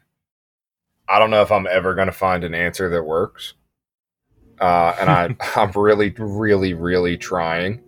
i 1.08 1.18
don't 1.18 1.30
know 1.30 1.42
if 1.42 1.52
i'm 1.52 1.66
ever 1.66 1.94
going 1.94 2.06
to 2.06 2.12
find 2.12 2.44
an 2.44 2.54
answer 2.54 2.88
that 2.90 3.02
works 3.02 3.54
uh, 4.60 4.94
and 4.98 5.10
I, 5.10 5.36
i'm 5.56 5.72
really 5.72 6.14
really 6.18 6.74
really 6.74 7.16
trying. 7.16 7.82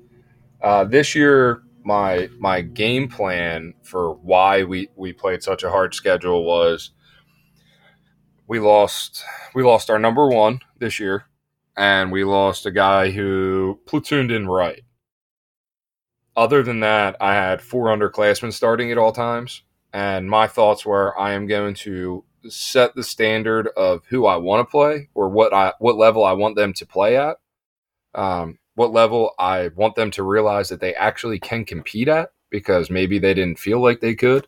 Uh, 0.63 0.85
this 0.85 1.15
year 1.15 1.63
my 1.85 2.29
my 2.39 2.61
game 2.61 3.09
plan 3.09 3.75
for 3.83 4.15
why 4.17 4.65
we 4.65 4.89
we 4.97 5.13
played 5.13 5.43
such 5.43 5.63
a 5.63 5.71
hard 5.71 5.95
schedule 5.95 6.45
was 6.45 6.91
we 8.49 8.59
lost 8.59 9.23
we 9.55 9.63
lost 9.63 9.91
our 9.91 9.99
number 9.99 10.27
one 10.29 10.61
this 10.79 10.99
year, 10.99 11.27
and 11.77 12.11
we 12.11 12.25
lost 12.25 12.67
a 12.67 12.71
guy 12.73 13.11
who 13.11 13.79
platooned 13.87 14.35
in 14.35 14.49
right. 14.49 14.83
Other 16.35 16.63
than 16.63 16.81
that, 16.81 17.17
I 17.21 17.35
had 17.35 17.61
four 17.61 17.87
underclassmen 17.87 18.53
starting 18.53 18.91
at 18.91 18.99
all 18.99 19.13
times, 19.13 19.63
and 19.93 20.29
my 20.29 20.47
thoughts 20.47 20.87
were 20.87 21.19
I 21.19 21.35
am 21.35 21.47
going 21.47 21.75
to 21.75 22.25
set 22.49 22.95
the 22.95 23.05
standard 23.05 23.69
of 23.77 24.07
who 24.07 24.25
I 24.27 24.37
want 24.37 24.67
to 24.67 24.71
play 24.71 25.11
or 25.15 25.29
what 25.29 25.53
I 25.53 25.75
what 25.79 25.97
level 25.97 26.25
I 26.25 26.33
want 26.33 26.57
them 26.57 26.73
to 26.75 26.87
play 26.87 27.17
at. 27.17 27.37
Um, 28.15 28.59
what 28.75 28.93
level 28.93 29.35
I 29.39 29.69
want 29.75 29.97
them 29.97 30.11
to 30.13 30.23
realize 30.23 30.71
that 30.71 30.81
they 30.81 30.95
actually 30.95 31.39
can 31.39 31.65
compete 31.65 32.09
at 32.09 32.31
because 32.49 32.91
maybe 32.91 33.19
they 33.19 33.35
didn't 33.35 33.59
feel 33.59 33.83
like 33.83 34.01
they 34.01 34.15
could. 34.15 34.47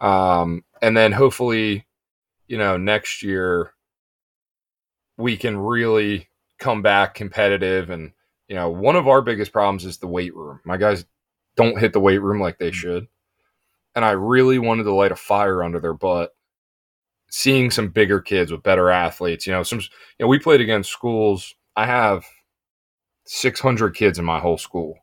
Um, 0.00 0.64
and 0.82 0.96
then 0.96 1.12
hopefully 1.12 1.86
you 2.50 2.58
know, 2.58 2.76
next 2.76 3.22
year 3.22 3.74
we 5.16 5.36
can 5.36 5.56
really 5.56 6.28
come 6.58 6.82
back 6.82 7.14
competitive. 7.14 7.90
And, 7.90 8.10
you 8.48 8.56
know, 8.56 8.68
one 8.68 8.96
of 8.96 9.06
our 9.06 9.22
biggest 9.22 9.52
problems 9.52 9.84
is 9.84 9.98
the 9.98 10.08
weight 10.08 10.34
room. 10.34 10.58
My 10.64 10.76
guys 10.76 11.06
don't 11.54 11.78
hit 11.78 11.92
the 11.92 12.00
weight 12.00 12.20
room 12.20 12.40
like 12.40 12.58
they 12.58 12.72
mm. 12.72 12.74
should. 12.74 13.06
And 13.94 14.04
I 14.04 14.10
really 14.10 14.58
wanted 14.58 14.82
to 14.82 14.92
light 14.92 15.12
a 15.12 15.16
fire 15.16 15.62
under 15.62 15.78
their 15.78 15.94
butt 15.94 16.34
seeing 17.30 17.70
some 17.70 17.90
bigger 17.90 18.20
kids 18.20 18.50
with 18.50 18.64
better 18.64 18.90
athletes. 18.90 19.46
You 19.46 19.52
know, 19.52 19.62
some, 19.62 19.78
you 19.78 19.86
know, 20.18 20.26
we 20.26 20.40
played 20.40 20.60
against 20.60 20.90
schools. 20.90 21.54
I 21.76 21.86
have 21.86 22.24
600 23.26 23.94
kids 23.94 24.18
in 24.18 24.24
my 24.24 24.40
whole 24.40 24.58
school. 24.58 24.98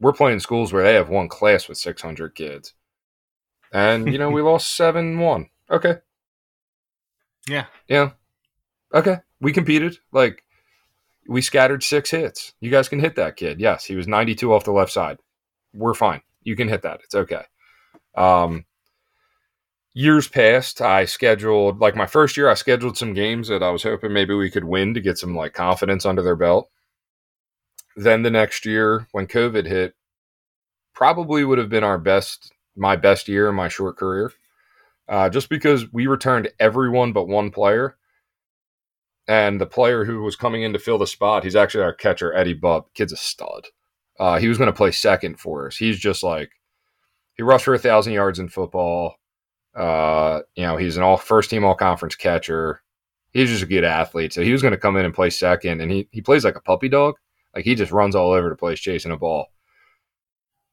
We're 0.00 0.12
playing 0.12 0.40
schools 0.40 0.70
where 0.70 0.82
they 0.82 0.92
have 0.92 1.08
one 1.08 1.30
class 1.30 1.66
with 1.66 1.78
600 1.78 2.34
kids. 2.34 2.74
And, 3.72 4.12
you 4.12 4.18
know, 4.18 4.28
we 4.28 4.42
lost 4.42 4.76
7 4.76 5.18
1. 5.18 5.48
Okay. 5.74 5.96
Yeah. 7.48 7.66
Yeah. 7.88 8.10
Okay. 8.94 9.18
We 9.40 9.52
competed. 9.52 9.98
Like 10.12 10.44
we 11.26 11.42
scattered 11.42 11.82
six 11.82 12.10
hits. 12.10 12.54
You 12.60 12.70
guys 12.70 12.88
can 12.88 13.00
hit 13.00 13.16
that 13.16 13.36
kid. 13.36 13.60
Yes, 13.60 13.84
he 13.84 13.96
was 13.96 14.06
92 14.06 14.54
off 14.54 14.64
the 14.64 14.70
left 14.70 14.92
side. 14.92 15.18
We're 15.72 15.94
fine. 15.94 16.22
You 16.42 16.54
can 16.54 16.68
hit 16.68 16.82
that. 16.82 17.00
It's 17.02 17.14
okay. 17.16 17.42
Um, 18.14 18.66
years 19.94 20.28
past, 20.28 20.80
I 20.80 21.06
scheduled 21.06 21.80
like 21.80 21.96
my 21.96 22.06
first 22.06 22.36
year. 22.36 22.48
I 22.48 22.54
scheduled 22.54 22.96
some 22.96 23.12
games 23.12 23.48
that 23.48 23.62
I 23.62 23.70
was 23.70 23.82
hoping 23.82 24.12
maybe 24.12 24.34
we 24.34 24.50
could 24.50 24.64
win 24.64 24.94
to 24.94 25.00
get 25.00 25.18
some 25.18 25.34
like 25.34 25.54
confidence 25.54 26.06
under 26.06 26.22
their 26.22 26.36
belt. 26.36 26.70
Then 27.96 28.22
the 28.22 28.30
next 28.30 28.64
year, 28.64 29.08
when 29.10 29.26
COVID 29.26 29.66
hit, 29.66 29.94
probably 30.94 31.44
would 31.44 31.58
have 31.58 31.68
been 31.68 31.84
our 31.84 31.98
best, 31.98 32.52
my 32.76 32.94
best 32.94 33.26
year 33.26 33.48
in 33.48 33.56
my 33.56 33.68
short 33.68 33.96
career 33.96 34.32
uh, 35.08 35.28
just 35.28 35.48
because 35.48 35.92
we 35.92 36.06
returned 36.06 36.50
everyone 36.58 37.12
but 37.12 37.28
one 37.28 37.50
player. 37.50 37.96
And 39.26 39.58
the 39.58 39.66
player 39.66 40.04
who 40.04 40.22
was 40.22 40.36
coming 40.36 40.62
in 40.62 40.74
to 40.74 40.78
fill 40.78 40.98
the 40.98 41.06
spot, 41.06 41.44
he's 41.44 41.56
actually 41.56 41.84
our 41.84 41.94
catcher, 41.94 42.34
Eddie 42.34 42.54
Bubb. 42.54 42.84
Kid's 42.94 43.12
a 43.12 43.16
stud. 43.16 43.68
Uh, 44.20 44.38
he 44.38 44.48
was 44.48 44.58
going 44.58 44.70
to 44.70 44.76
play 44.76 44.90
second 44.90 45.40
for 45.40 45.66
us. 45.66 45.76
He's 45.76 45.98
just 45.98 46.22
like 46.22 46.50
he 47.36 47.42
rushed 47.42 47.64
for 47.64 47.74
a 47.74 47.78
thousand 47.78 48.12
yards 48.12 48.38
in 48.38 48.48
football. 48.48 49.16
Uh, 49.74 50.40
you 50.54 50.62
know, 50.62 50.76
he's 50.76 50.96
an 50.96 51.02
all 51.02 51.16
first 51.16 51.50
team 51.50 51.64
all 51.64 51.74
conference 51.74 52.14
catcher. 52.14 52.82
He's 53.32 53.50
just 53.50 53.64
a 53.64 53.66
good 53.66 53.82
athlete. 53.82 54.32
So 54.32 54.42
he 54.42 54.52
was 54.52 54.62
going 54.62 54.72
to 54.72 54.78
come 54.78 54.96
in 54.96 55.04
and 55.04 55.14
play 55.14 55.30
second, 55.30 55.80
and 55.80 55.90
he 55.90 56.08
he 56.12 56.20
plays 56.20 56.44
like 56.44 56.56
a 56.56 56.60
puppy 56.60 56.88
dog. 56.88 57.16
Like 57.54 57.64
he 57.64 57.74
just 57.74 57.92
runs 57.92 58.14
all 58.14 58.32
over 58.32 58.48
the 58.48 58.56
place 58.56 58.78
chasing 58.78 59.10
a 59.10 59.16
ball. 59.16 59.46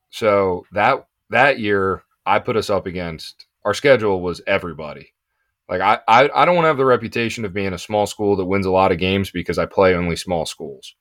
So 0.10 0.66
that 0.74 1.08
that 1.30 1.60
year, 1.60 2.04
I 2.26 2.40
put 2.40 2.58
us 2.58 2.70
up 2.70 2.86
against 2.86 3.48
our 3.64 3.74
schedule 3.74 4.22
was 4.22 4.42
everybody. 4.48 5.14
Like 5.70 5.82
I, 5.82 6.00
I, 6.08 6.30
I 6.34 6.46
don't 6.46 6.56
want 6.56 6.66
to 6.66 6.70
have 6.70 6.78
the 6.78 6.86
reputation 6.86 7.46
of 7.46 7.54
being 7.54 7.74
a 7.74 7.78
small 7.78 8.06
school 8.06 8.36
that 8.36 8.46
wins 8.46 8.66
a 8.66 8.72
lot 8.72 8.92
of 8.92 8.98
games 8.98 9.32
because 9.32 9.58
I 9.58 9.66
play 9.66 9.96
only 9.96 10.16
small 10.16 10.46
schools. 10.46 10.96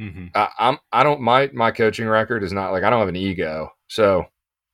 Mm-hmm. 0.00 0.26
I, 0.34 0.48
I'm 0.58 0.78
I 0.92 1.04
don't 1.04 1.20
my 1.20 1.50
my 1.52 1.70
coaching 1.70 2.08
record 2.08 2.42
is 2.42 2.52
not 2.52 2.72
like 2.72 2.82
I 2.82 2.90
don't 2.90 2.98
have 2.98 3.08
an 3.08 3.16
ego, 3.16 3.70
so 3.86 4.26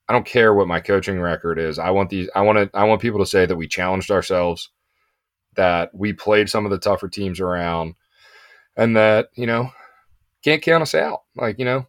I 0.09 0.13
don't 0.15 0.25
care 0.25 0.55
what 0.55 0.67
my 0.67 0.81
coaching 0.81 1.21
record 1.21 1.59
is. 1.59 1.79
I 1.79 1.91
want 1.91 2.09
these 2.09 2.31
I 2.35 2.41
want 2.41 2.57
to 2.57 2.71
I 2.77 2.85
want 2.85 3.03
people 3.03 3.21
to 3.21 3.27
say 3.27 3.45
that 3.45 3.57
we 3.57 3.69
challenged 3.69 4.11
ourselves, 4.11 4.71
that 5.57 5.91
we 5.95 6.15
played 6.15 6.49
some 6.49 6.65
of 6.65 6.71
the 6.71 6.79
tougher 6.79 7.09
teams 7.09 7.39
around, 7.39 7.97
and 8.77 8.97
that 8.97 9.29
you 9.35 9.47
know 9.47 9.71
can't 10.43 10.63
count 10.63 10.83
us 10.83 10.95
out. 10.95 11.21
Like 11.37 11.59
you 11.59 11.67
know, 11.67 11.87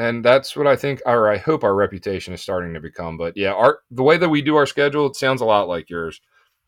and 0.00 0.24
that's 0.24 0.56
what 0.56 0.66
I 0.66 0.76
think, 0.76 1.02
or 1.04 1.30
I 1.30 1.36
hope 1.36 1.62
our 1.62 1.74
reputation 1.74 2.32
is 2.32 2.40
starting 2.40 2.72
to 2.74 2.80
become. 2.80 3.18
But 3.18 3.36
yeah, 3.36 3.52
our 3.52 3.80
the 3.90 4.02
way 4.02 4.16
that 4.16 4.30
we 4.30 4.40
do 4.40 4.56
our 4.56 4.66
schedule, 4.66 5.06
it 5.06 5.16
sounds 5.16 5.42
a 5.42 5.44
lot 5.44 5.68
like 5.68 5.90
yours. 5.90 6.20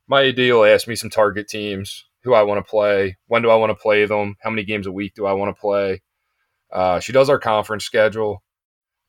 My 0.06 0.26
AD 0.26 0.38
will 0.38 0.64
ask 0.64 0.86
me 0.86 0.96
some 0.96 1.10
target 1.10 1.48
teams 1.48 2.04
who 2.24 2.34
I 2.34 2.42
want 2.42 2.64
to 2.64 2.70
play, 2.70 3.16
when 3.26 3.42
do 3.42 3.50
I 3.50 3.56
want 3.56 3.70
to 3.70 3.82
play 3.82 4.04
them, 4.04 4.36
how 4.42 4.50
many 4.50 4.64
games 4.64 4.86
a 4.86 4.92
week 4.92 5.14
do 5.14 5.26
I 5.26 5.32
want 5.32 5.54
to 5.54 5.60
play. 5.60 6.02
Uh, 6.70 7.00
she 7.00 7.12
does 7.12 7.30
our 7.30 7.38
conference 7.38 7.84
schedule 7.84 8.42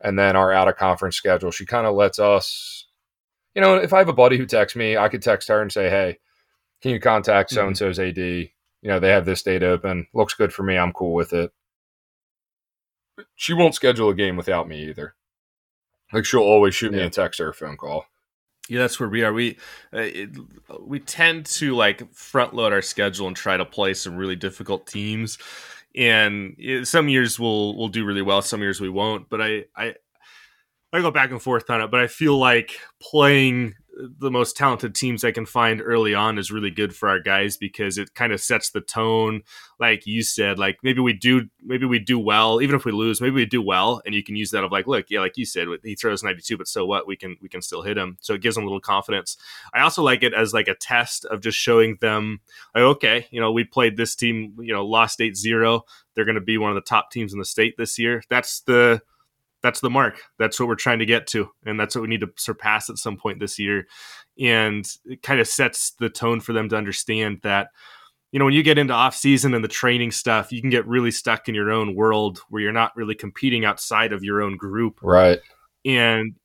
and 0.01 0.17
then 0.17 0.35
our 0.35 0.51
out 0.51 0.67
of 0.67 0.77
conference 0.77 1.15
schedule. 1.15 1.51
She 1.51 1.65
kind 1.65 1.85
of 1.85 1.95
lets 1.95 2.19
us, 2.19 2.87
you 3.55 3.61
know, 3.61 3.75
if 3.75 3.93
I 3.93 3.99
have 3.99 4.09
a 4.09 4.13
buddy 4.13 4.37
who 4.37 4.45
texts 4.45 4.75
me, 4.75 4.97
I 4.97 5.09
could 5.09 5.21
text 5.21 5.47
her 5.49 5.61
and 5.61 5.71
say, 5.71 5.89
hey, 5.89 6.17
can 6.81 6.91
you 6.91 6.99
contact 6.99 7.51
so 7.51 7.67
and 7.67 7.77
so's 7.77 7.99
AD? 7.99 8.17
You 8.17 8.49
know, 8.83 8.99
they 8.99 9.09
have 9.09 9.25
this 9.25 9.43
date 9.43 9.63
open. 9.63 10.07
Looks 10.13 10.33
good 10.33 10.53
for 10.53 10.63
me. 10.63 10.77
I'm 10.77 10.91
cool 10.91 11.13
with 11.13 11.33
it. 11.33 11.51
She 13.35 13.53
won't 13.53 13.75
schedule 13.75 14.09
a 14.09 14.15
game 14.15 14.37
without 14.37 14.67
me 14.67 14.89
either. 14.89 15.15
Like 16.11 16.25
she'll 16.25 16.41
always 16.41 16.75
shoot 16.75 16.91
yeah. 16.91 16.99
me 16.99 17.05
a 17.05 17.09
text 17.09 17.39
or 17.39 17.49
a 17.49 17.53
phone 17.53 17.77
call. 17.77 18.05
Yeah, 18.69 18.79
that's 18.79 18.99
where 18.99 19.09
we 19.09 19.23
are. 19.23 19.33
We 19.33 19.57
uh, 19.93 19.99
it, 19.99 20.29
we 20.79 20.99
tend 20.99 21.45
to 21.47 21.75
like 21.75 22.13
front 22.13 22.53
load 22.53 22.71
our 22.71 22.81
schedule 22.81 23.27
and 23.27 23.35
try 23.35 23.57
to 23.57 23.65
play 23.65 23.93
some 23.93 24.15
really 24.15 24.35
difficult 24.35 24.87
teams. 24.87 25.37
And 25.95 26.55
some 26.83 27.09
years 27.09 27.39
we'll 27.39 27.75
we'll 27.75 27.89
do 27.89 28.05
really 28.05 28.21
well, 28.21 28.41
some 28.41 28.61
years 28.61 28.79
we 28.79 28.89
won't. 28.89 29.29
But 29.29 29.41
I 29.41 29.65
I 29.75 29.95
I 30.93 31.01
go 31.01 31.11
back 31.11 31.31
and 31.31 31.41
forth 31.41 31.69
on 31.69 31.81
it. 31.81 31.91
But 31.91 31.99
I 31.99 32.07
feel 32.07 32.37
like 32.37 32.79
playing 33.01 33.75
the 33.95 34.31
most 34.31 34.57
talented 34.57 34.95
teams 34.95 35.23
I 35.23 35.31
can 35.31 35.45
find 35.45 35.81
early 35.81 36.15
on 36.15 36.37
is 36.37 36.51
really 36.51 36.71
good 36.71 36.95
for 36.95 37.09
our 37.09 37.19
guys 37.19 37.57
because 37.57 37.97
it 37.97 38.15
kind 38.15 38.33
of 38.33 38.41
sets 38.41 38.71
the 38.71 38.81
tone. 38.81 39.43
Like 39.79 40.07
you 40.07 40.23
said, 40.23 40.57
like 40.57 40.77
maybe 40.83 40.99
we 40.99 41.13
do, 41.13 41.49
maybe 41.61 41.85
we 41.85 41.99
do 41.99 42.17
well, 42.17 42.61
even 42.61 42.75
if 42.75 42.85
we 42.85 42.91
lose, 42.91 43.21
maybe 43.21 43.35
we 43.35 43.45
do 43.45 43.61
well, 43.61 44.01
and 44.05 44.15
you 44.15 44.23
can 44.23 44.35
use 44.35 44.51
that 44.51 44.63
of 44.63 44.71
like, 44.71 44.87
look, 44.87 45.05
yeah, 45.09 45.19
like 45.19 45.37
you 45.37 45.45
said, 45.45 45.67
he 45.83 45.95
throws 45.95 46.23
ninety 46.23 46.41
two, 46.41 46.57
but 46.57 46.67
so 46.67 46.85
what? 46.85 47.07
We 47.07 47.15
can 47.15 47.37
we 47.41 47.49
can 47.49 47.61
still 47.61 47.83
hit 47.83 47.97
him. 47.97 48.17
So 48.21 48.33
it 48.33 48.41
gives 48.41 48.55
them 48.55 48.63
a 48.63 48.67
little 48.67 48.79
confidence. 48.79 49.37
I 49.73 49.81
also 49.81 50.01
like 50.01 50.23
it 50.23 50.33
as 50.33 50.53
like 50.53 50.67
a 50.67 50.75
test 50.75 51.25
of 51.25 51.41
just 51.41 51.57
showing 51.57 51.97
them, 52.01 52.41
like, 52.73 52.83
okay, 52.83 53.27
you 53.29 53.39
know, 53.39 53.51
we 53.51 53.63
played 53.63 53.97
this 53.97 54.15
team, 54.15 54.55
you 54.59 54.73
know, 54.73 54.85
lost 54.85 55.19
8-0. 55.19 55.81
They're 56.15 56.25
going 56.25 56.35
to 56.35 56.41
be 56.41 56.57
one 56.57 56.71
of 56.71 56.75
the 56.75 56.81
top 56.81 57.11
teams 57.11 57.33
in 57.33 57.39
the 57.39 57.45
state 57.45 57.75
this 57.77 57.97
year. 57.99 58.23
That's 58.29 58.61
the 58.61 59.01
that's 59.63 59.79
the 59.79 59.89
mark. 59.89 60.21
That's 60.37 60.59
what 60.59 60.67
we're 60.67 60.75
trying 60.75 60.99
to 60.99 61.05
get 61.05 61.25
to, 61.27 61.49
and 61.65 61.79
that's 61.79 61.95
what 61.95 62.01
we 62.03 62.09
need 62.09 62.21
to 62.21 62.31
surpass 62.37 62.89
at 62.89 62.97
some 62.97 63.17
point 63.17 63.39
this 63.39 63.57
year. 63.57 63.87
And 64.39 64.85
it 65.05 65.23
kind 65.23 65.39
of 65.39 65.47
sets 65.47 65.93
the 65.99 66.09
tone 66.09 66.41
for 66.41 66.53
them 66.53 66.69
to 66.69 66.75
understand 66.75 67.39
that, 67.43 67.69
you 68.31 68.39
know, 68.39 68.45
when 68.45 68.53
you 68.53 68.61
get 68.61 68.77
into 68.77 68.93
off 68.93 69.15
season 69.15 69.53
and 69.53 69.63
the 69.63 69.69
training 69.69 70.11
stuff, 70.11 70.51
you 70.51 70.59
can 70.59 70.69
get 70.69 70.85
really 70.85 71.11
stuck 71.11 71.47
in 71.47 71.55
your 71.55 71.71
own 71.71 71.95
world 71.95 72.41
where 72.49 72.61
you're 72.61 72.71
not 72.71 72.95
really 72.95 73.15
competing 73.15 73.63
outside 73.63 74.11
of 74.11 74.23
your 74.23 74.41
own 74.41 74.57
group, 74.57 74.99
right? 75.01 75.39
And 75.85 76.35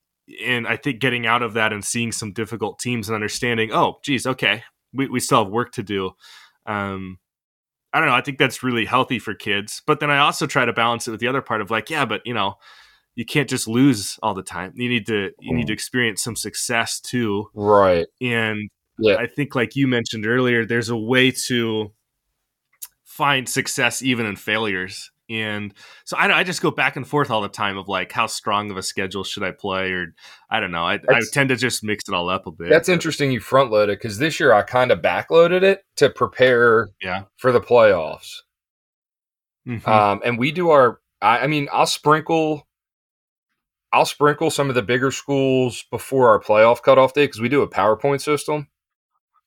and 0.44 0.66
I 0.68 0.76
think 0.76 1.00
getting 1.00 1.26
out 1.26 1.42
of 1.42 1.54
that 1.54 1.72
and 1.72 1.84
seeing 1.84 2.12
some 2.12 2.32
difficult 2.32 2.78
teams 2.78 3.08
and 3.08 3.14
understanding, 3.14 3.72
oh, 3.72 3.98
geez, 4.04 4.26
okay, 4.26 4.62
we 4.92 5.08
we 5.08 5.20
still 5.20 5.44
have 5.44 5.52
work 5.52 5.72
to 5.72 5.82
do. 5.82 6.12
Um, 6.66 7.18
I 7.92 8.00
don't 8.00 8.08
know. 8.08 8.14
I 8.14 8.20
think 8.20 8.38
that's 8.38 8.62
really 8.62 8.84
healthy 8.84 9.18
for 9.18 9.34
kids. 9.34 9.82
But 9.86 9.98
then 9.98 10.10
I 10.10 10.18
also 10.18 10.46
try 10.46 10.64
to 10.64 10.72
balance 10.72 11.08
it 11.08 11.10
with 11.10 11.20
the 11.20 11.28
other 11.28 11.42
part 11.42 11.62
of 11.62 11.70
like, 11.70 11.90
yeah, 11.90 12.04
but 12.04 12.20
you 12.26 12.34
know, 12.34 12.56
you 13.18 13.24
can't 13.24 13.50
just 13.50 13.66
lose 13.66 14.16
all 14.22 14.32
the 14.32 14.44
time. 14.44 14.72
You 14.76 14.88
need 14.88 15.04
to 15.06 15.32
you 15.40 15.52
need 15.52 15.66
to 15.66 15.72
mm. 15.72 15.74
experience 15.74 16.22
some 16.22 16.36
success 16.36 17.00
too. 17.00 17.50
Right. 17.52 18.06
And 18.20 18.70
yeah. 19.00 19.16
I 19.16 19.26
think 19.26 19.56
like 19.56 19.74
you 19.74 19.88
mentioned 19.88 20.24
earlier, 20.24 20.64
there's 20.64 20.88
a 20.88 20.96
way 20.96 21.32
to 21.48 21.92
find 23.02 23.48
success 23.48 24.02
even 24.02 24.24
in 24.24 24.36
failures. 24.36 25.10
And 25.28 25.74
so 26.04 26.16
I, 26.16 26.38
I 26.38 26.44
just 26.44 26.62
go 26.62 26.70
back 26.70 26.94
and 26.94 27.04
forth 27.04 27.28
all 27.28 27.42
the 27.42 27.48
time 27.48 27.76
of 27.76 27.88
like 27.88 28.12
how 28.12 28.28
strong 28.28 28.70
of 28.70 28.76
a 28.76 28.84
schedule 28.84 29.24
should 29.24 29.42
I 29.42 29.50
play 29.50 29.90
or 29.90 30.14
I 30.48 30.60
don't 30.60 30.70
know. 30.70 30.84
I, 30.84 31.00
I 31.08 31.20
tend 31.32 31.48
to 31.48 31.56
just 31.56 31.82
mix 31.82 32.04
it 32.08 32.14
all 32.14 32.28
up 32.28 32.46
a 32.46 32.52
bit. 32.52 32.70
That's 32.70 32.88
but. 32.88 32.92
interesting. 32.92 33.32
You 33.32 33.40
front 33.40 33.72
loaded 33.72 33.98
because 33.98 34.18
this 34.18 34.38
year 34.38 34.52
I 34.52 34.62
kind 34.62 34.92
of 34.92 35.00
backloaded 35.00 35.64
it 35.64 35.82
to 35.96 36.08
prepare 36.08 36.90
yeah. 37.02 37.24
for 37.36 37.50
the 37.50 37.60
playoffs. 37.60 38.42
Mm-hmm. 39.66 39.90
Um, 39.90 40.20
and 40.24 40.38
we 40.38 40.52
do 40.52 40.70
our. 40.70 41.00
I, 41.20 41.40
I 41.40 41.46
mean, 41.48 41.68
I'll 41.72 41.84
sprinkle 41.84 42.67
I'll 43.92 44.04
sprinkle 44.04 44.50
some 44.50 44.68
of 44.68 44.74
the 44.74 44.82
bigger 44.82 45.10
schools 45.10 45.84
before 45.90 46.28
our 46.28 46.40
playoff 46.40 46.82
cutoff 46.82 47.14
day 47.14 47.24
because 47.24 47.40
we 47.40 47.48
do 47.48 47.62
a 47.62 47.70
PowerPoint 47.70 48.20
system 48.20 48.68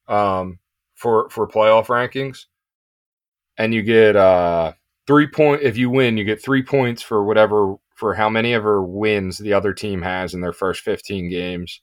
um, 0.08 0.60
for 0.96 1.30
for 1.30 1.48
playoff 1.48 1.88
rankings, 1.88 2.46
and 3.58 3.74
you 3.74 3.84
get 3.84 4.16
uh, 4.16 4.74
three 5.06 5.28
point. 5.28 5.62
If 5.62 5.78
you 5.78 5.90
win, 5.90 6.18
you 6.18 6.24
get 6.24 6.44
three 6.44 6.64
points 6.64 7.02
for 7.02 7.24
whatever 7.24 7.76
for 7.96 8.16
how 8.16 8.30
many 8.30 8.54
ever 8.54 8.84
wins 8.84 9.38
the 9.38 9.54
other 9.54 9.74
team 9.74 10.02
has 10.02 10.34
in 10.34 10.42
their 10.42 10.54
first 10.54 10.82
fifteen 10.82 11.30
games. 11.30 11.82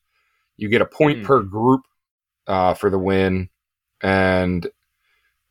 You 0.57 0.69
get 0.69 0.83
a 0.83 0.87
point 0.87 1.21
mm. 1.21 1.25
per 1.25 1.43
group 1.43 1.83
uh, 2.49 2.75
for 2.75 2.91
the 2.91 2.99
win, 2.99 3.51
and 4.03 4.67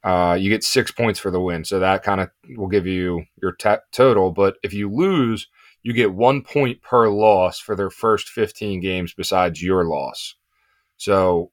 uh, 0.04 0.38
you 0.40 0.50
get 0.50 0.64
six 0.64 0.92
points 0.92 1.20
for 1.20 1.32
the 1.32 1.40
win. 1.40 1.64
So 1.64 1.80
that 1.80 2.04
kind 2.04 2.20
of 2.20 2.30
will 2.58 2.68
give 2.68 2.86
you 2.86 3.24
your 3.42 3.54
t- 3.54 3.76
total. 3.94 4.32
But 4.32 4.58
if 4.62 4.74
you 4.74 4.94
lose 4.94 5.48
you 5.88 5.94
get 5.94 6.14
one 6.14 6.42
point 6.42 6.82
per 6.82 7.08
loss 7.08 7.62
for 7.62 7.74
their 7.74 7.90
first 7.90 8.28
15 8.28 8.82
games 8.82 9.14
besides 9.14 9.64
your 9.64 9.86
loss. 9.86 10.36
So, 10.98 11.52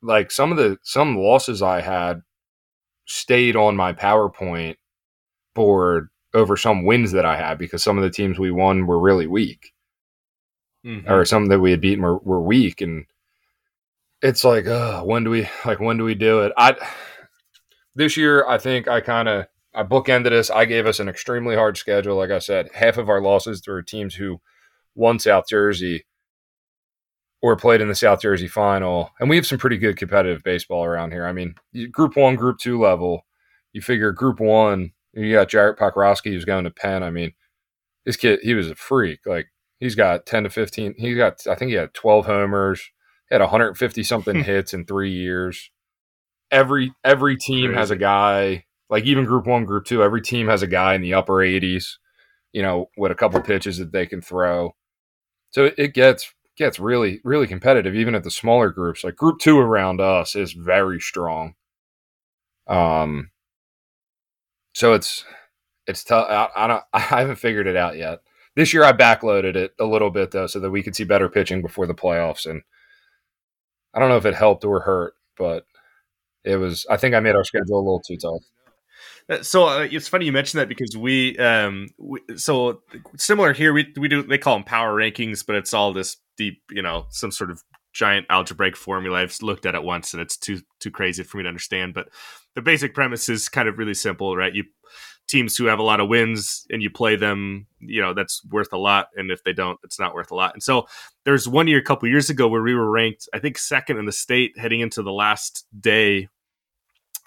like 0.00 0.30
some 0.30 0.50
of 0.50 0.56
the 0.56 0.78
some 0.82 1.18
losses 1.18 1.60
I 1.60 1.82
had 1.82 2.22
stayed 3.04 3.56
on 3.56 3.76
my 3.76 3.92
PowerPoint 3.92 4.76
board 5.54 6.08
over 6.32 6.56
some 6.56 6.86
wins 6.86 7.12
that 7.12 7.26
I 7.26 7.36
had 7.36 7.58
because 7.58 7.82
some 7.82 7.98
of 7.98 8.02
the 8.02 8.08
teams 8.08 8.38
we 8.38 8.50
won 8.50 8.86
were 8.86 8.98
really 8.98 9.26
weak, 9.26 9.74
mm-hmm. 10.82 11.12
or 11.12 11.26
some 11.26 11.48
that 11.48 11.60
we 11.60 11.70
had 11.70 11.82
beaten 11.82 12.02
were, 12.02 12.16
were 12.16 12.40
weak, 12.40 12.80
and 12.80 13.04
it's 14.22 14.42
like, 14.42 14.66
uh, 14.66 15.02
when 15.02 15.22
do 15.22 15.28
we 15.28 15.46
like 15.66 15.80
when 15.80 15.98
do 15.98 16.04
we 16.04 16.14
do 16.14 16.40
it? 16.40 16.52
I 16.56 16.76
this 17.94 18.16
year 18.16 18.48
I 18.48 18.56
think 18.56 18.88
I 18.88 19.02
kind 19.02 19.28
of 19.28 19.48
I 19.74 19.82
bookended 19.84 20.32
us. 20.32 20.50
I 20.50 20.64
gave 20.64 20.86
us 20.86 21.00
an 21.00 21.08
extremely 21.08 21.54
hard 21.54 21.76
schedule. 21.76 22.16
Like 22.16 22.30
I 22.30 22.40
said, 22.40 22.70
half 22.74 22.96
of 22.98 23.08
our 23.08 23.20
losses 23.20 23.62
were 23.66 23.82
teams 23.82 24.16
who 24.16 24.40
won 24.94 25.18
South 25.18 25.44
Jersey 25.48 26.04
or 27.42 27.56
played 27.56 27.80
in 27.80 27.88
the 27.88 27.94
South 27.94 28.20
Jersey 28.20 28.48
final. 28.48 29.10
And 29.20 29.30
we 29.30 29.36
have 29.36 29.46
some 29.46 29.58
pretty 29.58 29.78
good 29.78 29.96
competitive 29.96 30.42
baseball 30.42 30.84
around 30.84 31.12
here. 31.12 31.24
I 31.24 31.32
mean, 31.32 31.54
Group 31.90 32.16
One, 32.16 32.36
Group 32.36 32.58
Two 32.58 32.80
level. 32.80 33.26
You 33.72 33.80
figure 33.80 34.12
Group 34.12 34.40
One, 34.40 34.92
you 35.12 35.32
got 35.32 35.48
Jarrett 35.48 35.78
Pokroski 35.78 36.32
who's 36.32 36.44
going 36.44 36.64
to 36.64 36.70
Penn. 36.70 37.02
I 37.02 37.10
mean, 37.10 37.32
this 38.04 38.16
kid, 38.16 38.40
he 38.42 38.54
was 38.54 38.70
a 38.70 38.74
freak. 38.74 39.20
Like 39.24 39.46
he's 39.78 39.94
got 39.94 40.26
ten 40.26 40.42
to 40.42 40.50
fifteen. 40.50 40.94
He's 40.98 41.16
got, 41.16 41.46
I 41.46 41.54
think 41.54 41.70
he 41.70 41.76
had 41.76 41.94
twelve 41.94 42.26
homers. 42.26 42.90
He 43.28 43.34
had 43.36 43.40
150 43.40 44.02
something 44.02 44.42
hits 44.44 44.74
in 44.74 44.84
three 44.84 45.12
years. 45.12 45.70
Every 46.50 46.92
every 47.04 47.36
team 47.36 47.66
Crazy. 47.66 47.78
has 47.78 47.90
a 47.92 47.96
guy 47.96 48.64
like 48.90 49.04
even 49.04 49.24
group 49.24 49.46
one, 49.46 49.64
group 49.64 49.84
two, 49.86 50.02
every 50.02 50.20
team 50.20 50.48
has 50.48 50.62
a 50.62 50.66
guy 50.66 50.94
in 50.94 51.02
the 51.02 51.14
upper 51.14 51.34
80s, 51.34 51.98
you 52.52 52.62
know, 52.62 52.90
with 52.96 53.12
a 53.12 53.14
couple 53.14 53.40
pitches 53.40 53.78
that 53.78 53.92
they 53.92 54.06
can 54.06 54.20
throw. 54.20 54.74
So 55.50 55.70
it 55.78 55.94
gets 55.94 56.32
gets 56.56 56.78
really 56.78 57.20
really 57.24 57.46
competitive 57.46 57.94
even 57.94 58.14
at 58.14 58.24
the 58.24 58.30
smaller 58.30 58.70
groups. 58.70 59.04
Like 59.04 59.16
group 59.16 59.38
2 59.40 59.58
around 59.58 60.00
us 60.00 60.36
is 60.36 60.52
very 60.52 61.00
strong. 61.00 61.54
Um 62.66 63.30
so 64.74 64.92
it's 64.94 65.24
it's 65.86 66.04
tough. 66.04 66.28
I, 66.30 66.64
I 66.64 66.66
don't 66.66 66.84
I 66.92 67.00
haven't 67.00 67.36
figured 67.36 67.66
it 67.66 67.76
out 67.76 67.96
yet. 67.96 68.20
This 68.56 68.74
year 68.74 68.84
I 68.84 68.92
backloaded 68.92 69.56
it 69.56 69.72
a 69.80 69.84
little 69.84 70.10
bit 70.10 70.30
though 70.32 70.46
so 70.46 70.60
that 70.60 70.70
we 70.70 70.82
could 70.82 70.96
see 70.96 71.04
better 71.04 71.28
pitching 71.28 71.62
before 71.62 71.86
the 71.86 71.94
playoffs 71.94 72.46
and 72.46 72.62
I 73.94 73.98
don't 74.00 74.08
know 74.08 74.16
if 74.16 74.26
it 74.26 74.34
helped 74.34 74.64
or 74.64 74.80
hurt, 74.80 75.14
but 75.36 75.64
it 76.44 76.56
was 76.56 76.86
I 76.90 76.96
think 76.96 77.14
I 77.14 77.20
made 77.20 77.36
our 77.36 77.44
schedule 77.44 77.76
a 77.76 77.78
little 77.78 78.02
too 78.06 78.16
tough. 78.16 78.42
Uh, 79.30 79.42
so 79.42 79.68
uh, 79.68 79.86
it's 79.90 80.08
funny 80.08 80.26
you 80.26 80.32
mentioned 80.32 80.60
that 80.60 80.68
because 80.68 80.96
we, 80.96 81.38
um, 81.38 81.88
we, 81.98 82.20
so 82.36 82.82
similar 83.16 83.52
here. 83.52 83.72
We 83.72 83.92
we 83.96 84.08
do 84.08 84.22
they 84.22 84.38
call 84.38 84.56
them 84.56 84.64
power 84.64 84.94
rankings, 84.96 85.46
but 85.46 85.56
it's 85.56 85.72
all 85.72 85.92
this 85.92 86.16
deep, 86.36 86.60
you 86.70 86.82
know, 86.82 87.06
some 87.10 87.30
sort 87.30 87.50
of 87.50 87.62
giant 87.92 88.26
algebraic 88.28 88.76
formula. 88.76 89.18
I've 89.18 89.36
looked 89.40 89.66
at 89.66 89.74
it 89.74 89.82
once, 89.84 90.12
and 90.12 90.20
it's 90.20 90.36
too 90.36 90.60
too 90.80 90.90
crazy 90.90 91.22
for 91.22 91.36
me 91.36 91.44
to 91.44 91.48
understand. 91.48 91.94
But 91.94 92.08
the 92.56 92.62
basic 92.62 92.92
premise 92.92 93.28
is 93.28 93.48
kind 93.48 93.68
of 93.68 93.78
really 93.78 93.94
simple, 93.94 94.36
right? 94.36 94.54
You 94.54 94.64
teams 95.28 95.56
who 95.56 95.66
have 95.66 95.78
a 95.78 95.82
lot 95.84 96.00
of 96.00 96.08
wins 96.08 96.66
and 96.70 96.82
you 96.82 96.90
play 96.90 97.14
them, 97.14 97.66
you 97.78 98.02
know, 98.02 98.12
that's 98.12 98.44
worth 98.46 98.72
a 98.72 98.76
lot. 98.76 99.10
And 99.14 99.30
if 99.30 99.44
they 99.44 99.52
don't, 99.52 99.78
it's 99.84 100.00
not 100.00 100.12
worth 100.12 100.32
a 100.32 100.34
lot. 100.34 100.54
And 100.54 100.62
so 100.62 100.88
there's 101.24 101.46
one 101.46 101.68
year, 101.68 101.78
a 101.78 101.84
couple 101.84 102.08
years 102.08 102.30
ago, 102.30 102.48
where 102.48 102.62
we 102.62 102.74
were 102.74 102.90
ranked, 102.90 103.28
I 103.32 103.38
think, 103.38 103.56
second 103.56 103.98
in 103.98 104.06
the 104.06 104.12
state 104.12 104.58
heading 104.58 104.80
into 104.80 105.04
the 105.04 105.12
last 105.12 105.66
day. 105.78 106.28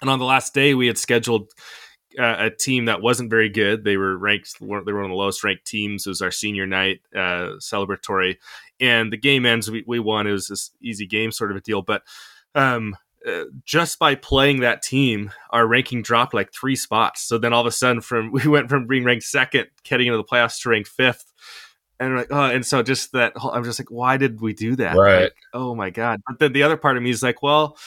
And 0.02 0.10
on 0.10 0.18
the 0.18 0.26
last 0.26 0.52
day, 0.52 0.74
we 0.74 0.86
had 0.86 0.98
scheduled 0.98 1.50
uh, 2.18 2.36
a 2.38 2.50
team 2.50 2.86
that 2.86 3.02
wasn't 3.02 3.30
very 3.30 3.48
good. 3.48 3.84
They 3.84 3.96
were 3.96 4.16
ranked, 4.16 4.58
they 4.58 4.66
were 4.66 4.76
one 4.76 5.04
of 5.04 5.10
the 5.10 5.14
lowest 5.14 5.44
ranked 5.44 5.66
teams. 5.66 6.06
It 6.06 6.10
was 6.10 6.22
our 6.22 6.30
senior 6.30 6.66
night 6.66 7.00
uh, 7.14 7.58
celebratory. 7.58 8.36
And 8.80 9.12
the 9.12 9.16
game 9.16 9.46
ends, 9.46 9.70
we, 9.70 9.84
we 9.86 10.00
won. 10.00 10.26
It 10.26 10.32
was 10.32 10.48
this 10.48 10.70
easy 10.80 11.06
game 11.06 11.32
sort 11.32 11.50
of 11.50 11.56
a 11.56 11.60
deal. 11.60 11.82
But 11.82 12.02
um, 12.54 12.96
uh, 13.26 13.44
just 13.64 13.98
by 13.98 14.14
playing 14.14 14.60
that 14.60 14.82
team, 14.82 15.32
our 15.50 15.66
ranking 15.66 16.02
dropped 16.02 16.34
like 16.34 16.52
three 16.52 16.76
spots. 16.76 17.22
So 17.22 17.38
then 17.38 17.52
all 17.52 17.62
of 17.62 17.66
a 17.66 17.72
sudden, 17.72 18.00
from 18.00 18.32
we 18.32 18.46
went 18.46 18.68
from 18.68 18.86
being 18.86 19.04
ranked 19.04 19.24
second, 19.24 19.68
heading 19.88 20.08
into 20.08 20.16
the 20.16 20.24
playoffs, 20.24 20.60
to 20.62 20.68
rank 20.68 20.86
fifth. 20.86 21.32
And 22.00 22.16
like, 22.16 22.26
oh, 22.30 22.44
and 22.44 22.66
so 22.66 22.82
just 22.82 23.12
that, 23.12 23.32
I'm 23.40 23.64
just 23.64 23.78
like, 23.78 23.90
why 23.90 24.16
did 24.16 24.40
we 24.40 24.52
do 24.52 24.76
that? 24.76 24.96
Right. 24.96 25.22
Like, 25.22 25.36
oh 25.52 25.74
my 25.74 25.90
god. 25.90 26.20
But 26.26 26.38
then 26.40 26.52
the 26.52 26.64
other 26.64 26.76
part 26.76 26.96
of 26.96 27.02
me 27.02 27.10
is 27.10 27.22
like, 27.22 27.40
well, 27.42 27.78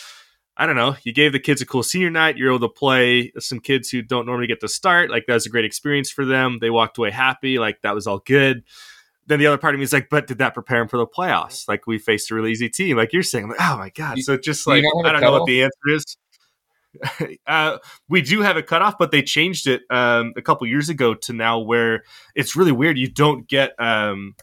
I 0.60 0.66
don't 0.66 0.76
know. 0.76 0.96
You 1.04 1.14
gave 1.14 1.34
the 1.34 1.40
kids 1.40 1.62
a 1.62 1.66
cool 1.66 1.84
senior 1.84 2.10
night. 2.10 2.36
You're 2.36 2.50
able 2.50 2.68
to 2.68 2.74
play 2.74 3.32
some 3.38 3.60
kids 3.60 3.90
who 3.90 4.02
don't 4.02 4.26
normally 4.26 4.48
get 4.48 4.60
to 4.62 4.68
start. 4.68 5.12
Like 5.12 5.26
that 5.28 5.36
was 5.36 5.46
a 5.46 5.50
great 5.50 5.66
experience 5.66 6.10
for 6.10 6.26
them. 6.26 6.58
They 6.60 6.72
walked 6.72 6.98
away 6.98 7.12
happy. 7.12 7.60
Like 7.60 7.82
that 7.84 7.94
was 7.94 8.08
all 8.08 8.20
good 8.20 8.64
then 9.28 9.40
the 9.40 9.48
other 9.48 9.58
part 9.58 9.76
of 9.76 9.80
me 9.80 9.84
is 9.84 9.94
like, 9.94 10.10
but 10.10 10.26
did 10.26 10.38
that 10.40 10.54
prepare 10.54 10.80
them 10.80 10.88
for 10.88 10.98
the 10.98 11.06
playoffs? 11.06 11.68
Like 11.68 11.86
we 11.86 11.98
faced 11.98 12.32
a 12.32 12.36
really 12.36 12.52
easy 12.52 12.70
team, 12.70 12.98
like 12.98 13.14
you're 13.14 13.24
saying. 13.24 13.50
Like, 13.50 13.58
oh 13.62 13.78
my 13.78 13.90
god! 13.90 14.20
So 14.20 14.38
just 14.38 14.66
like 14.66 14.84
you 14.84 14.92
know 15.04 15.10
I 15.10 15.12
don't 15.12 15.22
know 15.22 15.34
what 15.34 15.46
the 15.46 15.64
answer 15.64 15.90
is. 15.90 16.18
uh, 17.48 17.78
we 18.10 18.22
do 18.22 18.42
have 18.42 18.58
a 18.58 18.64
cutoff, 18.64 18.98
but 18.98 19.12
they 19.12 19.22
changed 19.22 19.68
it 19.68 19.82
um, 19.90 20.34
a 20.38 20.42
couple 20.42 20.66
years 20.66 20.90
ago 20.90 21.14
to 21.14 21.34
now 21.34 21.60
where 21.60 22.04
it's 22.34 22.56
really 22.56 22.72
weird. 22.72 22.98
You 22.98 23.10
don't 23.10 23.48
get 23.48 23.80
um, 23.80 24.36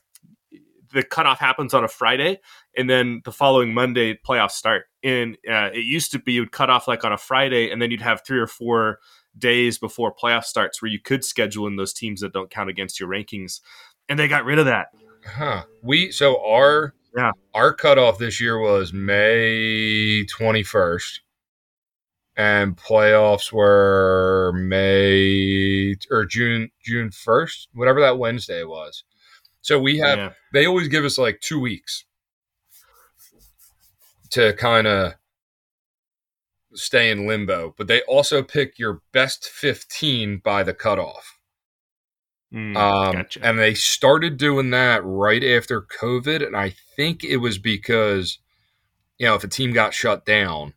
the 0.92 1.02
cutoff 1.02 1.40
happens 1.40 1.72
on 1.72 1.82
a 1.82 1.88
Friday, 1.88 2.40
and 2.76 2.88
then 2.88 3.22
the 3.24 3.32
following 3.32 3.74
Monday 3.74 4.14
playoffs 4.14 4.52
start. 4.52 4.86
And 5.02 5.36
uh, 5.48 5.70
it 5.72 5.84
used 5.84 6.12
to 6.12 6.18
be 6.18 6.32
you 6.32 6.40
would 6.42 6.52
cut 6.52 6.70
off 6.70 6.88
like 6.88 7.04
on 7.04 7.12
a 7.12 7.18
Friday, 7.18 7.70
and 7.70 7.80
then 7.80 7.90
you'd 7.90 8.00
have 8.00 8.22
three 8.26 8.38
or 8.38 8.46
four 8.46 8.98
days 9.36 9.78
before 9.78 10.14
playoff 10.14 10.44
starts 10.44 10.80
where 10.80 10.90
you 10.90 11.00
could 11.00 11.24
schedule 11.24 11.66
in 11.66 11.76
those 11.76 11.92
teams 11.92 12.20
that 12.20 12.32
don't 12.32 12.50
count 12.50 12.70
against 12.70 13.00
your 13.00 13.08
rankings 13.08 13.60
and 14.08 14.18
they 14.18 14.28
got 14.28 14.44
rid 14.44 14.58
of 14.58 14.66
that. 14.66 14.88
Huh. 15.26 15.64
We 15.82 16.10
so 16.10 16.44
our 16.44 16.94
yeah 17.16 17.32
our 17.54 17.72
cutoff 17.72 18.18
this 18.18 18.40
year 18.40 18.58
was 18.58 18.92
May 18.92 20.24
twenty 20.26 20.62
first, 20.62 21.22
and 22.36 22.76
playoffs 22.76 23.52
were 23.52 24.52
May 24.54 25.96
or 26.10 26.26
June 26.26 26.70
June 26.82 27.10
first, 27.10 27.68
whatever 27.72 28.00
that 28.00 28.18
Wednesday 28.18 28.64
was. 28.64 29.04
So 29.62 29.80
we 29.80 29.98
have 29.98 30.18
yeah. 30.18 30.32
they 30.52 30.66
always 30.66 30.88
give 30.88 31.04
us 31.04 31.16
like 31.16 31.40
two 31.40 31.58
weeks 31.58 32.04
to 34.30 34.52
kind 34.54 34.86
of 34.86 35.14
stay 36.74 37.10
in 37.10 37.26
limbo, 37.26 37.74
but 37.76 37.86
they 37.86 38.02
also 38.02 38.42
pick 38.42 38.78
your 38.78 39.02
best 39.12 39.44
fifteen 39.44 40.40
by 40.42 40.62
the 40.62 40.74
cutoff. 40.74 41.38
Mm, 42.52 42.76
um, 42.76 43.12
gotcha. 43.12 43.40
And 43.42 43.58
they 43.58 43.74
started 43.74 44.36
doing 44.36 44.70
that 44.70 45.02
right 45.04 45.42
after 45.42 45.82
COVID. 45.82 46.46
And 46.46 46.56
I 46.56 46.74
think 46.94 47.24
it 47.24 47.38
was 47.38 47.58
because, 47.58 48.38
you 49.18 49.26
know, 49.26 49.34
if 49.34 49.42
a 49.42 49.48
team 49.48 49.72
got 49.72 49.92
shut 49.92 50.24
down, 50.24 50.74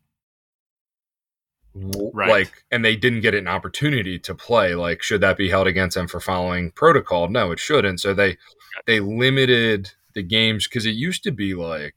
right. 1.74 2.28
like, 2.28 2.64
and 2.72 2.84
they 2.84 2.96
didn't 2.96 3.20
get 3.20 3.34
an 3.34 3.46
opportunity 3.46 4.18
to 4.18 4.34
play, 4.34 4.74
like, 4.74 5.02
should 5.02 5.20
that 5.20 5.36
be 5.36 5.50
held 5.50 5.68
against 5.68 5.94
them 5.94 6.08
for 6.08 6.18
following 6.18 6.72
protocol? 6.72 7.28
No, 7.28 7.52
it 7.52 7.60
shouldn't. 7.60 8.00
So 8.00 8.12
they, 8.12 8.38
they 8.86 8.98
limited 8.98 9.92
the 10.14 10.24
games 10.24 10.66
because 10.66 10.84
it 10.84 10.96
used 10.96 11.22
to 11.24 11.30
be 11.30 11.54
like 11.54 11.94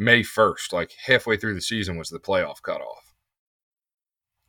May 0.00 0.22
1st, 0.22 0.72
like 0.72 0.92
halfway 1.06 1.36
through 1.36 1.54
the 1.54 1.60
season 1.60 1.98
was 1.98 2.08
the 2.08 2.18
playoff 2.18 2.62
cutoff. 2.62 3.12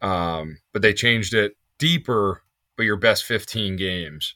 Um, 0.01 0.59
but 0.71 0.81
they 0.81 0.93
changed 0.93 1.33
it 1.33 1.57
deeper, 1.77 2.43
but 2.77 2.83
your 2.83 2.95
best 2.95 3.25
15 3.25 3.75
games. 3.75 4.35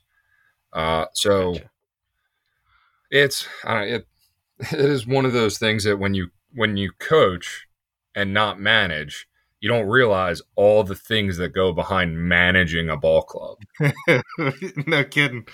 Uh, 0.73 1.05
so 1.13 1.53
gotcha. 1.53 1.69
it's 3.09 3.47
uh, 3.65 3.83
it 3.87 4.07
it 4.59 4.79
is 4.79 5.07
one 5.07 5.25
of 5.25 5.31
those 5.31 5.57
things 5.57 5.85
that 5.85 5.99
when 5.99 6.13
you 6.13 6.31
when 6.53 6.75
you 6.75 6.91
coach 6.99 7.65
and 8.13 8.33
not 8.33 8.59
manage, 8.59 9.25
you 9.61 9.69
don't 9.69 9.87
realize 9.87 10.41
all 10.55 10.83
the 10.83 10.95
things 10.95 11.37
that 11.37 11.53
go 11.53 11.71
behind 11.71 12.17
managing 12.17 12.89
a 12.89 12.97
ball 12.97 13.21
club. 13.21 13.57
no 14.85 15.05
kidding. 15.05 15.47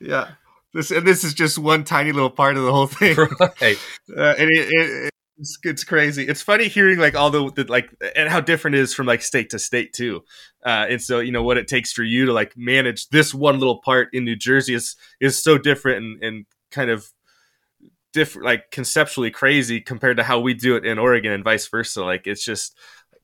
Yeah. 0.00 0.32
This 0.74 0.90
and 0.90 1.06
this 1.06 1.24
is 1.24 1.34
just 1.34 1.58
one 1.58 1.84
tiny 1.84 2.12
little 2.12 2.30
part 2.30 2.56
of 2.56 2.64
the 2.64 2.72
whole 2.72 2.86
thing. 2.86 3.16
Right. 3.60 3.78
Uh, 4.14 4.34
and 4.38 4.50
it, 4.50 4.68
it, 4.70 5.10
it's, 5.38 5.58
it's 5.62 5.84
crazy. 5.84 6.26
It's 6.26 6.42
funny 6.42 6.68
hearing 6.68 6.98
like 6.98 7.14
all 7.14 7.30
the, 7.30 7.50
the, 7.52 7.64
like 7.64 7.90
and 8.16 8.28
how 8.28 8.40
different 8.40 8.74
it 8.74 8.80
is 8.80 8.94
from 8.94 9.06
like 9.06 9.22
state 9.22 9.50
to 9.50 9.58
state 9.58 9.92
too. 9.92 10.22
Uh, 10.64 10.86
and 10.90 11.02
so 11.02 11.20
you 11.20 11.32
know 11.32 11.42
what 11.42 11.56
it 11.56 11.68
takes 11.68 11.92
for 11.92 12.02
you 12.02 12.26
to 12.26 12.32
like 12.32 12.56
manage 12.56 13.08
this 13.08 13.32
one 13.32 13.58
little 13.58 13.80
part 13.80 14.08
in 14.12 14.24
New 14.24 14.36
Jersey 14.36 14.74
is 14.74 14.96
is 15.20 15.42
so 15.42 15.56
different 15.58 16.04
and, 16.04 16.22
and 16.22 16.46
kind 16.70 16.90
of 16.90 17.10
different, 18.12 18.46
like 18.46 18.70
conceptually 18.70 19.30
crazy 19.30 19.80
compared 19.80 20.16
to 20.16 20.22
how 20.22 20.40
we 20.40 20.54
do 20.54 20.76
it 20.76 20.84
in 20.84 20.98
Oregon 20.98 21.32
and 21.32 21.44
vice 21.44 21.68
versa. 21.68 22.04
Like 22.04 22.26
it's 22.26 22.44
just 22.44 22.76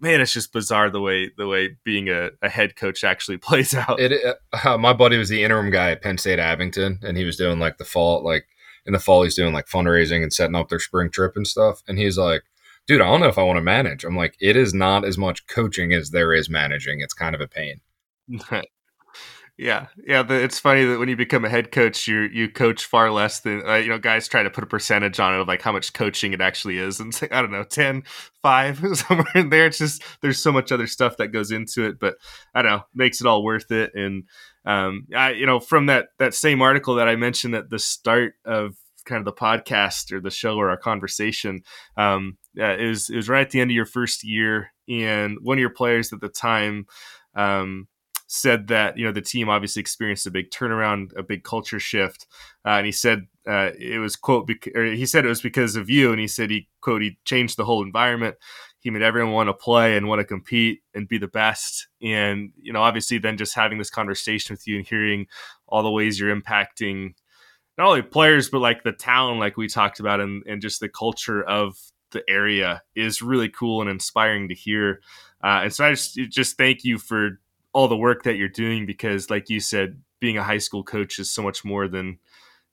man, 0.05 0.21
it's 0.21 0.35
just 0.35 0.53
bizarre 0.53 0.91
the 0.91 1.01
way 1.01 1.31
the 1.37 1.49
way 1.49 1.77
being 1.83 2.09
a, 2.09 2.31
a 2.43 2.49
head 2.49 2.77
coach 2.77 3.03
actually 3.03 3.37
plays 3.49 3.75
out. 3.75 3.99
It, 3.99 4.37
uh, 4.53 4.79
my 4.79 4.93
buddy 4.93 5.17
was 5.17 5.31
the 5.31 5.43
interim 5.43 5.71
guy 5.71 5.91
at 5.91 6.03
Penn 6.03 6.19
State 6.19 6.39
Abington, 6.39 7.01
and 7.03 7.17
he 7.17 7.25
was 7.25 7.37
doing 7.37 7.59
like 7.59 7.79
the 7.79 7.85
fall 7.85 8.23
like 8.23 8.47
in 8.87 8.93
the 8.93 9.01
fall 9.01 9.23
he's 9.23 9.35
doing 9.35 9.55
like 9.55 9.67
fundraising 9.67 10.23
and 10.23 10.33
setting 10.33 10.55
up 10.55 10.69
their 10.69 10.79
spring 10.79 11.11
trip 11.11 11.33
and 11.37 11.47
stuff. 11.47 11.83
And 11.89 11.99
he's 11.99 12.19
like, 12.19 12.43
dude, 12.87 13.01
I 13.01 13.07
don't 13.07 13.21
know 13.21 13.29
if 13.29 13.39
I 13.39 13.43
want 13.43 13.57
to 13.57 13.63
manage. 13.63 14.05
I'm 14.05 14.17
like, 14.17 14.37
it 14.41 14.57
is 14.57 14.75
not 14.75 15.05
as 15.05 15.17
much 15.17 15.47
coaching 15.47 15.93
as 15.95 16.11
there 16.11 16.35
is 16.35 16.51
managing. 16.51 17.01
It's 17.01 17.15
kind 17.15 17.35
of 17.35 17.41
a 17.41 17.49
pain. 17.49 17.81
yeah, 19.57 19.87
yeah. 20.05 20.25
The, 20.25 20.43
it's 20.43 20.59
funny 20.59 20.85
that 20.85 20.99
when 20.99 21.09
you 21.09 21.15
become 21.15 21.45
a 21.45 21.49
head 21.49 21.71
coach, 21.71 22.09
you 22.09 22.23
you 22.23 22.49
coach 22.49 22.87
far 22.87 23.13
less 23.13 23.39
than 23.41 23.63
uh, 23.65 23.77
you 23.77 23.89
know. 23.89 23.99
Guys 23.99 24.27
try 24.27 24.43
to 24.43 24.51
put 24.51 24.65
a 24.65 24.67
percentage 24.67 25.21
on 25.21 25.33
it 25.33 25.41
of 25.41 25.47
like 25.47 25.63
how 25.63 25.71
much 25.71 25.93
coaching 25.93 26.33
it 26.33 26.41
actually 26.41 26.79
is, 26.79 26.99
and 26.99 27.15
say 27.15 27.29
I 27.31 27.41
don't 27.41 27.53
know, 27.53 27.63
10, 27.63 28.03
5, 28.43 28.85
somewhere 28.95 29.27
in 29.37 29.51
there. 29.51 29.67
It's 29.67 29.79
just 29.79 30.03
there's 30.23 30.43
so 30.43 30.51
much 30.51 30.73
other 30.73 30.89
stuff 30.89 31.19
that 31.19 31.29
goes 31.29 31.53
into 31.53 31.85
it, 31.87 32.01
but 32.01 32.17
I 32.53 32.63
don't 32.63 32.73
know, 32.73 32.83
makes 32.95 33.21
it 33.21 33.29
all 33.29 33.45
worth 33.45 33.71
it. 33.71 33.93
And 33.95 34.25
um, 34.65 35.07
I, 35.15 35.31
you 35.33 35.47
know, 35.47 35.61
from 35.61 35.87
that 35.87 36.09
that 36.19 36.35
same 36.35 36.61
article 36.61 36.97
that 36.97 37.09
I 37.09 37.15
mentioned 37.15 37.55
at 37.55 37.71
the 37.71 37.79
start 37.79 38.35
of 38.45 38.75
kind 39.05 39.21
of 39.21 39.25
the 39.25 39.41
podcast 39.41 40.11
or 40.11 40.21
the 40.21 40.31
show 40.31 40.57
or 40.57 40.71
our 40.71 40.77
conversation, 40.77 41.61
um, 41.97 42.39
uh, 42.59 42.77
it 42.77 42.89
was 42.89 43.09
it 43.09 43.17
was 43.17 43.29
right 43.29 43.47
at 43.47 43.51
the 43.51 43.61
end 43.61 43.71
of 43.71 43.77
your 43.77 43.87
first 43.87 44.25
year, 44.25 44.73
and 44.89 45.39
one 45.43 45.59
of 45.59 45.61
your 45.61 45.71
players 45.71 46.13
at 46.13 46.21
the 46.21 46.29
time. 46.29 46.87
Um, 47.37 47.87
said 48.27 48.69
that 48.69 48.97
you 48.97 49.05
know 49.05 49.13
the 49.13 49.21
team 49.21 49.49
obviously 49.49 49.81
experienced 49.81 50.27
a 50.27 50.31
big 50.31 50.51
turnaround, 50.51 51.17
a 51.17 51.23
big 51.23 51.45
culture 51.45 51.81
shift, 51.81 52.27
uh, 52.65 52.71
and 52.71 52.87
he 52.87 52.93
said 52.93 53.27
uh, 53.49 53.71
it 53.79 53.99
was 53.99 54.17
quote 54.17 54.47
bec- 54.47 54.75
he 54.75 55.07
said 55.07 55.25
it 55.25 55.29
was 55.29 55.43
because 55.43 55.77
of 55.77 55.91
you, 55.91 56.11
and 56.11 56.21
he 56.21 56.29
said 56.29 56.51
he 56.51 56.69
quote 56.81 57.03
he 57.03 57.19
changed 57.25 57.57
the 57.57 57.65
whole 57.65 57.83
environment 57.83 58.37
he 58.85 58.91
made 58.91 59.03
everyone 59.03 59.33
want 59.33 59.49
to 59.49 59.55
play 59.55 59.97
and 59.97 60.09
want 60.09 60.21
to 60.21 60.27
compete 60.27 60.83
and 60.95 61.09
be 61.09 61.17
the 61.17 61.27
best. 61.27 61.89
And, 62.03 62.53
you 62.61 62.71
know, 62.71 62.83
obviously 62.83 63.17
then 63.17 63.39
just 63.39 63.55
having 63.55 63.79
this 63.79 63.89
conversation 63.89 64.53
with 64.53 64.67
you 64.69 64.77
and 64.77 64.87
hearing 64.87 65.27
all 65.67 65.83
the 65.83 65.91
ways 65.91 66.21
you're 66.21 66.39
impacting 66.39 67.15
not 67.79 67.89
only 67.89 68.03
players, 68.03 68.51
but 68.51 68.59
like 68.59 68.85
the 68.85 68.93
town, 68.93 69.39
like 69.39 69.57
we 69.57 69.69
talked 69.69 70.01
about, 70.01 70.21
and, 70.21 70.43
and 70.47 70.61
just 70.61 70.81
the 70.81 70.89
culture 70.91 71.43
of 71.43 71.79
the 72.11 72.23
area 72.29 72.83
is 72.95 73.23
really 73.23 73.49
cool 73.49 73.81
and 73.81 73.89
inspiring 73.89 74.49
to 74.49 74.55
hear. 74.55 75.01
Uh, 75.43 75.63
and 75.63 75.73
so 75.73 75.87
I 75.87 75.91
just, 75.93 76.15
just 76.15 76.59
thank 76.59 76.85
you 76.85 76.99
for 76.99 77.41
all 77.75 77.89
the 77.89 77.97
work 77.97 78.23
that 78.23 78.37
you're 78.37 78.49
doing 78.49 78.87
because, 78.87 79.29
like 79.29 79.51
you 79.51 79.61
said, 79.61 80.01
being 80.21 80.39
a 80.39 80.43
high 80.43 80.59
school 80.59 80.83
coach 80.83 81.19
is 81.19 81.31
so 81.31 81.43
much 81.43 81.65
more 81.65 81.87
than 81.87 82.19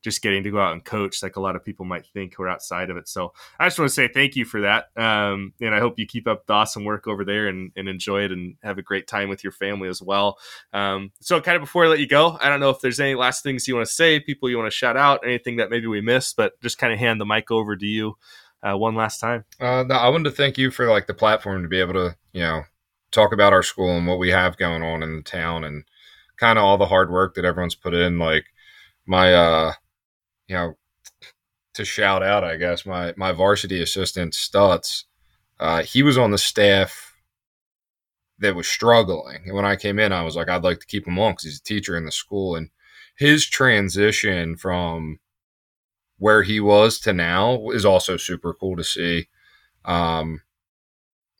just 0.02 0.22
getting 0.22 0.44
to 0.44 0.52
go 0.52 0.60
out 0.60 0.74
and 0.74 0.84
coach 0.84 1.22
like 1.22 1.36
a 1.36 1.40
lot 1.40 1.56
of 1.56 1.64
people 1.64 1.86
might 1.86 2.06
think 2.08 2.34
who 2.36 2.44
are 2.44 2.50
outside 2.50 2.90
of 2.90 2.98
it. 2.98 3.08
So 3.08 3.34
I 3.60 3.68
just 3.68 3.78
want 3.78 3.90
to 3.90 3.94
say 3.94 4.08
thank 4.08 4.36
you 4.36 4.46
for 4.46 4.62
that. 4.62 4.86
Um, 4.98 5.54
and 5.62 5.76
I 5.76 5.80
hope 5.80 6.00
you 6.00 6.06
keep 6.06 6.28
up 6.28 6.48
the 6.48 6.54
awesome 6.54 6.86
work 6.86 7.08
over 7.08 7.24
there 7.24 7.48
and, 7.48 7.72
and, 7.76 7.88
enjoy 7.88 8.24
it 8.24 8.32
and 8.32 8.56
have 8.64 8.78
a 8.78 8.82
great 8.82 9.08
time 9.08 9.30
with 9.30 9.44
your 9.44 9.52
family 9.52 9.90
as 9.90 10.02
well. 10.02 10.40
Um, 10.74 11.12
so 11.20 11.40
kind 11.40 11.56
of 11.56 11.62
before 11.62 11.86
I 11.86 11.88
let 11.88 12.00
you 12.00 12.08
go, 12.08 12.38
I 12.42 12.50
don't 12.50 12.60
know 12.60 12.70
if 12.70 12.82
there's 12.82 13.00
any 13.00 13.16
last 13.16 13.44
things 13.44 13.68
you 13.68 13.76
want 13.76 13.88
to 13.88 13.94
say, 13.94 14.20
people 14.20 14.50
you 14.50 14.58
want 14.58 14.72
to 14.72 14.76
shout 14.76 14.98
out, 14.98 15.26
anything 15.26 15.58
that 15.58 15.70
maybe 15.70 15.88
we 15.88 16.02
missed, 16.02 16.36
but 16.36 16.60
just 16.62 16.78
kind 16.78 16.94
of 16.94 17.00
hand 17.00 17.22
the 17.22 17.26
mic 17.26 17.52
over 17.52 17.76
to 17.76 17.86
you 17.86 18.18
uh, 18.64 18.76
one 18.76 18.96
last 18.96 19.20
time. 19.20 19.46
Uh, 19.60 19.84
no, 19.84 19.96
I 19.96 20.10
wanted 20.10 20.30
to 20.30 20.36
thank 20.36 20.58
you 20.58 20.72
for 20.72 20.90
like 20.90 21.08
the 21.08 21.14
platform 21.14 21.62
to 21.64 21.70
be 21.70 21.80
able 21.80 21.94
to, 21.94 22.16
you 22.34 22.42
know, 22.42 22.64
talk 23.12 23.34
about 23.34 23.54
our 23.54 23.64
school 23.64 23.98
and 23.98 24.08
what 24.08 24.20
we 24.20 24.30
have 24.30 24.58
going 24.58 24.84
on 24.84 25.04
in 25.04 25.16
the 25.18 25.22
town 25.22 25.64
and 25.64 25.84
kind 26.38 26.58
of 26.58 26.66
all 26.66 26.78
the 26.78 26.88
hard 26.88 27.12
work 27.12 27.36
that 27.36 27.46
everyone's 27.46 27.76
put 27.76 27.94
in. 27.94 28.18
Like 28.18 28.46
my, 29.06 29.34
uh, 29.34 29.74
you 30.48 30.56
know, 30.56 30.78
to 31.74 31.86
shout 31.86 32.24
out, 32.24 32.44
I 32.44 32.58
guess 32.58 32.86
my 32.86 33.14
my 33.18 33.32
varsity 33.32 33.82
assistant 33.82 34.34
Stutz, 34.34 35.06
uh, 35.60 35.84
he 35.84 36.04
was 36.04 36.18
on 36.18 36.32
the 36.32 36.38
staff 36.38 37.14
that 38.40 38.56
was 38.56 38.68
struggling, 38.68 39.44
and 39.46 39.56
when 39.56 39.66
I 39.66 39.76
came 39.76 40.00
in, 40.00 40.12
I 40.12 40.24
was 40.24 40.36
like, 40.36 40.50
I'd 40.50 40.64
like 40.64 40.80
to 40.80 40.88
keep 40.88 41.08
him 41.08 41.20
on 41.20 41.34
because 41.34 41.44
he's 41.44 41.60
a 41.60 41.64
teacher 41.64 41.96
in 41.96 42.06
the 42.06 42.12
school, 42.12 42.56
and 42.56 42.70
his 43.18 43.46
transition 43.48 44.58
from 44.58 45.20
where 46.18 46.44
he 46.44 46.60
was 46.60 47.00
to 47.00 47.14
now 47.14 47.70
is 47.70 47.86
also 47.86 48.18
super 48.18 48.54
cool 48.54 48.76
to 48.76 48.84
see. 48.84 49.28
Um, 49.86 50.42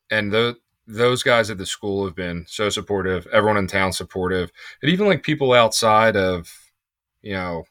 and 0.10 0.32
the 0.32 0.58
those 0.88 1.24
guys 1.24 1.50
at 1.50 1.58
the 1.58 1.66
school 1.66 2.06
have 2.06 2.16
been 2.16 2.46
so 2.48 2.70
supportive. 2.70 3.28
Everyone 3.32 3.58
in 3.58 3.68
town 3.68 3.94
supportive, 3.94 4.52
and 4.82 4.92
even 4.92 5.08
like 5.08 5.24
people 5.24 5.54
outside 5.54 6.16
of, 6.16 6.72
you 7.22 7.34
know, 7.34 7.64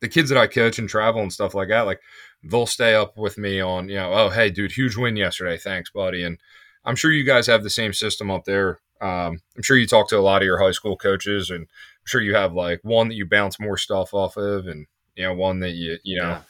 the 0.00 0.08
kids 0.08 0.30
that 0.30 0.38
I 0.38 0.46
coach 0.46 0.78
and 0.78 0.88
travel 0.88 1.22
and 1.22 1.32
stuff 1.32 1.54
like 1.54 1.68
that. 1.68 1.82
Like 1.82 2.00
they'll 2.42 2.66
stay 2.66 2.94
up 2.94 3.16
with 3.16 3.38
me 3.38 3.60
on, 3.60 3.88
you 3.88 3.96
know, 3.96 4.12
oh 4.12 4.28
hey 4.30 4.50
dude, 4.50 4.72
huge 4.72 4.96
win 4.96 5.16
yesterday, 5.16 5.56
thanks 5.56 5.90
buddy. 5.90 6.22
And 6.24 6.38
I'm 6.84 6.96
sure 6.96 7.10
you 7.10 7.24
guys 7.24 7.46
have 7.46 7.62
the 7.62 7.70
same 7.70 7.92
system 7.92 8.30
up 8.30 8.44
there. 8.44 8.80
Um, 9.00 9.40
I'm 9.56 9.62
sure 9.62 9.76
you 9.76 9.86
talk 9.86 10.08
to 10.08 10.18
a 10.18 10.20
lot 10.20 10.42
of 10.42 10.46
your 10.46 10.62
high 10.62 10.72
school 10.72 10.96
coaches, 10.96 11.50
and 11.50 11.62
I'm 11.62 12.06
sure 12.06 12.20
you 12.20 12.34
have 12.34 12.52
like 12.52 12.80
one 12.82 13.08
that 13.08 13.14
you 13.14 13.26
bounce 13.26 13.58
more 13.58 13.78
stuff 13.78 14.12
off 14.12 14.36
of, 14.36 14.66
and 14.66 14.86
you 15.16 15.24
know 15.24 15.34
one 15.34 15.60
that 15.60 15.72
you 15.72 15.98
you 16.02 16.20
know. 16.20 16.28
Yeah 16.28 16.42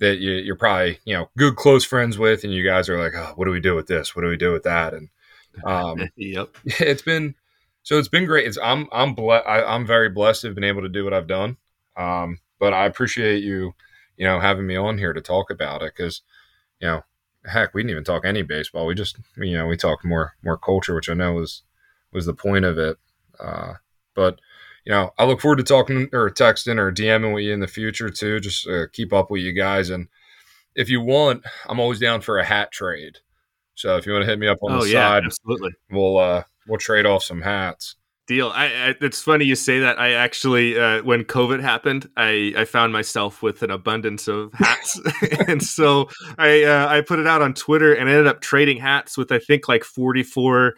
that 0.00 0.18
you, 0.18 0.32
you're 0.32 0.56
probably 0.56 0.98
you 1.04 1.14
know 1.14 1.28
good 1.36 1.56
close 1.56 1.84
friends 1.84 2.18
with, 2.18 2.42
and 2.42 2.52
you 2.52 2.64
guys 2.64 2.88
are 2.88 2.98
like, 2.98 3.14
oh, 3.14 3.32
what 3.36 3.44
do 3.44 3.52
we 3.52 3.60
do 3.60 3.74
with 3.74 3.86
this? 3.86 4.16
What 4.16 4.22
do 4.22 4.28
we 4.28 4.36
do 4.36 4.50
with 4.50 4.64
that? 4.64 4.92
And 4.94 5.10
um, 5.64 6.08
yep, 6.16 6.56
it's 6.64 7.02
been 7.02 7.34
so 7.82 7.98
it's 7.98 8.08
been 8.08 8.26
great. 8.26 8.46
It's 8.46 8.58
I'm 8.62 8.88
I'm 8.92 9.14
ble- 9.14 9.32
I, 9.32 9.62
I'm 9.62 9.86
very 9.86 10.08
blessed 10.08 10.42
to 10.42 10.48
have 10.48 10.54
been 10.54 10.64
able 10.64 10.82
to 10.82 10.88
do 10.88 11.04
what 11.04 11.14
I've 11.14 11.26
done. 11.26 11.56
Um, 11.96 12.38
but 12.58 12.72
I 12.72 12.86
appreciate 12.86 13.42
you, 13.42 13.74
you 14.16 14.26
know, 14.26 14.40
having 14.40 14.66
me 14.66 14.76
on 14.76 14.98
here 14.98 15.12
to 15.12 15.20
talk 15.20 15.50
about 15.50 15.82
it 15.82 15.94
because, 15.96 16.22
you 16.80 16.86
know, 16.86 17.02
heck, 17.46 17.74
we 17.74 17.82
didn't 17.82 17.92
even 17.92 18.04
talk 18.04 18.24
any 18.24 18.42
baseball. 18.42 18.86
We 18.86 18.94
just, 18.94 19.16
you 19.36 19.56
know, 19.56 19.66
we 19.66 19.76
talked 19.76 20.04
more 20.04 20.34
more 20.42 20.58
culture, 20.58 20.94
which 20.94 21.08
I 21.08 21.14
know 21.14 21.32
was 21.32 21.62
was 22.12 22.26
the 22.26 22.34
point 22.34 22.64
of 22.64 22.78
it. 22.78 22.98
Uh, 23.38 23.74
but 24.14 24.40
you 24.84 24.92
know, 24.92 25.10
I 25.18 25.24
look 25.24 25.40
forward 25.40 25.56
to 25.58 25.62
talking 25.62 26.08
or 26.12 26.30
texting 26.30 26.78
or 26.78 26.92
DMing 26.92 27.34
with 27.34 27.44
you 27.44 27.52
in 27.52 27.60
the 27.60 27.66
future 27.66 28.10
too. 28.10 28.40
Just 28.40 28.66
uh, 28.66 28.86
keep 28.92 29.12
up 29.12 29.30
with 29.30 29.42
you 29.42 29.52
guys, 29.52 29.90
and 29.90 30.08
if 30.74 30.88
you 30.88 31.00
want, 31.00 31.44
I'm 31.66 31.80
always 31.80 32.00
down 32.00 32.20
for 32.20 32.38
a 32.38 32.44
hat 32.44 32.72
trade. 32.72 33.18
So 33.80 33.96
if 33.96 34.04
you 34.04 34.12
want 34.12 34.24
to 34.24 34.30
hit 34.30 34.38
me 34.38 34.46
up 34.46 34.58
on 34.62 34.72
oh, 34.72 34.82
the 34.82 34.90
yeah, 34.90 35.08
side, 35.08 35.24
absolutely, 35.24 35.70
we'll 35.90 36.18
uh, 36.18 36.42
we'll 36.68 36.78
trade 36.78 37.06
off 37.06 37.22
some 37.22 37.40
hats. 37.40 37.96
Deal. 38.26 38.50
I, 38.54 38.66
I, 38.66 38.94
it's 39.00 39.22
funny 39.22 39.44
you 39.44 39.56
say 39.56 39.80
that. 39.80 39.98
I 39.98 40.12
actually, 40.12 40.78
uh, 40.78 41.02
when 41.02 41.24
COVID 41.24 41.60
happened, 41.60 42.08
I, 42.16 42.54
I 42.56 42.64
found 42.64 42.92
myself 42.92 43.42
with 43.42 43.64
an 43.64 43.72
abundance 43.72 44.28
of 44.28 44.52
hats, 44.54 45.00
and 45.48 45.62
so 45.62 46.10
I 46.38 46.62
uh, 46.64 46.88
I 46.88 47.00
put 47.00 47.18
it 47.18 47.26
out 47.26 47.40
on 47.40 47.54
Twitter 47.54 47.94
and 47.94 48.08
ended 48.08 48.26
up 48.26 48.40
trading 48.40 48.76
hats 48.76 49.16
with 49.16 49.32
I 49.32 49.38
think 49.38 49.66
like 49.66 49.82
44 49.82 50.74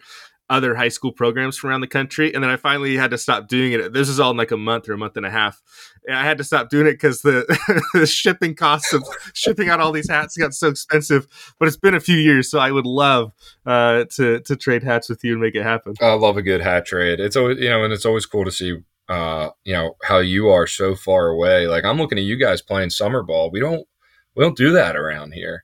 other 0.49 0.75
high 0.75 0.89
school 0.89 1.11
programs 1.11 1.57
from 1.57 1.69
around 1.69 1.81
the 1.81 1.87
country. 1.87 2.33
And 2.33 2.43
then 2.43 2.51
I 2.51 2.57
finally 2.57 2.95
had 2.97 3.11
to 3.11 3.17
stop 3.17 3.47
doing 3.47 3.71
it. 3.71 3.93
This 3.93 4.09
is 4.09 4.19
all 4.19 4.31
in 4.31 4.37
like 4.37 4.51
a 4.51 4.57
month 4.57 4.89
or 4.89 4.93
a 4.93 4.97
month 4.97 5.17
and 5.17 5.25
a 5.25 5.29
half. 5.29 5.61
And 6.05 6.15
I 6.15 6.23
had 6.23 6.37
to 6.37 6.43
stop 6.43 6.69
doing 6.69 6.85
it 6.85 6.93
because 6.93 7.21
the, 7.21 7.45
the 7.93 8.05
shipping 8.05 8.55
costs 8.55 8.93
of 8.93 9.03
shipping 9.33 9.69
out 9.69 9.79
all 9.79 9.91
these 9.91 10.09
hats 10.09 10.37
got 10.37 10.53
so 10.53 10.67
expensive. 10.67 11.27
But 11.59 11.67
it's 11.67 11.77
been 11.77 11.95
a 11.95 11.99
few 11.99 12.17
years, 12.17 12.51
so 12.51 12.59
I 12.59 12.71
would 12.71 12.85
love 12.85 13.31
uh, 13.65 14.05
to 14.15 14.41
to 14.41 14.55
trade 14.55 14.83
hats 14.83 15.09
with 15.09 15.23
you 15.23 15.33
and 15.33 15.41
make 15.41 15.55
it 15.55 15.63
happen. 15.63 15.93
I 16.01 16.13
love 16.13 16.37
a 16.37 16.41
good 16.41 16.61
hat 16.61 16.85
trade. 16.85 17.19
It's 17.19 17.35
always 17.35 17.59
you 17.59 17.69
know, 17.69 17.83
and 17.83 17.93
it's 17.93 18.05
always 18.05 18.25
cool 18.25 18.43
to 18.43 18.51
see 18.51 18.77
uh, 19.07 19.49
you 19.63 19.73
know 19.73 19.95
how 20.03 20.19
you 20.19 20.49
are 20.49 20.67
so 20.67 20.95
far 20.95 21.29
away. 21.29 21.67
Like 21.67 21.85
I'm 21.85 21.97
looking 21.97 22.17
at 22.17 22.25
you 22.25 22.37
guys 22.37 22.61
playing 22.61 22.89
summer 22.89 23.23
ball. 23.23 23.49
We 23.49 23.59
don't 23.59 23.87
we 24.35 24.43
don't 24.43 24.57
do 24.57 24.73
that 24.73 24.95
around 24.95 25.33
here 25.33 25.63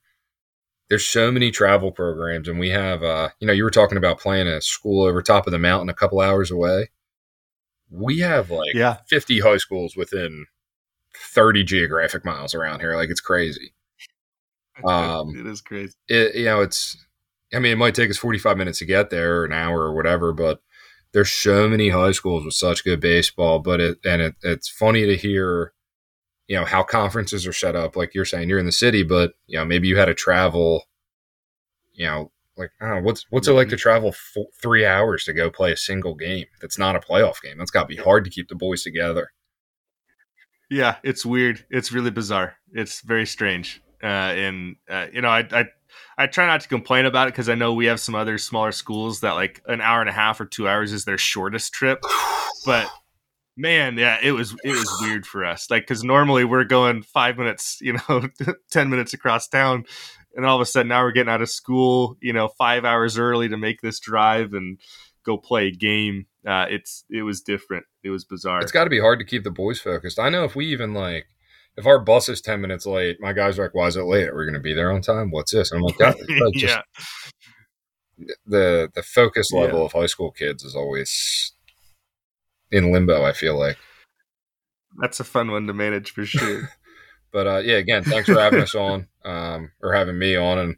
there's 0.89 1.07
so 1.07 1.31
many 1.31 1.51
travel 1.51 1.91
programs 1.91 2.47
and 2.47 2.59
we 2.59 2.69
have 2.69 3.03
uh, 3.03 3.29
you 3.39 3.47
know 3.47 3.53
you 3.53 3.63
were 3.63 3.69
talking 3.69 3.97
about 3.97 4.19
playing 4.19 4.47
a 4.47 4.61
school 4.61 5.03
over 5.03 5.21
top 5.21 5.47
of 5.47 5.51
the 5.51 5.59
mountain 5.59 5.89
a 5.89 5.93
couple 5.93 6.19
hours 6.19 6.51
away. 6.51 6.89
We 7.91 8.19
have 8.19 8.51
like 8.51 8.73
yeah. 8.73 8.97
50 9.07 9.39
high 9.39 9.57
schools 9.57 9.95
within 9.95 10.45
30 11.33 11.63
geographic 11.63 12.23
miles 12.23 12.53
around 12.53 12.81
here. 12.81 12.95
Like 12.95 13.09
it's 13.09 13.21
crazy. 13.21 13.73
Um 14.85 15.35
it 15.37 15.45
is 15.45 15.59
crazy. 15.59 15.93
it, 16.07 16.35
you 16.35 16.45
know 16.45 16.61
it's 16.61 16.95
i 17.53 17.59
mean 17.59 17.73
it 17.73 17.77
might 17.77 17.93
take 17.93 18.09
us 18.09 18.17
45 18.17 18.55
minutes 18.55 18.79
to 18.79 18.85
get 18.85 19.09
there 19.09 19.41
or 19.41 19.45
an 19.45 19.51
hour 19.51 19.81
or 19.81 19.93
whatever 19.93 20.31
but 20.31 20.61
there's 21.11 21.33
so 21.33 21.67
many 21.67 21.89
high 21.89 22.13
schools 22.13 22.45
with 22.45 22.53
such 22.53 22.85
good 22.85 23.01
baseball 23.01 23.59
but 23.59 23.81
it 23.81 23.97
and 24.05 24.21
it, 24.21 24.35
it's 24.41 24.69
funny 24.69 25.05
to 25.05 25.17
hear 25.17 25.73
you 26.49 26.55
know 26.55 26.65
how 26.65 26.83
conferences 26.83 27.47
are 27.47 27.53
set 27.53 27.75
up 27.75 27.95
like 27.95 28.13
you're 28.13 28.25
saying 28.25 28.49
you're 28.49 28.59
in 28.59 28.65
the 28.65 28.71
city 28.71 29.03
but 29.03 29.33
you 29.47 29.57
know 29.57 29.63
maybe 29.63 29.87
you 29.87 29.95
had 29.95 30.05
to 30.05 30.13
travel 30.13 30.83
you 31.93 32.05
know 32.05 32.31
like 32.57 32.71
I 32.81 32.87
don't 32.87 32.95
know 32.95 33.03
what's 33.03 33.25
what's 33.29 33.47
it 33.47 33.53
like 33.53 33.69
to 33.69 33.75
mm-hmm. 33.75 33.81
travel 33.81 34.11
four, 34.11 34.47
three 34.61 34.85
hours 34.85 35.23
to 35.25 35.33
go 35.33 35.49
play 35.49 35.71
a 35.71 35.77
single 35.77 36.15
game 36.15 36.47
that's 36.59 36.77
not 36.77 36.97
a 36.97 36.99
playoff 36.99 37.41
game? 37.41 37.57
That's 37.57 37.71
got 37.71 37.83
to 37.83 37.95
be 37.95 38.01
hard 38.01 38.25
to 38.25 38.29
keep 38.29 38.49
the 38.49 38.55
boys 38.55 38.83
together. 38.83 39.31
Yeah 40.69 40.97
it's 41.03 41.25
weird. 41.25 41.65
It's 41.69 41.93
really 41.93 42.11
bizarre. 42.11 42.55
It's 42.73 43.01
very 43.01 43.25
strange. 43.25 43.81
Uh, 44.03 44.07
and 44.07 44.75
uh, 44.89 45.07
you 45.13 45.21
know 45.21 45.29
I, 45.29 45.47
I 45.51 45.65
I 46.17 46.27
try 46.27 46.47
not 46.47 46.61
to 46.61 46.67
complain 46.67 47.05
about 47.05 47.27
it 47.27 47.33
because 47.33 47.47
I 47.47 47.55
know 47.55 47.73
we 47.73 47.85
have 47.85 47.99
some 47.99 48.15
other 48.15 48.37
smaller 48.37 48.71
schools 48.71 49.21
that 49.21 49.33
like 49.33 49.61
an 49.67 49.81
hour 49.81 50.01
and 50.01 50.09
a 50.09 50.13
half 50.13 50.41
or 50.41 50.45
two 50.45 50.67
hours 50.67 50.91
is 50.91 51.05
their 51.05 51.17
shortest 51.17 51.73
trip. 51.73 52.03
But 52.65 52.89
man 53.59 53.97
yeah 53.97 54.17
it 54.23 54.31
was 54.31 54.55
it 54.63 54.71
was 54.71 54.89
weird 55.01 55.25
for 55.25 55.45
us. 55.45 55.69
Like 55.69 55.83
because 55.83 56.03
normally 56.03 56.45
we're 56.45 56.63
going 56.63 57.03
five 57.03 57.37
minutes 57.37 57.79
you 57.81 57.93
know 57.93 58.29
ten 58.71 58.89
minutes 58.89 59.13
across 59.13 59.47
town 59.47 59.85
and 60.35 60.45
all 60.45 60.55
of 60.55 60.61
a 60.61 60.65
sudden 60.65 60.87
now 60.87 61.03
we're 61.03 61.11
getting 61.11 61.31
out 61.31 61.41
of 61.41 61.49
school 61.49 62.17
you 62.21 62.33
know 62.33 62.47
five 62.47 62.85
hours 62.85 63.17
early 63.17 63.49
to 63.49 63.57
make 63.57 63.81
this 63.81 63.99
drive 63.99 64.53
and 64.53 64.79
go 65.23 65.37
play 65.37 65.67
a 65.67 65.71
game. 65.71 66.25
Uh, 66.45 66.65
it's 66.69 67.03
it 67.09 67.23
was 67.23 67.41
different. 67.41 67.85
It 68.03 68.09
was 68.09 68.25
bizarre. 68.25 68.61
It's 68.61 68.71
got 68.71 68.85
to 68.85 68.89
be 68.89 68.99
hard 68.99 69.19
to 69.19 69.25
keep 69.25 69.43
the 69.43 69.51
boys 69.51 69.79
focused. 69.79 70.19
I 70.19 70.29
know 70.29 70.43
if 70.43 70.55
we 70.55 70.65
even 70.67 70.93
like 70.93 71.27
if 71.77 71.85
our 71.85 71.99
bus 71.99 72.29
is 72.29 72.41
10 72.41 72.59
minutes 72.59 72.85
late 72.85 73.21
my 73.21 73.31
guys 73.31 73.57
are 73.57 73.63
like 73.63 73.75
why 73.75 73.87
is 73.87 73.95
it 73.95 74.03
late? 74.03 74.33
We're 74.33 74.39
we 74.39 74.45
going 74.45 74.53
to 74.53 74.59
be 74.59 74.73
there 74.73 74.91
on 74.91 75.01
time? 75.01 75.31
What's 75.31 75.51
this? 75.51 75.71
And 75.71 75.79
i'm 75.79 75.83
like, 75.83 75.97
that, 75.99 76.17
like 76.19 76.53
just, 76.53 76.79
yeah. 78.17 78.25
the 78.45 78.89
the 78.93 79.03
focus 79.03 79.51
level 79.51 79.79
yeah. 79.79 79.85
of 79.85 79.93
high 79.93 80.07
school 80.07 80.31
kids 80.31 80.63
is 80.63 80.75
always 80.75 81.53
in 82.71 82.91
limbo. 82.91 83.23
I 83.23 83.33
feel 83.33 83.57
like 83.57 83.77
that's 84.99 85.19
a 85.19 85.23
fun 85.23 85.51
one 85.51 85.67
to 85.67 85.73
manage 85.73 86.11
for 86.11 86.25
sure. 86.25 86.69
but 87.31 87.47
uh, 87.47 87.61
yeah, 87.63 87.75
again, 87.75 88.03
thanks 88.03 88.27
for 88.27 88.39
having 88.39 88.61
us 88.61 88.75
on 88.75 89.07
um, 89.25 89.71
or 89.81 89.93
having 89.93 90.17
me 90.17 90.35
on, 90.35 90.57
and 90.57 90.75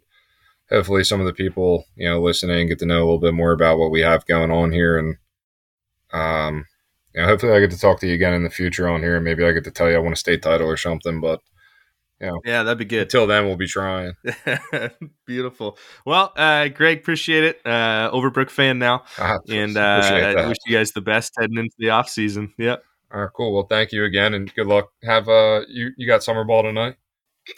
hopefully 0.69 1.03
some 1.03 1.19
of 1.19 1.25
the 1.25 1.33
people 1.33 1.85
you 1.95 2.07
know 2.07 2.21
listening 2.21 2.67
get 2.67 2.79
to 2.79 2.85
know 2.85 2.99
a 2.99 3.05
little 3.05 3.19
bit 3.19 3.33
more 3.33 3.51
about 3.51 3.77
what 3.77 3.91
we 3.91 4.01
have 4.01 4.25
going 4.25 4.51
on 4.51 4.71
here, 4.71 4.97
and 4.97 5.17
um, 6.13 6.65
you 7.13 7.21
know, 7.21 7.27
hopefully 7.27 7.53
I 7.53 7.59
get 7.59 7.71
to 7.71 7.79
talk 7.79 7.99
to 7.99 8.07
you 8.07 8.13
again 8.13 8.33
in 8.33 8.43
the 8.43 8.49
future 8.49 8.87
on 8.87 9.01
here, 9.01 9.15
and 9.15 9.25
maybe 9.25 9.45
I 9.45 9.51
get 9.51 9.63
to 9.65 9.71
tell 9.71 9.89
you 9.89 9.95
I 9.95 9.99
want 9.99 10.13
a 10.13 10.19
state 10.19 10.41
title 10.41 10.67
or 10.67 10.77
something. 10.77 11.19
But 11.19 11.41
yeah, 12.21 12.31
yeah, 12.45 12.63
that'd 12.63 12.77
be 12.77 12.85
good. 12.85 13.03
Until 13.03 13.27
then, 13.27 13.45
we'll 13.45 13.57
be 13.57 13.67
trying. 13.67 14.13
Beautiful. 15.25 15.77
Well, 16.05 16.31
uh, 16.35 16.67
Greg, 16.67 16.99
appreciate 16.99 17.43
it. 17.43 17.61
Uh, 17.65 18.11
Overbrook 18.11 18.49
fan 18.49 18.79
now, 18.79 19.03
ah, 19.17 19.39
and 19.49 19.75
uh, 19.75 20.01
I 20.37 20.47
wish 20.47 20.57
you 20.65 20.77
guys 20.77 20.91
the 20.91 21.01
best 21.01 21.33
heading 21.39 21.57
into 21.57 21.75
the 21.77 21.89
off 21.89 22.09
season. 22.09 22.53
Yep. 22.57 22.83
All 23.13 23.21
right, 23.21 23.29
cool. 23.35 23.53
Well, 23.53 23.67
thank 23.67 23.91
you 23.91 24.05
again, 24.05 24.33
and 24.33 24.53
good 24.53 24.67
luck. 24.67 24.89
Have 25.03 25.27
uh, 25.27 25.61
you 25.67 25.91
you 25.97 26.07
got 26.07 26.23
summer 26.23 26.43
ball 26.43 26.63
tonight? 26.63 26.95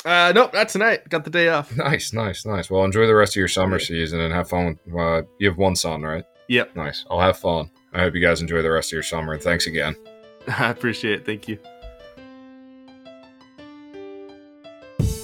Uh, 0.06 0.32
nope, 0.34 0.54
not 0.54 0.70
tonight. 0.70 1.08
Got 1.10 1.26
the 1.26 1.30
day 1.30 1.50
off. 1.50 1.76
Nice, 1.76 2.14
nice, 2.14 2.46
nice. 2.46 2.70
Well, 2.70 2.86
enjoy 2.86 3.06
the 3.06 3.16
rest 3.16 3.34
of 3.34 3.38
your 3.38 3.48
summer 3.48 3.78
yeah. 3.78 3.86
season 3.86 4.22
and 4.22 4.34
have 4.34 4.50
fun. 4.50 4.80
Uh, 4.98 5.24
you 5.40 5.50
have 5.50 5.58
one 5.58 5.76
son, 5.76 6.02
right? 6.02 6.26
Yep. 6.48 6.76
Nice. 6.76 7.06
I'll 7.10 7.20
have 7.20 7.38
fun. 7.38 7.70
I 7.94 8.00
hope 8.00 8.16
you 8.16 8.22
guys 8.22 8.42
enjoy 8.42 8.62
the 8.62 8.72
rest 8.72 8.90
of 8.90 8.94
your 8.94 9.04
summer, 9.04 9.34
and 9.34 9.42
thanks 9.42 9.68
again. 9.68 9.96
I 10.48 10.70
appreciate 10.70 11.20
it. 11.20 11.26
Thank 11.26 11.48
you. 11.48 11.60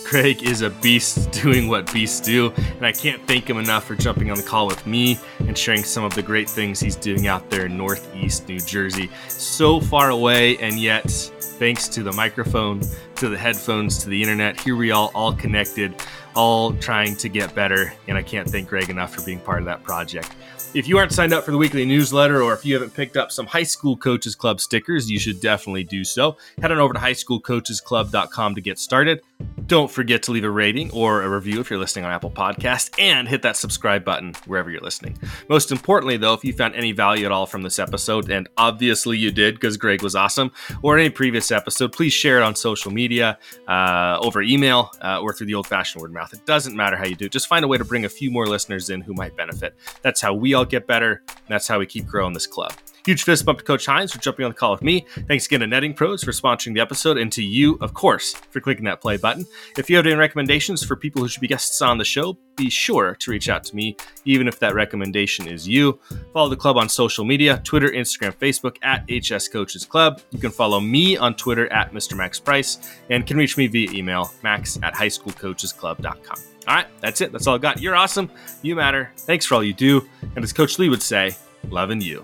Craig 0.09 0.41
is 0.41 0.63
a 0.63 0.71
beast 0.71 1.31
doing 1.43 1.67
what 1.67 1.93
beasts 1.93 2.19
do, 2.19 2.49
and 2.57 2.83
I 2.83 2.91
can't 2.91 3.21
thank 3.27 3.47
him 3.47 3.59
enough 3.59 3.83
for 3.83 3.93
jumping 3.93 4.31
on 4.31 4.37
the 4.37 4.43
call 4.43 4.65
with 4.65 4.87
me 4.87 5.19
and 5.37 5.55
sharing 5.55 5.83
some 5.83 6.03
of 6.03 6.15
the 6.15 6.23
great 6.23 6.49
things 6.49 6.79
he's 6.79 6.95
doing 6.95 7.27
out 7.27 7.47
there 7.51 7.67
in 7.67 7.77
Northeast 7.77 8.47
New 8.49 8.59
Jersey. 8.59 9.11
So 9.27 9.79
far 9.79 10.09
away, 10.09 10.57
and 10.57 10.79
yet, 10.79 11.03
thanks 11.05 11.87
to 11.89 12.01
the 12.01 12.11
microphone, 12.13 12.81
to 13.17 13.29
the 13.29 13.37
headphones, 13.37 13.99
to 13.99 14.09
the 14.09 14.19
internet, 14.19 14.59
here 14.59 14.75
we 14.75 14.89
all 14.89 15.11
all 15.13 15.31
connected, 15.31 15.93
all 16.33 16.73
trying 16.73 17.15
to 17.17 17.29
get 17.29 17.53
better. 17.53 17.93
And 18.07 18.17
I 18.17 18.23
can't 18.23 18.49
thank 18.49 18.67
Greg 18.67 18.89
enough 18.89 19.13
for 19.13 19.21
being 19.21 19.39
part 19.39 19.59
of 19.59 19.65
that 19.65 19.83
project. 19.83 20.31
If 20.73 20.87
you 20.87 20.97
aren't 20.97 21.11
signed 21.11 21.33
up 21.33 21.43
for 21.43 21.51
the 21.51 21.57
weekly 21.59 21.85
newsletter 21.85 22.41
or 22.41 22.53
if 22.53 22.65
you 22.65 22.73
haven't 22.73 22.95
picked 22.95 23.15
up 23.15 23.31
some 23.31 23.45
High 23.45 23.61
School 23.61 23.95
Coaches 23.95 24.33
Club 24.33 24.59
stickers, 24.59 25.07
you 25.07 25.19
should 25.19 25.39
definitely 25.39 25.83
do 25.83 26.03
so. 26.03 26.35
Head 26.59 26.71
on 26.71 26.79
over 26.79 26.95
to 26.95 26.99
highschoolcoachesclub.com 26.99 28.55
to 28.55 28.61
get 28.61 28.79
started. 28.79 29.21
Don't 29.69 29.91
forget 29.91 30.23
to 30.23 30.31
leave 30.31 30.45
a 30.45 30.49
rating 30.49 30.89
or 30.89 31.21
a 31.21 31.29
review 31.29 31.59
if 31.59 31.69
you're 31.69 31.77
listening 31.77 32.03
on 32.03 32.11
Apple 32.11 32.31
Podcast 32.31 32.99
and 32.99 33.27
hit 33.27 33.43
that 33.43 33.55
subscribe 33.55 34.03
button 34.03 34.33
wherever 34.47 34.71
you're 34.71 34.81
listening. 34.81 35.15
Most 35.47 35.71
importantly, 35.71 36.17
though, 36.17 36.33
if 36.33 36.43
you 36.43 36.53
found 36.53 36.73
any 36.73 36.91
value 36.91 37.27
at 37.27 37.31
all 37.31 37.45
from 37.45 37.61
this 37.61 37.77
episode, 37.77 38.31
and 38.31 38.49
obviously 38.57 39.19
you 39.19 39.31
did 39.31 39.53
because 39.53 39.77
Greg 39.77 40.01
was 40.01 40.15
awesome, 40.15 40.51
or 40.81 40.97
any 40.97 41.11
previous 41.11 41.51
episode, 41.51 41.91
please 41.91 42.13
share 42.13 42.39
it 42.39 42.41
on 42.41 42.55
social 42.55 42.91
media, 42.91 43.37
uh, 43.67 44.17
over 44.23 44.41
email, 44.41 44.89
uh, 45.03 45.21
or 45.21 45.33
through 45.33 45.45
the 45.45 45.53
old 45.53 45.67
fashioned 45.67 46.01
word 46.01 46.09
of 46.09 46.15
mouth. 46.15 46.33
It 46.33 46.47
doesn't 46.47 46.75
matter 46.75 46.97
how 46.97 47.05
you 47.05 47.15
do 47.15 47.25
it. 47.25 47.31
Just 47.31 47.47
find 47.47 47.63
a 47.63 47.67
way 47.67 47.77
to 47.77 47.85
bring 47.85 48.05
a 48.05 48.09
few 48.09 48.31
more 48.31 48.47
listeners 48.47 48.89
in 48.89 49.01
who 49.01 49.13
might 49.13 49.37
benefit. 49.37 49.75
That's 50.01 50.19
how 50.19 50.33
we 50.33 50.55
all 50.55 50.65
get 50.65 50.87
better. 50.87 51.21
And 51.27 51.47
that's 51.47 51.67
how 51.67 51.77
we 51.77 51.85
keep 51.85 52.07
growing 52.07 52.33
this 52.33 52.47
club. 52.47 52.73
Huge 53.09 53.23
fist 53.23 53.43
bump 53.43 53.57
to 53.57 53.65
Coach 53.65 53.87
Hines 53.87 54.11
for 54.11 54.19
jumping 54.19 54.45
on 54.45 54.51
the 54.51 54.55
call 54.55 54.69
with 54.69 54.83
me. 54.83 55.03
Thanks 55.27 55.47
again 55.47 55.61
to 55.61 55.65
Netting 55.65 55.95
Pros 55.95 56.23
for 56.23 56.29
sponsoring 56.29 56.75
the 56.75 56.79
episode, 56.79 57.17
and 57.17 57.31
to 57.31 57.43
you, 57.43 57.75
of 57.81 57.95
course, 57.95 58.35
for 58.51 58.59
clicking 58.59 58.85
that 58.85 59.01
play 59.01 59.17
button. 59.17 59.47
If 59.79 59.89
you 59.89 59.95
have 59.95 60.05
any 60.05 60.13
recommendations 60.13 60.85
for 60.85 60.95
people 60.95 61.19
who 61.19 61.27
should 61.27 61.41
be 61.41 61.47
guests 61.47 61.81
on 61.81 61.97
the 61.97 62.05
show, 62.05 62.37
be 62.55 62.69
sure 62.69 63.15
to 63.15 63.31
reach 63.31 63.49
out 63.49 63.63
to 63.63 63.75
me, 63.75 63.97
even 64.25 64.47
if 64.47 64.59
that 64.59 64.75
recommendation 64.75 65.47
is 65.47 65.67
you. 65.67 65.99
Follow 66.33 66.49
the 66.49 66.55
club 66.55 66.77
on 66.77 66.87
social 66.87 67.25
media 67.25 67.59
Twitter, 67.63 67.89
Instagram, 67.89 68.31
Facebook 68.33 68.77
at 68.83 69.09
HS 69.09 69.47
Coaches 69.47 69.85
Club. 69.85 70.21
You 70.29 70.37
can 70.37 70.51
follow 70.51 70.79
me 70.79 71.17
on 71.17 71.33
Twitter 71.33 71.65
at 71.73 71.91
Mr. 71.91 72.15
Max 72.15 72.39
Price 72.39 72.77
and 73.09 73.25
can 73.25 73.37
reach 73.37 73.57
me 73.57 73.65
via 73.65 73.89
email, 73.89 74.31
max 74.43 74.77
at 74.83 74.93
highschoolcoachesclub.com. 74.93 76.37
All 76.67 76.75
right, 76.75 76.85
that's 77.01 77.21
it. 77.21 77.31
That's 77.31 77.47
all 77.47 77.55
I 77.55 77.57
got. 77.57 77.81
You're 77.81 77.95
awesome. 77.95 78.29
You 78.61 78.75
matter. 78.75 79.09
Thanks 79.17 79.47
for 79.47 79.55
all 79.55 79.63
you 79.63 79.73
do. 79.73 80.07
And 80.35 80.43
as 80.43 80.53
Coach 80.53 80.77
Lee 80.77 80.89
would 80.89 81.01
say, 81.01 81.35
loving 81.71 82.01
you. 82.01 82.23